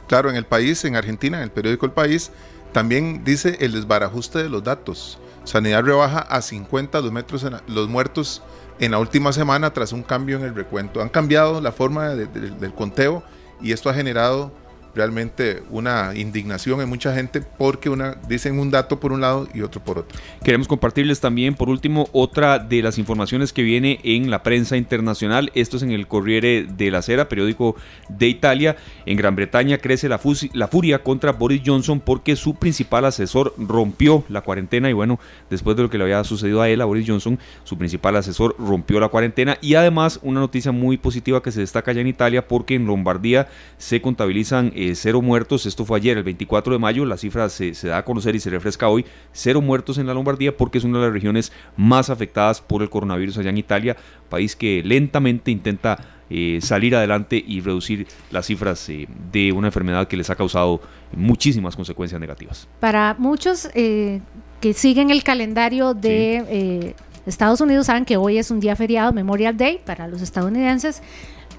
Claro, 0.07 0.31
en 0.31 0.37
el 0.37 0.45
país, 0.45 0.85
en 0.85 0.97
Argentina, 0.97 1.39
en 1.39 1.45
el 1.45 1.51
periódico 1.51 1.87
El 1.87 1.93
País, 1.93 2.31
también 2.73 3.25
dice 3.25 3.57
el 3.61 3.73
desbarajuste 3.73 4.43
de 4.43 4.49
los 4.49 4.63
datos. 4.65 5.19
Sanidad 5.45 5.83
rebaja 5.83 6.21
a 6.21 6.43
50 6.43 7.01
los, 7.01 7.13
metros 7.13 7.45
en 7.45 7.57
los 7.67 7.89
muertos 7.89 8.43
en 8.79 8.93
la 8.93 8.99
última 8.99 9.33
semana 9.33 9.73
tras 9.73 9.93
un 9.93 10.03
cambio 10.03 10.37
en 10.39 10.45
el 10.45 10.55
recuento. 10.55 11.01
Han 11.03 11.09
cambiado 11.09 11.61
la 11.61 11.73
forma 11.73 12.11
de- 12.11 12.27
del 12.27 12.75
conteo 12.75 13.23
y 13.61 13.73
esto 13.73 13.91
ha 13.91 13.95
generado 13.95 14.53
realmente 14.95 15.63
una 15.71 16.13
indignación 16.15 16.81
en 16.81 16.89
mucha 16.89 17.15
gente 17.15 17.41
porque 17.41 17.91
una, 17.91 18.17
dicen 18.29 18.59
un 18.59 18.71
dato 18.71 19.01
por 19.01 19.13
un 19.13 19.21
lado 19.21 19.49
y 19.55 19.63
otro 19.63 19.83
por 19.83 19.99
otro. 19.99 20.19
Queremos 20.45 20.69
compartirles 20.69 21.21
también, 21.21 21.55
por 21.55 21.69
último, 21.69 22.09
otra 22.13 22.59
de 22.59 22.83
las 22.83 22.99
informaciones 22.99 23.53
que 23.53 23.63
viene 23.63 24.01
en 24.03 24.31
la 24.31 24.43
prensa 24.43 24.77
internacional. 24.77 25.51
Esto 25.55 25.77
es 25.77 25.83
en 25.83 25.91
el 25.91 26.07
Corriere 26.07 26.67
de 26.69 26.91
la 26.91 27.03
Sera, 27.03 27.29
periódico 27.29 27.77
de 28.09 28.29
Italia. 28.29 28.77
En 29.07 29.17
Gran 29.17 29.37
Bretaña 29.37 29.79
crece 29.79 30.09
la, 30.09 30.21
la 30.53 30.69
furia 30.69 31.03
contra 31.03 31.33
Boris 31.33 31.63
Johnson 31.65 32.01
porque 32.01 32.37
su 32.37 32.55
principal 32.55 33.05
asesor 33.05 33.55
rompió 33.59 34.25
la 34.29 34.41
cuarentena. 34.43 34.91
Y 34.91 34.93
bueno, 34.93 35.19
después 35.49 35.77
de 35.77 35.83
lo 35.83 35.91
que 35.91 35.99
le 35.99 36.05
había 36.05 36.25
sucedido 36.25 36.63
a 36.63 36.69
él, 36.69 36.81
a 36.81 36.85
Boris 36.85 37.07
Johnson, 37.09 37.39
su 37.65 37.79
principal 37.79 38.17
asesor 38.17 38.57
rompió 38.59 39.01
la 39.01 39.09
cuarentena. 39.09 39.59
Y 39.61 39.75
además, 39.75 40.21
una 40.23 40.41
noticia 40.41 40.73
muy 40.73 40.97
positiva 40.97 41.43
que 41.43 41.53
se 41.53 41.61
destaca 41.61 41.91
allá 41.91 42.01
en 42.01 42.09
Italia 42.09 42.47
porque 42.47 42.75
en 42.75 42.87
Lombardía 42.87 43.49
se 43.79 44.01
contabilizan 44.01 44.73
eh, 44.89 44.95
cero 44.95 45.23
muertos. 45.23 45.67
Esto 45.67 45.85
fue 45.85 45.99
ayer, 45.99 46.17
el 46.17 46.25
24 46.25 46.73
de 46.73 46.79
mayo. 46.79 47.05
La 47.05 47.17
cifra 47.17 47.49
se, 47.49 47.75
se 47.75 47.89
da 47.89 47.99
a 47.99 48.05
conocer 48.05 48.35
y 48.35 48.41
se 48.41 48.51
refresca 48.51 48.89
hoy. 48.89 49.05
Cero 49.33 49.61
muertos 49.61 49.99
en 49.99 50.07
la 50.07 50.15
Lombardía 50.15 50.57
porque 50.57 50.79
es 50.79 50.85
una 50.85 50.99
de 50.99 51.07
las 51.07 51.13
regiones 51.13 51.53
más 51.77 52.11
afectadas 52.11 52.61
por 52.61 52.83
el 52.83 52.91
coronavirus 52.91 53.39
allá 53.39 53.51
en 53.51 53.59
Italia. 53.59 53.97
País 54.29 54.57
que 54.57 54.83
lentamente 54.85 55.51
intenta 55.51 55.99
eh, 56.29 56.59
salir 56.63 56.95
adelante 56.95 57.43
y 57.45 57.61
reducir 57.61 58.07
las 58.31 58.47
cifras 58.47 58.89
eh, 58.89 59.09
de 59.33 59.53
una 59.53 59.69
enfermedad 59.69 60.09
que 60.09 60.17
les 60.17 60.31
ha 60.31 60.37
causado 60.37 60.81
muchísimas 61.13 61.77
consecuencias 61.77 62.21
negativas. 62.21 62.69
Para 62.79 63.17
muchos 63.19 63.69
que 63.73 64.75
siguen 64.75 65.11
el 65.11 65.25
calendario 65.25 65.95
de 65.95 66.95
Estados 67.27 67.61
Unidos 67.61 67.87
saben 67.87 68.05
que 68.05 68.17
hoy 68.17 68.39
es 68.39 68.51
un 68.51 68.61
día 68.61 68.77
feriado, 68.77 69.13
Memorial 69.13 69.57
Day, 69.57 69.81
para 69.85 70.09
los 70.09 70.23
estadounidenses, 70.23 71.03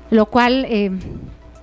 lo 0.09 0.25
cual, 0.27 0.65
eh, 0.67 0.91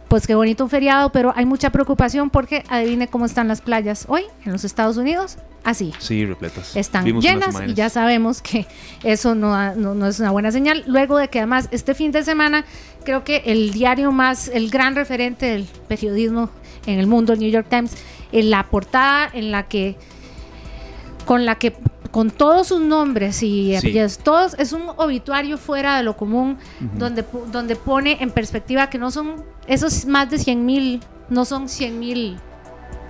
pues 0.08 0.26
qué 0.26 0.34
bonito 0.34 0.64
un 0.64 0.70
feriado, 0.70 1.10
pero 1.12 1.32
hay 1.36 1.44
mucha 1.44 1.70
preocupación 1.70 2.30
porque 2.30 2.64
adivine 2.68 3.08
cómo 3.08 3.26
están 3.26 3.46
las 3.48 3.60
playas 3.60 4.06
hoy 4.08 4.22
en 4.44 4.52
los 4.52 4.64
Estados 4.64 4.96
Unidos. 4.96 5.36
Así. 5.64 5.92
Sí, 5.98 6.24
repletas. 6.24 6.74
Están 6.76 7.04
Vimos 7.04 7.22
llenas 7.22 7.54
y 7.66 7.74
ya 7.74 7.90
sabemos 7.90 8.40
que 8.40 8.66
eso 9.02 9.34
no, 9.34 9.74
no 9.74 10.06
es 10.06 10.18
una 10.18 10.30
buena 10.30 10.50
señal. 10.50 10.82
Luego 10.86 11.18
de 11.18 11.28
que 11.28 11.40
además 11.40 11.68
este 11.72 11.94
fin 11.94 12.10
de 12.10 12.22
semana 12.22 12.64
creo 13.04 13.22
que 13.22 13.42
el 13.44 13.72
diario 13.72 14.12
más, 14.12 14.48
el 14.48 14.70
gran 14.70 14.94
referente 14.94 15.46
del 15.46 15.64
periodismo 15.88 16.50
en 16.86 16.98
el 16.98 17.06
mundo, 17.06 17.34
el 17.34 17.40
New 17.40 17.50
York 17.50 17.66
Times, 17.68 17.92
en 18.32 18.50
la 18.50 18.64
portada 18.64 19.28
en 19.32 19.50
la 19.50 19.68
que 19.68 19.96
con 21.26 21.44
la 21.44 21.56
que 21.56 21.74
con 22.18 22.30
todos 22.32 22.66
sus 22.66 22.80
nombres 22.80 23.44
y 23.44 23.48
Sí. 23.70 23.76
apellidos, 23.76 24.18
todos 24.18 24.54
es 24.58 24.72
un 24.72 24.82
obituario 24.96 25.56
fuera 25.56 25.96
de 25.98 26.02
lo 26.02 26.16
común 26.16 26.58
donde 26.98 27.24
donde 27.52 27.76
pone 27.76 28.16
en 28.20 28.30
perspectiva 28.32 28.90
que 28.90 28.98
no 28.98 29.12
son 29.12 29.44
esos 29.68 30.04
más 30.04 30.28
de 30.28 30.38
100 30.38 30.66
mil 30.66 30.98
no 31.28 31.44
son 31.44 31.68
100 31.68 31.96
mil 32.00 32.36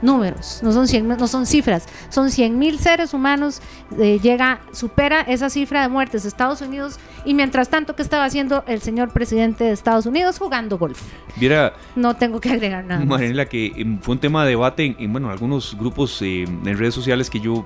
números, 0.02 0.61
no 0.62 0.72
son 0.72 0.86
100, 0.86 1.09
no 1.09 1.26
son 1.26 1.46
cifras, 1.46 1.86
son 2.11 2.30
100 2.30 2.59
mil 2.59 2.78
seres 2.78 3.14
humanos, 3.14 3.62
eh, 3.98 4.20
llega, 4.22 4.61
supera 4.72 5.22
esa 5.22 5.48
cifra 5.48 5.80
de 5.82 5.88
muertes 5.88 6.22
de 6.24 6.28
Estados 6.28 6.61
Unidos 6.61 6.98
y 7.24 7.32
mientras 7.32 7.68
tanto, 7.70 7.96
¿qué 7.96 8.02
estaba 8.02 8.24
haciendo 8.26 8.62
el 8.68 8.80
señor 8.82 9.11
presidente 9.12 9.64
de 9.64 9.72
Estados 9.72 10.04
Unidos? 10.06 10.38
Jugando 10.38 10.76
golf. 10.78 11.00
Viera, 11.36 11.72
No 11.96 12.14
tengo 12.14 12.40
que 12.40 12.50
agregar 12.50 12.84
nada. 12.84 13.00
más. 13.00 13.09
Marianela, 13.09 13.46
que 13.46 13.72
em, 13.74 13.98
fue 14.00 14.12
un 14.16 14.20
tema 14.20 14.44
de 14.44 14.50
debate 14.50 14.84
en, 14.84 14.96
en, 15.00 15.11
bueno, 15.12 15.30
algunos 15.30 15.74
grupos 15.78 16.20
eh, 16.22 16.42
en 16.44 16.78
redes 16.78 16.94
sociales 16.94 17.28
que 17.30 17.40
yo 17.40 17.64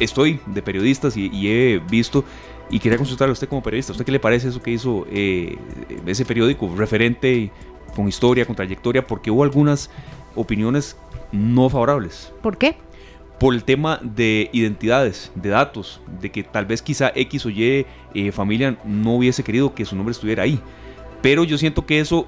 estoy 0.00 0.40
de 0.46 0.62
periodistas 0.62 1.16
y, 1.16 1.28
y 1.32 1.48
he 1.48 1.78
visto 1.78 2.24
y 2.70 2.78
quería 2.78 2.98
consultarle 2.98 3.30
a 3.30 3.34
usted 3.34 3.48
como 3.48 3.62
periodista. 3.62 3.92
¿A 3.92 3.94
usted 3.94 4.04
qué 4.04 4.12
le 4.12 4.20
parece 4.20 4.48
eso 4.48 4.62
que 4.62 4.70
hizo 4.70 5.06
eh, 5.10 5.56
ese 6.06 6.24
periódico 6.24 6.74
referente 6.76 7.50
con 7.94 8.08
historia, 8.08 8.46
con 8.46 8.56
trayectoria? 8.56 9.06
Porque 9.06 9.30
hubo 9.30 9.44
algunas 9.44 9.90
opiniones 10.34 10.96
no 11.30 11.68
favorables 11.68 12.32
¿Por 12.42 12.58
qué? 12.58 12.76
por 13.38 13.54
el 13.54 13.64
tema 13.64 13.98
de 14.02 14.48
identidades, 14.52 15.32
de 15.34 15.50
datos, 15.50 16.00
de 16.20 16.30
que 16.30 16.44
tal 16.44 16.66
vez 16.66 16.82
quizá 16.82 17.12
X 17.14 17.46
o 17.46 17.50
Y 17.50 17.84
eh, 18.14 18.32
familia 18.32 18.78
no 18.84 19.16
hubiese 19.16 19.42
querido 19.42 19.74
que 19.74 19.84
su 19.84 19.96
nombre 19.96 20.12
estuviera 20.12 20.44
ahí. 20.44 20.60
Pero 21.20 21.44
yo 21.44 21.58
siento 21.58 21.84
que 21.84 22.00
eso, 22.00 22.26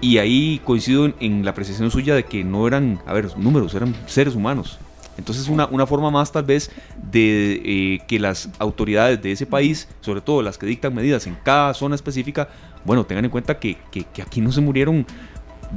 y 0.00 0.18
ahí 0.18 0.60
coincido 0.64 1.06
en, 1.06 1.14
en 1.18 1.44
la 1.44 1.50
apreciación 1.50 1.90
suya 1.90 2.14
de 2.14 2.24
que 2.24 2.44
no 2.44 2.66
eran, 2.66 3.00
a 3.04 3.12
ver, 3.12 3.36
números, 3.36 3.74
eran 3.74 3.94
seres 4.06 4.36
humanos. 4.36 4.78
Entonces 5.16 5.48
una, 5.48 5.66
una 5.66 5.86
forma 5.86 6.10
más 6.10 6.32
tal 6.32 6.44
vez 6.44 6.70
de 7.10 7.60
eh, 7.64 8.00
que 8.08 8.18
las 8.18 8.48
autoridades 8.58 9.22
de 9.22 9.32
ese 9.32 9.46
país, 9.46 9.88
sobre 10.00 10.20
todo 10.20 10.42
las 10.42 10.58
que 10.58 10.66
dictan 10.66 10.94
medidas 10.94 11.26
en 11.26 11.36
cada 11.42 11.72
zona 11.74 11.94
específica, 11.94 12.48
bueno, 12.84 13.04
tengan 13.06 13.24
en 13.24 13.30
cuenta 13.30 13.58
que, 13.58 13.76
que- 13.90 14.04
que 14.04 14.22
aquí 14.22 14.40
no 14.40 14.52
se 14.52 14.60
murieron, 14.60 15.06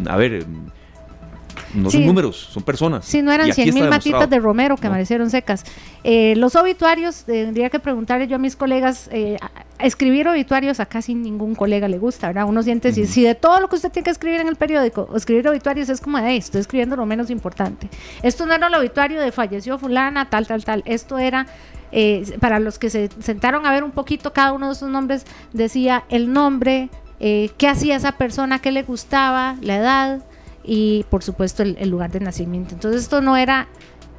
a 0.08 0.18
ver, 0.18 0.46
no 1.74 1.90
Sí. 1.90 1.98
son 1.98 2.06
números, 2.08 2.36
son 2.52 2.64
personas. 2.64 3.06
Si 3.06 3.22
no 3.22 3.32
eran 3.32 3.48
Y 3.48 3.52
aquí 3.52 3.64
100 3.64 3.74
mil 3.76 3.90
matitas 3.90 4.30
de 4.30 4.40
Romero 4.40 4.76
que 4.76 4.84
No. 4.84 4.90
amanecieron 4.90 5.30
secas. 5.30 5.64
Eh, 6.04 6.34
los 6.38 6.56
obituarios, 6.56 7.24
tendría 7.26 7.70
que 7.70 7.80
preguntarle 7.80 8.28
yo 8.28 8.36
a 8.36 8.40
mis 8.40 8.56
colegas, 8.56 9.10
eh, 9.12 9.38
escribir 9.80 10.28
obituarios 10.28 10.80
a 10.80 10.86
casi 10.86 11.14
ningún 11.16 11.54
colega 11.56 11.88
le 11.88 11.98
gusta, 12.00 12.28
¿verdad? 12.28 12.46
Uno 12.48 12.64
siente, 12.64 12.92
si, 12.94 13.06
si 13.06 13.24
de 13.24 13.36
todo 13.36 13.60
lo 13.60 13.68
que 13.70 13.76
usted 13.76 13.92
tiene 13.92 14.06
que 14.06 14.12
escribir 14.12 14.40
en 14.42 14.48
el 14.48 14.56
periódico, 14.56 15.10
escribir 15.16 15.48
obituarios 15.48 15.90
es 15.90 16.02
como, 16.02 16.18
hey, 16.20 16.38
estoy 16.38 16.62
escribiendo 16.62 16.96
lo 16.96 17.06
menos 17.06 17.30
importante. 17.30 17.90
Esto 18.24 18.46
no 18.46 18.54
era 18.54 18.68
el 18.68 18.74
obituario 18.76 19.22
de 19.22 19.32
falleció 19.32 19.78
fulana, 19.78 20.30
tal, 20.30 20.48
tal, 20.48 20.64
tal. 20.66 20.84
Esto 20.86 21.18
era... 21.18 21.46
eh, 21.94 22.26
para 22.42 22.60
los 22.60 22.80
que 22.80 22.90
se 22.90 23.10
sentaron 23.22 23.66
a 23.66 23.72
ver 23.72 23.84
un 23.86 23.92
poquito 23.92 24.34
cada 24.34 24.52
uno 24.52 24.68
de 24.68 24.74
esos 24.74 24.90
nombres, 24.90 25.26
decía 25.54 26.04
el 26.10 26.34
nombre, 26.34 26.90
eh, 27.22 27.50
qué 27.58 27.70
hacía 27.70 27.96
esa 27.96 28.12
persona, 28.14 28.60
qué 28.60 28.74
le 28.74 28.84
gustaba, 28.84 29.56
la 29.62 29.78
edad, 29.78 30.20
y 30.68 31.06
por 31.10 31.24
supuesto 31.24 31.64
el, 31.64 31.78
el 31.80 31.90
lugar 31.90 32.12
de 32.12 32.20
nacimiento. 32.20 32.76
Entonces 32.76 33.02
esto 33.02 33.22
no 33.22 33.38
era, 33.38 33.68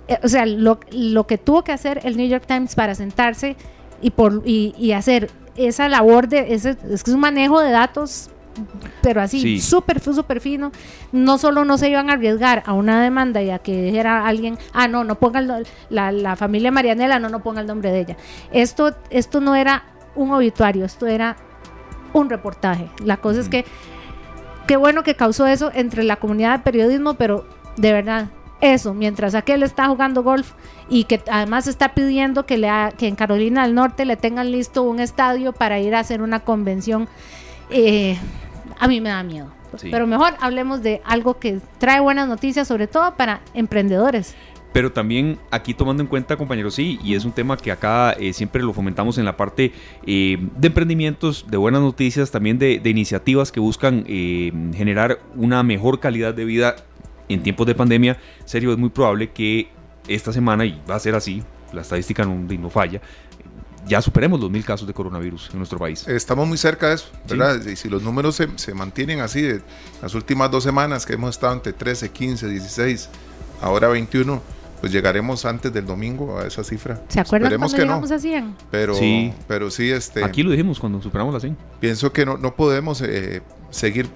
eh, 0.09 0.19
o 0.25 0.29
sea, 0.29 0.47
lo, 0.47 0.81
lo 0.91 1.27
que 1.27 1.37
tuvo 1.39 1.63
que 1.63 1.73
hacer 1.73 2.01
el 2.05 2.17
New 2.17 2.27
York 2.27 2.45
Times 2.47 2.75
para 2.75 2.95
sentarse 2.95 3.55
y, 4.01 4.11
por, 4.11 4.43
y, 4.45 4.75
y 4.79 4.93
hacer 4.93 5.31
esa 5.57 5.89
labor 5.89 6.27
de, 6.29 6.55
ese, 6.55 6.71
es 6.91 7.05
que 7.05 7.11
es 7.11 7.15
un 7.15 7.21
manejo 7.21 7.61
de 7.61 7.71
datos, 7.71 8.31
pero 9.03 9.21
así, 9.21 9.41
Sí. 9.41 9.61
súper, 9.61 10.01
súper 10.01 10.41
fino, 10.41 10.73
no 11.13 11.37
solo 11.39 11.65
no 11.65 11.79
se 11.79 11.91
iban 11.91 12.11
a 12.11 12.15
arriesgar 12.15 12.63
a 12.67 12.73
una 12.73 13.03
demanda 13.03 13.43
y 13.43 13.51
a 13.51 13.59
que 13.59 13.83
dijera 13.83 14.27
alguien, 14.27 14.57
ah, 14.73 14.89
no, 14.89 15.05
no 15.05 15.17
ponga 15.17 15.39
el 15.41 15.67
la, 15.91 16.11
la 16.13 16.35
familia 16.35 16.73
Marianela, 16.73 17.19
no, 17.21 17.29
no 17.29 17.41
ponga 17.43 17.61
el 17.61 17.67
nombre 17.67 17.93
de 17.93 18.01
ella. 18.01 18.17
Esto, 18.53 18.97
esto 19.11 19.41
no 19.41 19.55
era 19.55 19.85
un 20.17 20.33
obituario, 20.33 20.85
esto 20.87 21.07
era 21.07 21.37
un 22.13 22.31
reportaje. 22.31 22.89
La 23.05 23.19
cosa 23.19 23.41
es 23.41 23.49
que 23.49 23.65
qué 24.69 24.77
bueno 24.77 25.03
que 25.03 25.17
causó 25.17 25.49
eso 25.49 25.73
entre 25.75 26.05
la 26.05 26.17
comunidad 26.17 26.59
de 26.59 26.63
periodismo, 26.65 27.15
pero 27.15 27.45
de 27.77 27.93
verdad, 27.93 28.27
eso, 28.61 28.95
mientras 28.95 29.35
aquel 29.35 29.63
está 29.65 29.89
jugando 29.89 30.23
golf 30.23 30.53
y 30.89 31.05
que 31.05 31.21
además 31.31 31.67
está 31.67 31.95
pidiendo 31.95 32.45
que, 32.47 32.59
le 32.59 32.69
ha- 32.69 32.93
que 32.97 33.09
en 33.09 33.17
Carolina 33.17 33.63
del 33.63 33.75
Norte 33.75 34.05
le 34.05 34.17
tengan 34.17 34.53
listo 34.53 34.83
un 34.83 35.01
estadio 35.01 35.53
para 35.53 35.81
ir 35.81 35.95
a 35.95 36.01
hacer 36.01 36.23
una 36.23 36.41
convención, 36.41 37.09
eh, 37.71 38.17
a 38.79 38.87
mí 38.89 39.01
me 39.01 39.09
da 39.11 39.23
miedo. 39.25 39.49
Sí. 39.77 39.89
Pero 39.91 40.07
mejor 40.07 40.35
hablemos 40.41 40.83
de 40.83 41.03
algo 41.05 41.39
que 41.39 41.61
trae 41.79 42.01
buenas 42.01 42.27
noticias, 42.29 42.67
sobre 42.67 42.87
todo 42.87 43.15
para 43.17 43.41
emprendedores. 43.55 44.35
Pero 44.73 44.93
también 44.93 45.39
aquí 45.51 45.75
tomando 45.75 46.03
en 46.03 46.09
cuenta, 46.09 46.37
compañeros, 46.37 46.75
sí, 46.75 46.99
y 47.03 47.15
es 47.15 47.25
un 47.25 47.33
tema 47.33 47.57
que 47.57 47.73
acá 47.73 48.13
eh, 48.13 48.33
siempre 48.33 48.63
lo 48.63 48.73
fomentamos 48.73 49.17
en 49.19 49.25
la 49.25 49.37
parte 49.37 49.73
eh, 50.07 50.39
de 50.57 50.67
emprendimientos, 50.67 51.47
de 51.49 51.57
buenas 51.57 51.81
noticias, 51.81 52.31
también 52.31 52.59
de, 52.59 52.79
de 52.79 52.91
iniciativas 52.91 53.51
que 53.51 53.61
buscan 53.61 54.05
eh, 54.07 54.53
generar 54.75 55.21
una 55.35 55.63
mejor 55.63 56.01
calidad 56.01 56.35
de 56.35 56.45
vida 56.45 56.77
en 57.29 57.43
tiempos 57.43 57.67
de 57.67 57.75
pandemia. 57.75 58.19
Serio, 58.45 58.73
es 58.73 58.79
muy 58.79 58.91
probable 58.91 59.31
que 59.31 59.69
esta 60.07 60.33
semana, 60.33 60.67
y 60.67 60.81
va 60.89 60.97
a 60.97 61.01
ser 61.01 61.15
así, 61.15 61.43
la 61.73 61.83
estadística 61.83 62.25
no, 62.25 62.35
no 62.35 62.71
falla, 62.71 63.01
ya 63.87 64.03
superemos 64.03 64.39
los 64.39 64.51
mil 64.51 64.65
casos 64.65 64.87
de 64.87 64.93
coronavirus 64.93 65.51
en 65.51 65.59
nuestro 65.59 65.79
país. 65.79 66.07
Estamos 66.07 66.47
muy 66.47 66.59
cerca 66.59 66.89
de 66.89 66.97
eso, 66.97 67.09
¿verdad? 67.29 67.65
Y 67.65 67.75
si 67.75 67.89
los 67.89 68.03
números 68.03 68.37
se, 68.37 68.49
se 68.57 68.75
mantienen 68.75 69.21
así, 69.21 69.41
de 69.41 69.63
las 70.03 70.15
últimas 70.15 70.51
dos 70.51 70.63
semanas 70.63 71.07
que 71.07 71.15
hemos 71.15 71.31
estado 71.31 71.55
entre 71.55 71.73
13, 71.73 72.11
15, 72.11 72.49
16, 72.49 73.09
ahora 73.63 73.89
21, 73.89 74.43
pues 74.81 74.93
llegaremos 74.93 75.45
antes 75.45 75.73
del 75.73 75.87
domingo 75.87 76.39
a 76.39 76.47
esa 76.47 76.63
cifra. 76.65 77.03
¿Se 77.09 77.21
acuerdan 77.21 77.53
Esperemos 77.53 77.73
cuando 77.73 77.77
que 77.77 77.87
no, 77.87 77.93
llegamos 77.95 78.11
a 78.13 78.19
100? 78.19 78.55
pero 78.71 78.95
Sí. 78.95 79.33
pero 79.47 79.71
sí, 79.71 79.91
este, 79.91 80.25
Aquí 80.25 80.43
lo 80.43 80.51
dijimos 80.51 80.79
cuando 80.79 81.01
superamos 81.03 81.35
la 81.35 81.41
100. 81.41 81.57
pienso 81.81 82.13
que 82.13 82.25
no, 82.25 82.37
no 82.39 82.55
podemos 82.55 83.01
eh, 83.03 83.43
seguir 83.71 84.09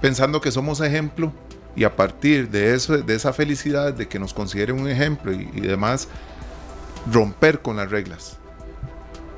pensando 0.00 0.40
que 0.40 0.50
somos 0.52 0.80
ejemplo 0.80 1.32
y 1.74 1.84
a 1.84 1.94
partir 1.96 2.48
de 2.50 2.74
eso, 2.74 2.96
de 2.98 3.14
esa 3.14 3.32
felicidad 3.32 3.92
de 3.92 4.08
que 4.08 4.18
nos 4.18 4.32
consideren 4.32 4.80
un 4.80 4.88
ejemplo 4.88 5.32
y, 5.32 5.50
y 5.54 5.60
demás, 5.60 6.08
romper 7.12 7.60
con 7.60 7.76
las 7.76 7.90
reglas. 7.90 8.38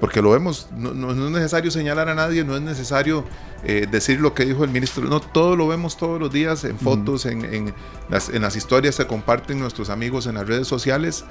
Porque 0.01 0.23
lo 0.23 0.31
vemos, 0.31 0.69
no, 0.77 0.93
no- 0.95 1.13
no 1.15 1.27
es 1.27 1.33
necesario 1.33 1.71
señalar 1.71 2.09
a 2.09 2.15
nadie, 2.15 2.45
no 2.45 2.55
es 2.55 2.63
necesario 2.63 3.25
eh, 3.65 3.87
decir 3.91 4.21
lo 4.21 4.33
que 4.35 4.45
dijo 4.45 4.63
el 4.63 4.71
ministro, 4.71 5.05
no, 5.05 5.19
todo 5.21 5.57
lo 5.57 5.67
vemos 5.67 5.97
todos 5.97 6.21
los 6.21 6.33
días 6.33 6.63
en 6.65 6.79
fotos, 6.79 7.27
en, 7.27 7.45
en 7.53 7.75
las, 8.09 8.29
en 8.29 8.43
las 8.43 8.55
historias 8.55 8.97
que 8.97 9.07
comparten 9.07 9.59
nuestros 9.59 9.91
amigos 9.91 10.27
en 10.27 10.35
las 10.37 10.47
redes 10.47 10.69
sociales 10.69 11.25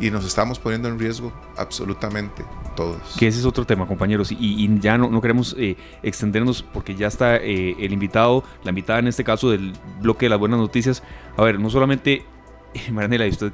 y 0.00 0.10
nos 0.10 0.24
estamos 0.24 0.58
poniendo 0.58 0.88
en 0.88 0.98
riesgo 0.98 1.32
absolutamente 1.56 2.44
todos. 2.76 2.98
Que 3.18 3.28
ese 3.28 3.38
es 3.40 3.44
otro 3.46 3.64
tema, 3.64 3.86
compañeros. 3.86 4.30
Y, 4.32 4.36
y 4.40 4.78
ya 4.80 4.96
no, 4.98 5.08
no 5.08 5.20
queremos 5.20 5.54
eh, 5.58 5.76
extendernos 6.02 6.62
porque 6.72 6.94
ya 6.94 7.06
está 7.08 7.36
eh, 7.36 7.76
el 7.78 7.92
invitado, 7.92 8.44
la 8.64 8.70
invitada 8.70 8.98
en 9.00 9.08
este 9.08 9.24
caso 9.24 9.50
del 9.50 9.72
bloque 10.00 10.26
de 10.26 10.30
las 10.30 10.38
buenas 10.38 10.58
noticias. 10.58 11.02
A 11.36 11.42
ver, 11.42 11.58
no 11.60 11.70
solamente, 11.70 12.24
Maranela, 12.92 13.26
y 13.26 13.30
usted 13.30 13.52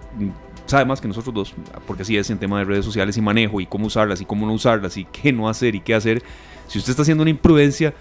sabe 0.70 0.84
más 0.84 1.00
que 1.00 1.08
nosotros 1.08 1.34
dos, 1.34 1.54
porque 1.86 2.02
así 2.02 2.16
es 2.16 2.30
en 2.30 2.38
tema 2.38 2.58
de 2.58 2.64
redes 2.64 2.84
sociales 2.84 3.16
y 3.16 3.20
manejo 3.20 3.60
y 3.60 3.66
cómo 3.66 3.86
usarlas 3.86 4.20
y 4.20 4.24
cómo 4.24 4.46
no 4.46 4.52
usarlas 4.52 4.96
y 4.96 5.04
qué 5.04 5.32
no 5.32 5.48
hacer 5.48 5.74
y 5.74 5.80
qué 5.80 5.94
hacer. 5.94 6.22
Si 6.66 6.78
usted 6.78 6.90
está 6.90 7.02
haciendo 7.02 7.22
una 7.22 7.30
imprudencia, 7.30 7.92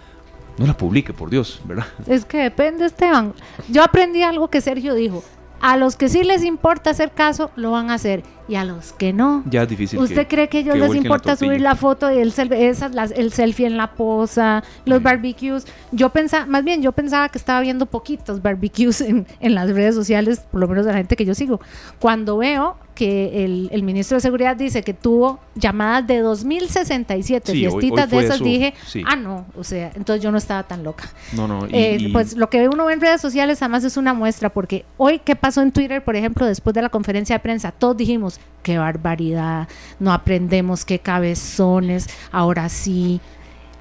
no 0.57 0.67
la 0.67 0.77
publique, 0.77 1.13
por 1.13 1.29
Dios, 1.29 1.61
¿verdad? 1.65 1.87
Es 2.07 2.25
que 2.25 2.37
depende, 2.37 2.85
Esteban. 2.85 3.33
Yo 3.69 3.83
aprendí 3.83 4.23
algo 4.23 4.49
que 4.49 4.61
Sergio 4.61 4.93
dijo. 4.93 5.23
A 5.61 5.77
los 5.77 5.95
que 5.95 6.09
sí 6.09 6.23
les 6.23 6.43
importa 6.43 6.89
hacer 6.91 7.11
caso, 7.11 7.51
lo 7.55 7.71
van 7.71 7.89
a 7.89 7.95
hacer. 7.95 8.23
Y 8.47 8.55
a 8.55 8.63
los 8.63 8.93
que 8.93 9.13
no. 9.13 9.43
Ya 9.45 9.63
es 9.63 9.69
difícil. 9.69 9.99
¿Usted 9.99 10.25
que- 10.25 10.27
cree 10.27 10.49
que 10.49 10.57
a 10.57 10.61
ellos 10.61 10.73
que 10.73 10.79
les 10.79 10.89
la 10.89 10.97
importa 10.97 11.35
subir 11.35 11.61
la 11.61 11.75
foto 11.75 12.11
y 12.11 12.17
el, 12.17 12.31
selfie 12.31 13.67
en 13.67 13.77
la 13.77 13.91
posa, 13.91 14.63
los 14.85 15.03
barbecues? 15.03 15.67
Yo 15.91 16.09
pensaba, 16.09 16.47
más 16.47 16.63
bien, 16.63 16.81
yo 16.81 16.91
pensaba 16.91 17.29
que 17.29 17.37
estaba 17.37 17.61
viendo 17.61 17.85
poquitos 17.85 18.41
barbecues 18.41 19.01
en, 19.01 19.27
en 19.39 19.53
las 19.53 19.69
redes 19.69 19.93
sociales, 19.93 20.41
por 20.51 20.61
lo 20.61 20.67
menos 20.67 20.85
de 20.85 20.93
la 20.93 20.97
gente 20.97 21.15
que 21.15 21.25
yo 21.25 21.35
sigo. 21.35 21.59
Cuando 21.99 22.37
veo 22.37 22.77
que 22.99 23.45
el, 23.45 23.83
ministro 23.83 24.17
de 24.17 24.21
Seguridad 24.21 24.57
dice 24.57 24.83
que 24.83 24.93
tuvo 24.93 25.39
llamadas 25.55 26.05
de 26.05 26.19
2067 26.19 27.53
fiestitas 27.53 28.09
de 28.09 28.19
esas, 28.19 28.43
dije, 28.43 28.73
ah, 29.05 29.15
no, 29.15 29.45
o 29.55 29.63
sea, 29.63 29.93
entonces 29.95 30.21
yo 30.21 30.33
no 30.33 30.37
estaba 30.37 30.63
tan 30.63 30.83
loca. 30.83 31.09
No, 31.31 31.47
no. 31.47 31.65
Eh, 31.71 32.09
pues 32.11 32.35
lo 32.35 32.49
que 32.49 32.67
uno 32.67 32.83
ve 32.83 32.91
en 32.91 32.99
redes 32.99 33.21
sociales 33.21 33.61
además 33.61 33.85
es 33.85 33.95
una 33.95 34.13
muestra, 34.13 34.49
porque 34.49 34.83
hoy, 34.97 35.19
¿qué 35.19 35.37
pasó 35.37 35.61
en 35.61 35.71
Twitter, 35.71 36.03
por 36.03 36.17
ejemplo, 36.17 36.45
después 36.45 36.73
de 36.73 36.81
la 36.81 36.89
conferencia 36.89 37.37
de 37.37 37.39
prensa? 37.39 37.71
Todos 37.71 37.95
dijimos, 37.95 38.37
qué 38.63 38.77
barbaridad, 38.77 39.69
no 40.01 40.11
aprendemos, 40.11 40.83
qué 40.83 40.99
cabezones, 40.99 42.09
ahora 42.33 42.67
sí. 42.67 43.21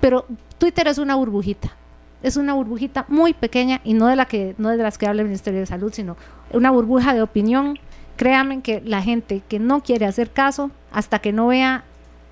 Pero 0.00 0.26
Twitter 0.58 0.86
es 0.86 0.98
una 0.98 1.16
burbujita 1.16 1.72
es 2.20 2.36
una 2.36 2.54
burbujita 2.54 3.04
muy 3.08 3.32
pequeña 3.32 3.80
y 3.84 3.94
no 3.94 4.08
de 4.08 4.16
la 4.16 4.26
que 4.26 4.56
no 4.58 4.70
de 4.70 4.76
las 4.76 4.98
que 4.98 5.06
habla 5.06 5.22
el 5.22 5.28
Ministerio 5.28 5.60
de 5.60 5.66
Salud, 5.66 5.92
sino 5.92 6.16
una 6.52 6.72
burbuja 6.72 7.14
de 7.14 7.22
opinión 7.22 7.78
créanme 8.18 8.60
que 8.60 8.82
la 8.84 9.00
gente 9.00 9.40
que 9.48 9.58
no 9.58 9.82
quiere 9.82 10.04
hacer 10.04 10.30
caso 10.30 10.70
hasta 10.92 11.20
que 11.20 11.32
no 11.32 11.46
vea 11.46 11.84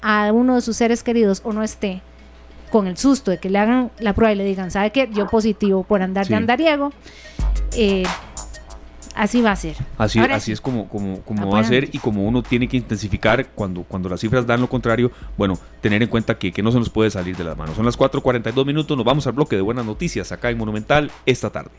a 0.03 0.30
uno 0.32 0.57
de 0.57 0.61
sus 0.61 0.76
seres 0.76 1.03
queridos 1.03 1.41
o 1.45 1.55
no 1.55 1.62
esté 1.62 2.03
con 2.70 2.89
el 2.89 2.99
susto 2.99 3.30
de 3.30 3.39
que 3.39 3.49
le 3.49 3.59
hagan 3.59 3.91
la 4.01 4.12
prueba 4.12 4.32
y 4.32 4.37
le 4.37 4.45
digan, 4.45 4.70
¿sabe 4.70 4.91
qué? 4.91 5.07
Dio 5.07 5.28
positivo 5.28 5.84
por 5.84 6.03
andar 6.03 6.26
de 6.26 6.34
andariego. 6.34 6.93
Eh, 7.76 8.03
así 9.14 9.41
va 9.41 9.53
a 9.53 9.57
ser. 9.57 9.76
Así, 9.97 10.18
así 10.18 10.51
es 10.51 10.61
como, 10.61 10.89
como, 10.89 11.20
como 11.20 11.53
va 11.53 11.61
a 11.61 11.64
ser 11.64 11.89
y 11.93 12.01
como 12.01 12.24
uno 12.24 12.43
tiene 12.43 12.66
que 12.66 12.76
intensificar 12.76 13.47
cuando, 13.51 13.84
cuando 13.84 14.09
las 14.09 14.20
cifras 14.20 14.45
dan 14.45 14.61
lo 14.61 14.68
contrario, 14.68 15.12
bueno, 15.39 15.57
tener 15.80 16.03
en 16.03 16.09
cuenta 16.09 16.37
que, 16.37 16.51
que 16.51 16.64
no 16.64 16.72
se 16.72 16.80
nos 16.80 16.91
puede 16.91 17.11
salir 17.11 17.37
de 17.37 17.45
las 17.45 17.57
manos. 17.57 17.76
Son 17.76 17.87
las 17.87 17.97
4.42 17.97 18.66
minutos, 18.66 18.97
nos 18.97 19.07
vamos 19.07 19.24
al 19.28 19.34
bloque 19.34 19.55
de 19.55 19.62
buenas 19.62 19.87
noticias 19.87 20.32
acá 20.32 20.51
en 20.51 20.59
Monumental 20.59 21.12
esta 21.26 21.51
tarde. 21.51 21.70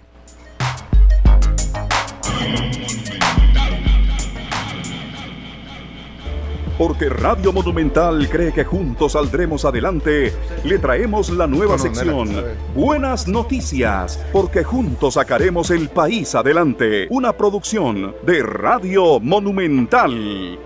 Porque 6.78 7.09
Radio 7.09 7.51
Monumental 7.51 8.30
cree 8.30 8.53
que 8.53 8.63
juntos 8.63 9.13
saldremos 9.13 9.65
adelante, 9.65 10.32
le 10.63 10.78
traemos 10.78 11.32
la 11.32 11.47
nueva 11.47 11.80
sección 11.80 12.30
Buenas 12.75 13.28
Noticias, 13.28 14.23
porque 14.32 14.63
juntos 14.63 15.15
sacaremos 15.15 15.71
el 15.71 15.89
país 15.89 16.36
adelante. 16.36 17.07
Una 17.09 17.34
producción 17.34 18.13
de 18.23 18.43
Radio 18.43 19.19
Monumental. 19.19 20.59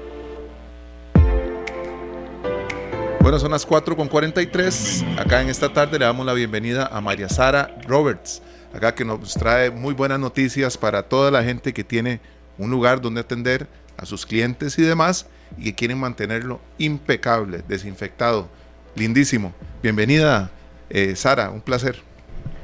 Bueno, 3.22 3.40
son 3.40 3.52
las 3.52 3.66
4 3.66 3.96
con 3.96 4.10
43. 4.10 5.06
Acá 5.18 5.42
en 5.42 5.48
esta 5.48 5.72
tarde 5.72 5.98
le 5.98 6.04
damos 6.04 6.26
la 6.26 6.34
bienvenida 6.34 6.88
a 6.88 7.00
María 7.00 7.30
Sara 7.30 7.78
Roberts, 7.88 8.42
acá 8.74 8.94
que 8.94 9.06
nos 9.06 9.34
trae 9.36 9.72
muy 9.72 9.94
buenas 9.94 10.20
noticias 10.20 10.78
para 10.78 11.04
toda 11.04 11.32
la 11.32 11.42
gente 11.42 11.72
que 11.72 11.86
tiene 11.86 12.20
un 12.58 12.70
lugar 12.70 13.00
donde 13.00 13.22
atender 13.22 13.70
a 13.96 14.06
sus 14.06 14.26
clientes 14.26 14.78
y 14.78 14.82
demás 14.82 15.28
y 15.58 15.66
que 15.66 15.76
quieren 15.76 16.00
mantenerlo 16.00 16.60
impecable, 16.78 17.64
desinfectado. 17.68 18.50
Lindísimo. 18.96 19.54
Bienvenida, 19.82 20.52
eh, 20.90 21.16
Sara, 21.16 21.50
un 21.50 21.62
placer. 21.62 22.02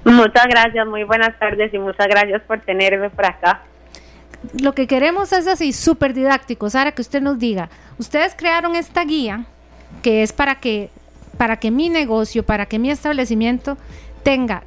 Muchas 0.04 0.48
gracias, 0.48 0.88
muy 0.88 1.04
buenas 1.04 1.38
tardes 1.40 1.74
y 1.74 1.78
muchas 1.78 2.08
gracias 2.08 2.42
por 2.44 2.60
tenerme 2.62 3.10
por 3.10 3.26
acá. 3.26 3.62
Lo 4.62 4.74
que 4.74 4.88
queremos 4.88 5.34
es 5.34 5.48
así, 5.48 5.74
súper 5.74 6.14
didáctico, 6.14 6.70
Sara, 6.70 6.92
que 6.92 7.02
usted 7.02 7.22
nos 7.22 7.40
diga, 7.40 7.70
ustedes 7.98 8.36
crearon 8.38 8.76
esta 8.76 9.04
guía 9.04 9.46
que 10.02 10.24
es 10.24 10.32
para 10.32 10.56
que, 10.56 10.90
para 11.38 11.58
que 11.58 11.72
mi 11.72 11.90
negocio, 11.90 12.44
para 12.44 12.66
que 12.66 12.80
mi 12.80 12.92
establecimiento 12.92 13.78
tenga 14.24 14.64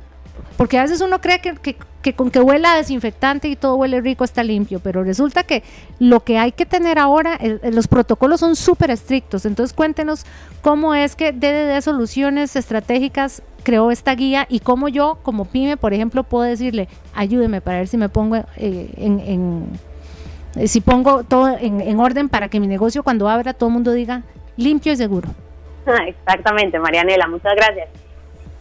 porque 0.60 0.78
a 0.78 0.82
veces 0.82 1.00
uno 1.00 1.20
cree 1.20 1.40
que, 1.40 1.76
con 2.16 2.30
que 2.30 2.40
huela 2.40 2.74
desinfectante 2.74 3.48
y 3.48 3.56
todo 3.56 3.76
huele 3.76 4.00
rico 4.00 4.24
está 4.24 4.42
limpio, 4.42 4.80
pero 4.80 5.04
resulta 5.04 5.44
que 5.44 5.62
lo 5.98 6.20
que 6.20 6.38
hay 6.38 6.52
que 6.52 6.66
tener 6.66 6.98
ahora, 6.98 7.38
los 7.62 7.88
protocolos 7.88 8.40
son 8.40 8.56
súper 8.56 8.90
estrictos. 8.90 9.44
Entonces 9.44 9.74
cuéntenos 9.74 10.24
cómo 10.62 10.94
es 10.94 11.14
que 11.14 11.32
DDD 11.32 11.80
Soluciones 11.82 12.56
Estratégicas 12.56 13.42
creó 13.62 13.90
esta 13.90 14.14
guía 14.14 14.46
y 14.48 14.60
cómo 14.60 14.88
yo 14.88 15.18
como 15.22 15.44
pyme, 15.44 15.76
por 15.76 15.92
ejemplo, 15.92 16.24
puedo 16.24 16.44
decirle, 16.44 16.88
ayúdeme 17.14 17.60
para 17.60 17.78
ver 17.78 17.88
si 17.88 17.96
me 17.96 18.08
pongo 18.08 18.36
eh, 18.56 18.90
en, 18.96 19.66
eh, 20.56 20.66
si 20.66 20.80
pongo 20.80 21.24
todo 21.24 21.48
en, 21.48 21.80
en 21.80 22.00
orden 22.00 22.28
para 22.28 22.48
que 22.48 22.60
mi 22.60 22.66
negocio 22.66 23.02
cuando 23.02 23.28
abra 23.28 23.52
todo 23.52 23.68
el 23.68 23.74
mundo 23.74 23.92
diga 23.92 24.22
limpio 24.56 24.92
y 24.92 24.96
seguro. 24.96 25.28
Exactamente, 26.06 26.78
Marianela, 26.78 27.26
muchas 27.28 27.54
gracias. 27.54 27.99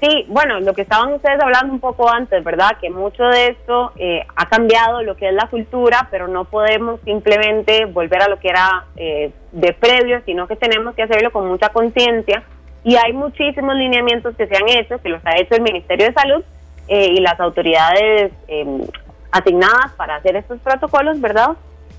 Sí, 0.02 0.26
bueno, 0.30 0.62
lo 0.62 0.74
que 0.74 0.84
estaban 0.84 1.12
ustedes 1.12 1.42
hablando 1.42 1.74
un 1.74 1.82
poco 1.82 2.10
antes, 2.10 2.42
¿verdad? 2.42 2.78
Que 2.80 2.90
mucho 2.90 3.24
de 3.26 3.48
esto 3.48 3.92
eh, 3.98 4.26
ha 4.34 4.48
cambiado 4.48 5.04
lo 5.04 5.18
que 5.18 5.28
es 5.28 5.34
la 5.34 5.48
cultura, 5.48 6.08
pero 6.10 6.30
no 6.30 6.46
podemos 6.46 7.02
simplemente 7.02 7.84
volver 7.84 8.22
a 8.22 8.30
lo 8.30 8.40
que 8.40 8.48
era 8.48 8.86
eh, 8.96 9.32
de 9.52 9.74
previo, 9.74 10.22
sino 10.26 10.48
que 10.48 10.56
tenemos 10.56 10.96
que 10.96 11.04
hacerlo 11.04 11.32
con 11.32 11.48
mucha 11.48 11.70
conciencia. 11.70 12.44
Y 12.86 12.96
hay 12.96 13.12
muchísimos 13.12 13.76
lineamientos 13.76 14.38
que 14.38 14.48
se 14.48 14.56
han 14.56 14.70
hecho, 14.70 15.02
que 15.02 15.10
los 15.10 15.22
ha 15.26 15.38
hecho 15.38 15.56
el 15.56 15.64
Ministerio 15.64 16.06
de 16.06 16.14
Salud 16.14 16.44
eh, 16.88 17.10
y 17.12 17.20
las 17.20 17.38
autoridades 17.38 18.32
em, 18.48 18.82
asignadas 19.32 19.92
para 19.98 20.16
hacer 20.16 20.38
estos 20.38 20.62
protocolos, 20.62 21.20
¿verdad? 21.20 21.58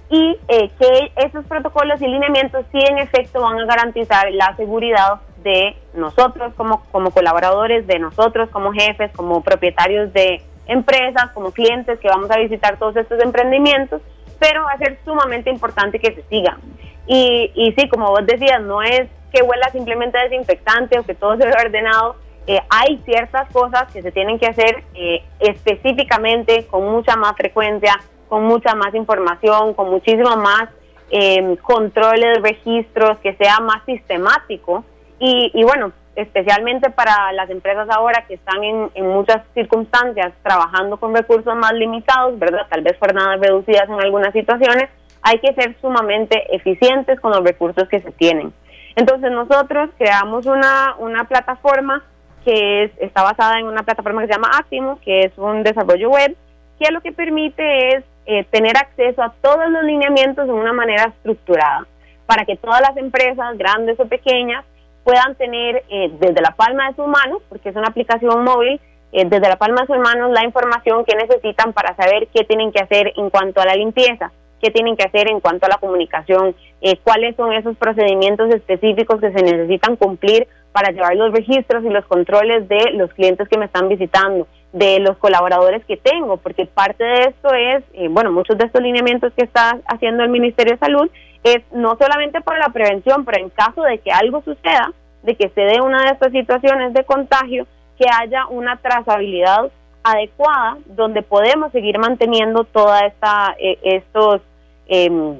Y 0.09 0.39
que 0.49 1.13
esos 1.17 1.45
protocolos 1.45 2.01
y 2.01 2.09
lineamientos 2.09 2.65
sí 2.73 2.79
en 2.79 2.99
efecto 2.99 3.43
van 3.43 3.61
a 3.61 3.67
garantizar 3.67 4.29
la 4.33 4.57
seguridad 4.57 5.21
de 5.43 5.77
nosotros 5.95 6.53
como, 6.55 6.85
como 6.91 7.11
colaboradores, 7.11 7.87
de 7.87 7.99
nosotros 7.99 8.49
como 8.51 8.73
jefes, 8.73 9.11
como 9.15 9.43
propietarios 9.43 10.13
de 10.13 10.43
empresas, 10.67 11.31
como 11.33 11.53
clientes 11.53 11.99
que 11.99 12.09
vamos 12.09 12.31
a 12.31 12.39
visitar 12.39 12.79
todos 12.79 12.97
estos 12.97 13.21
emprendimientos, 13.21 14.03
pero 14.39 14.65
va 14.65 14.73
a 14.73 14.79
ser 14.79 14.99
sumamente 15.05 15.51
importante 15.51 15.99
que 15.99 16.15
se 16.15 16.23
sigan. 16.29 16.59
Y, 17.07 17.51
y 17.55 17.73
sí, 17.73 17.89
como 17.89 18.11
vos 18.11 18.25
decías, 18.27 18.61
no 18.63 18.83
es 18.83 19.09
que 19.33 19.43
huela 19.43 19.71
simplemente 19.71 20.19
desinfectante 20.19 20.99
o 20.99 21.03
que 21.03 21.15
todo 21.15 21.37
se 21.37 21.47
ve 21.47 21.55
ordenado, 21.65 22.17
eh, 22.47 22.61
hay 22.69 22.99
ciertas 23.05 23.49
cosas 23.51 23.93
que 23.93 24.03
se 24.03 24.13
tienen 24.13 24.39
que 24.39 24.47
hacer 24.47 24.83
eh, 24.95 25.23
específicamente, 25.39 26.67
con 26.67 26.85
mucha 26.91 27.17
más 27.17 27.37
frecuencia, 27.37 28.01
con 28.29 28.45
mucha 28.45 28.75
más 28.75 28.95
información, 28.95 29.75
con 29.75 29.91
muchísimo 29.91 30.37
más 30.37 30.69
eh, 31.11 31.57
controles, 31.63 32.43
registros, 32.43 33.19
que 33.19 33.35
sea 33.35 33.61
más 33.61 33.85
sistemático 33.85 34.85
y, 35.21 35.63
bueno, 35.65 35.93
especialmente 36.17 36.91
para 36.91 37.33
las 37.33 37.51
empresas 37.51 37.89
ahora 37.91 38.25
que 38.27 38.35
están 38.35 38.65
en, 38.65 38.91
muchas 39.07 39.43
circunstancias 39.55 40.33
trabajando 40.43 40.97
con 40.97 41.15
recursos 41.15 41.55
más 41.57 41.73
limitados, 41.75 42.39
¿verdad? 42.39 42.67
Tal 42.71 42.83
vez 42.83 42.97
jornadas 42.99 43.39
reducidas 43.39 43.89
en 43.89 44.01
algunas 44.01 44.33
situaciones, 44.33 44.89
hay 45.23 45.39
que 45.39 45.53
ser 45.53 45.77
sumamente 45.81 46.55
eficientes 46.55 47.21
con 47.21 47.33
los 47.33 47.45
recursos 47.45 47.87
que 47.89 48.01
se 48.01 48.11
tienen. 48.13 48.53
Entonces 48.97 49.31
nosotros 49.31 49.91
creamos 49.99 50.47
una, 50.47 50.95
una 50.99 51.25
plataforma 51.25 52.03
que 52.45 52.85
es, 52.85 52.93
está 52.99 53.23
basada 53.23 53.59
en 53.59 53.67
una 53.67 53.83
plataforma 53.83 54.23
que 54.23 54.29
se 54.29 54.33
llama 54.33 54.51
Actimo, 54.59 54.99
que 55.05 55.21
es 55.21 55.33
un 55.37 55.63
desarrollo 55.63 56.11
web, 56.11 56.35
que 56.79 56.91
lo 56.91 57.03
que 57.03 57.13
permite 57.13 57.97
es 57.97 58.05
eh, 58.27 58.45
tener 58.51 58.77
acceso 58.77 59.23
a 59.23 59.35
todos 59.43 59.69
los 59.71 59.85
lineamientos 59.85 60.47
de 60.47 60.53
una 60.53 60.73
manera 60.73 61.05
estructurada, 61.05 61.87
para 62.27 62.45
que 62.47 62.57
todas 62.57 62.81
las 62.81 62.97
empresas, 62.97 63.59
grandes 63.59 64.01
o 64.01 64.07
pequeñas, 64.07 64.65
puedan 65.11 65.35
tener 65.35 65.83
eh, 65.89 66.09
desde 66.21 66.41
la 66.41 66.53
palma 66.53 66.89
de 66.89 66.95
sus 66.95 67.09
manos, 67.09 67.43
porque 67.49 67.71
es 67.71 67.75
una 67.75 67.89
aplicación 67.89 68.45
móvil, 68.45 68.81
eh, 69.11 69.25
desde 69.25 69.49
la 69.49 69.57
palma 69.57 69.81
de 69.81 69.89
sus 69.89 69.99
manos 69.99 70.31
la 70.31 70.45
información 70.45 71.05
que 71.05 71.17
necesitan 71.17 71.73
para 71.73 71.97
saber 71.97 72.29
qué 72.33 72.45
tienen 72.45 72.71
que 72.71 72.81
hacer 72.81 73.13
en 73.17 73.29
cuanto 73.29 73.61
a 73.61 73.65
la 73.65 73.75
limpieza, 73.75 74.31
qué 74.63 74.71
tienen 74.71 74.97
que 74.97 75.03
hacer 75.03 75.29
en 75.29 75.41
cuanto 75.41 75.67
a 75.67 75.69
la 75.69 75.79
comunicación, 75.79 76.55
eh, 76.81 76.97
cuáles 77.03 77.35
son 77.35 77.53
esos 77.53 77.77
procedimientos 77.77 78.55
específicos 78.55 79.21
que 79.21 79.33
se 79.33 79.43
necesitan 79.43 79.97
cumplir 79.97 80.47
para 80.71 80.93
llevar 80.93 81.17
los 81.17 81.33
registros 81.33 81.85
y 81.85 81.89
los 81.89 82.05
controles 82.05 82.69
de 82.69 82.93
los 82.93 83.13
clientes 83.13 83.49
que 83.49 83.59
me 83.59 83.65
están 83.65 83.89
visitando, 83.89 84.47
de 84.73 85.01
los 85.01 85.17
colaboradores 85.17 85.85
que 85.87 85.97
tengo, 85.97 86.37
porque 86.37 86.67
parte 86.67 87.03
de 87.03 87.23
esto 87.31 87.53
es, 87.53 87.83
bueno, 88.11 88.31
muchos 88.31 88.57
de 88.57 88.67
estos 88.67 88.81
lineamientos 88.81 89.33
que 89.33 89.43
está 89.43 89.81
haciendo 89.89 90.23
el 90.23 90.31
Ministerio 90.31 90.75
de 90.75 90.79
Salud 90.79 91.11
es 91.43 91.63
no 91.73 91.97
solamente 91.99 92.41
para 92.41 92.59
la 92.59 92.69
prevención, 92.69 93.25
pero 93.25 93.43
en 93.43 93.51
caso 93.51 93.83
de 93.83 93.99
que 93.99 94.13
algo 94.13 94.43
suceda, 94.43 94.93
de 95.23 95.35
que 95.37 95.49
se 95.51 95.61
dé 95.61 95.81
una 95.81 96.05
de 96.05 96.13
estas 96.13 96.33
situaciones 96.33 96.95
de 96.95 97.05
contagio, 97.05 97.67
que 97.99 98.07
haya 98.11 98.47
una 98.47 98.77
trazabilidad 98.77 99.71
adecuada 100.03 100.79
donde 100.87 101.23
podemos 101.23 101.71
seguir 101.73 101.99
manteniendo 101.99 102.65
toda 102.65 103.01
esta 103.01 103.55
eh, 103.59 103.79
estos 103.83 104.41
em, 104.87 105.39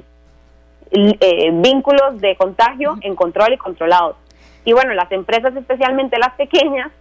eh, 0.91 1.49
vínculos 1.53 2.19
de 2.19 2.35
contagio 2.35 2.97
en 3.01 3.15
control 3.15 3.53
y 3.53 3.57
controlados. 3.57 4.17
Y 4.65 4.73
bueno, 4.73 4.93
las 4.93 5.11
empresas, 5.11 5.55
especialmente 5.55 6.19
las 6.19 6.33
pequeñas, 6.35 6.91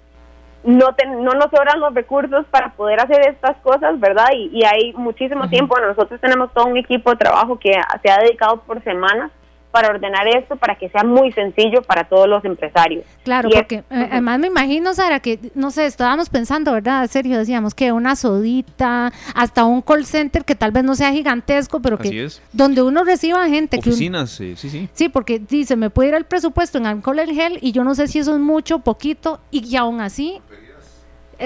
no, 0.64 0.94
no 1.06 1.32
nos 1.32 1.50
sobran 1.50 1.80
los 1.80 1.94
recursos 1.94 2.46
para 2.50 2.70
poder 2.72 3.00
hacer 3.00 3.28
estas 3.28 3.56
cosas, 3.58 3.98
¿verdad? 3.98 4.28
Y, 4.34 4.64
hay 4.64 4.92
muchísimo 4.94 5.48
tiempo. 5.48 5.78
nosotros 5.78 6.20
tenemos 6.20 6.52
todo 6.52 6.66
un 6.66 6.76
equipo 6.76 7.10
de 7.10 7.16
trabajo 7.16 7.58
que 7.58 7.72
se 8.02 8.10
ha 8.10 8.18
dedicado 8.18 8.60
por 8.62 8.82
semanas 8.84 9.30
para 9.70 9.88
ordenar 9.88 10.26
esto 10.28 10.56
para 10.56 10.76
que 10.76 10.88
sea 10.88 11.04
muy 11.04 11.32
sencillo 11.32 11.82
para 11.82 12.04
todos 12.04 12.28
los 12.28 12.44
empresarios. 12.44 13.04
Claro, 13.24 13.48
porque 13.50 13.76
eh, 13.76 14.08
además 14.10 14.38
me 14.38 14.48
imagino, 14.48 14.92
Sara, 14.94 15.20
que 15.20 15.38
no 15.54 15.70
sé, 15.70 15.86
estábamos 15.86 16.28
pensando, 16.28 16.72
¿verdad? 16.72 17.08
Sergio, 17.08 17.38
decíamos 17.38 17.74
que 17.74 17.92
una 17.92 18.16
sodita, 18.16 19.12
hasta 19.34 19.64
un 19.64 19.82
call 19.82 20.04
center 20.04 20.44
que 20.44 20.54
tal 20.54 20.72
vez 20.72 20.84
no 20.84 20.94
sea 20.94 21.12
gigantesco, 21.12 21.80
pero 21.80 21.98
que 21.98 22.28
donde 22.52 22.82
uno 22.82 23.04
reciba 23.04 23.46
gente. 23.48 23.78
Oficinas, 23.78 24.30
sí, 24.30 24.54
sí, 24.56 24.70
sí. 24.70 24.88
Sí, 24.92 25.08
porque 25.08 25.38
dice, 25.38 25.76
me 25.76 25.90
puede 25.90 26.10
ir 26.10 26.14
el 26.14 26.24
presupuesto 26.24 26.78
en 26.78 26.86
alcohol 26.86 27.18
en 27.20 27.34
gel 27.34 27.58
y 27.60 27.72
yo 27.72 27.84
no 27.84 27.94
sé 27.94 28.08
si 28.08 28.18
eso 28.18 28.34
es 28.34 28.40
mucho, 28.40 28.80
poquito, 28.80 29.40
y, 29.50 29.76
aún 29.76 30.00
así 30.00 30.40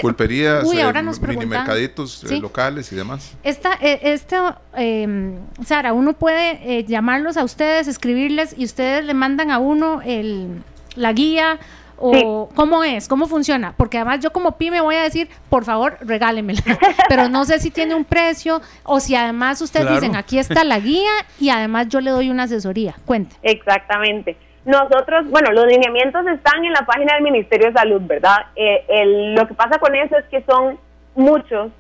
pulperías, 0.00 0.64
Uy, 0.64 0.80
ahora 0.80 1.02
nos 1.02 1.20
mini 1.20 1.46
mercaditos 1.46 2.24
eh, 2.24 2.38
locales 2.40 2.92
y 2.92 2.96
demás. 2.96 3.36
Esta, 3.42 3.74
esta 3.74 4.60
em, 4.76 5.38
Sara, 5.64 5.92
uno 5.92 6.12
puede 6.12 6.84
llamarlos 6.84 7.36
a 7.36 7.44
ustedes, 7.44 7.88
escribirles 7.88 8.54
y 8.56 8.64
ustedes 8.64 9.04
le 9.04 9.14
mandan 9.14 9.50
a 9.50 9.58
uno 9.58 10.00
el, 10.02 10.62
la 10.96 11.12
guía 11.12 11.58
o 11.96 12.48
cómo 12.54 12.84
es, 12.84 13.08
cómo 13.08 13.26
funciona, 13.26 13.74
porque 13.76 13.98
además 13.98 14.20
yo 14.20 14.32
como 14.32 14.56
pyme 14.56 14.80
voy 14.80 14.96
a 14.96 15.02
decir, 15.02 15.28
por 15.48 15.64
favor, 15.64 15.96
regálemela, 16.00 16.62
pero 17.08 17.28
no 17.28 17.44
sé 17.44 17.60
si 17.60 17.70
tiene 17.70 17.94
un 17.94 18.04
precio 18.04 18.60
o 18.82 19.00
si 19.00 19.14
además 19.14 19.60
ustedes 19.60 19.90
dicen, 19.90 20.16
aquí 20.16 20.38
está 20.38 20.64
la 20.64 20.78
guía 20.80 21.12
y 21.38 21.50
además 21.50 21.88
yo 21.88 22.00
le 22.00 22.10
doy 22.10 22.30
una 22.30 22.44
asesoría. 22.44 22.94
Cuente. 23.04 23.36
Exactamente. 23.42 24.36
Nosotros, 24.64 25.30
bueno, 25.30 25.52
los 25.52 25.66
lineamientos 25.66 26.26
están 26.26 26.64
en 26.64 26.72
la 26.72 26.86
página 26.86 27.14
del 27.14 27.22
Ministerio 27.22 27.68
de 27.68 27.74
Salud, 27.74 28.00
¿verdad? 28.04 28.46
Eh, 28.56 29.34
lo 29.36 29.46
que 29.46 29.54
pasa 29.54 29.78
con 29.78 29.94
eso 29.94 30.16
es 30.16 30.24
que 30.26 30.42
son 30.42 30.78
muchos, 31.14 31.70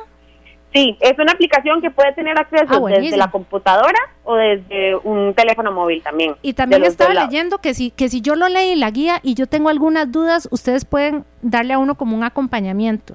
Sí, 0.73 0.97
es 1.01 1.19
una 1.19 1.33
aplicación 1.33 1.81
que 1.81 1.91
puede 1.91 2.13
tener 2.13 2.39
acceso 2.39 2.87
ah, 2.87 2.91
desde 2.91 3.17
la 3.17 3.31
computadora 3.31 3.99
o 4.25 4.35
desde 4.35 4.97
un 4.97 5.33
teléfono 5.35 5.73
móvil 5.73 6.03
también. 6.03 6.37
Y 6.43 6.55
también 6.55 6.85
estaba 6.85 7.15
leyendo 7.15 7.59
que 7.59 7.73
si, 7.73 7.91
que 7.91 8.09
si 8.09 8.21
yo 8.21 8.35
lo 8.35 8.49
leí 8.49 8.75
la 8.75 8.91
guía 8.91 9.21
y 9.23 9.35
yo 9.35 9.47
tengo 9.47 9.69
algunas 9.69 10.11
dudas, 10.11 10.49
ustedes 10.51 10.85
pueden 10.85 11.25
darle 11.41 11.75
a 11.75 11.79
uno 11.79 11.95
como 11.95 12.17
un 12.17 12.25
acompañamiento. 12.25 13.15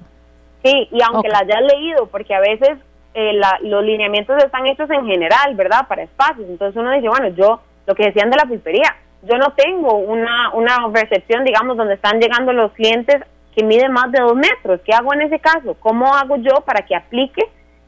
Sí, 0.64 0.88
y 0.90 1.02
aunque 1.02 1.28
la 1.28 1.40
hayas 1.40 1.62
leído, 1.72 2.06
porque 2.06 2.34
a 2.34 2.40
veces 2.40 2.78
eh, 3.14 3.32
los 3.62 3.84
lineamientos 3.84 4.42
están 4.42 4.66
hechos 4.66 4.88
en 4.90 5.06
general, 5.06 5.54
¿verdad? 5.54 5.86
Para 5.86 6.02
espacios. 6.02 6.48
Entonces 6.48 6.80
uno 6.80 6.90
dice, 6.92 7.08
bueno, 7.08 7.28
yo, 7.28 7.60
lo 7.86 7.94
que 7.94 8.06
decían 8.06 8.30
de 8.30 8.36
la 8.36 8.44
pulpería, 8.44 8.96
yo 9.22 9.36
no 9.38 9.52
tengo 9.52 9.96
una, 9.96 10.52
una 10.54 10.88
recepción, 10.92 11.44
digamos, 11.44 11.76
donde 11.76 11.94
están 11.94 12.20
llegando 12.20 12.52
los 12.52 12.72
clientes 12.72 13.22
que 13.54 13.64
mide 13.64 13.88
más 13.88 14.10
de 14.10 14.20
dos 14.20 14.34
metros. 14.34 14.80
¿Qué 14.84 14.92
hago 14.92 15.14
en 15.14 15.22
ese 15.22 15.38
caso? 15.38 15.76
¿Cómo 15.80 16.14
hago 16.14 16.36
yo 16.36 16.62
para 16.64 16.84
que 16.84 16.96
aplique 16.96 17.42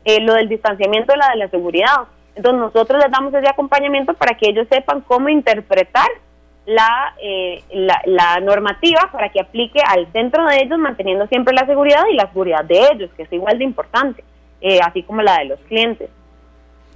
eh, 0.04 0.20
lo 0.20 0.34
del 0.34 0.48
distanciamiento 0.48 1.16
la 1.16 1.30
de 1.30 1.36
la 1.36 1.48
seguridad? 1.48 2.04
Entonces 2.36 2.60
nosotros 2.60 3.02
les 3.02 3.10
damos 3.10 3.32
ese 3.34 3.48
acompañamiento 3.48 4.14
para 4.14 4.36
que 4.36 4.50
ellos 4.50 4.66
sepan 4.68 5.00
cómo 5.02 5.28
interpretar 5.28 6.08
la, 6.66 7.14
eh, 7.22 7.62
la, 8.06 8.40
normativa 8.40 9.10
para 9.12 9.28
que 9.28 9.40
aplique 9.40 9.80
al 9.86 10.10
centro 10.12 10.46
de 10.46 10.62
ellos, 10.62 10.78
manteniendo 10.78 11.26
siempre 11.26 11.54
la 11.54 11.66
seguridad 11.66 12.04
y 12.10 12.14
la 12.14 12.28
seguridad 12.28 12.64
de 12.64 12.88
ellos, 12.92 13.10
que 13.16 13.24
es 13.24 13.32
igual 13.32 13.58
de 13.58 13.64
importante, 13.64 14.24
eh, 14.60 14.80
así 14.82 15.02
como 15.02 15.22
la 15.22 15.38
de 15.38 15.44
los 15.46 15.60
clientes. 15.60 16.08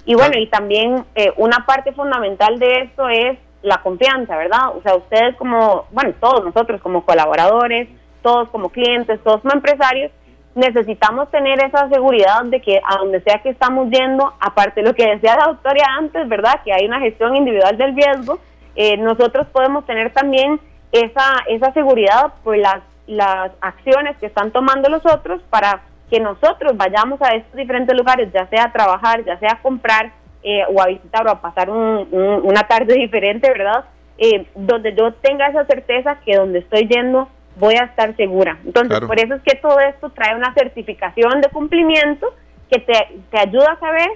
Y 0.08 0.14
bueno, 0.14 0.38
y 0.38 0.46
también 0.46 1.04
una 1.36 1.66
parte 1.66 1.92
fundamental 1.92 2.58
de 2.58 2.80
esto 2.80 3.10
es 3.10 3.36
la 3.60 3.82
confianza, 3.82 4.38
¿verdad? 4.38 4.74
O 4.74 4.80
sea, 4.80 4.94
ustedes 4.94 5.36
como, 5.36 5.84
bueno, 5.90 6.14
todos 6.18 6.42
nosotros 6.46 6.80
como 6.80 7.04
colaboradores, 7.04 7.90
todos 8.22 8.48
como 8.48 8.70
clientes, 8.70 9.22
todos 9.22 9.42
como 9.42 9.52
empresarios, 9.52 10.10
necesitamos 10.54 11.30
tener 11.30 11.62
esa 11.62 11.90
seguridad 11.90 12.42
de 12.44 12.62
que 12.62 12.80
a 12.82 12.96
donde 12.96 13.20
sea 13.20 13.42
que 13.42 13.50
estamos 13.50 13.90
yendo, 13.90 14.32
aparte 14.40 14.80
de 14.80 14.88
lo 14.88 14.94
que 14.94 15.10
decía 15.10 15.36
la 15.36 15.48
doctora 15.48 15.84
antes, 15.98 16.26
¿verdad? 16.26 16.62
Que 16.64 16.72
hay 16.72 16.86
una 16.86 17.00
gestión 17.00 17.36
individual 17.36 17.76
del 17.76 17.94
riesgo, 17.94 18.38
eh, 18.76 18.96
nosotros 18.96 19.46
podemos 19.48 19.84
tener 19.84 20.10
también 20.14 20.58
esa, 20.90 21.44
esa 21.48 21.70
seguridad 21.74 22.32
por 22.42 22.56
las, 22.56 22.80
las 23.06 23.50
acciones 23.60 24.16
que 24.16 24.24
están 24.24 24.52
tomando 24.52 24.88
los 24.88 25.04
otros 25.04 25.42
para 25.50 25.82
que 26.10 26.20
nosotros 26.20 26.76
vayamos 26.76 27.20
a 27.22 27.34
estos 27.34 27.54
diferentes 27.54 27.96
lugares, 27.96 28.30
ya 28.32 28.46
sea 28.48 28.64
a 28.64 28.72
trabajar, 28.72 29.24
ya 29.24 29.38
sea 29.38 29.52
a 29.52 29.62
comprar 29.62 30.12
eh, 30.42 30.62
o 30.72 30.80
a 30.80 30.86
visitar 30.86 31.26
o 31.26 31.30
a 31.30 31.40
pasar 31.40 31.68
una 31.70 32.62
tarde 32.66 32.94
diferente, 32.94 33.48
¿verdad? 33.50 33.84
Eh, 34.16 34.46
donde 34.54 34.94
yo 34.94 35.12
tenga 35.14 35.48
esa 35.48 35.64
certeza 35.66 36.18
que 36.24 36.36
donde 36.36 36.60
estoy 36.60 36.88
yendo 36.88 37.28
voy 37.56 37.74
a 37.74 37.84
estar 37.84 38.14
segura. 38.16 38.58
Entonces, 38.64 39.00
por 39.00 39.18
eso 39.18 39.34
es 39.34 39.42
que 39.42 39.56
todo 39.56 39.78
esto 39.80 40.10
trae 40.10 40.34
una 40.34 40.54
certificación 40.54 41.40
de 41.40 41.48
cumplimiento 41.48 42.26
que 42.70 42.78
te, 42.78 43.20
te 43.30 43.38
ayuda 43.38 43.72
a 43.72 43.80
saber 43.80 44.08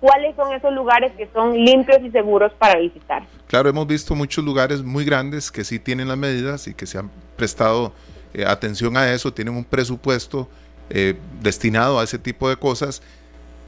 cuáles 0.00 0.36
son 0.36 0.52
esos 0.52 0.72
lugares 0.72 1.12
que 1.16 1.28
son 1.32 1.54
limpios 1.54 1.98
y 2.02 2.10
seguros 2.10 2.52
para 2.58 2.78
visitar. 2.78 3.22
Claro, 3.46 3.70
hemos 3.70 3.86
visto 3.86 4.14
muchos 4.14 4.44
lugares 4.44 4.82
muy 4.82 5.04
grandes 5.04 5.50
que 5.50 5.64
sí 5.64 5.78
tienen 5.78 6.08
las 6.08 6.18
medidas 6.18 6.66
y 6.68 6.74
que 6.74 6.86
se 6.86 6.98
han 6.98 7.10
prestado 7.36 7.92
eh, 8.34 8.44
atención 8.44 8.96
a 8.96 9.10
eso, 9.12 9.32
tienen 9.32 9.56
un 9.56 9.64
presupuesto 9.64 10.48
eh, 10.90 11.14
destinado 11.40 11.98
a 11.98 12.04
ese 12.04 12.18
tipo 12.18 12.48
de 12.48 12.56
cosas. 12.56 13.02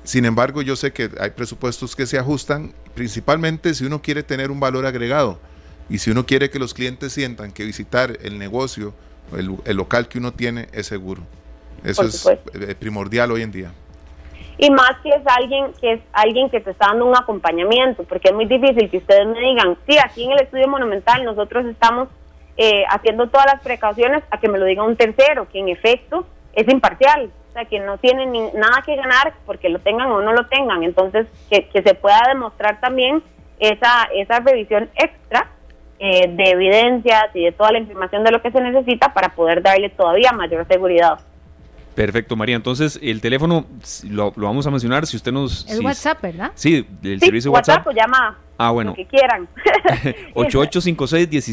Sin 0.04 0.24
embargo, 0.24 0.62
yo 0.62 0.76
sé 0.76 0.92
que 0.92 1.10
hay 1.20 1.30
presupuestos 1.30 1.96
que 1.96 2.06
se 2.06 2.18
ajustan, 2.18 2.72
principalmente 2.94 3.74
si 3.74 3.84
uno 3.84 4.00
quiere 4.02 4.22
tener 4.22 4.50
un 4.50 4.60
valor 4.60 4.86
agregado 4.86 5.40
y 5.88 5.98
si 5.98 6.10
uno 6.10 6.26
quiere 6.26 6.50
que 6.50 6.58
los 6.58 6.74
clientes 6.74 7.12
sientan 7.12 7.52
que 7.52 7.64
visitar 7.64 8.18
el 8.22 8.38
negocio 8.38 8.94
el, 9.36 9.76
local 9.76 10.08
que 10.08 10.18
uno 10.18 10.32
tiene 10.32 10.68
es 10.72 10.86
seguro. 10.86 11.22
Eso 11.84 12.04
es 12.04 12.26
eh, 12.26 12.74
primordial 12.78 13.30
hoy 13.32 13.42
en 13.42 13.52
día. 13.52 13.72
Y 14.58 14.70
más 14.70 14.92
si 15.02 15.10
es 15.10 15.22
alguien 15.26 15.72
que 15.80 15.94
es 15.94 16.00
alguien 16.12 16.48
que 16.48 16.60
te 16.60 16.70
está 16.70 16.86
dando 16.88 17.04
un 17.04 17.16
acompañamiento, 17.16 18.04
porque 18.04 18.28
es 18.28 18.34
muy 18.34 18.46
difícil 18.46 18.88
que 18.88 18.98
ustedes 18.98 19.26
me 19.26 19.38
digan, 19.38 19.76
sí, 19.86 19.98
aquí 20.02 20.24
en 20.24 20.32
el 20.32 20.40
estudio 20.40 20.66
monumental 20.68 21.24
nosotros 21.24 21.66
estamos 21.66 22.08
eh, 22.56 22.84
haciendo 22.88 23.28
todas 23.28 23.46
las 23.46 23.62
precauciones 23.62 24.22
a 24.30 24.40
que 24.40 24.48
me 24.48 24.58
lo 24.58 24.64
diga 24.64 24.82
un 24.82 24.96
tercero, 24.96 25.46
que 25.50 25.58
en 25.58 25.68
efecto 25.68 26.26
es 26.56 26.68
imparcial, 26.68 27.30
o 27.50 27.52
sea, 27.52 27.66
que 27.66 27.78
no 27.78 27.98
tiene 27.98 28.26
ni, 28.26 28.40
nada 28.52 28.82
que 28.84 28.96
ganar 28.96 29.34
porque 29.44 29.68
lo 29.68 29.78
tengan 29.78 30.10
o 30.10 30.20
no 30.22 30.32
lo 30.32 30.46
tengan. 30.46 30.82
Entonces, 30.82 31.26
que, 31.48 31.68
que 31.68 31.82
se 31.82 31.94
pueda 31.94 32.20
demostrar 32.28 32.80
también 32.80 33.22
esa, 33.60 34.08
esa 34.14 34.40
revisión 34.40 34.90
extra 34.96 35.50
eh, 35.98 36.28
de 36.28 36.50
evidencias 36.50 37.24
y 37.34 37.44
de 37.44 37.52
toda 37.52 37.72
la 37.72 37.78
información 37.78 38.24
de 38.24 38.30
lo 38.30 38.42
que 38.42 38.50
se 38.50 38.60
necesita 38.60 39.14
para 39.14 39.34
poder 39.34 39.62
darle 39.62 39.90
todavía 39.90 40.32
mayor 40.32 40.66
seguridad. 40.66 41.20
Perfecto, 41.94 42.36
María. 42.36 42.56
Entonces, 42.56 42.98
el 43.02 43.20
teléfono 43.20 43.64
lo, 44.10 44.30
vamos 44.32 44.66
a 44.66 44.70
mencionar 44.70 45.06
si 45.06 45.16
usted 45.16 45.32
nos... 45.32 45.66
El 45.70 45.82
WhatsApp, 45.84 46.20
¿verdad? 46.20 46.52
Sí, 46.54 46.86
el 47.02 47.20
servicio 47.20 47.50
WhatsApp. 47.50 47.86
WhatsApp 47.86 47.96
llama. 47.96 48.38
Ah, 48.58 48.70
bueno. 48.70 48.90
Lo 48.90 48.96
que 48.96 49.06
quieran. 49.06 49.48
8856 50.34 51.44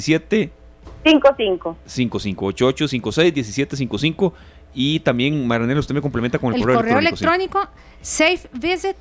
55. 1.04 1.78
55. 1.86 2.46
8856 2.46 3.34
1755. 3.34 4.34
Y 4.74 5.00
también, 5.02 5.46
Maranela, 5.48 5.80
usted 5.80 5.94
me 5.96 6.02
complementa 6.02 6.40
con 6.40 6.54
el, 6.54 6.62
correo, 6.62 6.78
correo 6.78 7.00
electrónico. 7.00 7.60
electrónico 7.60 7.84
safevisit, 8.02 8.98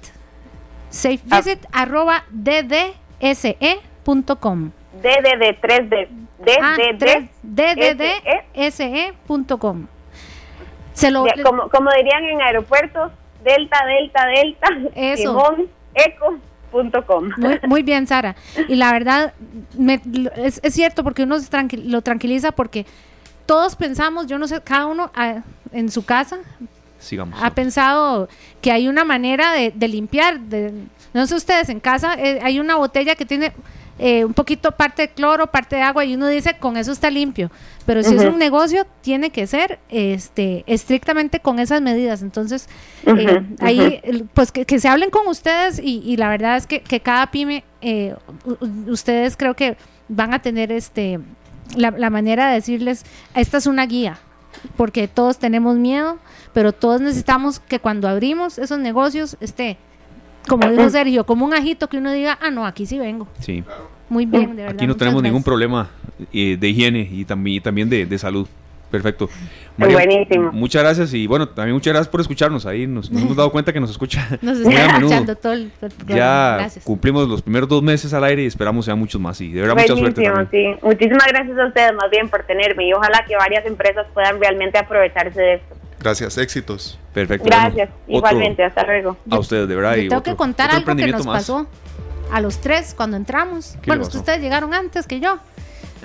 safevisit 0.90 1.64
ah. 1.72 1.82
arroba 1.82 2.24
ddse.com. 2.30 3.22
DDD 5.02 5.60
3D. 5.60 6.08
DDDSE.com. 8.62 9.86
Se 10.92 11.10
lo, 11.10 11.24
como, 11.42 11.68
como 11.70 11.90
dirían 11.96 12.24
en 12.24 12.40
aeropuertos, 12.42 13.12
Delta, 13.42 13.78
Delta, 13.86 14.26
Delta, 14.26 14.68
Simón, 15.16 15.68
Eco. 15.94 16.38
muy, 17.38 17.60
muy, 17.68 17.82
bien, 17.82 18.06
Sara. 18.06 18.36
Y 18.68 18.76
la 18.76 18.92
verdad, 18.92 19.34
es, 20.36 20.60
cierto 20.70 21.04
porque 21.04 21.22
uno 21.22 21.36
lo 21.84 22.02
tranquiliza 22.02 22.52
porque 22.52 22.86
todos 23.46 23.76
pensamos, 23.76 24.26
yo 24.26 24.38
no 24.38 24.46
sé, 24.46 24.60
cada 24.60 24.86
uno 24.86 25.10
ah, 25.14 25.42
en 25.72 25.90
su 25.90 26.04
casa 26.04 26.38
ha 27.40 27.50
pensado 27.54 28.28
que 28.60 28.70
hay 28.70 28.88
una 28.88 29.04
manera 29.04 29.52
de, 29.52 29.88
limpiar. 29.88 30.40
De, 30.40 30.72
no 31.12 31.26
sé 31.26 31.34
ustedes, 31.34 31.68
en 31.68 31.80
casa 31.80 32.14
eh, 32.14 32.38
hay 32.42 32.60
una 32.60 32.76
botella 32.76 33.14
que 33.14 33.26
tiene 33.26 33.52
eh, 33.98 34.24
un 34.24 34.32
poquito 34.32 34.72
parte 34.72 35.02
de 35.02 35.08
cloro, 35.08 35.48
parte 35.48 35.76
de 35.76 35.82
agua 35.82 36.04
y 36.04 36.14
uno 36.14 36.28
dice 36.28 36.56
con 36.58 36.76
eso 36.76 36.92
está 36.92 37.10
limpio. 37.10 37.50
Pero 37.84 38.02
si 38.02 38.14
es 38.14 38.24
un 38.24 38.38
negocio, 38.38 38.86
tiene 39.00 39.30
que 39.30 39.46
ser 39.48 39.80
este 39.88 40.62
estrictamente 40.66 41.40
con 41.40 41.58
esas 41.58 41.82
medidas. 41.82 42.22
Entonces, 42.22 42.68
eh, 43.04 43.42
ahí, 43.58 44.28
pues 44.34 44.52
que, 44.52 44.78
se 44.78 44.88
hablen 44.88 45.10
con 45.10 45.26
ustedes 45.26 45.80
y, 45.82 46.16
la 46.16 46.28
verdad 46.28 46.56
es 46.56 46.66
que, 46.66 47.00
cada 47.00 47.30
pyme, 47.32 47.64
ustedes 48.86 49.36
creo 49.36 49.54
que 49.54 49.76
van 50.08 50.32
a 50.32 50.40
tener 50.40 50.70
este 50.70 51.18
la, 51.76 51.90
la 51.90 52.10
manera 52.10 52.48
de 52.48 52.54
decirles, 52.54 53.04
esta 53.34 53.58
es 53.58 53.66
una 53.66 53.86
guía, 53.86 54.18
porque 54.76 55.08
todos 55.08 55.38
tenemos 55.38 55.76
miedo 55.76 56.18
pero 56.52 56.72
todos 56.72 57.00
necesitamos 57.00 57.60
que 57.60 57.78
cuando 57.78 58.08
abrimos 58.08 58.58
esos 58.58 58.78
negocios 58.78 59.36
esté, 59.40 59.78
como 60.48 60.68
dijo 60.68 60.88
Sergio, 60.90 61.24
como 61.24 61.44
un 61.44 61.54
ajito 61.54 61.88
que 61.88 61.98
uno 61.98 62.12
diga, 62.12 62.38
ah, 62.40 62.50
no, 62.50 62.66
aquí 62.66 62.86
sí 62.86 62.98
vengo. 62.98 63.26
Sí. 63.40 63.64
Muy 64.08 64.26
bien, 64.26 64.50
de 64.56 64.62
verdad. 64.62 64.74
Aquí 64.74 64.86
no 64.86 64.96
tenemos 64.96 65.22
ningún 65.22 65.42
problema 65.42 65.90
eh, 66.32 66.56
de 66.60 66.68
higiene 66.68 67.08
y 67.10 67.24
también, 67.24 67.62
también 67.62 67.88
de, 67.88 68.04
de 68.04 68.18
salud. 68.18 68.46
Perfecto. 68.92 69.30
Buenísimo. 69.78 70.52
Muchas 70.52 70.82
gracias 70.82 71.14
y 71.14 71.26
bueno, 71.26 71.48
también 71.48 71.74
muchas 71.74 71.94
gracias 71.94 72.08
por 72.08 72.20
escucharnos. 72.20 72.66
Ahí 72.66 72.86
nos, 72.86 73.10
hemos 73.10 73.34
dado 73.34 73.50
cuenta 73.50 73.72
que 73.72 73.80
nos 73.80 73.90
escucha. 73.90 74.28
Nos 74.42 74.58
está 74.58 74.96
escuchando 74.96 75.34
todo 75.34 75.52
el, 75.54 75.72
Ya 76.06 76.68
cumplimos 76.84 77.26
los 77.26 77.40
primeros 77.40 77.70
dos 77.70 77.82
meses 77.82 78.12
al 78.12 78.22
aire 78.24 78.42
y 78.42 78.46
esperamos 78.46 78.84
sea 78.84 78.94
muchos 78.94 79.18
más. 79.18 79.40
Y 79.40 79.50
de 79.50 79.62
verdad, 79.62 79.76
mucha 79.76 79.96
suerte. 79.96 80.30
Sí. 80.50 80.74
Muchísimas 80.82 81.26
gracias 81.26 81.58
a 81.58 81.66
ustedes 81.66 81.94
más 81.94 82.10
bien 82.10 82.28
por 82.28 82.42
tenerme 82.42 82.86
y 82.86 82.92
ojalá 82.92 83.24
que 83.26 83.34
varias 83.34 83.64
empresas 83.64 84.06
puedan 84.12 84.38
realmente 84.38 84.76
aprovecharse 84.76 85.40
de 85.40 85.54
esto. 85.54 85.74
Gracias, 85.98 86.36
éxitos. 86.36 86.98
Perfecto. 87.14 87.46
Gracias, 87.46 87.88
igualmente, 88.06 88.62
hasta 88.62 88.84
luego. 88.84 89.16
A 89.30 89.38
ustedes, 89.38 89.68
de 89.68 89.74
verdad. 89.74 89.96
y 89.96 90.08
tengo 90.08 90.22
que 90.22 90.36
contar 90.36 90.70
algo 90.70 90.94
que 90.94 91.06
nos 91.06 91.26
pasó 91.26 91.66
a 92.30 92.40
los 92.42 92.60
tres 92.60 92.92
cuando 92.94 93.16
entramos. 93.16 93.78
Bueno, 93.86 94.02
ustedes 94.02 94.40
llegaron 94.40 94.74
antes 94.74 95.06
que 95.06 95.18
yo. 95.18 95.38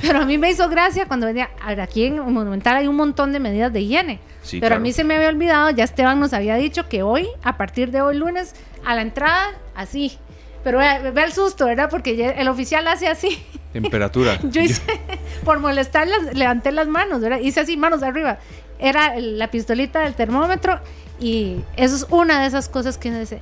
Pero 0.02 0.20
a 0.20 0.26
mí 0.26 0.38
me 0.38 0.50
hizo 0.50 0.70
gracia 0.70 1.08
cuando 1.08 1.26
venía. 1.26 1.50
Aquí 1.60 2.06
en 2.06 2.20
Monumental 2.20 2.76
hay 2.76 2.88
un 2.88 2.96
montón 2.96 3.32
de 3.32 3.40
medidas 3.40 3.74
de 3.74 3.82
higiene. 3.82 4.20
pero 4.60 4.76
a 4.76 4.80
mí 4.80 4.94
se 4.94 5.04
me 5.04 5.16
había 5.16 5.30
olvidado, 5.30 5.70
ya 5.72 5.84
Esteban 5.84 6.20
nos 6.20 6.34
había 6.34 6.56
dicho 6.56 6.88
que 6.88 7.04
hoy, 7.04 7.28
a 7.44 7.58
partir 7.58 7.92
de 7.92 8.02
hoy 8.02 8.18
lunes, 8.18 8.54
a 8.86 8.96
la 8.96 9.02
entrada, 9.02 9.52
así. 9.76 10.18
Pero 10.64 10.80
ve, 10.80 11.24
el 11.24 11.34
susto, 11.34 11.66
¿verdad? 11.66 11.90
Porque 11.90 12.34
el 12.38 12.48
oficial 12.48 12.88
hace 12.88 13.08
así. 13.08 13.44
Temperatura. 13.74 14.40
Yo 14.44 14.62
hice, 14.62 14.82
por 15.44 15.60
molestar, 15.60 16.08
levanté 16.34 16.72
las 16.72 16.88
manos, 16.88 17.22
¿verdad? 17.22 17.40
Hice 17.40 17.62
así, 17.62 17.78
manos 17.78 18.04
arriba 18.04 18.40
era 18.80 19.20
la 19.20 19.50
pistolita 19.50 20.02
del 20.02 20.14
termómetro 20.14 20.80
y 21.20 21.58
eso 21.76 21.96
es 21.96 22.06
una 22.10 22.42
de 22.42 22.48
esas 22.48 22.70
cosas 22.70 22.98
que 22.98 23.12
dice, 23.12 23.42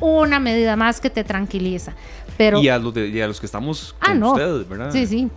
una 0.00 0.38
medida 0.38 0.76
más 0.76 1.00
que 1.00 1.10
te 1.10 1.24
tranquiliza. 1.24 1.92
Pero, 2.36 2.60
y, 2.60 2.68
a 2.68 2.78
los 2.78 2.94
los 2.94 3.40
que 3.40 3.46
estamos 3.46 3.94
ah, 4.00 4.08
con 4.08 4.22
ustedes, 4.22 4.68
¿verdad? 4.68 4.90
Sí, 4.92 5.06
sí. 5.06 5.28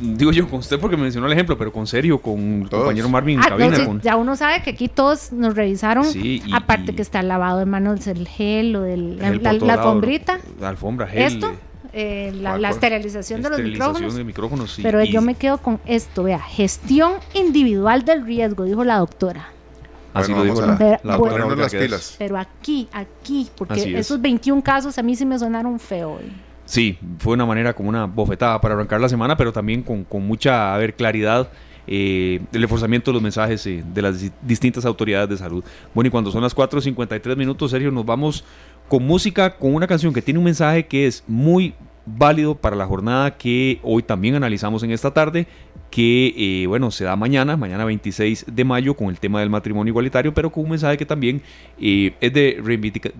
digo 0.00 0.32
yo 0.32 0.48
con 0.48 0.60
usted 0.60 0.80
porque 0.80 0.96
me 0.96 1.02
mencionó 1.02 1.26
el 1.26 1.32
ejemplo, 1.32 1.58
pero 1.58 1.70
con 1.70 1.86
serio, 1.86 2.18
con 2.18 2.62
el 2.62 2.68
compañero 2.70 3.08
Marvin 3.08 3.40
ah, 3.40 3.48
cabina. 3.48 4.00
Ya 4.02 4.16
uno 4.16 4.34
sabe 4.36 4.62
que 4.62 4.70
aquí 4.70 4.88
todos 4.88 5.32
nos 5.32 5.54
revisaron, 5.54 6.06
aparte 6.52 6.94
que 6.94 7.02
está 7.02 7.20
el 7.20 7.28
lavado 7.28 7.58
de 7.58 7.66
manos, 7.66 8.06
el 8.06 8.26
gel 8.26 8.76
o 8.76 8.82
del, 8.82 9.18
la, 9.18 9.52
la, 9.52 9.74
alfombrita. 9.74 10.38
La 10.60 10.70
alfombra, 10.70 11.06
gel. 11.06 11.22
Esto, 11.22 11.52
eh, 11.94 12.32
la, 12.34 12.70
esterilización, 12.70 13.42
de 13.42 13.50
los 13.50 13.60
micrófonos. 14.24 14.78
pero 14.82 15.04
yo 15.04 15.20
me 15.20 15.34
quedo 15.34 15.58
con 15.58 15.78
esto, 15.84 16.22
vea, 16.22 16.38
gestión 16.38 17.14
individual 17.34 18.04
del 18.06 18.24
riesgo, 18.24 18.64
dijo 18.64 18.82
la 18.82 18.96
doctora. 18.96 19.50
Así 20.14 20.32
lo 20.32 20.44
dijo 20.44 20.60
la, 20.60 20.76
doctora. 21.02 21.56
las 21.56 21.72
pilas. 21.72 22.16
Pero 22.18 22.38
aquí, 22.38 22.88
aquí, 22.92 23.48
porque 23.56 23.98
esos 23.98 24.20
21 24.20 24.62
casos 24.62 24.98
a 24.98 25.02
mí 25.02 25.16
sí 25.16 25.24
me 25.24 25.38
sonaron 25.38 25.78
feo. 25.78 26.18
Sí, 26.64 26.98
fue 27.18 27.34
una 27.34 27.46
manera 27.46 27.72
como 27.72 27.88
una 27.88 28.06
bofetada 28.06 28.60
para 28.60 28.74
arrancar 28.74 29.00
la 29.00 29.08
semana, 29.08 29.36
pero 29.36 29.52
también 29.52 29.82
con, 29.82 30.04
con 30.04 30.26
mucha 30.26 30.74
a 30.74 30.78
ver, 30.78 30.94
claridad. 30.94 31.48
Eh, 31.86 32.40
el 32.52 32.62
reforzamiento 32.62 33.10
de 33.10 33.14
los 33.14 33.22
mensajes 33.22 33.66
eh, 33.66 33.82
de 33.84 34.02
las 34.02 34.30
distintas 34.42 34.84
autoridades 34.84 35.28
de 35.28 35.36
salud. 35.36 35.64
Bueno, 35.92 36.08
y 36.08 36.10
cuando 36.10 36.30
son 36.30 36.42
las 36.42 36.54
4.53 36.54 37.36
minutos, 37.36 37.72
Sergio, 37.72 37.90
nos 37.90 38.06
vamos 38.06 38.44
con 38.88 39.04
música, 39.04 39.56
con 39.56 39.74
una 39.74 39.88
canción 39.88 40.12
que 40.12 40.22
tiene 40.22 40.38
un 40.38 40.44
mensaje 40.44 40.86
que 40.86 41.06
es 41.06 41.24
muy 41.26 41.74
válido 42.06 42.54
para 42.54 42.76
la 42.76 42.86
jornada 42.86 43.36
que 43.36 43.80
hoy 43.82 44.02
también 44.02 44.34
analizamos 44.34 44.82
en 44.82 44.90
esta 44.90 45.12
tarde, 45.12 45.46
que 45.92 46.62
eh, 46.62 46.66
bueno, 46.66 46.90
se 46.90 47.04
da 47.04 47.14
mañana, 47.16 47.54
mañana 47.58 47.84
26 47.84 48.46
de 48.48 48.64
mayo, 48.64 48.94
con 48.94 49.10
el 49.10 49.20
tema 49.20 49.40
del 49.40 49.50
matrimonio 49.50 49.90
igualitario, 49.90 50.32
pero 50.32 50.50
con 50.50 50.64
un 50.64 50.70
mensaje 50.70 50.96
que 50.96 51.04
también 51.04 51.42
eh, 51.78 52.14
es 52.18 52.32
de 52.32 52.58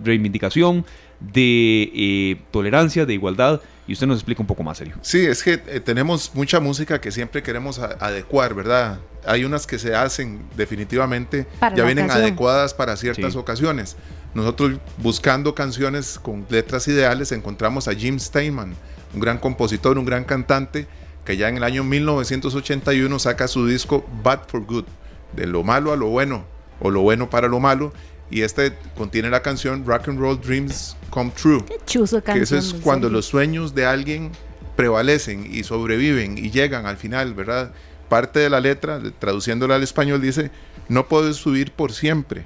reivindicación, 0.03 0.83
de 1.19 1.91
eh, 1.93 2.41
tolerancia, 2.49 3.05
de 3.05 3.13
igualdad, 3.13 3.61
y 3.87 3.93
usted 3.93 4.07
nos 4.07 4.17
explica 4.17 4.41
un 4.41 4.47
poco 4.47 4.63
más, 4.63 4.79
serio. 4.79 4.95
Sí, 5.01 5.19
es 5.19 5.43
que 5.43 5.57
tenemos 5.57 6.31
mucha 6.33 6.59
música 6.59 6.99
que 6.99 7.11
siempre 7.11 7.43
queremos 7.43 7.77
adecuar, 7.77 8.55
¿verdad? 8.55 8.99
Hay 9.23 9.45
unas 9.45 9.67
que 9.67 9.77
se 9.77 9.93
hacen 9.93 10.41
definitivamente, 10.57 11.45
ya 11.75 11.85
vienen 11.85 12.09
adecuadas 12.09 12.73
para 12.73 12.97
ciertas 12.97 13.35
ocasiones. 13.35 13.97
Nosotros 14.33 14.79
buscando 14.97 15.53
canciones 15.53 16.17
con 16.17 16.47
letras 16.49 16.87
ideales 16.87 17.31
encontramos 17.33 17.87
a 17.87 17.93
Jim 17.93 18.17
Steinman, 18.17 18.73
un 19.13 19.19
gran 19.19 19.37
compositor, 19.37 19.99
un 19.99 20.05
gran 20.05 20.23
cantante, 20.23 20.87
que 21.25 21.37
ya 21.37 21.49
en 21.49 21.57
el 21.57 21.63
año 21.63 21.83
1981 21.83 23.19
saca 23.19 23.47
su 23.47 23.65
disco 23.67 24.05
Bad 24.23 24.47
for 24.47 24.65
Good, 24.65 24.85
de 25.33 25.47
lo 25.47 25.63
malo 25.63 25.91
a 25.91 25.95
lo 25.95 26.07
bueno, 26.07 26.45
o 26.79 26.91
lo 26.91 27.01
bueno 27.01 27.29
para 27.29 27.47
lo 27.47 27.59
malo, 27.59 27.93
y 28.29 28.41
este 28.41 28.73
contiene 28.95 29.29
la 29.29 29.41
canción 29.41 29.85
Rock 29.85 30.09
and 30.09 30.19
Roll 30.19 30.39
Dreams 30.41 30.97
Come 31.09 31.31
True. 31.31 31.63
Qué 31.65 31.77
chuzo 31.85 32.23
canción. 32.23 32.37
Que 32.37 32.43
eso 32.43 32.57
es 32.57 32.81
cuando 32.81 33.09
los 33.09 33.25
sueños 33.25 33.75
de 33.75 33.85
alguien 33.85 34.31
prevalecen 34.75 35.47
y 35.51 35.63
sobreviven 35.63 36.37
y 36.37 36.49
llegan 36.49 36.85
al 36.85 36.97
final, 36.97 37.33
¿verdad? 37.33 37.73
Parte 38.09 38.39
de 38.39 38.49
la 38.49 38.59
letra, 38.59 39.01
traduciéndola 39.19 39.75
al 39.75 39.83
español, 39.83 40.21
dice, 40.21 40.51
no 40.89 41.07
puedes 41.07 41.37
subir 41.37 41.71
por 41.71 41.93
siempre, 41.93 42.45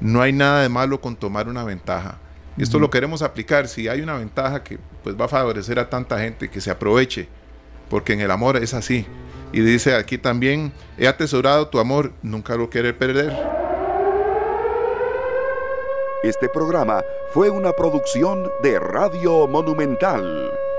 no 0.00 0.20
hay 0.22 0.32
nada 0.32 0.62
de 0.62 0.68
malo 0.68 1.00
con 1.00 1.16
tomar 1.16 1.48
una 1.48 1.64
ventaja. 1.64 2.18
Y 2.56 2.62
esto 2.62 2.78
lo 2.78 2.90
queremos 2.90 3.22
aplicar. 3.22 3.68
Si 3.68 3.88
hay 3.88 4.00
una 4.00 4.18
ventaja 4.18 4.62
que 4.62 4.78
pues, 5.02 5.18
va 5.18 5.26
a 5.26 5.28
favorecer 5.28 5.78
a 5.78 5.88
tanta 5.88 6.18
gente, 6.18 6.50
que 6.50 6.60
se 6.60 6.70
aproveche, 6.70 7.28
porque 7.90 8.14
en 8.14 8.20
el 8.20 8.30
amor 8.30 8.56
es 8.56 8.72
así. 8.72 9.04
Y 9.52 9.60
dice 9.60 9.96
aquí 9.96 10.16
también, 10.16 10.72
he 10.96 11.08
atesorado 11.08 11.68
tu 11.68 11.78
amor, 11.80 12.12
nunca 12.22 12.54
lo 12.54 12.70
quiere 12.70 12.94
perder. 12.94 13.36
Este 16.22 16.48
programa 16.48 17.02
fue 17.32 17.50
una 17.50 17.72
producción 17.72 18.50
de 18.62 18.78
Radio 18.78 19.48
Monumental. 19.48 20.69